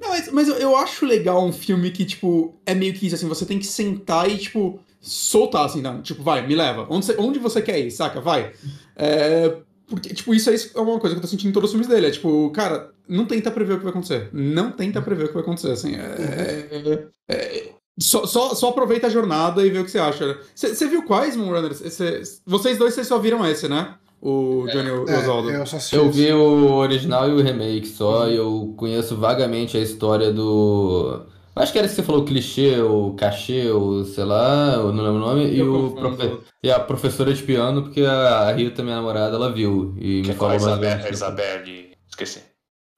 Não, 0.00 0.10
mas, 0.10 0.32
mas 0.32 0.48
eu, 0.48 0.56
eu 0.56 0.76
acho 0.76 1.04
legal 1.04 1.44
um 1.44 1.52
filme 1.52 1.90
que, 1.90 2.04
tipo, 2.04 2.54
é 2.64 2.74
meio 2.74 2.94
que 2.94 3.06
isso, 3.06 3.14
assim, 3.16 3.28
você 3.28 3.44
tem 3.44 3.58
que 3.58 3.66
sentar 3.66 4.28
e, 4.30 4.38
tipo, 4.38 4.80
soltar, 5.02 5.66
assim, 5.66 5.82
não, 5.82 6.00
tipo, 6.00 6.22
vai, 6.22 6.46
me 6.46 6.54
leva. 6.54 6.86
Onde 6.88 7.04
você, 7.04 7.16
onde 7.18 7.38
você 7.38 7.60
quer 7.60 7.78
ir, 7.80 7.90
saca? 7.90 8.20
Vai. 8.20 8.52
É, 8.96 9.54
porque, 9.88 10.14
tipo, 10.14 10.32
isso 10.32 10.48
é 10.48 10.80
uma 10.80 10.98
coisa 10.98 11.14
que 11.14 11.18
eu 11.18 11.22
tô 11.22 11.26
sentindo 11.28 11.50
em 11.50 11.52
todos 11.52 11.68
os 11.68 11.72
filmes 11.72 11.88
dele. 11.88 12.06
É 12.06 12.10
tipo, 12.10 12.48
cara, 12.50 12.90
não 13.06 13.26
tenta 13.26 13.50
prever 13.50 13.74
o 13.74 13.76
que 13.78 13.82
vai 13.84 13.90
acontecer. 13.90 14.30
Não 14.32 14.70
tenta 14.70 15.02
prever 15.02 15.24
o 15.24 15.28
que 15.28 15.34
vai 15.34 15.42
acontecer, 15.42 15.72
assim. 15.72 15.94
É, 15.96 17.08
é- 17.28 17.34
é- 17.34 17.72
só, 18.00 18.24
só, 18.24 18.54
só 18.54 18.70
aproveita 18.70 19.08
a 19.08 19.10
jornada 19.10 19.66
e 19.66 19.68
vê 19.70 19.78
o 19.80 19.84
que 19.84 19.90
você 19.90 19.98
acha. 19.98 20.38
Você 20.54 20.86
viu 20.88 21.02
quais, 21.04 21.36
Moonrunners? 21.36 21.76
Cê- 21.92 22.22
vocês 22.46 22.78
dois, 22.78 22.94
vocês 22.94 23.06
só 23.06 23.18
viram 23.18 23.46
esse, 23.46 23.68
né? 23.68 23.96
O 24.24 24.66
Johnny 24.72 24.88
é, 24.88 25.18
Oswaldo. 25.18 25.50
eu 25.50 25.62
assisti 25.62 25.96
Eu 25.96 26.08
esse. 26.08 26.16
vi 26.22 26.32
o 26.32 26.72
original 26.74 27.28
e 27.28 27.32
o 27.32 27.42
remake 27.42 27.86
só, 27.88 28.28
e 28.28 28.36
eu 28.36 28.72
conheço 28.78 29.16
vagamente 29.16 29.76
a 29.76 29.80
história 29.80 30.32
do. 30.32 31.22
Acho 31.54 31.70
que 31.72 31.78
era 31.78 31.86
esse 31.86 31.96
que 31.96 32.00
você 32.02 32.06
falou, 32.06 32.24
clichê, 32.24 32.80
ou 32.80 33.14
cachê, 33.14 33.70
ou 33.70 34.04
sei 34.04 34.24
lá, 34.24 34.72
eu 34.74 34.92
não 34.92 35.04
lembro 35.04 35.16
o 35.16 35.26
nome, 35.26 35.46
e, 35.54 35.62
o 35.62 35.90
profe- 35.92 36.38
e 36.62 36.70
a 36.70 36.80
professora 36.80 37.32
de 37.34 37.42
piano, 37.42 37.82
porque 37.82 38.00
a 38.02 38.50
Rita, 38.52 38.82
minha 38.82 38.96
namorada, 38.96 39.36
ela 39.36 39.52
viu 39.52 39.94
e 39.98 40.22
Que 40.22 40.28
me 40.28 40.30
é 40.30 40.34
falou 40.34 40.50
mais 40.60 40.64
a 41.04 41.10
Isabelle. 41.10 41.92
Esqueci. 42.08 42.42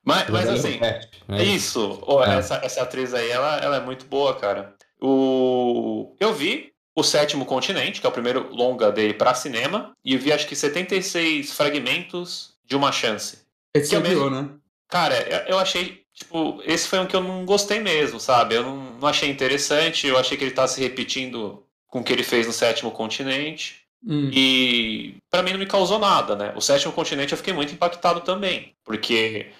Mas, 0.06 0.28
mas 0.30 0.42
Isabelle 0.44 0.58
assim, 0.58 0.80
né? 0.80 1.00
É 1.38 1.42
isso. 1.42 1.98
Ó, 2.02 2.24
É. 2.24 2.36
essa, 2.38 2.56
essa 2.62 2.82
atriz 2.82 3.12
aí, 3.14 3.28
ela, 3.30 3.56
ela 3.58 3.76
é 3.76 3.80
muito 3.80 4.04
boa, 4.06 4.34
cara. 4.34 4.74
O... 5.00 6.14
Eu 6.20 6.32
vi 6.32 6.72
O 6.96 7.02
Sétimo 7.02 7.44
Continente, 7.44 8.00
que 8.00 8.06
é 8.06 8.08
o 8.08 8.12
primeiro 8.12 8.54
longa 8.54 8.92
dele 8.92 9.14
pra 9.14 9.34
cinema, 9.34 9.92
e 10.04 10.14
eu 10.14 10.20
vi 10.20 10.32
acho 10.32 10.46
que 10.46 10.54
76 10.54 11.52
fragmentos 11.52 12.54
de 12.64 12.76
uma 12.76 12.92
chance. 12.92 13.38
Esse 13.74 13.90
que 13.90 13.96
é 13.96 13.98
você 14.00 14.04
o 14.06 14.08
mesmo- 14.08 14.30
viu, 14.30 14.42
né? 14.42 14.48
Cara, 14.88 15.16
eu 15.48 15.58
achei 15.58 16.03
tipo, 16.14 16.62
esse 16.64 16.88
foi 16.88 17.00
um 17.00 17.06
que 17.06 17.16
eu 17.16 17.20
não 17.20 17.44
gostei 17.44 17.80
mesmo, 17.80 18.20
sabe? 18.20 18.54
Eu 18.54 18.62
não, 18.62 18.76
não 19.00 19.08
achei 19.08 19.28
interessante, 19.28 20.06
eu 20.06 20.16
achei 20.16 20.38
que 20.38 20.44
ele 20.44 20.54
tá 20.54 20.66
se 20.66 20.80
repetindo 20.80 21.62
com 21.86 22.00
o 22.00 22.04
que 22.04 22.12
ele 22.12 22.22
fez 22.22 22.46
no 22.46 22.52
Sétimo 22.52 22.90
Continente. 22.90 23.82
Hum. 24.06 24.30
E 24.32 25.16
pra 25.30 25.42
mim 25.42 25.52
não 25.52 25.58
me 25.58 25.66
causou 25.66 25.98
nada, 25.98 26.36
né? 26.36 26.52
O 26.54 26.60
Sétimo 26.60 26.92
Continente 26.92 27.32
eu 27.32 27.38
fiquei 27.38 27.54
muito 27.54 27.72
impactado 27.72 28.20
também, 28.20 28.74
porque 28.84 29.52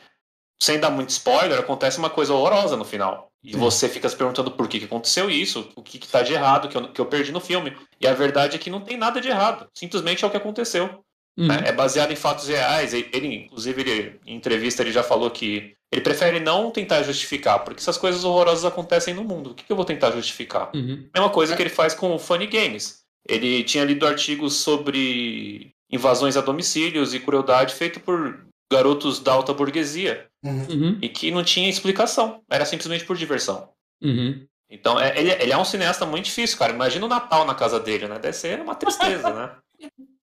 sem 0.61 0.79
dar 0.79 0.91
muito 0.91 1.11
spoiler, 1.11 1.59
acontece 1.59 1.99
uma 1.99 2.11
coisa 2.11 2.33
horrorosa 2.33 2.77
no 2.77 2.85
final. 2.85 3.31
E 3.43 3.53
Sim. 3.53 3.59
você 3.59 3.89
fica 3.89 4.09
se 4.09 4.17
perguntando 4.17 4.51
por 4.51 4.67
que, 4.67 4.79
que 4.79 4.87
aconteceu 4.87 5.31
isso, 5.31 5.71
o 5.77 5.83
que, 5.83 5.99
que 5.99 6.09
tá 6.09 6.23
de 6.23 6.33
errado, 6.33 6.69
que 6.69 6.77
eu, 6.77 6.89
que 6.89 7.01
eu 7.01 7.07
perdi 7.07 7.33
no 7.33 7.41
filme. 7.41 7.77
E 8.01 8.07
a 8.07 8.15
verdade 8.15 8.57
é 8.57 8.59
que 8.59 8.71
não 8.71 8.81
tem 8.81 8.97
nada 8.97 9.21
de 9.21 9.29
errado. 9.29 9.69
Simplesmente 9.75 10.25
é 10.25 10.27
o 10.27 10.31
que 10.31 10.37
aconteceu. 10.37 11.04
Hum. 11.37 11.47
né? 11.49 11.63
É 11.67 11.73
baseado 11.73 12.13
em 12.13 12.17
fatos 12.17 12.49
reais. 12.49 12.93
Ele, 12.95 13.45
inclusive, 13.45 13.81
ele, 13.81 14.21
em 14.27 14.37
entrevista, 14.37 14.83
ele 14.83 14.93
já 14.93 15.03
falou 15.03 15.31
que 15.31 15.75
ele 15.93 16.01
prefere 16.03 16.41
não 16.41 16.71
tentar 16.71 17.03
justificar, 17.03 17.61
porque 17.65 17.81
essas 17.81 17.97
coisas 17.97 18.25
horrorosas 18.25 18.65
acontecem 18.65 19.15
no 19.15 19.23
mundo. 19.25 19.51
O 19.51 19.55
que, 19.55 19.65
que 19.65 19.71
eu 19.73 19.77
vou 19.77 19.85
tentar 19.85 20.11
justificar? 20.13 20.71
Uhum. 20.75 21.09
Mesma 21.15 21.31
coisa 21.31 21.55
que 21.57 21.63
ele 21.63 21.71
faz 21.71 21.95
com 21.95 22.15
o 22.15 22.19
Funny 22.19 22.47
Games. 22.47 23.03
Ele 23.29 23.63
tinha 23.65 23.85
lido 23.85 24.07
artigos 24.07 24.55
sobre 24.57 25.73
invasões 25.91 26.37
a 26.37 26.41
domicílios 26.41 27.15
e 27.15 27.21
crueldade 27.21 27.75
feito 27.75 28.01
por 28.01 28.45
garotos 28.73 29.21
da 29.21 29.33
alta 29.33 29.53
burguesia 29.55 30.27
Uhum. 30.45 30.67
Uhum. 30.69 30.99
e 31.01 31.09
que 31.09 31.31
não 31.31 31.43
tinha 31.45 31.69
explicação. 31.71 32.43
Era 32.51 32.65
simplesmente 32.65 33.05
por 33.05 33.17
diversão. 33.17 33.71
Uhum. 34.03 34.45
Então, 34.71 35.01
é- 35.01 35.19
ele, 35.19 35.31
ele 35.33 35.53
é 35.53 35.57
um 35.57 35.65
cineasta 35.65 36.05
muito 36.05 36.25
difícil, 36.27 36.59
cara. 36.59 36.73
Imagina 36.73 37.07
o 37.07 37.09
Natal 37.09 37.47
na 37.47 37.55
casa 37.55 37.79
dele, 37.81 38.09
né? 38.09 38.19
Deve 38.19 38.37
ser 38.37 38.61
uma 38.61 38.75
tristeza, 38.75 39.31
né? 39.33 39.51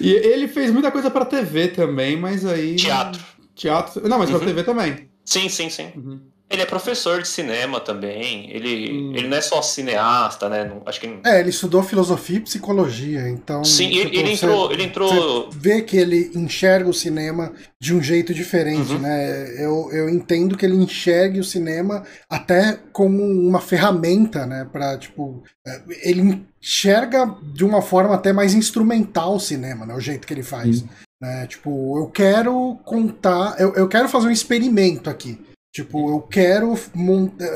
E 0.00 0.10
ele 0.10 0.48
fez 0.48 0.70
muita 0.70 0.90
coisa 0.90 1.10
pra 1.10 1.24
TV 1.24 1.68
também, 1.68 2.16
mas 2.16 2.44
aí. 2.44 2.76
Teatro. 2.76 3.22
Teatro. 3.54 4.08
Não, 4.08 4.18
mas 4.18 4.30
pra 4.30 4.38
Uhum. 4.38 4.44
TV 4.46 4.62
também. 4.64 5.08
Sim, 5.24 5.48
sim, 5.48 5.70
sim. 5.70 5.92
Uhum. 5.96 6.20
Ele 6.52 6.62
é 6.62 6.66
professor 6.66 7.22
de 7.22 7.28
cinema 7.28 7.80
também. 7.80 8.50
Ele, 8.50 8.92
Hum. 8.92 9.12
ele 9.16 9.26
não 9.28 9.36
é 9.36 9.40
só 9.40 9.62
cineasta, 9.62 10.48
né? 10.48 10.64
Não- 10.64 10.82
acho 10.86 11.00
que. 11.00 11.18
É, 11.24 11.40
ele 11.40 11.50
estudou 11.50 11.82
filosofia 11.82 12.36
e 12.36 12.40
psicologia, 12.40 13.28
então. 13.28 13.64
Sim, 13.64 13.88
ele, 13.88 14.10
tipo, 14.10 14.16
ele 14.16 14.36
você- 14.36 14.44
entrou. 14.46 14.72
Ele 14.72 14.82
entrou. 14.84 15.50
vê 15.50 15.82
que 15.82 15.96
ele 15.96 16.30
enxerga 16.34 16.88
o 16.90 16.94
cinema 16.94 17.52
de 17.80 17.94
um 17.94 18.02
jeito 18.02 18.34
diferente, 18.34 18.92
Uhum. 18.92 18.98
né? 18.98 19.62
Eu, 19.64 19.88
eu 19.92 20.08
entendo 20.08 20.56
que 20.56 20.64
ele 20.66 20.76
enxergue 20.76 21.40
o 21.40 21.44
cinema 21.44 22.04
até 22.28 22.78
como 22.92 23.22
uma 23.22 23.60
ferramenta, 23.60 24.46
né? 24.46 24.68
Pra, 24.70 24.96
tipo, 24.98 25.42
é, 25.66 25.80
ele 26.02 26.42
enxerga 26.62 27.34
de 27.54 27.64
uma 27.64 27.80
forma 27.82 28.14
até 28.14 28.32
mais 28.32 28.54
instrumental 28.54 29.36
o 29.36 29.40
cinema, 29.40 29.86
né? 29.86 29.94
O 29.94 30.00
jeito 30.00 30.26
que 30.26 30.34
ele 30.34 30.42
faz. 30.42 30.78
Sim. 30.80 30.88
Né? 31.20 31.46
Tipo, 31.46 31.98
eu 31.98 32.06
quero 32.08 32.76
contar, 32.84 33.54
eu, 33.58 33.72
eu 33.74 33.86
quero 33.88 34.08
fazer 34.08 34.26
um 34.26 34.32
experimento 34.32 35.08
aqui. 35.08 35.38
Tipo, 35.72 36.10
eu 36.10 36.20
quero. 36.20 36.74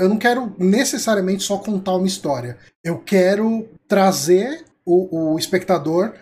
Eu 0.00 0.08
não 0.08 0.16
quero 0.16 0.54
necessariamente 0.58 1.42
só 1.42 1.58
contar 1.58 1.96
uma 1.96 2.06
história. 2.06 2.56
Eu 2.82 2.98
quero 2.98 3.68
trazer 3.86 4.64
o, 4.84 5.34
o 5.34 5.38
espectador 5.38 6.14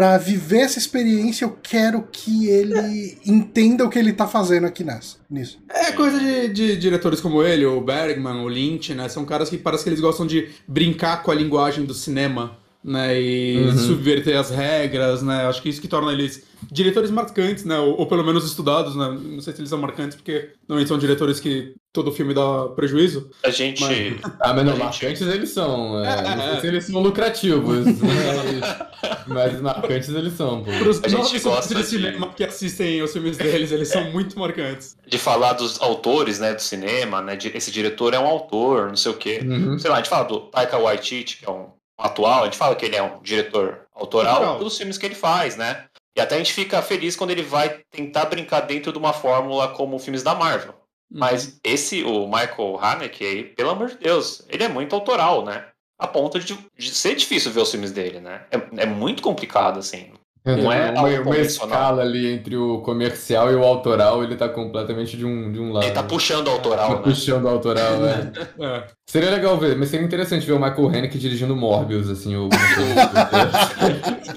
Pra 0.00 0.16
viver 0.16 0.60
essa 0.60 0.78
experiência, 0.78 1.44
eu 1.44 1.58
quero 1.62 2.08
que 2.10 2.48
ele 2.48 3.18
entenda 3.26 3.84
o 3.84 3.90
que 3.90 3.98
ele 3.98 4.14
tá 4.14 4.26
fazendo 4.26 4.66
aqui 4.66 4.82
nessa, 4.82 5.18
nisso. 5.28 5.58
É 5.68 5.92
coisa 5.92 6.18
de, 6.18 6.48
de 6.48 6.76
diretores 6.76 7.20
como 7.20 7.42
ele, 7.42 7.66
o 7.66 7.82
Bergman, 7.82 8.42
o 8.42 8.48
Lynch, 8.48 8.94
né? 8.94 9.10
São 9.10 9.26
caras 9.26 9.50
que 9.50 9.58
parece 9.58 9.84
que 9.84 9.90
eles 9.90 10.00
gostam 10.00 10.26
de 10.26 10.48
brincar 10.66 11.22
com 11.22 11.30
a 11.30 11.34
linguagem 11.34 11.84
do 11.84 11.92
cinema, 11.92 12.56
né? 12.82 13.20
E 13.20 13.58
Uhum. 13.58 13.76
subverter 13.78 14.36
as 14.38 14.50
regras, 14.50 15.22
né? 15.22 15.46
Acho 15.46 15.60
que 15.62 15.68
isso 15.68 15.80
que 15.80 15.88
torna 15.88 16.12
eles 16.12 16.48
diretores 16.70 17.10
marcantes, 17.10 17.64
né? 17.64 17.78
Ou, 17.78 17.98
ou 18.00 18.06
pelo 18.06 18.24
menos 18.24 18.44
estudados, 18.44 18.94
né? 18.96 19.18
Não 19.22 19.40
sei 19.40 19.52
se 19.54 19.60
eles 19.60 19.70
são 19.70 19.78
marcantes, 19.78 20.16
porque 20.16 20.50
normalmente 20.68 20.88
são 20.88 20.98
diretores 20.98 21.40
que 21.40 21.74
todo 21.92 22.12
filme 22.12 22.32
dá 22.34 22.68
prejuízo. 22.76 23.30
A 23.42 23.50
gente. 23.50 23.80
Mas- 23.82 24.16
Ah, 24.40 24.54
mas 24.54 24.64
não, 24.64 24.72
A 24.72 24.76
gente- 24.76 24.84
marcantes 24.84 25.22
eles 25.22 25.50
são. 25.50 26.04
é, 26.04 26.12
É, 26.12 26.22
não 26.36 26.42
sei 26.42 26.52
é. 26.56 26.60
se 26.60 26.66
eles 26.66 26.84
são 26.84 27.00
lucrativos, 27.02 27.84
mas, 28.00 29.26
mas 29.26 29.60
marcantes 29.60 30.08
eles 30.10 30.32
são, 30.34 30.62
pô. 30.62 30.70
Para 30.70 30.88
os 30.88 31.02
A 31.04 31.08
gente 31.08 31.38
gosta 31.40 31.74
de 31.74 31.80
de- 31.82 31.86
cinema 31.88 32.28
que 32.34 32.44
assistem 32.44 33.02
os 33.02 33.12
filmes 33.12 33.36
deles, 33.36 33.72
eles 33.72 33.88
são 33.88 34.10
muito 34.10 34.38
marcantes. 34.38 34.96
de 35.06 35.18
falar 35.18 35.54
dos 35.54 35.80
autores, 35.80 36.38
né, 36.38 36.54
do 36.54 36.62
cinema, 36.62 37.20
né, 37.20 37.36
de- 37.36 37.48
esse 37.56 37.70
diretor 37.70 38.14
é 38.14 38.18
um 38.18 38.26
autor, 38.26 38.88
não 38.88 38.96
sei 38.96 39.12
o 39.12 39.14
quê. 39.16 39.40
Uhum. 39.44 39.78
Sei 39.78 39.90
lá, 39.90 39.96
a 39.96 39.98
gente 40.00 40.08
fala 40.10 40.24
do 40.24 40.40
Taika 40.40 40.78
Waititi, 40.78 41.38
que 41.38 41.46
é 41.46 41.50
um 41.50 41.66
atual, 42.00 42.42
a 42.42 42.44
gente 42.44 42.56
fala 42.56 42.74
que 42.74 42.84
ele 42.84 42.96
é 42.96 43.02
um 43.02 43.20
diretor 43.22 43.86
autoral 43.94 44.34
Autoral. 44.36 44.58
pelos 44.58 44.76
filmes 44.76 44.98
que 44.98 45.06
ele 45.06 45.14
faz, 45.14 45.56
né? 45.56 45.86
E 46.16 46.20
até 46.20 46.34
a 46.34 46.38
gente 46.38 46.52
fica 46.52 46.82
feliz 46.82 47.14
quando 47.14 47.30
ele 47.30 47.42
vai 47.42 47.82
tentar 47.90 48.26
brincar 48.26 48.60
dentro 48.60 48.92
de 48.92 48.98
uma 48.98 49.12
fórmula 49.12 49.68
como 49.68 49.98
filmes 49.98 50.22
da 50.22 50.34
Marvel. 50.34 50.74
Mas 51.10 51.58
esse, 51.64 52.04
o 52.04 52.26
Michael 52.26 52.78
Haneke, 52.80 53.24
aí, 53.24 53.44
pelo 53.44 53.70
amor 53.70 53.88
de 53.88 53.98
Deus, 53.98 54.44
ele 54.48 54.62
é 54.62 54.68
muito 54.68 54.94
autoral, 54.94 55.44
né? 55.44 55.66
A 55.98 56.06
ponto 56.06 56.38
de, 56.38 56.56
de 56.76 56.94
ser 56.94 57.14
difícil 57.14 57.50
ver 57.50 57.60
os 57.60 57.70
filmes 57.70 57.92
dele, 57.92 58.20
né? 58.20 58.46
É, 58.50 58.82
é 58.82 58.86
muito 58.86 59.22
complicado, 59.22 59.78
assim. 59.78 60.12
Não 60.44 60.72
é 60.72 60.90
uma, 60.90 61.02
uma 61.02 61.18
convencional. 61.22 61.44
escala 61.44 62.02
ali 62.02 62.26
entre 62.32 62.56
o 62.56 62.78
comercial 62.80 63.50
e 63.52 63.54
o 63.54 63.62
autoral, 63.62 64.24
ele 64.24 64.36
tá 64.36 64.48
completamente 64.48 65.16
de 65.16 65.24
um, 65.26 65.52
de 65.52 65.60
um 65.60 65.70
lado. 65.72 65.84
Ele 65.84 65.92
tá 65.92 66.02
puxando 66.02 66.48
o 66.48 66.50
autoral, 66.50 66.88
Tá 66.88 66.96
né? 66.96 67.02
puxando 67.02 67.44
o 67.44 67.48
autoral, 67.48 67.98
né? 67.98 68.32
É. 68.58 68.84
Seria 69.06 69.30
legal 69.30 69.58
ver, 69.58 69.76
mas 69.76 69.88
seria 69.90 70.06
interessante 70.06 70.46
ver 70.46 70.52
o 70.52 70.58
Michael 70.60 70.88
Haneke 70.88 71.18
dirigindo 71.18 71.54
Morbius, 71.54 72.08
assim, 72.08 72.34
ou 72.36 72.44
alguma 72.44 72.74
coisa. 72.74 74.30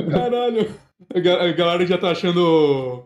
Caralho. 0.10 0.70
A 1.14 1.18
ga- 1.18 1.42
a 1.42 1.52
galera 1.52 1.86
já 1.86 1.98
tá 1.98 2.10
achando 2.10 3.04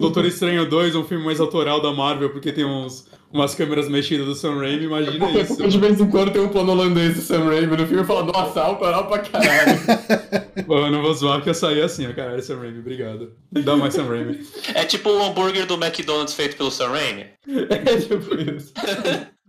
Doutor 0.00 0.24
Estranho 0.26 0.68
2 0.68 0.94
um 0.94 1.04
filme 1.04 1.24
mais 1.24 1.40
autoral 1.40 1.80
da 1.80 1.92
Marvel, 1.92 2.30
porque 2.30 2.52
tem 2.52 2.64
uns, 2.64 3.08
umas 3.32 3.54
câmeras 3.54 3.88
mexidas 3.88 4.26
do 4.26 4.34
Sam 4.34 4.58
Raimi, 4.58 4.84
imagina 4.84 5.30
isso. 5.40 5.56
De 5.68 5.78
vez 5.78 6.00
em 6.00 6.08
quando 6.10 6.30
tem 6.32 6.40
um 6.42 6.48
plano 6.48 6.72
holandês 6.72 7.16
do 7.16 7.22
Sam 7.22 7.44
Raimi 7.46 7.76
no 7.76 7.86
filme 7.86 8.02
e 8.02 8.06
fala, 8.06 8.24
nossa, 8.24 8.60
autoral 8.60 9.06
pra 9.08 9.18
caralho. 9.20 9.78
Pô, 10.66 10.78
eu 10.78 10.90
não 10.90 11.02
vou 11.02 11.14
zoar 11.14 11.42
que 11.42 11.50
eu 11.50 11.54
saí 11.54 11.80
assim, 11.80 12.06
ó. 12.06 12.12
Caralho, 12.12 12.42
Sam 12.42 12.58
Raimi, 12.58 12.78
obrigado. 12.78 13.32
Dá 13.50 13.76
mais 13.76 13.94
Sam 13.94 14.06
Raimi. 14.06 14.38
É 14.74 14.84
tipo 14.84 15.08
o 15.10 15.22
hambúrguer 15.22 15.66
do 15.66 15.74
McDonald's 15.74 16.34
feito 16.34 16.56
pelo 16.56 16.70
Sam 16.70 16.88
Raimi. 16.90 17.26
É 17.70 17.96
tipo 17.96 18.34
isso. 18.34 18.72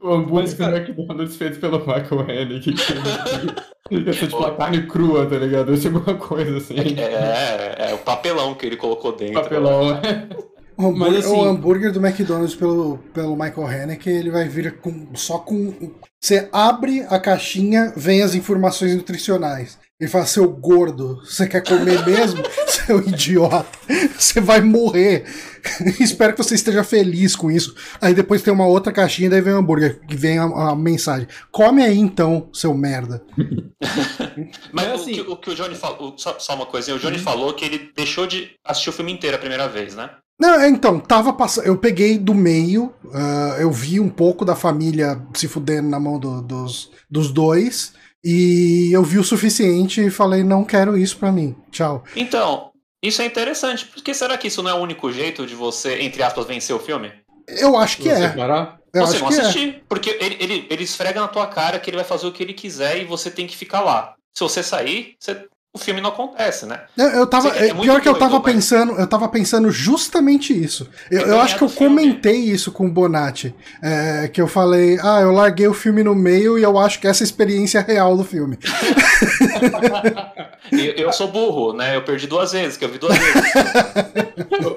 O 0.00 0.14
hambúrguer 0.14 0.56
do 0.56 0.64
McDonald's 0.64 1.36
feito 1.36 1.60
pelo 1.60 1.78
Michael 1.78 2.20
Haneke. 2.22 2.72
que 2.72 3.94
Ia 3.94 4.12
ser 4.12 4.26
tipo 4.28 4.44
a 4.44 4.56
carne 4.56 4.86
crua, 4.86 5.26
tá 5.26 5.36
ligado? 5.36 5.70
Ia 5.72 5.76
ser 5.76 5.88
alguma 5.94 6.16
coisa 6.16 6.56
assim. 6.56 6.76
É, 6.98 7.90
é 7.90 7.94
o 7.94 7.98
papelão 7.98 8.54
que 8.54 8.66
ele 8.66 8.76
colocou 8.76 9.14
dentro. 9.14 9.34
Papelão. 9.34 10.00
O 10.76 10.86
hambúrguer, 10.86 11.12
Mas, 11.12 11.26
assim- 11.26 11.36
o 11.36 11.44
hambúrguer 11.44 11.92
do 11.92 12.04
McDonald's 12.04 12.54
pelo, 12.54 12.98
pelo 13.12 13.36
Michael 13.36 13.66
Haneke, 13.66 14.08
ele 14.10 14.30
vai 14.30 14.48
vir 14.48 14.78
com, 14.78 15.14
só 15.14 15.38
com... 15.38 15.92
Você 16.18 16.48
abre 16.52 17.02
a 17.08 17.18
caixinha, 17.20 17.92
vem 17.96 18.22
as 18.22 18.34
informações 18.34 18.94
nutricionais. 18.96 19.78
Ele 20.02 20.10
fala, 20.10 20.26
seu 20.26 20.48
gordo, 20.50 21.20
você 21.24 21.46
quer 21.46 21.62
comer 21.62 22.04
mesmo? 22.04 22.42
seu 22.66 22.98
idiota, 22.98 23.68
você 24.18 24.40
vai 24.40 24.60
morrer. 24.60 25.24
Espero 26.00 26.32
que 26.34 26.42
você 26.42 26.56
esteja 26.56 26.82
feliz 26.82 27.36
com 27.36 27.48
isso. 27.52 27.72
Aí 28.00 28.12
depois 28.12 28.42
tem 28.42 28.52
uma 28.52 28.66
outra 28.66 28.92
caixinha, 28.92 29.30
daí 29.30 29.40
vem 29.40 29.52
o 29.52 29.58
hambúrguer, 29.58 30.00
que 30.08 30.16
vem 30.16 30.38
a, 30.38 30.42
a 30.70 30.74
mensagem. 30.74 31.28
Come 31.52 31.84
aí 31.84 31.96
então, 31.96 32.48
seu 32.52 32.74
merda. 32.74 33.22
Mas 34.72 34.86
É 34.86 34.90
o, 34.90 34.94
assim- 34.94 35.12
que, 35.14 35.20
o 35.20 35.36
que 35.36 35.50
o 35.50 35.54
Johnny 35.54 35.76
falou, 35.76 36.14
só, 36.18 36.36
só 36.38 36.54
uma 36.56 36.66
coisinha, 36.66 36.96
o 36.96 36.98
Johnny 36.98 37.18
falou 37.18 37.54
que 37.54 37.64
ele 37.64 37.92
deixou 37.96 38.26
de 38.26 38.50
assistir 38.64 38.90
o 38.90 38.92
filme 38.92 39.12
inteiro 39.12 39.36
a 39.36 39.40
primeira 39.40 39.68
vez, 39.68 39.94
né? 39.94 40.10
Não, 40.40 40.60
é, 40.60 40.68
então, 40.68 40.98
tava 40.98 41.32
passando. 41.32 41.66
Eu 41.66 41.76
peguei 41.76 42.18
do 42.18 42.34
meio, 42.34 42.92
ah, 43.14 43.56
eu 43.60 43.70
vi 43.70 44.00
um 44.00 44.08
pouco 44.08 44.44
da 44.44 44.56
família 44.56 45.22
se 45.34 45.46
fudendo 45.46 45.88
na 45.88 46.00
mão 46.00 46.18
do- 46.18 46.42
dos, 46.42 46.90
dos 47.08 47.30
dois, 47.30 47.92
e 48.24 48.90
eu 48.92 49.02
vi 49.02 49.18
o 49.18 49.24
suficiente 49.24 50.00
e 50.04 50.10
falei, 50.10 50.42
não 50.44 50.64
quero 50.64 50.96
isso 50.96 51.16
pra 51.16 51.32
mim. 51.32 51.56
Tchau. 51.70 52.04
Então, 52.14 52.70
isso 53.02 53.20
é 53.22 53.26
interessante, 53.26 53.86
porque 53.86 54.14
será 54.14 54.36
que 54.38 54.48
isso 54.48 54.62
não 54.62 54.70
é 54.70 54.74
o 54.74 54.78
único 54.82 55.10
jeito 55.12 55.46
de 55.46 55.54
você, 55.54 56.00
entre 56.02 56.22
aspas, 56.22 56.46
vencer 56.46 56.74
o 56.74 56.78
filme? 56.78 57.12
Eu 57.48 57.76
acho 57.76 57.96
que 57.96 58.04
Você 58.04 58.24
é. 58.24 58.28
parar? 58.28 58.78
Eu 58.94 59.06
você 59.06 59.16
acho 59.16 59.24
não 59.24 59.30
que 59.30 59.36
é. 59.36 59.40
assistir. 59.40 59.84
Porque 59.88 60.10
ele, 60.20 60.36
ele, 60.38 60.66
ele 60.70 60.84
esfrega 60.84 61.20
na 61.20 61.26
tua 61.28 61.46
cara 61.46 61.78
que 61.80 61.90
ele 61.90 61.96
vai 61.96 62.04
fazer 62.06 62.26
o 62.26 62.32
que 62.32 62.42
ele 62.42 62.52
quiser 62.54 63.00
e 63.00 63.04
você 63.04 63.30
tem 63.30 63.46
que 63.46 63.56
ficar 63.56 63.80
lá. 63.80 64.14
Se 64.36 64.44
você 64.44 64.62
sair, 64.62 65.16
você- 65.18 65.46
o 65.74 65.78
filme 65.78 66.02
não 66.02 66.10
acontece, 66.10 66.66
né? 66.66 66.82
Eu, 66.98 67.08
eu 67.08 67.26
tava, 67.26 67.50
Sim, 67.54 67.58
é 67.60 67.74
pior 67.74 68.00
que 68.02 68.06
eu 68.08 68.12
tava 68.14 68.32
doido, 68.32 68.42
mas- 68.44 68.54
pensando, 68.54 68.92
eu 68.92 69.06
tava 69.06 69.26
pensando 69.28 69.70
justamente 69.70 70.52
isso. 70.52 70.86
Eu, 71.10 71.22
eu 71.22 71.40
acho 71.40 71.54
é 71.54 71.58
que 71.58 71.64
eu 71.64 71.68
filme. 71.68 71.96
comentei 71.96 72.36
isso 72.36 72.70
com 72.70 72.86
o 72.86 72.90
Bonatti. 72.90 73.54
é, 73.82 74.28
que 74.28 74.40
eu 74.40 74.46
falei, 74.46 74.98
ah, 75.02 75.20
eu 75.22 75.32
larguei 75.32 75.66
o 75.66 75.72
filme 75.72 76.02
no 76.04 76.14
meio 76.14 76.58
e 76.58 76.62
eu 76.62 76.78
acho 76.78 77.00
que 77.00 77.06
essa 77.08 77.22
é 77.22 77.24
a 77.24 77.26
experiência 77.26 77.80
real 77.80 78.16
do 78.16 78.24
filme. 78.24 78.58
Eu, 80.72 80.78
eu 80.78 81.12
sou 81.12 81.28
burro, 81.28 81.74
né? 81.74 81.96
Eu 81.96 82.02
perdi 82.02 82.26
duas 82.26 82.52
vezes, 82.52 82.78
que 82.78 82.84
eu 82.84 82.88
vi 82.88 82.96
duas 82.98 83.16
vezes. 83.16 83.42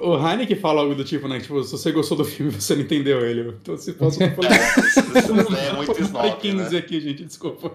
O, 0.01 0.09
o 0.09 0.27
Heineken 0.29 0.57
fala 0.57 0.81
algo 0.81 0.95
do 0.95 1.03
tipo, 1.03 1.27
né? 1.27 1.39
Tipo, 1.39 1.63
se 1.63 1.71
você 1.71 1.91
gostou 1.91 2.17
do 2.17 2.25
filme, 2.25 2.51
você 2.51 2.73
não 2.75 2.81
entendeu 2.81 3.23
ele. 3.25 3.53
Então 3.61 3.77
se 3.77 3.93
posso 3.93 4.21
É, 4.23 4.27
isso, 4.27 4.99
isso 4.99 5.55
é 5.57 5.73
muito 5.73 6.01
snob, 6.01 6.35
15 6.37 6.73
né? 6.73 6.77
aqui, 6.79 6.99
gente, 6.99 7.23
desculpa. 7.23 7.71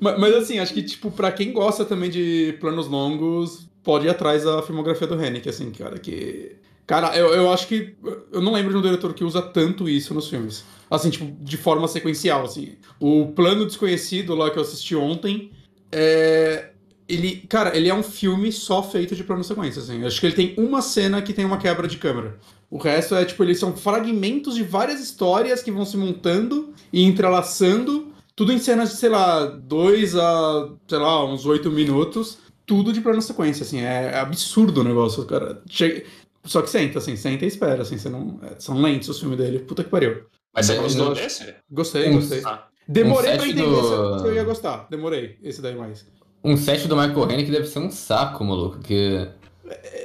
Mas, 0.00 0.18
mas 0.18 0.34
assim, 0.34 0.58
acho 0.58 0.74
que, 0.74 0.82
tipo, 0.82 1.10
pra 1.10 1.32
quem 1.32 1.52
gosta 1.52 1.84
também 1.84 2.10
de 2.10 2.56
planos 2.60 2.86
longos, 2.86 3.68
pode 3.82 4.06
ir 4.06 4.10
atrás 4.10 4.44
da 4.44 4.62
filmografia 4.62 5.06
do 5.06 5.22
Hennick, 5.22 5.48
assim, 5.48 5.70
cara, 5.70 5.98
que... 5.98 6.56
Cara, 6.86 7.16
eu, 7.16 7.34
eu 7.34 7.52
acho 7.52 7.66
que... 7.66 7.94
Eu 8.32 8.40
não 8.40 8.52
lembro 8.52 8.70
de 8.72 8.78
um 8.78 8.82
diretor 8.82 9.12
que 9.12 9.24
usa 9.24 9.42
tanto 9.42 9.88
isso 9.88 10.14
nos 10.14 10.28
filmes. 10.28 10.64
Assim, 10.88 11.10
tipo, 11.10 11.26
de 11.42 11.56
forma 11.56 11.88
sequencial, 11.88 12.44
assim. 12.44 12.74
O 13.00 13.32
Plano 13.32 13.66
Desconhecido, 13.66 14.36
lá 14.36 14.50
que 14.50 14.58
eu 14.58 14.62
assisti 14.62 14.94
ontem, 14.94 15.50
é... 15.90 16.70
Ele, 17.08 17.44
cara, 17.48 17.76
ele 17.76 17.88
é 17.88 17.94
um 17.94 18.02
filme 18.02 18.50
só 18.50 18.82
feito 18.82 19.14
de 19.14 19.22
plano 19.22 19.44
sequência, 19.44 19.80
assim. 19.80 20.04
Acho 20.04 20.18
que 20.20 20.26
ele 20.26 20.34
tem 20.34 20.54
uma 20.58 20.82
cena 20.82 21.22
que 21.22 21.32
tem 21.32 21.44
uma 21.44 21.56
quebra 21.56 21.86
de 21.86 21.98
câmera. 21.98 22.38
O 22.68 22.78
resto 22.78 23.14
é, 23.14 23.24
tipo, 23.24 23.44
eles 23.44 23.60
são 23.60 23.76
fragmentos 23.76 24.56
de 24.56 24.64
várias 24.64 25.00
histórias 25.00 25.62
que 25.62 25.70
vão 25.70 25.84
se 25.84 25.96
montando 25.96 26.74
e 26.92 27.04
entrelaçando, 27.04 28.05
tudo 28.36 28.52
em 28.52 28.58
cenas 28.58 28.90
de, 28.90 28.96
sei 28.96 29.08
lá, 29.08 29.46
dois 29.46 30.14
a, 30.14 30.68
sei 30.86 30.98
lá, 30.98 31.24
uns 31.24 31.46
oito 31.46 31.70
minutos, 31.70 32.38
tudo 32.66 32.92
de 32.92 33.00
plano 33.00 33.22
sequência, 33.22 33.62
assim, 33.64 33.80
é 33.80 34.18
absurdo 34.18 34.82
o 34.82 34.84
negócio, 34.84 35.24
cara. 35.24 35.62
Chega... 35.68 36.04
Só 36.44 36.62
que 36.62 36.70
senta, 36.70 36.98
assim, 36.98 37.16
senta 37.16 37.44
e 37.44 37.48
espera, 37.48 37.82
assim, 37.82 37.98
você 37.98 38.08
não... 38.08 38.38
é, 38.42 38.54
são 38.60 38.80
lentos 38.80 39.08
os 39.08 39.18
filmes 39.18 39.38
dele, 39.38 39.60
puta 39.60 39.82
que 39.82 39.90
pariu. 39.90 40.26
Mas 40.54 40.66
você 40.66 40.76
gostou 40.76 41.06
gosto. 41.08 41.22
desse? 41.22 41.54
Gostei, 41.70 42.12
gostei. 42.12 42.42
Ah. 42.44 42.68
Demorei 42.86 43.34
um 43.34 43.36
pra 43.36 43.48
entender 43.48 43.62
do- 43.64 44.18
se 44.20 44.26
eu 44.26 44.34
ia 44.34 44.44
gostar, 44.44 44.86
demorei, 44.88 45.38
esse 45.42 45.60
daí 45.60 45.74
mais. 45.74 46.06
Um 46.44 46.56
set 46.56 46.86
do 46.86 46.94
Michael 46.94 47.24
Haneke 47.24 47.50
deve 47.50 47.66
ser 47.66 47.80
um 47.80 47.90
saco, 47.90 48.44
maluco, 48.44 48.78
que... 48.78 49.28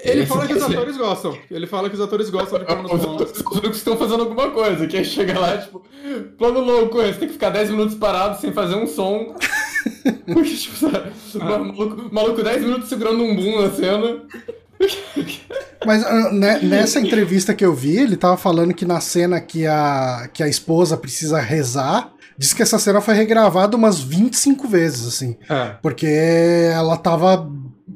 Ele 0.04 0.26
fala 0.26 0.48
que 0.48 0.54
os 0.54 0.62
esse- 0.64 0.72
atores 0.74 0.98
gostam, 0.98 1.38
ele 1.52 1.68
fala 1.68 1.90
que 1.90 1.96
os 1.96 2.02
atores 2.02 2.30
gostam 2.30 2.60
de 2.60 2.66
planos 2.66 2.92
Os 2.92 3.04
longos. 3.06 3.22
atores 3.42 3.70
que 3.72 3.78
estão 3.78 3.96
fazendo 3.98 4.24
alguma 4.24 4.50
coisa, 4.52 4.88
que 4.88 4.98
aí 4.98 5.06
chega 5.06 5.40
lá, 5.40 5.58
tipo, 5.58 5.84
plano 6.38 6.60
louco, 6.62 6.98
você 6.98 7.14
tem 7.14 7.28
que 7.28 7.34
ficar 7.34 7.50
10 7.52 7.70
minutos 7.70 7.96
parado 7.96 8.40
sem 8.42 8.52
fazer 8.52 8.76
um 8.76 8.88
som. 8.88 9.36
Porque, 10.26 10.56
tipo, 10.56 10.76
sabe, 10.78 11.12
maluco, 11.40 12.10
maluco 12.12 12.44
10 12.44 12.62
minutos 12.64 12.90
segurando 12.90 13.24
um 13.24 13.36
boom 13.36 13.62
na 13.62 13.72
cena. 13.72 14.22
Mas 15.86 16.04
ah, 16.06 16.32
né, 16.32 16.60
nessa 16.62 17.00
entrevista 17.00 17.54
que 17.54 17.64
eu 17.66 17.74
vi, 17.74 17.98
ele 17.98 18.16
tava 18.16 18.38
falando 18.38 18.74
que 18.74 18.86
na 18.86 19.00
cena 19.00 19.40
que 19.40 19.66
a, 19.68 20.30
que 20.34 20.42
a 20.42 20.48
esposa 20.48 20.98
precisa 20.98 21.40
rezar, 21.40 22.12
diz 22.38 22.54
que 22.54 22.62
essa 22.64 22.80
cena 22.80 23.02
foi 23.02 23.14
regravada 23.14 23.78
umas 23.78 24.00
25 24.00 24.68
vezes, 24.68 25.08
assim. 25.08 25.38
É. 25.50 25.76
Porque 25.82 26.08
ela 26.08 26.98
tava 26.98 27.48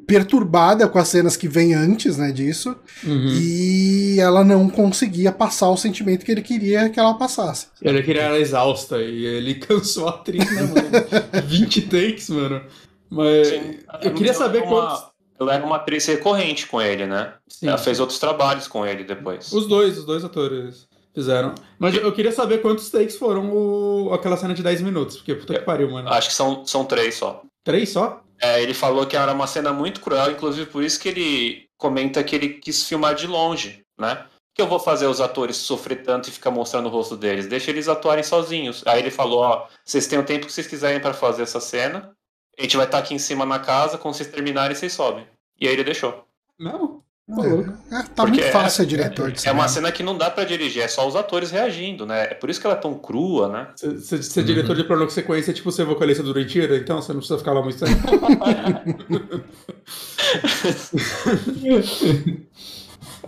perturbada 0.06 0.88
com 0.88 0.98
as 0.98 1.08
cenas 1.08 1.36
que 1.36 1.48
vem 1.48 1.74
antes, 1.74 2.16
né, 2.16 2.30
disso. 2.30 2.76
Uhum. 3.04 3.28
E 3.28 4.18
ela 4.20 4.44
não 4.44 4.68
conseguia 4.68 5.32
passar 5.32 5.68
o 5.70 5.76
sentimento 5.76 6.24
que 6.24 6.30
ele 6.30 6.42
queria 6.42 6.88
que 6.88 7.00
ela 7.00 7.14
passasse. 7.14 7.66
Ele 7.82 8.02
queria 8.02 8.22
ela 8.22 8.38
exausta 8.38 8.98
e 9.02 9.24
ele 9.24 9.56
cansou 9.60 10.08
a 10.08 10.10
atriz, 10.10 10.44
né, 10.54 10.62
mano? 10.62 10.88
20 11.46 11.82
takes, 11.82 12.30
mano. 12.30 12.62
Mas 13.10 13.48
Sim. 13.48 13.78
eu 14.02 14.14
queria 14.14 14.34
saber 14.34 14.62
uma, 14.62 14.68
quantos. 14.68 15.04
Ela 15.38 15.54
era 15.54 15.66
uma 15.66 15.76
atriz 15.76 16.06
recorrente 16.06 16.66
com 16.66 16.80
ele, 16.80 17.06
né? 17.06 17.34
Sim. 17.48 17.68
Ela 17.68 17.78
fez 17.78 18.00
outros 18.00 18.18
trabalhos 18.18 18.66
com 18.66 18.86
ele 18.86 19.04
depois. 19.04 19.52
Os 19.52 19.66
dois, 19.66 19.98
os 19.98 20.04
dois 20.04 20.24
atores 20.24 20.86
fizeram. 21.14 21.54
Mas 21.78 21.94
eu 21.94 22.12
queria 22.12 22.32
saber 22.32 22.58
quantos 22.62 22.90
takes 22.90 23.16
foram 23.16 23.50
o... 23.50 24.12
aquela 24.12 24.36
cena 24.36 24.54
de 24.54 24.62
10 24.62 24.82
minutos, 24.82 25.16
porque 25.16 25.34
puta 25.34 25.54
que 25.54 25.60
pariu, 25.60 25.90
mano. 25.90 26.08
Acho 26.08 26.28
que 26.28 26.34
são, 26.34 26.64
são 26.66 26.84
três 26.84 27.14
só. 27.14 27.42
Três 27.64 27.90
só? 27.90 28.22
É, 28.40 28.62
ele 28.62 28.74
falou 28.74 29.06
que 29.06 29.16
era 29.16 29.32
uma 29.32 29.46
cena 29.46 29.72
muito 29.72 30.00
cruel, 30.00 30.30
inclusive 30.30 30.70
por 30.70 30.82
isso 30.82 31.00
que 31.00 31.08
ele 31.08 31.68
comenta 31.76 32.22
que 32.22 32.34
ele 32.34 32.48
quis 32.50 32.86
filmar 32.86 33.14
de 33.14 33.26
longe, 33.26 33.84
né? 33.98 34.26
Que 34.54 34.62
eu 34.62 34.66
vou 34.66 34.78
fazer 34.78 35.06
os 35.06 35.20
atores 35.20 35.56
sofrer 35.56 36.02
tanto 36.02 36.28
e 36.28 36.32
ficar 36.32 36.50
mostrando 36.50 36.86
o 36.86 36.90
rosto 36.90 37.16
deles? 37.16 37.46
Deixa 37.46 37.70
eles 37.70 37.88
atuarem 37.88 38.24
sozinhos. 38.24 38.82
Aí 38.86 39.00
ele 39.00 39.10
falou, 39.10 39.40
ó, 39.40 39.66
vocês 39.84 40.06
têm 40.06 40.18
o 40.18 40.24
tempo 40.24 40.46
que 40.46 40.52
vocês 40.52 40.66
quiserem 40.66 41.00
para 41.00 41.12
fazer 41.12 41.42
essa 41.42 41.60
cena. 41.60 42.16
A 42.58 42.62
gente 42.62 42.76
vai 42.76 42.86
estar 42.86 42.98
aqui 42.98 43.14
em 43.14 43.18
cima 43.18 43.44
na 43.44 43.58
casa, 43.58 43.98
quando 43.98 44.14
vocês 44.14 44.30
terminarem, 44.30 44.74
vocês 44.74 44.92
sobem. 44.92 45.26
E 45.60 45.66
aí 45.68 45.74
ele 45.74 45.84
deixou. 45.84 46.26
Não. 46.58 47.02
Tá 47.28 47.42
louco. 47.42 47.72
É, 47.90 48.02
tá 48.02 48.24
Porque 48.24 48.40
muito 48.40 48.52
fácil 48.52 48.66
é- 48.66 48.70
ser 48.70 48.86
diretor 48.86 49.32
de 49.32 49.48
É 49.48 49.50
uma 49.50 49.66
cena 49.66 49.90
que 49.90 50.00
não 50.04 50.16
dá 50.16 50.30
pra 50.30 50.44
dirigir, 50.44 50.80
é 50.82 50.86
só 50.86 51.08
os 51.08 51.16
atores 51.16 51.50
reagindo, 51.50 52.06
né? 52.06 52.22
É 52.30 52.34
por 52.34 52.48
isso 52.48 52.60
que 52.60 52.66
ela 52.68 52.76
é 52.76 52.78
tão 52.78 52.94
crua, 52.94 53.48
né? 53.48 53.66
Ser, 53.74 53.98
ser- 53.98 54.22
ser 54.22 54.44
diretor 54.44 54.76
de 54.76 54.84
plano 54.84 55.10
sequência 55.10 55.50
é 55.50 55.54
tipo 55.54 55.72
ser 55.72 55.84
vocalista 55.84 56.22
do 56.22 56.32
Retira, 56.32 56.76
então 56.76 57.02
você 57.02 57.12
não 57.12 57.18
precisa 57.18 57.38
ficar 57.38 57.52
lá 57.52 57.62
muito 57.62 57.84
tempo. 57.84 58.00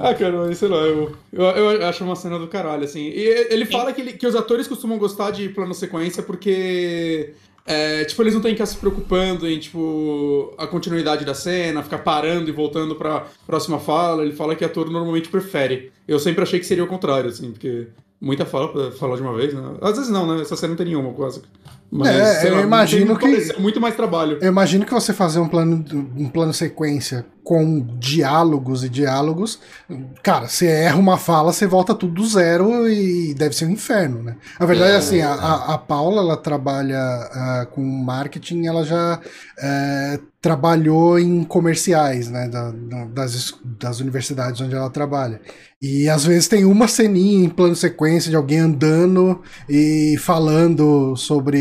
Ah, 0.00 0.14
cara, 0.14 0.46
mas 0.46 0.58
sei 0.58 0.68
lá, 0.68 0.76
eu, 0.76 1.16
eu, 1.32 1.42
eu 1.44 1.86
acho 1.88 2.04
uma 2.04 2.14
cena 2.14 2.38
do 2.38 2.46
caralho, 2.46 2.84
assim. 2.84 3.00
E 3.08 3.48
ele 3.50 3.66
fala 3.66 3.92
que, 3.92 4.00
ele- 4.00 4.12
que 4.12 4.28
os 4.28 4.36
atores 4.36 4.68
costumam 4.68 4.96
gostar 4.96 5.32
de 5.32 5.48
plano 5.48 5.74
sequência 5.74 6.22
porque. 6.22 7.34
É, 7.70 8.02
tipo, 8.06 8.22
eles 8.22 8.32
não 8.32 8.40
têm 8.40 8.52
que 8.52 8.56
ficar 8.56 8.64
se 8.64 8.78
preocupando 8.78 9.46
em, 9.46 9.58
tipo, 9.58 10.54
a 10.56 10.66
continuidade 10.66 11.22
da 11.22 11.34
cena, 11.34 11.82
ficar 11.82 11.98
parando 11.98 12.48
e 12.48 12.52
voltando 12.52 12.96
pra 12.96 13.26
próxima 13.46 13.78
fala. 13.78 14.22
Ele 14.22 14.32
fala 14.32 14.56
que 14.56 14.64
ator 14.64 14.90
normalmente 14.90 15.28
prefere. 15.28 15.92
Eu 16.08 16.18
sempre 16.18 16.42
achei 16.42 16.58
que 16.58 16.64
seria 16.64 16.82
o 16.82 16.86
contrário, 16.86 17.28
assim, 17.28 17.52
porque 17.52 17.88
muita 18.18 18.46
fala 18.46 18.72
pra 18.72 18.90
falar 18.92 19.16
de 19.16 19.22
uma 19.22 19.36
vez, 19.36 19.52
né? 19.52 19.76
Às 19.82 19.96
vezes 19.96 20.10
não, 20.10 20.26
né? 20.26 20.40
Essa 20.40 20.56
cena 20.56 20.70
não 20.70 20.76
tem 20.78 20.86
nenhuma, 20.86 21.12
quase. 21.12 21.42
Mas, 21.90 22.08
É, 22.44 22.48
eu 22.50 22.56
lá, 22.56 22.62
imagino 22.62 23.16
que- 23.16 23.50
é 23.52 23.58
muito 23.58 23.80
mais 23.80 23.94
trabalho. 23.96 24.38
Eu 24.42 24.48
imagino 24.48 24.84
que 24.84 24.92
você 24.92 25.12
fazer 25.14 25.38
um 25.40 25.48
plano, 25.48 25.82
um 26.16 26.28
plano 26.28 26.52
sequência 26.52 27.24
com 27.42 27.80
diálogos 27.98 28.84
e 28.84 28.90
diálogos, 28.90 29.58
cara, 30.22 30.46
você 30.48 30.66
erra 30.66 30.98
uma 30.98 31.16
fala, 31.16 31.50
você 31.50 31.66
volta 31.66 31.94
tudo 31.94 32.12
do 32.12 32.26
zero 32.26 32.86
e 32.86 33.32
deve 33.32 33.56
ser 33.56 33.64
um 33.64 33.70
inferno, 33.70 34.22
né? 34.22 34.36
A 34.58 34.66
verdade 34.66 34.92
é 34.92 34.96
assim, 34.96 35.22
a, 35.22 35.32
a, 35.32 35.74
a 35.74 35.78
Paula, 35.78 36.20
ela 36.20 36.36
trabalha 36.36 36.98
ah, 36.98 37.66
com 37.72 37.80
marketing, 37.82 38.66
ela 38.66 38.84
já 38.84 39.18
eh, 39.58 40.20
trabalhou 40.42 41.18
em 41.18 41.42
comerciais, 41.42 42.28
né, 42.28 42.48
da- 42.48 42.70
da- 42.70 43.04
das, 43.06 43.54
das 43.80 43.98
universidades 43.98 44.60
onde 44.60 44.74
ela 44.74 44.90
trabalha. 44.90 45.40
E 45.80 46.08
às 46.08 46.24
vezes 46.24 46.48
tem 46.48 46.64
uma 46.64 46.86
ceninha 46.86 47.44
em 47.44 47.48
plano 47.48 47.74
sequência 47.74 48.30
de 48.30 48.36
alguém 48.36 48.58
andando 48.58 49.40
e 49.68 50.16
falando 50.20 51.16
sobre, 51.16 51.58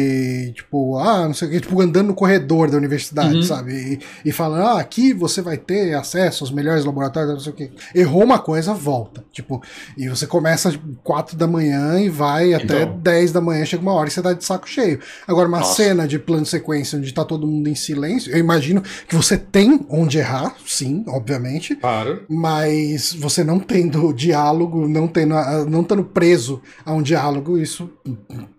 tipo, 0.55 0.97
ah, 0.97 1.27
não 1.27 1.33
sei 1.33 1.47
o 1.47 1.51
que, 1.51 1.59
tipo, 1.61 1.81
andando 1.81 2.07
no 2.07 2.13
corredor 2.13 2.69
da 2.69 2.77
universidade, 2.77 3.35
Uhum. 3.35 3.43
sabe? 3.43 3.99
E, 4.23 4.29
e 4.29 4.31
falando, 4.31 4.63
ah, 4.65 4.79
aqui 4.79 5.13
você 5.13 5.41
vai 5.41 5.57
ter 5.57 5.93
acesso 5.93 6.43
aos 6.43 6.51
melhores 6.51 6.85
laboratórios, 6.85 7.33
não 7.33 7.39
sei 7.39 7.51
o 7.51 7.55
que. 7.55 7.71
Errou 7.93 8.23
uma 8.23 8.39
coisa, 8.39 8.73
volta. 8.73 9.23
Tipo, 9.31 9.61
e 9.97 10.07
você 10.09 10.25
começa 10.27 10.71
tipo, 10.71 10.87
4 11.03 11.35
da 11.37 11.47
manhã 11.47 11.99
e 11.99 12.09
vai 12.09 12.53
até 12.53 12.83
Então. 12.83 12.99
10 13.01 13.31
da 13.31 13.41
manhã, 13.41 13.65
chega 13.65 13.81
uma 13.81 13.93
hora 13.93 14.07
e 14.07 14.11
você 14.11 14.21
tá 14.21 14.33
de 14.33 14.43
saco 14.43 14.67
cheio. 14.67 14.99
Agora, 15.27 15.47
uma 15.47 15.59
Nossa. 15.59 15.75
cena 15.75 16.07
de 16.07 16.17
plano 16.19 16.45
sequência 16.45 16.97
onde 16.97 17.13
tá 17.13 17.23
todo 17.25 17.47
mundo 17.47 17.67
em 17.67 17.75
silêncio, 17.75 18.31
eu 18.31 18.37
imagino 18.39 18.81
que 19.07 19.15
você 19.15 19.37
tem 19.37 19.85
onde 19.89 20.17
errar, 20.17 20.55
sim, 20.65 21.03
obviamente. 21.07 21.75
Claro. 21.75 22.23
Mas 22.29 23.13
você 23.13 23.43
não 23.43 23.59
tendo 23.59 24.13
diálogo, 24.13 24.87
não 24.87 25.07
tendo, 25.07 25.35
não 25.69 25.81
estando 25.81 26.03
preso 26.03 26.61
a 26.85 26.93
um 26.93 27.01
diálogo, 27.01 27.57
isso 27.57 27.89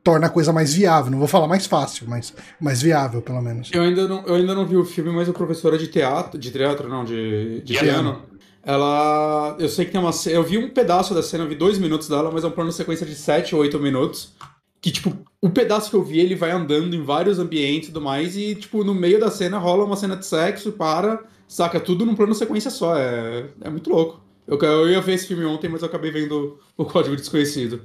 torna 0.09 0.27
a 0.27 0.31
coisa 0.31 0.55
mais 0.55 0.73
viável. 0.73 1.11
Não 1.11 1.19
vou 1.19 1.29
falar 1.29 1.47
mais 1.47 1.67
fácil, 1.67 2.07
mas 2.09 2.35
mais 2.59 2.81
viável, 2.81 3.21
pelo 3.21 3.43
menos. 3.43 3.71
Eu 3.75 3.83
ainda 3.83 4.09
não, 4.09 4.25
eu 4.25 4.37
ainda 4.37 4.55
não 4.55 4.65
vi 4.65 4.75
o 4.75 4.85
filme, 4.85 5.11
mas 5.11 5.29
a 5.29 5.35
professora 5.35 5.77
de 5.77 5.87
teatro, 5.89 6.39
de 6.39 6.51
teatro 6.51 6.89
não, 6.89 7.05
de, 7.05 7.61
de 7.61 7.75
Piano. 7.75 8.15
piano, 8.15 8.23
ela, 8.63 9.55
eu 9.59 9.69
sei 9.69 9.85
que 9.85 9.93
tem 9.93 10.01
uma, 10.01 10.11
eu 10.27 10.43
vi 10.43 10.57
um 10.57 10.71
pedaço 10.71 11.13
da 11.13 11.23
cena, 11.23 11.45
eu 11.45 11.49
vi 11.49 11.55
dois 11.55 11.79
minutos 11.79 12.09
dela, 12.09 12.31
mas 12.33 12.43
é 12.43 12.47
um 12.47 12.51
plano 12.51 12.71
de 12.71 12.77
sequência 12.77 13.05
de 13.05 13.15
sete 13.15 13.55
ou 13.55 13.61
oito 13.61 13.79
minutos, 13.79 14.33
que 14.81 14.91
tipo, 14.91 15.15
o 15.43 15.51
pedaço 15.51 15.91
que 15.91 15.97
eu 15.97 16.03
vi, 16.03 16.21
ele 16.21 16.35
vai 16.35 16.53
andando 16.53 16.97
em 16.97 17.03
vários 17.03 17.39
ambientes 17.39 17.91
e 17.91 17.93
tudo 17.93 18.03
mais, 18.03 18.35
e 18.35 18.55
tipo, 18.55 18.83
no 18.83 18.95
meio 18.95 19.21
da 19.21 19.31
cena 19.31 19.59
rola 19.59 19.85
uma 19.85 19.97
cena 19.97 20.17
de 20.17 20.25
sexo, 20.25 20.73
para, 20.73 21.23
saca 21.47 21.79
tudo 21.79 22.07
num 22.07 22.15
plano 22.15 22.35
sequência 22.35 22.71
só, 22.71 22.97
é, 22.97 23.45
é 23.61 23.69
muito 23.69 23.91
louco. 23.91 24.23
Eu, 24.47 24.59
eu 24.59 24.89
ia 24.89 25.03
ver 25.03 25.13
esse 25.13 25.27
filme 25.27 25.45
ontem, 25.45 25.69
mas 25.69 25.83
eu 25.83 25.89
acabei 25.89 26.11
vendo 26.11 26.59
o 26.79 26.85
Código 26.87 27.15
Desconhecido. 27.15 27.83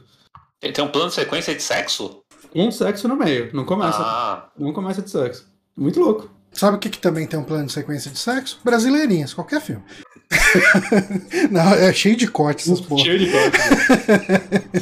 Tem, 0.64 0.72
tem 0.72 0.84
um 0.84 0.88
plano 0.88 1.10
de 1.10 1.16
sequência 1.16 1.54
de 1.54 1.62
sexo? 1.62 2.22
Com 2.54 2.72
sexo 2.72 3.06
no 3.08 3.18
meio, 3.18 3.50
não 3.54 3.66
começa, 3.66 3.98
Ah, 4.00 4.50
não 4.58 4.72
começa 4.72 5.02
de 5.02 5.10
sexo. 5.10 5.46
Muito 5.76 6.00
louco. 6.00 6.30
Sabe 6.54 6.78
o 6.78 6.80
que, 6.80 6.90
que 6.90 7.00
também 7.00 7.28
tem 7.28 7.38
um 7.38 7.44
plano 7.44 7.66
de 7.66 7.74
sequência 7.74 8.10
de 8.10 8.18
sexo? 8.18 8.60
Brasileirinhas, 8.64 9.34
qualquer 9.34 9.60
filme. 9.60 9.84
não, 11.52 11.74
é 11.74 11.92
cheio 11.92 12.16
de 12.16 12.28
cortes 12.28 12.68
essas 12.70 12.80
porra. 12.86 13.04
Cheio 13.04 13.20
de 13.20 13.30
corte. 13.32 13.58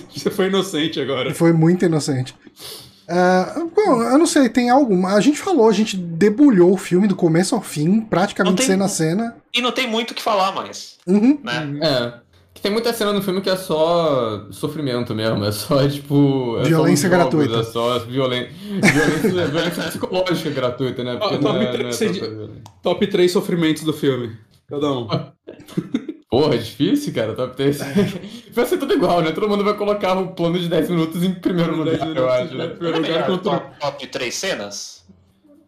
Você 0.14 0.30
foi 0.30 0.48
inocente 0.48 1.00
agora. 1.00 1.34
Foi 1.34 1.52
muito 1.54 1.84
inocente. 1.86 2.36
Ah, 3.10 3.56
bom, 3.76 4.04
eu 4.04 4.18
não 4.18 4.26
sei, 4.28 4.50
tem 4.50 4.70
algo. 4.70 5.08
A 5.08 5.20
gente 5.20 5.40
falou, 5.40 5.68
a 5.68 5.74
gente 5.74 5.98
debulhou 5.98 6.74
o 6.74 6.78
filme 6.78 7.08
do 7.08 7.16
começo 7.16 7.56
ao 7.56 7.62
fim, 7.62 8.02
praticamente 8.02 8.58
tem- 8.58 8.66
cena 8.68 8.86
a 8.86 8.90
cena. 8.90 9.36
e 9.54 9.62
não 9.62 9.72
tem 9.72 9.88
muito 9.90 10.12
o 10.12 10.14
que 10.14 10.22
falar 10.22 10.52
mais, 10.54 10.98
Uhum. 11.08 11.40
né? 11.44 11.80
É. 11.82 12.14
Que 12.62 12.66
tem 12.66 12.72
muita 12.72 12.94
cena 12.94 13.12
no 13.12 13.24
filme 13.24 13.42
que 13.42 13.50
é 13.50 13.56
só 13.56 14.46
sofrimento 14.52 15.16
mesmo, 15.16 15.44
é 15.44 15.52
só, 15.52 15.82
tipo... 15.90 16.60
É 16.60 16.66
Violência 16.66 17.10
só 17.10 17.16
jogos, 17.16 17.34
gratuita. 17.34 17.60
É 17.60 17.64
só 17.72 17.98
violen... 18.00 18.50
violência, 18.50 19.48
violência 19.50 19.84
psicológica 19.86 20.50
gratuita, 20.52 21.04
né? 21.04 21.18
Porque 21.18 21.36
Ah, 21.36 21.40
não 21.40 21.42
top 21.42 21.58
é, 21.58 21.64
não 21.64 21.68
é 21.68 21.78
violência. 21.78 22.50
Top 22.84 23.08
3 23.08 23.32
sofrimentos 23.32 23.84
do 23.84 23.92
filme. 23.92 24.38
Cada 24.70 24.92
um. 24.92 25.08
Porra, 26.30 26.54
é 26.54 26.58
difícil, 26.60 27.12
cara, 27.16 27.34
top 27.34 27.56
3. 27.58 27.80
vai 28.54 28.66
ser 28.68 28.78
tudo 28.78 28.94
igual, 28.94 29.22
né? 29.22 29.32
Todo 29.32 29.50
mundo 29.50 29.64
vai 29.64 29.74
colocar 29.76 30.14
o 30.20 30.28
plano 30.28 30.60
de 30.60 30.70
10 30.70 30.90
minutos 30.92 31.24
em 31.24 31.34
primeiro 31.34 31.76
lugar, 31.76 31.98
10 31.98 32.16
eu 32.16 32.30
acho, 32.30 32.54
né? 32.56 32.68
Primeiro 32.68 32.98
É 33.06 33.10
lugar 33.28 33.40
top, 33.40 33.80
top 33.80 34.00
de 34.00 34.08
três 34.08 34.36
cenas? 34.36 35.04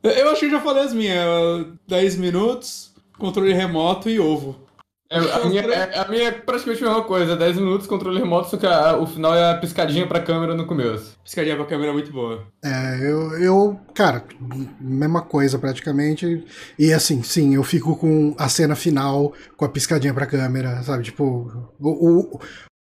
Eu 0.03 0.29
acho 0.29 0.41
que 0.41 0.45
eu 0.45 0.51
já 0.51 0.61
falei 0.61 0.83
as 0.83 0.93
minhas. 0.93 1.65
10 1.87 2.17
minutos. 2.17 2.91
controle 3.17 3.51
remoto 3.51 4.09
e 4.11 4.19
ovo. 4.19 4.62
É, 5.09 5.17
a, 5.17 5.45
minha, 5.45 5.61
é, 5.61 5.99
a 5.99 6.07
minha 6.07 6.23
é 6.29 6.31
praticamente 6.31 6.83
a 6.83 6.87
mesma 6.87 7.03
coisa, 7.03 7.35
10 7.35 7.57
minutos, 7.57 7.85
controle 7.85 8.17
remoto, 8.17 8.49
só 8.49 8.57
que 8.57 8.65
a- 8.65 8.97
o 8.97 9.05
final 9.05 9.35
é 9.35 9.51
a 9.51 9.57
piscadinha 9.57 10.07
pra 10.07 10.19
câmera 10.21 10.55
no 10.55 10.65
começo. 10.65 11.15
Piscadinha 11.23 11.55
pra 11.55 11.65
câmera 11.65 11.91
é 11.91 11.93
muito 11.93 12.11
boa. 12.11 12.47
É, 12.63 12.97
eu, 12.99 13.31
eu, 13.39 13.79
cara, 13.93 14.23
mesma 14.79 15.21
coisa 15.21 15.59
praticamente. 15.59 16.43
E 16.79 16.91
assim, 16.91 17.21
sim, 17.21 17.53
eu 17.53 17.63
fico 17.63 17.95
com 17.95 18.33
a 18.39 18.49
cena 18.49 18.75
final, 18.75 19.33
com 19.55 19.65
a 19.65 19.69
piscadinha 19.69 20.13
pra 20.13 20.25
câmera, 20.25 20.81
sabe? 20.81 21.03
Tipo, 21.03 21.69
o, 21.79 22.09
o- 22.35 22.39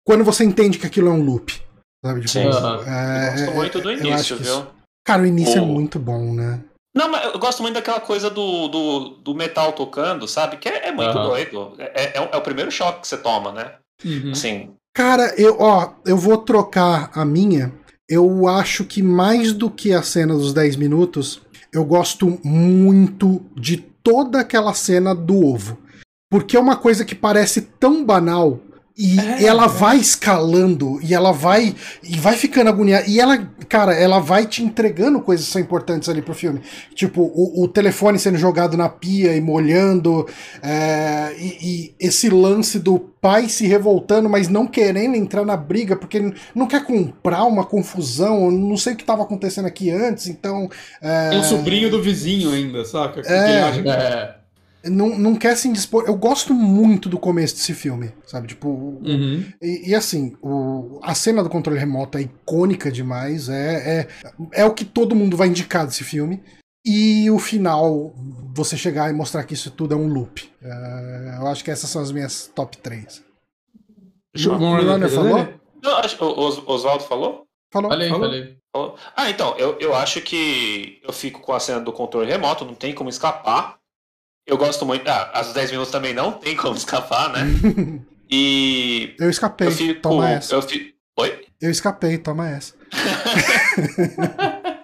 quando 0.05 0.23
você 0.23 0.43
entende 0.43 0.77
que 0.77 0.85
aquilo 0.85 1.07
é 1.07 1.11
um 1.11 1.23
loop, 1.23 1.59
sabe? 2.05 2.19
Tipo, 2.21 2.31
Sim. 2.31 2.39
É, 2.85 3.41
Eu 3.41 3.45
gosto 3.45 3.55
muito 3.55 3.81
do 3.81 3.91
início, 3.91 4.35
viu? 4.37 4.45
isso- 4.45 4.67
Cara, 5.03 5.23
o 5.23 5.25
início 5.25 5.57
é 5.57 5.61
O- 5.61 5.65
muito 5.65 5.97
bom, 5.97 6.33
né? 6.35 6.59
Não, 6.95 7.09
mas 7.09 7.25
eu 7.25 7.39
gosto 7.39 7.61
muito 7.61 7.75
daquela 7.75 7.99
coisa 7.99 8.29
do, 8.29 8.67
do, 8.67 9.09
do 9.23 9.35
metal 9.35 9.73
tocando, 9.73 10.27
sabe? 10.27 10.57
Que 10.57 10.67
é, 10.69 10.87
é 10.87 10.91
muito 10.91 11.17
Aham. 11.17 11.27
doido. 11.29 11.73
É, 11.77 12.17
é, 12.17 12.21
o- 12.21 12.29
é 12.31 12.37
o 12.37 12.41
primeiro 12.41 12.71
choque 12.71 13.01
que 13.01 13.07
você 13.07 13.17
toma, 13.17 13.51
né? 13.51 13.73
Uhum. 14.03 14.31
Assim, 14.31 14.71
Cara, 14.93 15.33
eu, 15.39 15.57
ó, 15.59 15.91
eu 16.05 16.17
vou 16.17 16.37
trocar 16.39 17.11
a 17.13 17.23
minha. 17.23 17.71
Eu 18.09 18.47
acho 18.47 18.83
que 18.83 19.03
mais 19.03 19.53
do 19.53 19.69
que 19.69 19.93
a 19.93 20.01
cena 20.01 20.33
dos 20.33 20.51
10 20.51 20.75
minutos, 20.75 21.41
eu 21.71 21.85
gosto 21.85 22.39
muito 22.43 23.45
de 23.55 23.77
toda 23.77 24.39
aquela 24.39 24.73
cena 24.73 25.13
do 25.13 25.45
ovo. 25.45 25.77
Porque 26.31 26.57
é 26.57 26.59
uma 26.59 26.75
coisa 26.75 27.05
que 27.05 27.13
parece 27.15 27.61
tão 27.61 28.03
banal 28.03 28.59
e 28.99 29.17
É, 29.19 29.43
ela 29.45 29.63
é. 29.65 29.67
vai 29.69 29.97
escalando 29.97 30.99
e 31.01 31.13
ela 31.13 31.31
vai 31.31 31.73
e 32.03 32.17
vai 32.17 32.35
ficando 32.35 32.67
agoniada 32.69 33.05
e 33.07 33.19
ela, 33.19 33.37
cara, 33.69 33.93
ela 33.93 34.19
vai 34.19 34.45
te 34.45 34.61
entregando 34.61 35.21
coisas 35.21 35.45
que 35.45 35.51
são 35.53 35.61
importantes 35.61 36.09
ali 36.09 36.21
pro 36.21 36.33
filme. 36.33 36.61
Tipo, 36.93 37.21
o, 37.21 37.63
o 37.63 37.67
telefone 37.69 38.19
sendo 38.19 38.37
jogado 38.37 38.75
na 38.75 38.89
pia 38.89 39.33
e 39.35 39.39
molhando, 39.41 40.27
é, 40.61 41.33
e, 41.39 41.57
e 41.61 41.95
esse 41.99 42.29
lance 42.29 42.77
do 42.77 42.99
pai 42.99 43.47
se 43.49 43.65
revoltando, 43.67 44.29
mas 44.29 44.47
não 44.49 44.67
querendo 44.67 45.15
entrar 45.15 45.45
na 45.45 45.55
briga 45.57 45.95
porque 45.95 46.17
ele 46.17 46.33
não 46.53 46.67
quer 46.67 46.83
comprar 46.83 47.43
uma 47.45 47.63
confusão, 47.65 48.45
eu 48.45 48.51
não 48.51 48.75
sei 48.77 48.93
o 48.93 48.95
que 48.97 49.03
estava 49.03 49.23
acontecendo 49.23 49.65
aqui 49.65 49.89
antes, 49.89 50.27
então. 50.27 50.69
é, 51.01 51.29
Tem 51.29 51.39
um 51.39 51.43
sobrinho 51.43 51.89
do 51.89 52.01
vizinho 52.01 52.51
ainda, 52.51 52.83
saca? 52.85 53.21
Que 53.21 53.27
É. 53.31 53.49
ele 53.49 53.59
acha 53.59 53.81
que- 53.83 53.89
É. 53.89 54.38
não, 54.85 55.17
não 55.17 55.35
quer 55.35 55.55
se 55.57 55.67
indispor. 55.67 56.05
Eu 56.07 56.15
gosto 56.15 56.53
muito 56.53 57.09
do 57.09 57.17
começo 57.19 57.55
desse 57.55 57.73
filme, 57.73 58.11
sabe? 58.25 58.47
Tipo, 58.47 58.69
Uhum. 58.69 59.43
E, 59.61 59.89
e 59.89 59.95
assim, 59.95 60.35
o, 60.41 60.99
a 61.03 61.13
cena 61.15 61.43
do 61.43 61.49
controle 61.49 61.79
remoto 61.79 62.17
é 62.17 62.21
icônica 62.21 62.91
demais, 62.91 63.49
é, 63.49 63.99
é, 64.01 64.61
é 64.61 64.65
o 64.65 64.73
que 64.73 64.85
todo 64.85 65.15
mundo 65.15 65.35
vai 65.37 65.47
indicar 65.47 65.85
desse 65.85 66.03
filme. 66.03 66.41
E 66.85 67.29
o 67.29 67.37
final, 67.37 68.13
você 68.55 68.77
chegar 68.77 69.09
e 69.09 69.13
mostrar 69.13 69.43
que 69.43 69.53
isso 69.53 69.69
tudo 69.69 69.93
é 69.93 69.97
um 69.97 70.07
loop. 70.07 70.49
É, 70.61 71.37
eu 71.41 71.47
acho 71.47 71.63
que 71.63 71.69
essas 71.71 71.89
são 71.89 72.01
as 72.01 72.11
minhas 72.11 72.49
top 72.55 72.77
3. 72.77 73.21
Deixa 74.33 74.49
eu- 74.49 74.53
O 74.53 74.57
Runner 74.57 75.09
falou? 75.09 75.47
o 76.21 76.71
Oswaldo 76.71 77.03
falou? 77.03 77.43
Falou. 77.71 77.89
Falei, 77.91 78.09
Falou? 78.09 78.23
falei. 78.29 78.57
Falou? 78.71 78.95
Ah, 79.15 79.29
então, 79.29 79.55
eu, 79.57 79.77
eu 79.79 79.93
acho 79.95 80.21
que 80.21 80.99
eu 81.03 81.11
fico 81.11 81.39
com 81.41 81.53
a 81.53 81.59
cena 81.59 81.79
do 81.81 81.91
controle 81.91 82.31
remoto, 82.31 82.63
não 82.65 82.73
tem 82.75 82.93
como 82.93 83.09
escapar. 83.09 83.78
Eu 84.49 84.57
gosto 84.57 84.85
muito. 84.85 85.07
Ah, 85.07 85.29
as 85.33 85.53
10 85.53 85.71
minutos 85.71 85.91
também 85.91 86.13
não 86.13 86.31
tem 86.33 86.55
como 86.55 86.75
escapar, 86.77 87.29
né? 87.31 87.45
E 88.29 89.15
Eu 89.19 89.29
escapei, 89.29 89.67
eu 89.67 89.71
fico. 89.71 90.01
toma 90.01 90.29
essa. 90.31 90.55
Eu 90.55 90.61
fico. 90.61 90.93
Oi? 91.19 91.45
Eu 91.61 91.69
escapei, 91.71 92.17
toma 92.17 92.49
essa. 92.49 92.73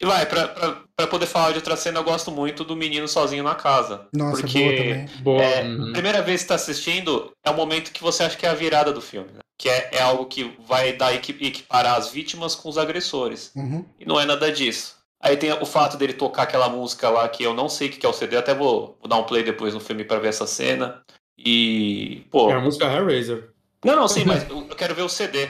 E 0.00 0.06
vai, 0.06 0.24
pra, 0.26 0.46
pra, 0.46 0.76
pra 0.94 1.06
poder 1.08 1.26
falar 1.26 1.50
de 1.50 1.56
outra 1.56 1.76
cena, 1.76 1.98
eu 1.98 2.04
gosto 2.04 2.30
muito 2.30 2.62
do 2.62 2.76
menino 2.76 3.08
sozinho 3.08 3.42
na 3.42 3.56
casa. 3.56 4.06
Nossa, 4.14 4.42
porque 4.42 4.56
é 4.58 4.62
boa 4.62 4.76
também. 4.76 5.06
Boa. 5.24 5.42
É, 5.42 5.64
Uhum. 5.64 5.92
primeira 5.92 6.22
vez 6.22 6.40
que 6.40 6.44
está 6.44 6.54
assistindo 6.54 7.32
é 7.44 7.50
o 7.50 7.54
momento 7.56 7.90
que 7.90 8.00
você 8.00 8.22
acha 8.22 8.36
que 8.36 8.46
é 8.46 8.48
a 8.48 8.54
virada 8.54 8.92
do 8.92 9.00
filme, 9.00 9.26
né? 9.32 9.40
Que 9.58 9.68
é, 9.68 9.88
é 9.94 10.00
algo 10.00 10.26
que 10.26 10.56
vai 10.68 10.92
dar 10.92 11.12
equi- 11.16 11.36
equiparar 11.44 11.96
as 11.96 12.10
vítimas 12.12 12.54
com 12.54 12.68
os 12.68 12.78
agressores. 12.78 13.50
Uhum. 13.56 13.84
E 13.98 14.06
não 14.06 14.20
é 14.20 14.24
nada 14.24 14.52
disso. 14.52 14.97
Aí 15.20 15.36
tem 15.36 15.52
o 15.52 15.66
fato 15.66 15.96
dele 15.96 16.12
tocar 16.12 16.44
aquela 16.44 16.68
música 16.68 17.08
lá 17.10 17.28
que 17.28 17.42
eu 17.42 17.52
não 17.52 17.68
sei 17.68 17.88
o 17.88 17.90
que 17.90 18.06
é 18.06 18.08
o 18.08 18.12
CD, 18.12 18.36
até 18.36 18.54
vou, 18.54 18.96
vou 19.00 19.08
dar 19.08 19.16
um 19.16 19.24
play 19.24 19.42
depois 19.42 19.74
no 19.74 19.80
filme 19.80 20.04
pra 20.04 20.18
ver 20.20 20.28
essa 20.28 20.46
cena. 20.46 21.02
E. 21.36 22.24
Pô. 22.30 22.50
É 22.50 22.54
a 22.54 22.60
música 22.60 22.86
Hellraiser. 22.86 23.50
Não, 23.84 23.96
não, 23.96 24.08
sim, 24.08 24.24
mas 24.24 24.48
eu 24.48 24.64
quero 24.76 24.94
ver 24.94 25.02
o 25.02 25.08
CD. 25.08 25.48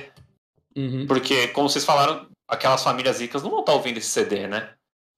Uhum. 0.76 1.06
Porque, 1.06 1.48
como 1.48 1.68
vocês 1.68 1.84
falaram, 1.84 2.26
aquelas 2.46 2.82
famílias 2.82 3.20
ricas 3.20 3.42
não 3.42 3.50
vão 3.50 3.60
estar 3.60 3.72
ouvindo 3.72 3.98
esse 3.98 4.08
CD, 4.08 4.46
né? 4.46 4.70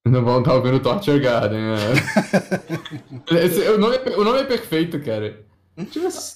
Não 0.07 0.23
vão 0.25 0.39
estar 0.39 0.53
ouvindo 0.55 0.79
Torture 0.79 1.19
Garden, 1.19 1.59
é. 1.59 3.35
Esse- 3.45 3.67
o, 3.69 3.77
nome 3.77 3.97
é, 3.97 4.17
o 4.17 4.23
nome 4.23 4.39
é 4.39 4.43
perfeito, 4.43 4.99
cara. 5.03 5.45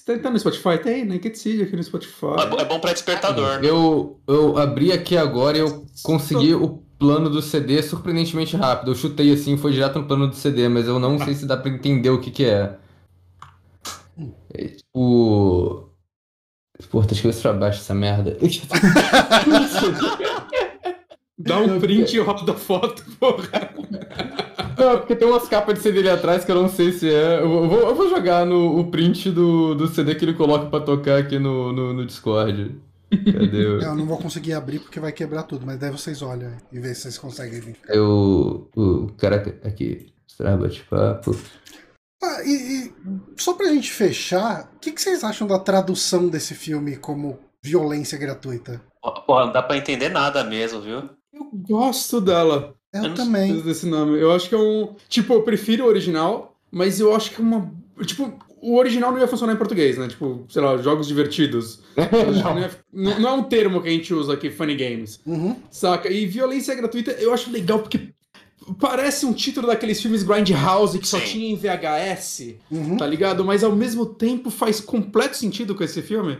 Tem- 0.04 0.18
tá 0.20 0.30
no 0.30 0.38
Spotify? 0.38 0.78
Tem, 0.82 1.04
né? 1.04 1.18
Que 1.18 1.30
decide 1.30 1.64
aqui 1.64 1.76
no 1.76 1.82
Spotify. 1.82 2.26
É 2.38 2.62
É 2.62 2.64
bom 2.64 2.78
pra 2.80 2.92
despertador. 2.92 3.64
Eu, 3.64 4.20
eu 4.26 4.56
abri 4.58 4.92
aqui 4.92 5.16
agora 5.16 5.56
e 5.56 5.60
eu 5.60 5.84
consegui 6.02 6.54
o 6.54 6.82
plano 6.98 7.28
do 7.30 7.42
CD 7.42 7.82
surpreendentemente 7.82 8.56
rápido. 8.56 8.90
Eu 8.90 8.94
chutei 8.94 9.32
assim, 9.32 9.56
foi 9.56 9.72
direto 9.72 9.98
no 9.98 10.06
plano 10.06 10.28
do 10.28 10.34
CD, 10.34 10.68
mas 10.68 10.86
eu 10.86 10.98
não 10.98 11.18
sei 11.18 11.34
se 11.34 11.46
dá 11.46 11.56
pra 11.56 11.70
entender 11.70 12.10
o 12.10 12.20
que 12.20 12.30
que 12.30 12.44
é. 12.44 12.76
É 14.52 14.64
tipo... 14.68 15.90
Pô, 16.90 17.02
tá 17.02 17.12
escrito 17.12 17.40
pra 17.40 17.52
baixo 17.52 17.80
essa 17.80 17.94
merda. 17.94 18.36
Dá 21.38 21.58
um 21.58 21.78
print 21.78 22.16
e 22.16 22.18
roda 22.18 22.52
a 22.52 22.54
foto, 22.54 23.02
porra. 23.20 23.70
Não, 24.78 24.98
porque 24.98 25.14
tem 25.14 25.28
umas 25.28 25.48
capas 25.48 25.74
de 25.74 25.80
CD 25.80 25.98
ali 26.00 26.10
atrás 26.10 26.44
que 26.44 26.50
eu 26.50 26.54
não 26.54 26.68
sei 26.68 26.92
se 26.92 27.12
é. 27.12 27.40
Eu 27.40 27.68
vou, 27.68 27.80
eu 27.80 27.94
vou 27.94 28.08
jogar 28.08 28.46
no, 28.46 28.78
o 28.78 28.90
print 28.90 29.30
do, 29.30 29.74
do 29.74 29.86
CD 29.86 30.14
que 30.14 30.24
ele 30.24 30.34
coloca 30.34 30.66
pra 30.66 30.80
tocar 30.80 31.18
aqui 31.18 31.38
no, 31.38 31.72
no, 31.72 31.92
no 31.92 32.06
Discord. 32.06 32.74
Cadê? 33.24 33.66
o- 33.66 33.80
Eu 33.82 33.94
não 33.94 34.06
vou 34.06 34.18
conseguir 34.18 34.52
abrir 34.54 34.80
porque 34.80 35.00
vai 35.00 35.12
quebrar 35.12 35.42
tudo, 35.44 35.64
mas 35.66 35.78
daí 35.78 35.90
vocês 35.90 36.22
olham 36.22 36.52
e 36.72 36.78
vê 36.78 36.94
se 36.94 37.02
vocês 37.02 37.18
conseguem 37.18 37.60
vir. 37.60 37.76
É 37.88 37.98
o, 37.98 38.68
o 38.76 39.06
cara 39.18 39.36
aqui. 39.64 40.12
Mostrar 40.24 40.56
bate-papo. 40.56 41.36
Ah, 42.22 42.42
e, 42.44 42.50
e 42.88 42.92
só 43.36 43.52
pra 43.54 43.68
gente 43.68 43.90
fechar, 43.92 44.70
o 44.74 44.78
que, 44.80 44.92
que 44.92 45.00
vocês 45.00 45.22
acham 45.22 45.46
da 45.46 45.58
tradução 45.58 46.28
desse 46.28 46.54
filme 46.54 46.96
como 46.96 47.38
violência 47.62 48.18
gratuita? 48.18 48.80
Pô, 49.26 49.40
não 49.44 49.52
dá 49.52 49.62
pra 49.62 49.76
entender 49.76 50.08
nada 50.08 50.42
mesmo, 50.44 50.80
viu? 50.80 51.08
Eu 51.32 51.48
gosto 51.52 52.20
dela. 52.20 52.74
Eu, 52.92 53.04
Eu 53.04 53.14
também. 53.14 53.60
Desse 53.60 53.86
nome. 53.86 54.18
Eu 54.18 54.32
acho 54.32 54.48
que 54.48 54.54
é 54.54 54.58
um. 54.58 54.94
Tipo, 55.08 55.34
eu 55.34 55.42
prefiro 55.42 55.84
o 55.84 55.88
original, 55.88 56.56
mas 56.70 56.98
eu 56.98 57.14
acho 57.14 57.30
que 57.30 57.40
é 57.40 57.44
uma. 57.44 57.70
Tipo, 58.04 58.32
o 58.72 58.76
original 58.78 59.12
não 59.12 59.18
ia 59.18 59.28
funcionar 59.28 59.52
em 59.52 59.56
português, 59.56 59.96
né? 59.98 60.08
Tipo, 60.08 60.44
sei 60.48 60.60
lá, 60.62 60.76
jogos 60.78 61.06
divertidos. 61.06 61.80
não. 62.42 62.58
é, 62.58 62.70
não- 62.92 63.20
não 63.20 63.28
é 63.28 63.32
um 63.32 63.42
termo 63.44 63.80
que 63.82 63.88
a 63.88 63.92
gente 63.92 64.12
usa 64.14 64.32
aqui, 64.34 64.50
funny 64.50 64.74
games. 64.74 65.20
Uhum. 65.26 65.56
Saca? 65.70 66.10
E 66.10 66.26
violência 66.26 66.74
gratuita 66.74 67.12
eu 67.12 67.32
acho 67.32 67.50
legal 67.50 67.78
porque 67.78 68.08
parece 68.80 69.24
um 69.26 69.32
título 69.32 69.68
daqueles 69.68 70.00
filmes 70.02 70.22
Grindhouse 70.24 70.98
que 70.98 71.06
só 71.06 71.18
Sim. 71.20 71.24
tinha 71.26 71.50
em 71.52 71.56
VHS, 71.56 72.56
Uhum. 72.70 72.96
tá 72.96 73.06
ligado? 73.06 73.44
Mas 73.44 73.62
ao 73.62 73.74
mesmo 73.74 74.04
tempo 74.06 74.50
faz 74.50 74.80
completo 74.80 75.36
sentido 75.36 75.74
com 75.74 75.84
esse 75.84 76.02
filme. 76.02 76.36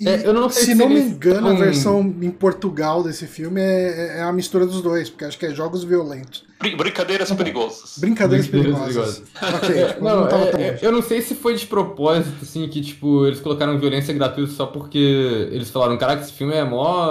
E, 0.00 0.08
É, 0.08 0.24
eu 0.26 0.32
não 0.32 0.48
sei 0.48 0.62
se 0.64 0.70
se 0.72 0.74
não 0.76 0.88
me 0.88 1.00
engano, 1.00 1.48
a 1.48 1.50
tão- 1.50 1.58
versão 1.58 2.14
em 2.22 2.30
Portugal 2.30 3.02
desse 3.02 3.26
filme 3.26 3.60
é, 3.60 4.18
é 4.18 4.22
a 4.22 4.32
mistura 4.32 4.64
dos 4.64 4.80
dois, 4.80 5.10
porque 5.10 5.24
acho 5.24 5.36
que 5.36 5.44
é 5.46 5.52
jogos 5.52 5.82
violentos. 5.82 6.44
Brin- 6.60 6.76
Brincadeiras 6.76 7.32
perigosas. 7.32 7.98
Brincadeiras 7.98 8.46
Brincadeiras 8.46 8.80
perigosas. 8.84 9.22
ok, 9.42 9.74
É, 9.78 10.00
não, 10.00 10.20
não, 10.20 10.28
tava 10.28 10.44
é- 10.60 10.62
é- 10.62 10.78
eu 10.82 10.92
não 10.92 11.02
sei 11.02 11.20
se 11.20 11.34
foi 11.34 11.54
de 11.56 11.66
propósito, 11.66 12.36
assim, 12.42 12.68
que, 12.68 12.80
tipo, 12.80 13.26
eles 13.26 13.40
colocaram 13.40 13.76
violência 13.78 14.14
gratuita 14.14 14.52
só 14.52 14.66
porque 14.66 14.98
eles 15.50 15.68
falaram, 15.70 15.96
caraca, 15.98 16.22
esse 16.22 16.32
filme 16.32 16.54
é 16.54 16.62
mó 16.64 17.10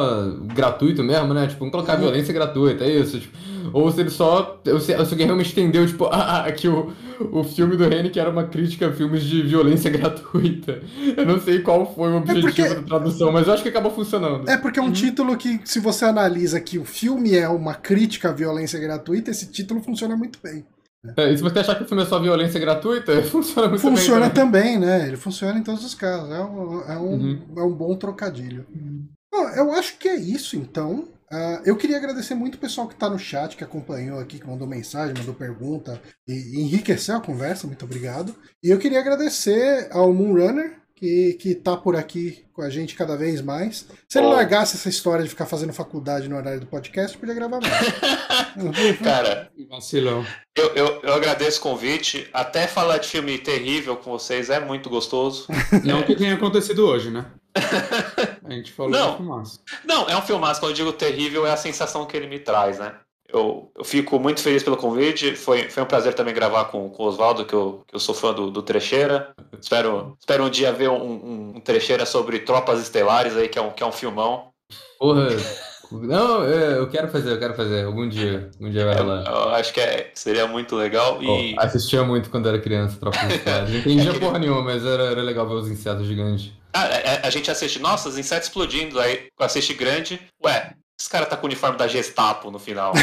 gratuito 0.53 1.03
mesmo, 1.03 1.34
né? 1.34 1.45
Tipo, 1.47 1.59
vamos 1.59 1.72
colocar 1.73 1.93
Uhum. 1.95 2.01
violência 2.01 2.34
gratuita, 2.34 2.85
é 2.85 2.89
isso. 2.89 3.19
Tipo, 3.19 3.38
ou 3.73 3.91
se 3.91 3.99
ele 4.02 4.10
só. 4.10 4.61
Ou 4.65 4.80
se, 4.80 4.94
alguém 4.94 5.26
realmente 5.26 5.52
entendeu, 5.52 5.85
tipo, 5.85 6.06
ah, 6.11 6.44
ah, 6.45 6.52
que 6.52 6.68
o, 6.68 6.94
o 7.31 7.44
filme 7.44 7.76
do 7.76 7.84
Henrique 7.85 8.19
era 8.19 8.30
uma 8.30 8.44
crítica 8.45 8.88
a 8.88 8.91
filmes 8.94 9.23
de 9.23 9.41
violência 9.41 9.89
gratuita. 9.91 10.81
Eu 11.15 11.26
não 11.26 11.39
sei 11.39 11.60
qual 11.60 11.94
foi 11.94 12.11
o 12.11 12.18
objetivo 12.18 12.48
porque- 12.48 12.68
da 12.76 12.81
tradução, 12.84 13.31
mas 13.31 13.48
eu 13.48 13.53
acho 13.53 13.64
que 13.64 13.69
acabou 13.69 13.91
funcionando. 13.91 14.49
É 14.49 14.57
porque 14.57 14.80
é 14.80 14.84
um 14.84 14.91
título 14.91 15.35
que, 15.38 15.60
se 15.65 15.80
você 15.80 16.06
analisa 16.06 16.60
que 16.60 16.77
o 16.80 16.85
filme 16.85 17.35
é 17.35 17.48
uma 17.49 17.73
crítica 17.76 18.30
à 18.30 18.34
violência 18.34 18.80
gratuita, 18.80 19.31
esse 19.31 19.48
título 19.52 19.81
funciona 19.81 20.15
muito 20.15 20.39
bem. 20.44 20.65
É, 21.15 21.31
e 21.31 21.38
se 21.38 21.44
você 21.44 21.60
achar 21.60 21.76
que 21.76 21.84
o 21.84 21.88
filme 21.88 22.03
é 22.03 22.06
só 22.06 22.19
violência 22.19 22.60
gratuita, 22.60 23.22
funciona 23.23 23.68
muito 23.69 23.80
Funciona 23.81 24.26
bem. 24.26 24.30
também. 24.31 24.73
também, 24.73 24.80
né? 24.80 25.07
Ele 25.07 25.15
funciona 25.15 25.57
em 25.57 25.64
todos 25.64 25.85
os 25.85 25.94
casos. 25.94 26.30
É 26.31 26.39
um, 26.41 26.81
é 26.81 26.98
um, 26.98 27.14
Uhum. 27.14 27.39
é 27.57 27.61
um 27.64 27.72
bom 27.72 27.95
trocadilho. 27.95 28.65
Bom, 29.31 29.48
eu 29.56 29.72
acho 29.73 29.98
que 29.99 30.07
é 30.10 30.15
isso, 30.15 30.57
então. 30.57 31.07
Ah, 31.29 31.61
eu 31.65 31.75
queria 31.75 31.97
agradecer 31.97 32.35
muito 32.35 32.55
o 32.55 32.59
pessoal 32.59 32.87
que 32.87 32.93
está 32.93 33.09
no 33.09 33.19
chat, 33.19 33.57
que 33.57 33.63
acompanhou 33.63 34.19
aqui, 34.19 34.39
que 34.39 34.47
mandou 34.47 34.67
mensagem, 34.67 35.13
mandou 35.17 35.33
pergunta 35.33 36.01
e, 36.27 36.33
e 36.33 36.61
enriqueceu 36.61 37.17
a 37.17 37.21
conversa. 37.21 37.67
Muito 37.67 37.83
obrigado. 37.83 38.33
E 38.63 38.69
eu 38.69 38.79
queria 38.79 38.99
agradecer 38.99 39.89
ao 39.91 40.13
Moonrunner, 40.13 40.79
que, 40.97 41.33
que 41.39 41.53
tá 41.55 41.77
por 41.77 41.95
aqui 41.95 42.43
com 42.51 42.61
a 42.63 42.69
gente 42.69 42.95
cada 42.95 43.15
vez 43.15 43.39
mais. 43.41 43.87
Se 44.09 44.17
ele 44.17 44.27
Oh. 44.27 44.31
largasse 44.31 44.75
essa 44.75 44.89
história 44.89 45.23
de 45.23 45.29
ficar 45.29 45.45
fazendo 45.45 45.71
faculdade 45.71 46.27
no 46.27 46.35
horário 46.35 46.59
do 46.59 46.65
podcast, 46.65 47.15
podia 47.17 47.35
gravar 47.35 47.59
mais. 47.61 48.97
Cara, 49.03 49.49
Vacilão. 49.69 50.25
eu, 50.55 50.65
eu, 50.75 51.01
eu 51.03 51.13
agradeço 51.13 51.59
o 51.59 51.63
convite. 51.63 52.27
Até 52.33 52.65
falar 52.67 52.97
de 52.97 53.07
filme 53.07 53.37
terrível 53.37 53.95
com 53.97 54.11
vocês 54.11 54.49
é 54.49 54.59
muito 54.59 54.89
gostoso. 54.89 55.47
Não 55.83 56.01
que 56.03 56.15
tenha 56.15 56.33
acontecido 56.33 56.85
hoje, 56.87 57.11
né? 57.11 57.25
A 58.43 58.51
gente 58.51 58.71
falou 58.71 58.91
Não. 58.91 59.11
de 59.11 59.17
fumaça. 59.17 59.59
Não, 59.85 60.07
é 60.09 60.17
um 60.17 60.21
filmaço. 60.21 60.59
Quando 60.59 60.71
eu 60.71 60.75
digo 60.75 60.93
terrível, 60.93 61.45
é 61.45 61.51
a 61.51 61.57
sensação 61.57 62.05
que 62.05 62.15
ele 62.15 62.27
me 62.27 62.39
traz, 62.39 62.79
né? 62.79 62.93
Eu, 63.31 63.71
eu 63.77 63.83
fico 63.83 64.19
muito 64.19 64.41
feliz 64.41 64.63
pelo 64.63 64.77
convite. 64.77 65.35
Foi, 65.35 65.69
foi 65.69 65.83
um 65.83 65.87
prazer 65.87 66.13
também 66.13 66.33
gravar 66.33 66.65
com, 66.65 66.89
com 66.89 67.03
o 67.03 67.07
Oswaldo, 67.07 67.45
que 67.45 67.53
eu, 67.53 67.83
que 67.87 67.95
eu 67.95 67.99
sou 67.99 68.15
fã 68.15 68.33
do, 68.33 68.49
do 68.49 68.61
Trecheira. 68.61 69.33
Espero, 69.61 70.15
espero 70.19 70.45
um 70.45 70.49
dia 70.49 70.71
ver 70.71 70.89
um, 70.89 70.95
um, 71.03 71.53
um 71.57 71.59
Trecheira 71.59 72.05
sobre 72.05 72.39
Tropas 72.39 72.79
Estelares 72.81 73.35
aí, 73.35 73.49
que 73.49 73.59
é 73.59 73.61
um, 73.61 73.71
que 73.71 73.83
é 73.83 73.85
um 73.85 73.91
filmão. 73.91 74.49
Porra. 74.97 75.27
Não, 75.91 76.43
é, 76.43 76.77
eu 76.77 76.89
quero 76.89 77.07
fazer, 77.09 77.31
eu 77.31 77.39
quero 77.39 77.53
fazer. 77.53 77.85
Algum 77.85 78.07
dia. 78.09 78.49
Um 78.59 78.69
dia 78.69 78.85
vai 78.85 78.97
Eu, 78.99 79.05
lá. 79.05 79.23
eu 79.25 79.49
acho 79.55 79.73
que 79.73 79.79
é- 79.79 80.11
seria 80.13 80.45
muito 80.47 80.75
legal. 80.75 81.21
E 81.23 81.55
Pô, 81.55 81.61
assistia 81.61 82.03
muito 82.03 82.29
quando 82.29 82.47
era 82.49 82.59
criança, 82.59 82.97
Tropa. 82.99 83.17
Não 83.69 83.77
entendia 83.77 84.13
porra 84.19 84.39
nenhuma, 84.39 84.61
mas 84.61 84.85
era, 84.85 85.03
era 85.03 85.21
legal 85.21 85.47
ver 85.47 85.55
os 85.55 85.69
insetos 85.69 86.05
gigantes. 86.05 86.51
Ah, 86.73 86.87
é- 86.89 87.15
é- 87.15 87.21
a 87.23 87.29
gente 87.29 87.49
assiste, 87.49 87.79
nossa, 87.79 88.09
os 88.09 88.17
insetos 88.17 88.47
explodindo. 88.49 88.99
Aí 88.99 89.27
assiste 89.39 89.73
grande. 89.73 90.19
Ué, 90.43 90.73
esse 90.99 91.09
cara 91.09 91.27
tá 91.27 91.37
com 91.37 91.43
o 91.43 91.45
uniforme 91.45 91.77
da 91.77 91.87
Gestapo 91.87 92.49
no 92.49 92.57
final. 92.57 92.93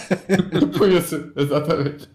Tipo 0.58 0.86
isso, 0.86 1.30
exatamente. 1.36 2.08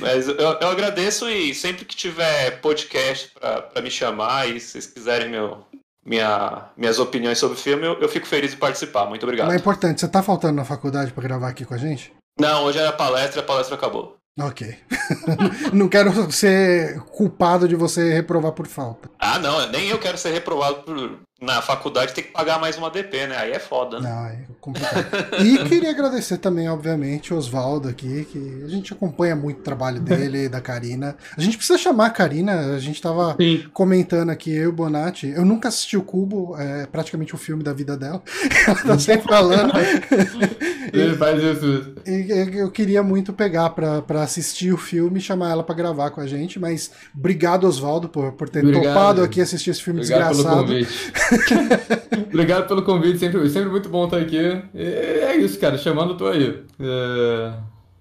Mas 0.00 0.26
eu, 0.26 0.36
eu 0.36 0.68
agradeço 0.68 1.30
e 1.30 1.54
sempre 1.54 1.84
que 1.84 1.94
tiver 1.94 2.60
podcast 2.60 3.30
pra, 3.38 3.62
pra 3.62 3.82
me 3.82 3.90
chamar 3.90 4.48
e 4.48 4.58
se 4.58 4.72
vocês 4.72 4.86
quiserem 4.88 5.30
meu, 5.30 5.64
minha, 6.04 6.70
minhas 6.76 6.98
opiniões 6.98 7.38
sobre 7.38 7.56
o 7.56 7.60
filme, 7.60 7.86
eu, 7.86 8.00
eu 8.00 8.08
fico 8.08 8.26
feliz 8.26 8.50
de 8.50 8.56
participar. 8.56 9.06
Muito 9.06 9.22
obrigado. 9.22 9.46
Mas 9.46 9.56
é 9.56 9.60
importante, 9.60 10.00
você 10.00 10.08
tá 10.08 10.22
faltando 10.24 10.54
na 10.54 10.64
faculdade 10.64 11.12
pra 11.12 11.22
gravar 11.22 11.48
aqui 11.48 11.64
com 11.64 11.74
a 11.74 11.78
gente? 11.78 12.12
Não, 12.38 12.64
hoje 12.64 12.78
era 12.78 12.92
palestra, 12.92 13.40
a 13.40 13.44
palestra 13.44 13.76
acabou. 13.76 14.17
Ok. 14.38 14.76
Não 15.72 15.88
quero 15.88 16.30
ser 16.30 17.00
culpado 17.00 17.66
de 17.66 17.74
você 17.74 18.12
reprovar 18.12 18.52
por 18.52 18.66
falta. 18.66 19.10
Ah, 19.18 19.38
não, 19.38 19.68
nem 19.70 19.88
eu 19.88 19.98
quero 19.98 20.16
ser 20.16 20.32
reprovado 20.32 20.82
por, 20.82 21.18
na 21.40 21.60
faculdade 21.60 22.12
ter 22.12 22.22
que 22.22 22.32
pagar 22.32 22.60
mais 22.60 22.76
uma 22.76 22.90
DP, 22.90 23.26
né? 23.26 23.36
Aí 23.36 23.52
é 23.52 23.58
foda, 23.58 24.00
né? 24.00 24.08
Não, 24.08 24.26
é 24.26 24.38
complicado. 24.60 25.06
E 25.44 25.64
queria 25.68 25.90
agradecer 25.90 26.38
também, 26.38 26.68
obviamente, 26.68 27.32
o 27.34 27.36
Oswaldo 27.36 27.88
aqui, 27.88 28.24
que 28.30 28.62
a 28.64 28.68
gente 28.68 28.92
acompanha 28.92 29.34
muito 29.34 29.60
o 29.60 29.62
trabalho 29.62 30.00
dele 30.00 30.44
e 30.44 30.48
da 30.48 30.60
Karina. 30.60 31.16
A 31.36 31.40
gente 31.40 31.56
precisa 31.56 31.78
chamar 31.78 32.06
a 32.06 32.10
Karina, 32.10 32.74
a 32.74 32.78
gente 32.78 33.00
tava 33.00 33.36
Sim. 33.40 33.64
comentando 33.72 34.30
aqui, 34.30 34.50
eu 34.50 34.64
e 34.64 34.66
o 34.68 34.72
Bonatti. 34.72 35.28
Eu 35.28 35.44
nunca 35.44 35.68
assisti 35.68 35.96
o 35.96 36.02
Cubo, 36.02 36.56
é 36.58 36.86
praticamente 36.86 37.34
o 37.34 37.38
filme 37.38 37.62
da 37.62 37.72
vida 37.72 37.96
dela. 37.96 38.22
Ela 38.66 38.82
tá 38.82 38.98
sempre 38.98 39.28
falando. 39.28 39.72
Ele 40.92 41.16
faz 41.16 41.42
eu 42.54 42.70
queria 42.70 43.02
muito 43.02 43.32
pegar 43.32 43.70
pra, 43.70 44.02
pra 44.02 44.22
assistir 44.22 44.72
o 44.72 44.76
filme 44.76 45.18
e 45.18 45.22
chamar 45.22 45.50
ela 45.50 45.62
pra 45.62 45.74
gravar 45.74 46.10
com 46.10 46.20
a 46.20 46.26
gente, 46.26 46.58
mas 46.58 46.90
obrigado, 47.16 47.64
Oswaldo, 47.66 48.08
por, 48.08 48.32
por 48.32 48.48
ter 48.48 48.60
Obrigado. 48.64 48.84
topado 48.94 49.22
aqui 49.22 49.40
assistir 49.40 49.70
esse 49.70 49.82
filme 49.82 50.00
Obrigado 50.00 50.36
pelo 50.36 50.36
desgraçado. 50.36 50.66
convite. 50.66 51.12
Obrigado 52.32 52.66
pelo 52.68 52.82
convite, 52.82 53.18
sempre, 53.18 53.48
sempre 53.50 53.70
muito 53.70 53.88
bom 53.88 54.04
estar 54.04 54.18
aqui. 54.18 54.36
E 54.74 54.82
é 54.82 55.36
isso, 55.36 55.58
cara, 55.58 55.76
chamando, 55.78 56.16
tô 56.16 56.26
aí. 56.26 56.62
É, 56.80 57.52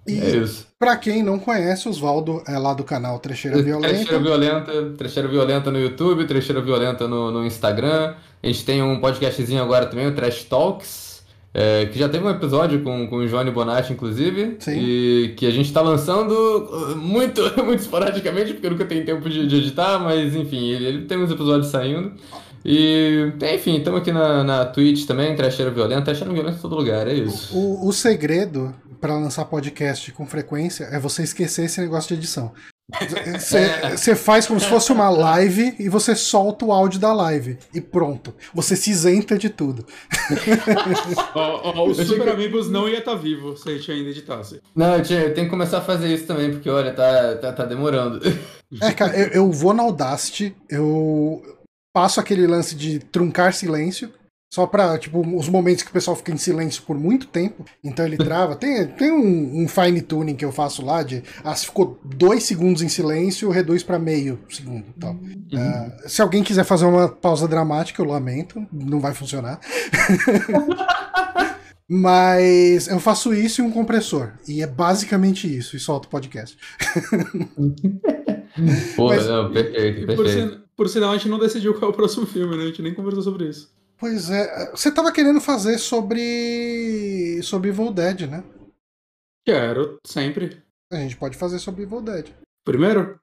E 0.08 0.20
é 0.20 0.30
isso. 0.38 0.68
pra 0.80 0.96
quem 0.96 1.22
não 1.24 1.38
conhece, 1.40 1.88
Oswaldo 1.90 2.42
é 2.48 2.58
lá 2.58 2.74
do 2.74 2.84
canal 2.84 3.20
Trecheira 3.20 3.62
Violenta. 3.62 3.94
Trecheira 3.96 4.20
Violenta, 4.20 4.72
Trecheira 4.98 5.28
Violenta 5.30 5.72
no 5.72 5.80
YouTube, 5.80 6.26
Trecheira 6.26 6.62
Violenta 6.62 7.08
no, 7.08 7.32
no 7.32 7.46
Instagram. 7.46 8.14
A 8.42 8.48
gente 8.48 8.64
tem 8.64 8.82
um 8.82 9.00
podcastzinho 9.00 9.62
agora 9.62 9.86
também, 9.88 10.08
o 10.08 10.16
Trash 10.16 10.44
Talks. 10.46 11.07
É, 11.54 11.86
que 11.88 11.98
já 11.98 12.08
teve 12.08 12.24
um 12.24 12.30
episódio 12.30 12.82
com, 12.84 13.08
com 13.08 13.18
o 13.18 13.28
Johnny 13.28 13.52
Bonatti, 13.52 13.94
inclusive. 13.94 14.58
Sim. 14.60 14.80
E 14.80 15.34
que 15.38 15.46
a 15.46 15.52
gente 15.52 15.72
tá 15.74 15.82
lançando 15.82 16.32
uh, 16.32 16.96
muito, 16.96 17.42
muito 17.64 17.80
esporadicamente, 17.80 18.54
porque 18.54 18.68
eu 18.68 18.72
nunca 18.72 18.86
tenho 18.86 19.06
tempo 19.06 19.30
de, 19.30 19.48
de 19.48 19.56
editar, 19.56 20.00
mas 20.00 20.36
enfim, 20.36 20.70
ele, 20.70 20.86
ele 20.86 21.06
tem 21.06 21.18
uns 21.18 21.32
episódios 21.32 21.68
saindo. 21.68 22.14
E, 22.64 23.32
enfim, 23.54 23.78
estamos 23.78 24.02
aqui 24.02 24.12
na, 24.12 24.44
na 24.44 24.66
Twitch 24.66 25.06
também, 25.06 25.36
Trecheira 25.36 25.72
Violenta. 25.72 26.04
Trecheira 26.04 26.34
Violenta 26.34 26.58
em 26.58 26.62
todo 26.62 26.76
lugar, 26.76 27.08
é 27.08 27.14
isso. 27.14 27.58
O, 27.58 27.88
o 27.88 27.94
segredo 27.94 28.76
pra 29.00 29.16
lançar 29.16 29.46
podcast 29.46 30.12
com 30.12 30.26
frequência 30.26 30.86
é 30.86 31.00
você 31.00 31.24
esquecer 31.24 31.66
esse 31.66 31.80
negócio 31.80 32.10
de 32.10 32.22
edição. 32.22 32.52
Você 33.92 34.16
faz 34.16 34.48
como 34.48 34.60
se 34.60 34.68
fosse 34.68 34.92
uma 34.94 35.10
live 35.10 35.76
e 35.78 35.90
você 35.90 36.16
solta 36.16 36.64
o 36.66 36.72
áudio 36.72 37.00
da 37.00 37.14
live. 37.14 37.58
E 37.74 37.82
pronto. 37.82 38.34
Você 38.54 38.76
se 38.76 38.92
isenta 38.92 39.38
de 39.38 39.50
tudo. 39.50 39.86
Ó, 41.36 41.72
ó, 41.76 41.86
o 41.86 41.90
Eu 41.92 41.96
Super 42.06 42.30
Amigos 42.30 42.70
não 42.70 42.88
ia 42.88 43.00
estar 43.00 43.16
vivo 43.16 43.58
se 43.58 43.70
a 43.70 43.74
gente 43.74 43.92
ainda 43.92 44.10
editasse. 44.10 44.62
Não, 44.76 44.96
eu, 44.96 45.04
tinha- 45.04 45.22
eu 45.22 45.34
tenho 45.34 45.48
que 45.48 45.52
começar 45.52 45.80
a 45.80 45.82
fazer 45.82 46.14
isso 46.14 46.26
também, 46.26 46.52
porque 46.52 46.70
olha, 46.70 46.94
tá, 46.94 47.36
tá, 47.38 47.54
tá 47.54 47.66
demorando. 47.66 48.22
É, 48.82 48.92
cara, 48.92 49.18
eu, 49.18 49.28
eu 49.28 49.52
vou 49.52 49.74
na 49.74 49.84
Audacity, 49.84 50.56
eu 50.70 51.42
passo 51.94 52.20
aquele 52.20 52.48
lance 52.48 52.76
de 52.76 53.00
truncar 53.00 53.54
silêncio. 53.54 54.12
Só 54.50 54.66
pra, 54.66 54.98
tipo, 54.98 55.20
os 55.38 55.50
momentos 55.50 55.84
que 55.84 55.90
o 55.90 55.94
pessoal 55.94 56.16
fica 56.16 56.32
em 56.32 56.38
silêncio 56.38 56.82
por 56.84 56.98
muito 56.98 57.28
tempo, 57.28 57.66
então 57.84 58.06
ele 58.06 58.16
trava. 58.16 58.56
Tem, 58.56 58.88
tem 58.88 59.12
um, 59.12 59.64
um 59.64 59.68
fine 59.68 60.02
tuning 60.02 60.36
que 60.36 60.46
eu 60.46 60.54
faço 60.54 60.86
lá 60.86 61.04
de. 61.04 61.22
Ah, 61.44 61.54
se 61.54 61.66
ficou 61.66 62.00
dois 62.04 62.44
segundos 62.44 62.82
em 62.82 62.88
silêncio, 62.88 63.50
reduz 63.50 63.84
pra 63.84 64.00
meio 64.00 64.40
segundo. 64.50 64.86
Então, 64.98 65.20
ah, 65.54 65.98
se 66.08 66.22
alguém 66.22 66.44
quiser 66.44 66.64
fazer 66.64 66.86
uma 66.86 67.10
pausa 67.10 67.46
dramática, 67.46 68.02
eu 68.02 68.06
lamento, 68.06 68.66
não 68.72 69.02
vai 69.02 69.14
funcionar. 69.14 69.60
Mas 71.90 72.88
eu 72.88 73.00
faço 73.00 73.34
isso 73.34 73.62
e 73.62 73.64
um 73.64 73.72
compressor. 73.72 74.34
E 74.48 74.62
é 74.62 74.68
basicamente 74.68 75.48
isso, 75.54 75.76
e 75.76 75.80
solto 75.80 76.06
o 76.06 76.10
podcast. 76.10 76.58
Pô, 78.96 79.08
Mas- 79.10 79.26
não, 79.28 79.52
perfeito, 79.52 80.06
por, 80.06 80.16
perfeito. 80.26 80.52
sin- 80.54 80.62
por 80.76 80.90
sinal, 80.90 81.12
a 81.12 81.18
gente 81.18 81.30
não 81.30 81.40
decidiu 81.40 81.74
qual 81.74 81.92
é 81.92 81.94
o 81.94 81.96
próximo 81.96 82.26
filme, 82.26 82.58
né? 82.58 82.64
A 82.64 82.68
gente 82.68 82.82
nem 82.82 82.94
conversou 82.94 83.24
sobre 83.24 83.48
isso. 83.50 83.70
Pois 84.00 84.30
é, 84.30 84.72
você 84.72 84.92
tava 84.92 85.12
querendo 85.12 85.42
fazer 85.42 85.78
sobre. 85.78 87.42
sobre 87.44 87.70
Evil 87.70 87.92
Dead, 87.92 88.22
né? 88.30 88.44
Quero, 89.46 89.98
sempre. 90.06 90.62
A 90.92 90.98
gente 90.98 91.18
pode 91.18 91.38
fazer 91.38 91.60
sobre 91.60 91.84
Evil 91.84 92.02
Dead. 92.02 92.28
Primeiro? 92.66 93.20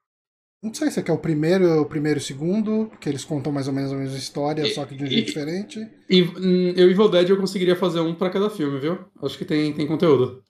Não 0.62 0.72
sei 0.72 0.90
se 0.90 1.02
quer 1.02 1.12
o 1.12 1.18
primeiro, 1.18 1.82
o 1.82 1.86
primeiro 1.86 2.18
e 2.18 2.22
o 2.22 2.24
segundo, 2.24 2.90
que 2.98 3.06
eles 3.08 3.22
contam 3.24 3.52
mais 3.52 3.68
ou 3.68 3.74
menos 3.74 3.92
a 3.92 3.96
mesma 3.96 4.16
história, 4.16 4.62
E- 4.66 4.72
só 4.74 4.86
que 4.86 4.94
de 4.94 5.04
um 5.04 5.06
e- 5.06 5.10
jeito 5.10 5.26
diferente. 5.26 5.86
E, 6.08 6.22
hum, 6.22 6.72
eu 6.74 6.88
e 6.88 6.92
Evil 6.92 7.08
Dead 7.10 7.28
eu 7.28 7.36
conseguiria 7.36 7.76
fazer 7.76 8.00
um 8.00 8.14
pra 8.14 8.30
cada 8.30 8.48
filme, 8.48 8.80
viu? 8.80 8.98
Acho 9.22 9.36
que 9.36 9.44
tem, 9.44 9.72
tem 9.74 9.86
conteúdo. 9.86 10.42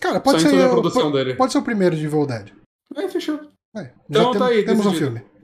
Cara, 0.00 0.20
pode 0.20 0.42
Só 0.42 0.50
ser. 0.50 0.68
produção 0.68 1.10
pode, 1.10 1.34
pode 1.34 1.52
ser 1.52 1.58
o 1.58 1.62
primeiro 1.62 1.96
de 1.96 2.04
Evil 2.04 2.26
Dead. 2.26 2.52
É, 2.94 3.08
fechou. 3.08 3.40
É, 3.74 3.90
Então 4.08 4.32
tá 4.32 4.48
tem- 4.48 4.58
aí, 4.58 4.64
temos 4.64 4.84
um 4.86 4.90
decidido. 4.90 5.16
filme. 5.16 5.34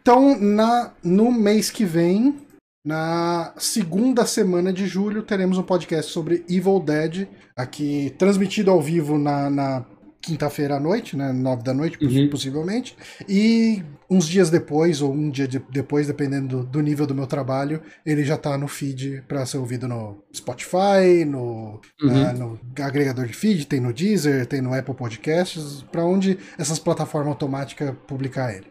Então, 0.00 0.38
na, 0.40 0.94
no 1.04 1.30
mês 1.30 1.70
que 1.70 1.84
vem, 1.84 2.45
na 2.86 3.52
segunda 3.58 4.24
semana 4.24 4.72
de 4.72 4.86
julho, 4.86 5.22
teremos 5.24 5.58
um 5.58 5.62
podcast 5.62 6.12
sobre 6.12 6.44
Evil 6.48 6.78
Dead, 6.78 7.26
aqui 7.56 8.14
transmitido 8.16 8.70
ao 8.70 8.80
vivo 8.80 9.18
na, 9.18 9.50
na 9.50 9.84
quinta-feira 10.22 10.76
à 10.76 10.80
noite, 10.80 11.16
né? 11.16 11.32
Nove 11.32 11.62
da 11.64 11.74
noite, 11.74 11.98
Uhum. 12.04 12.28
possivelmente. 12.30 12.96
E 13.28 13.82
uns 14.08 14.26
dias 14.28 14.50
depois, 14.50 15.02
ou 15.02 15.12
um 15.12 15.30
dia 15.30 15.46
de- 15.48 15.62
depois, 15.70 16.06
dependendo 16.06 16.58
do, 16.58 16.64
do 16.64 16.80
nível 16.80 17.06
do 17.06 17.14
meu 17.14 17.26
trabalho, 17.26 17.80
ele 18.04 18.24
já 18.24 18.36
tá 18.36 18.56
no 18.56 18.68
feed 18.68 19.22
para 19.26 19.44
ser 19.46 19.58
ouvido 19.58 19.86
no 19.88 20.22
Spotify, 20.34 21.24
no, 21.26 21.80
Uhum. 22.02 22.08
na- 22.22 22.32
no 22.32 22.58
agregador 22.80 23.26
de 23.26 23.32
feed, 23.34 23.66
tem 23.66 23.80
no 23.80 23.92
Deezer, 23.92 24.46
tem 24.46 24.60
no 24.60 24.72
Apple 24.74 24.94
Podcasts, 24.94 25.84
para 25.90 26.04
onde 26.04 26.38
essas 26.58 26.78
plataformas 26.78 27.30
automáticas 27.30 27.92
publicar 28.06 28.52
ele. 28.54 28.66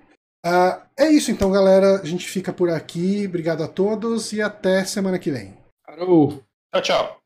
Ah, 0.47 0.85
é 0.95 1.09
isso 1.09 1.31
então, 1.31 1.51
galera. 1.51 1.99
A 1.99 2.05
gente 2.05 2.27
fica 2.27 2.53
por 2.53 2.69
aqui. 2.69 3.25
Obrigado 3.25 3.63
a 3.63 3.67
todos 3.67 4.31
e 4.31 4.43
até 4.43 4.85
semana 4.85 5.17
que 5.17 5.31
vem. 5.31 5.57
Carol. 5.83 6.43
Tchau, 6.71 6.81
tchau. 6.83 7.24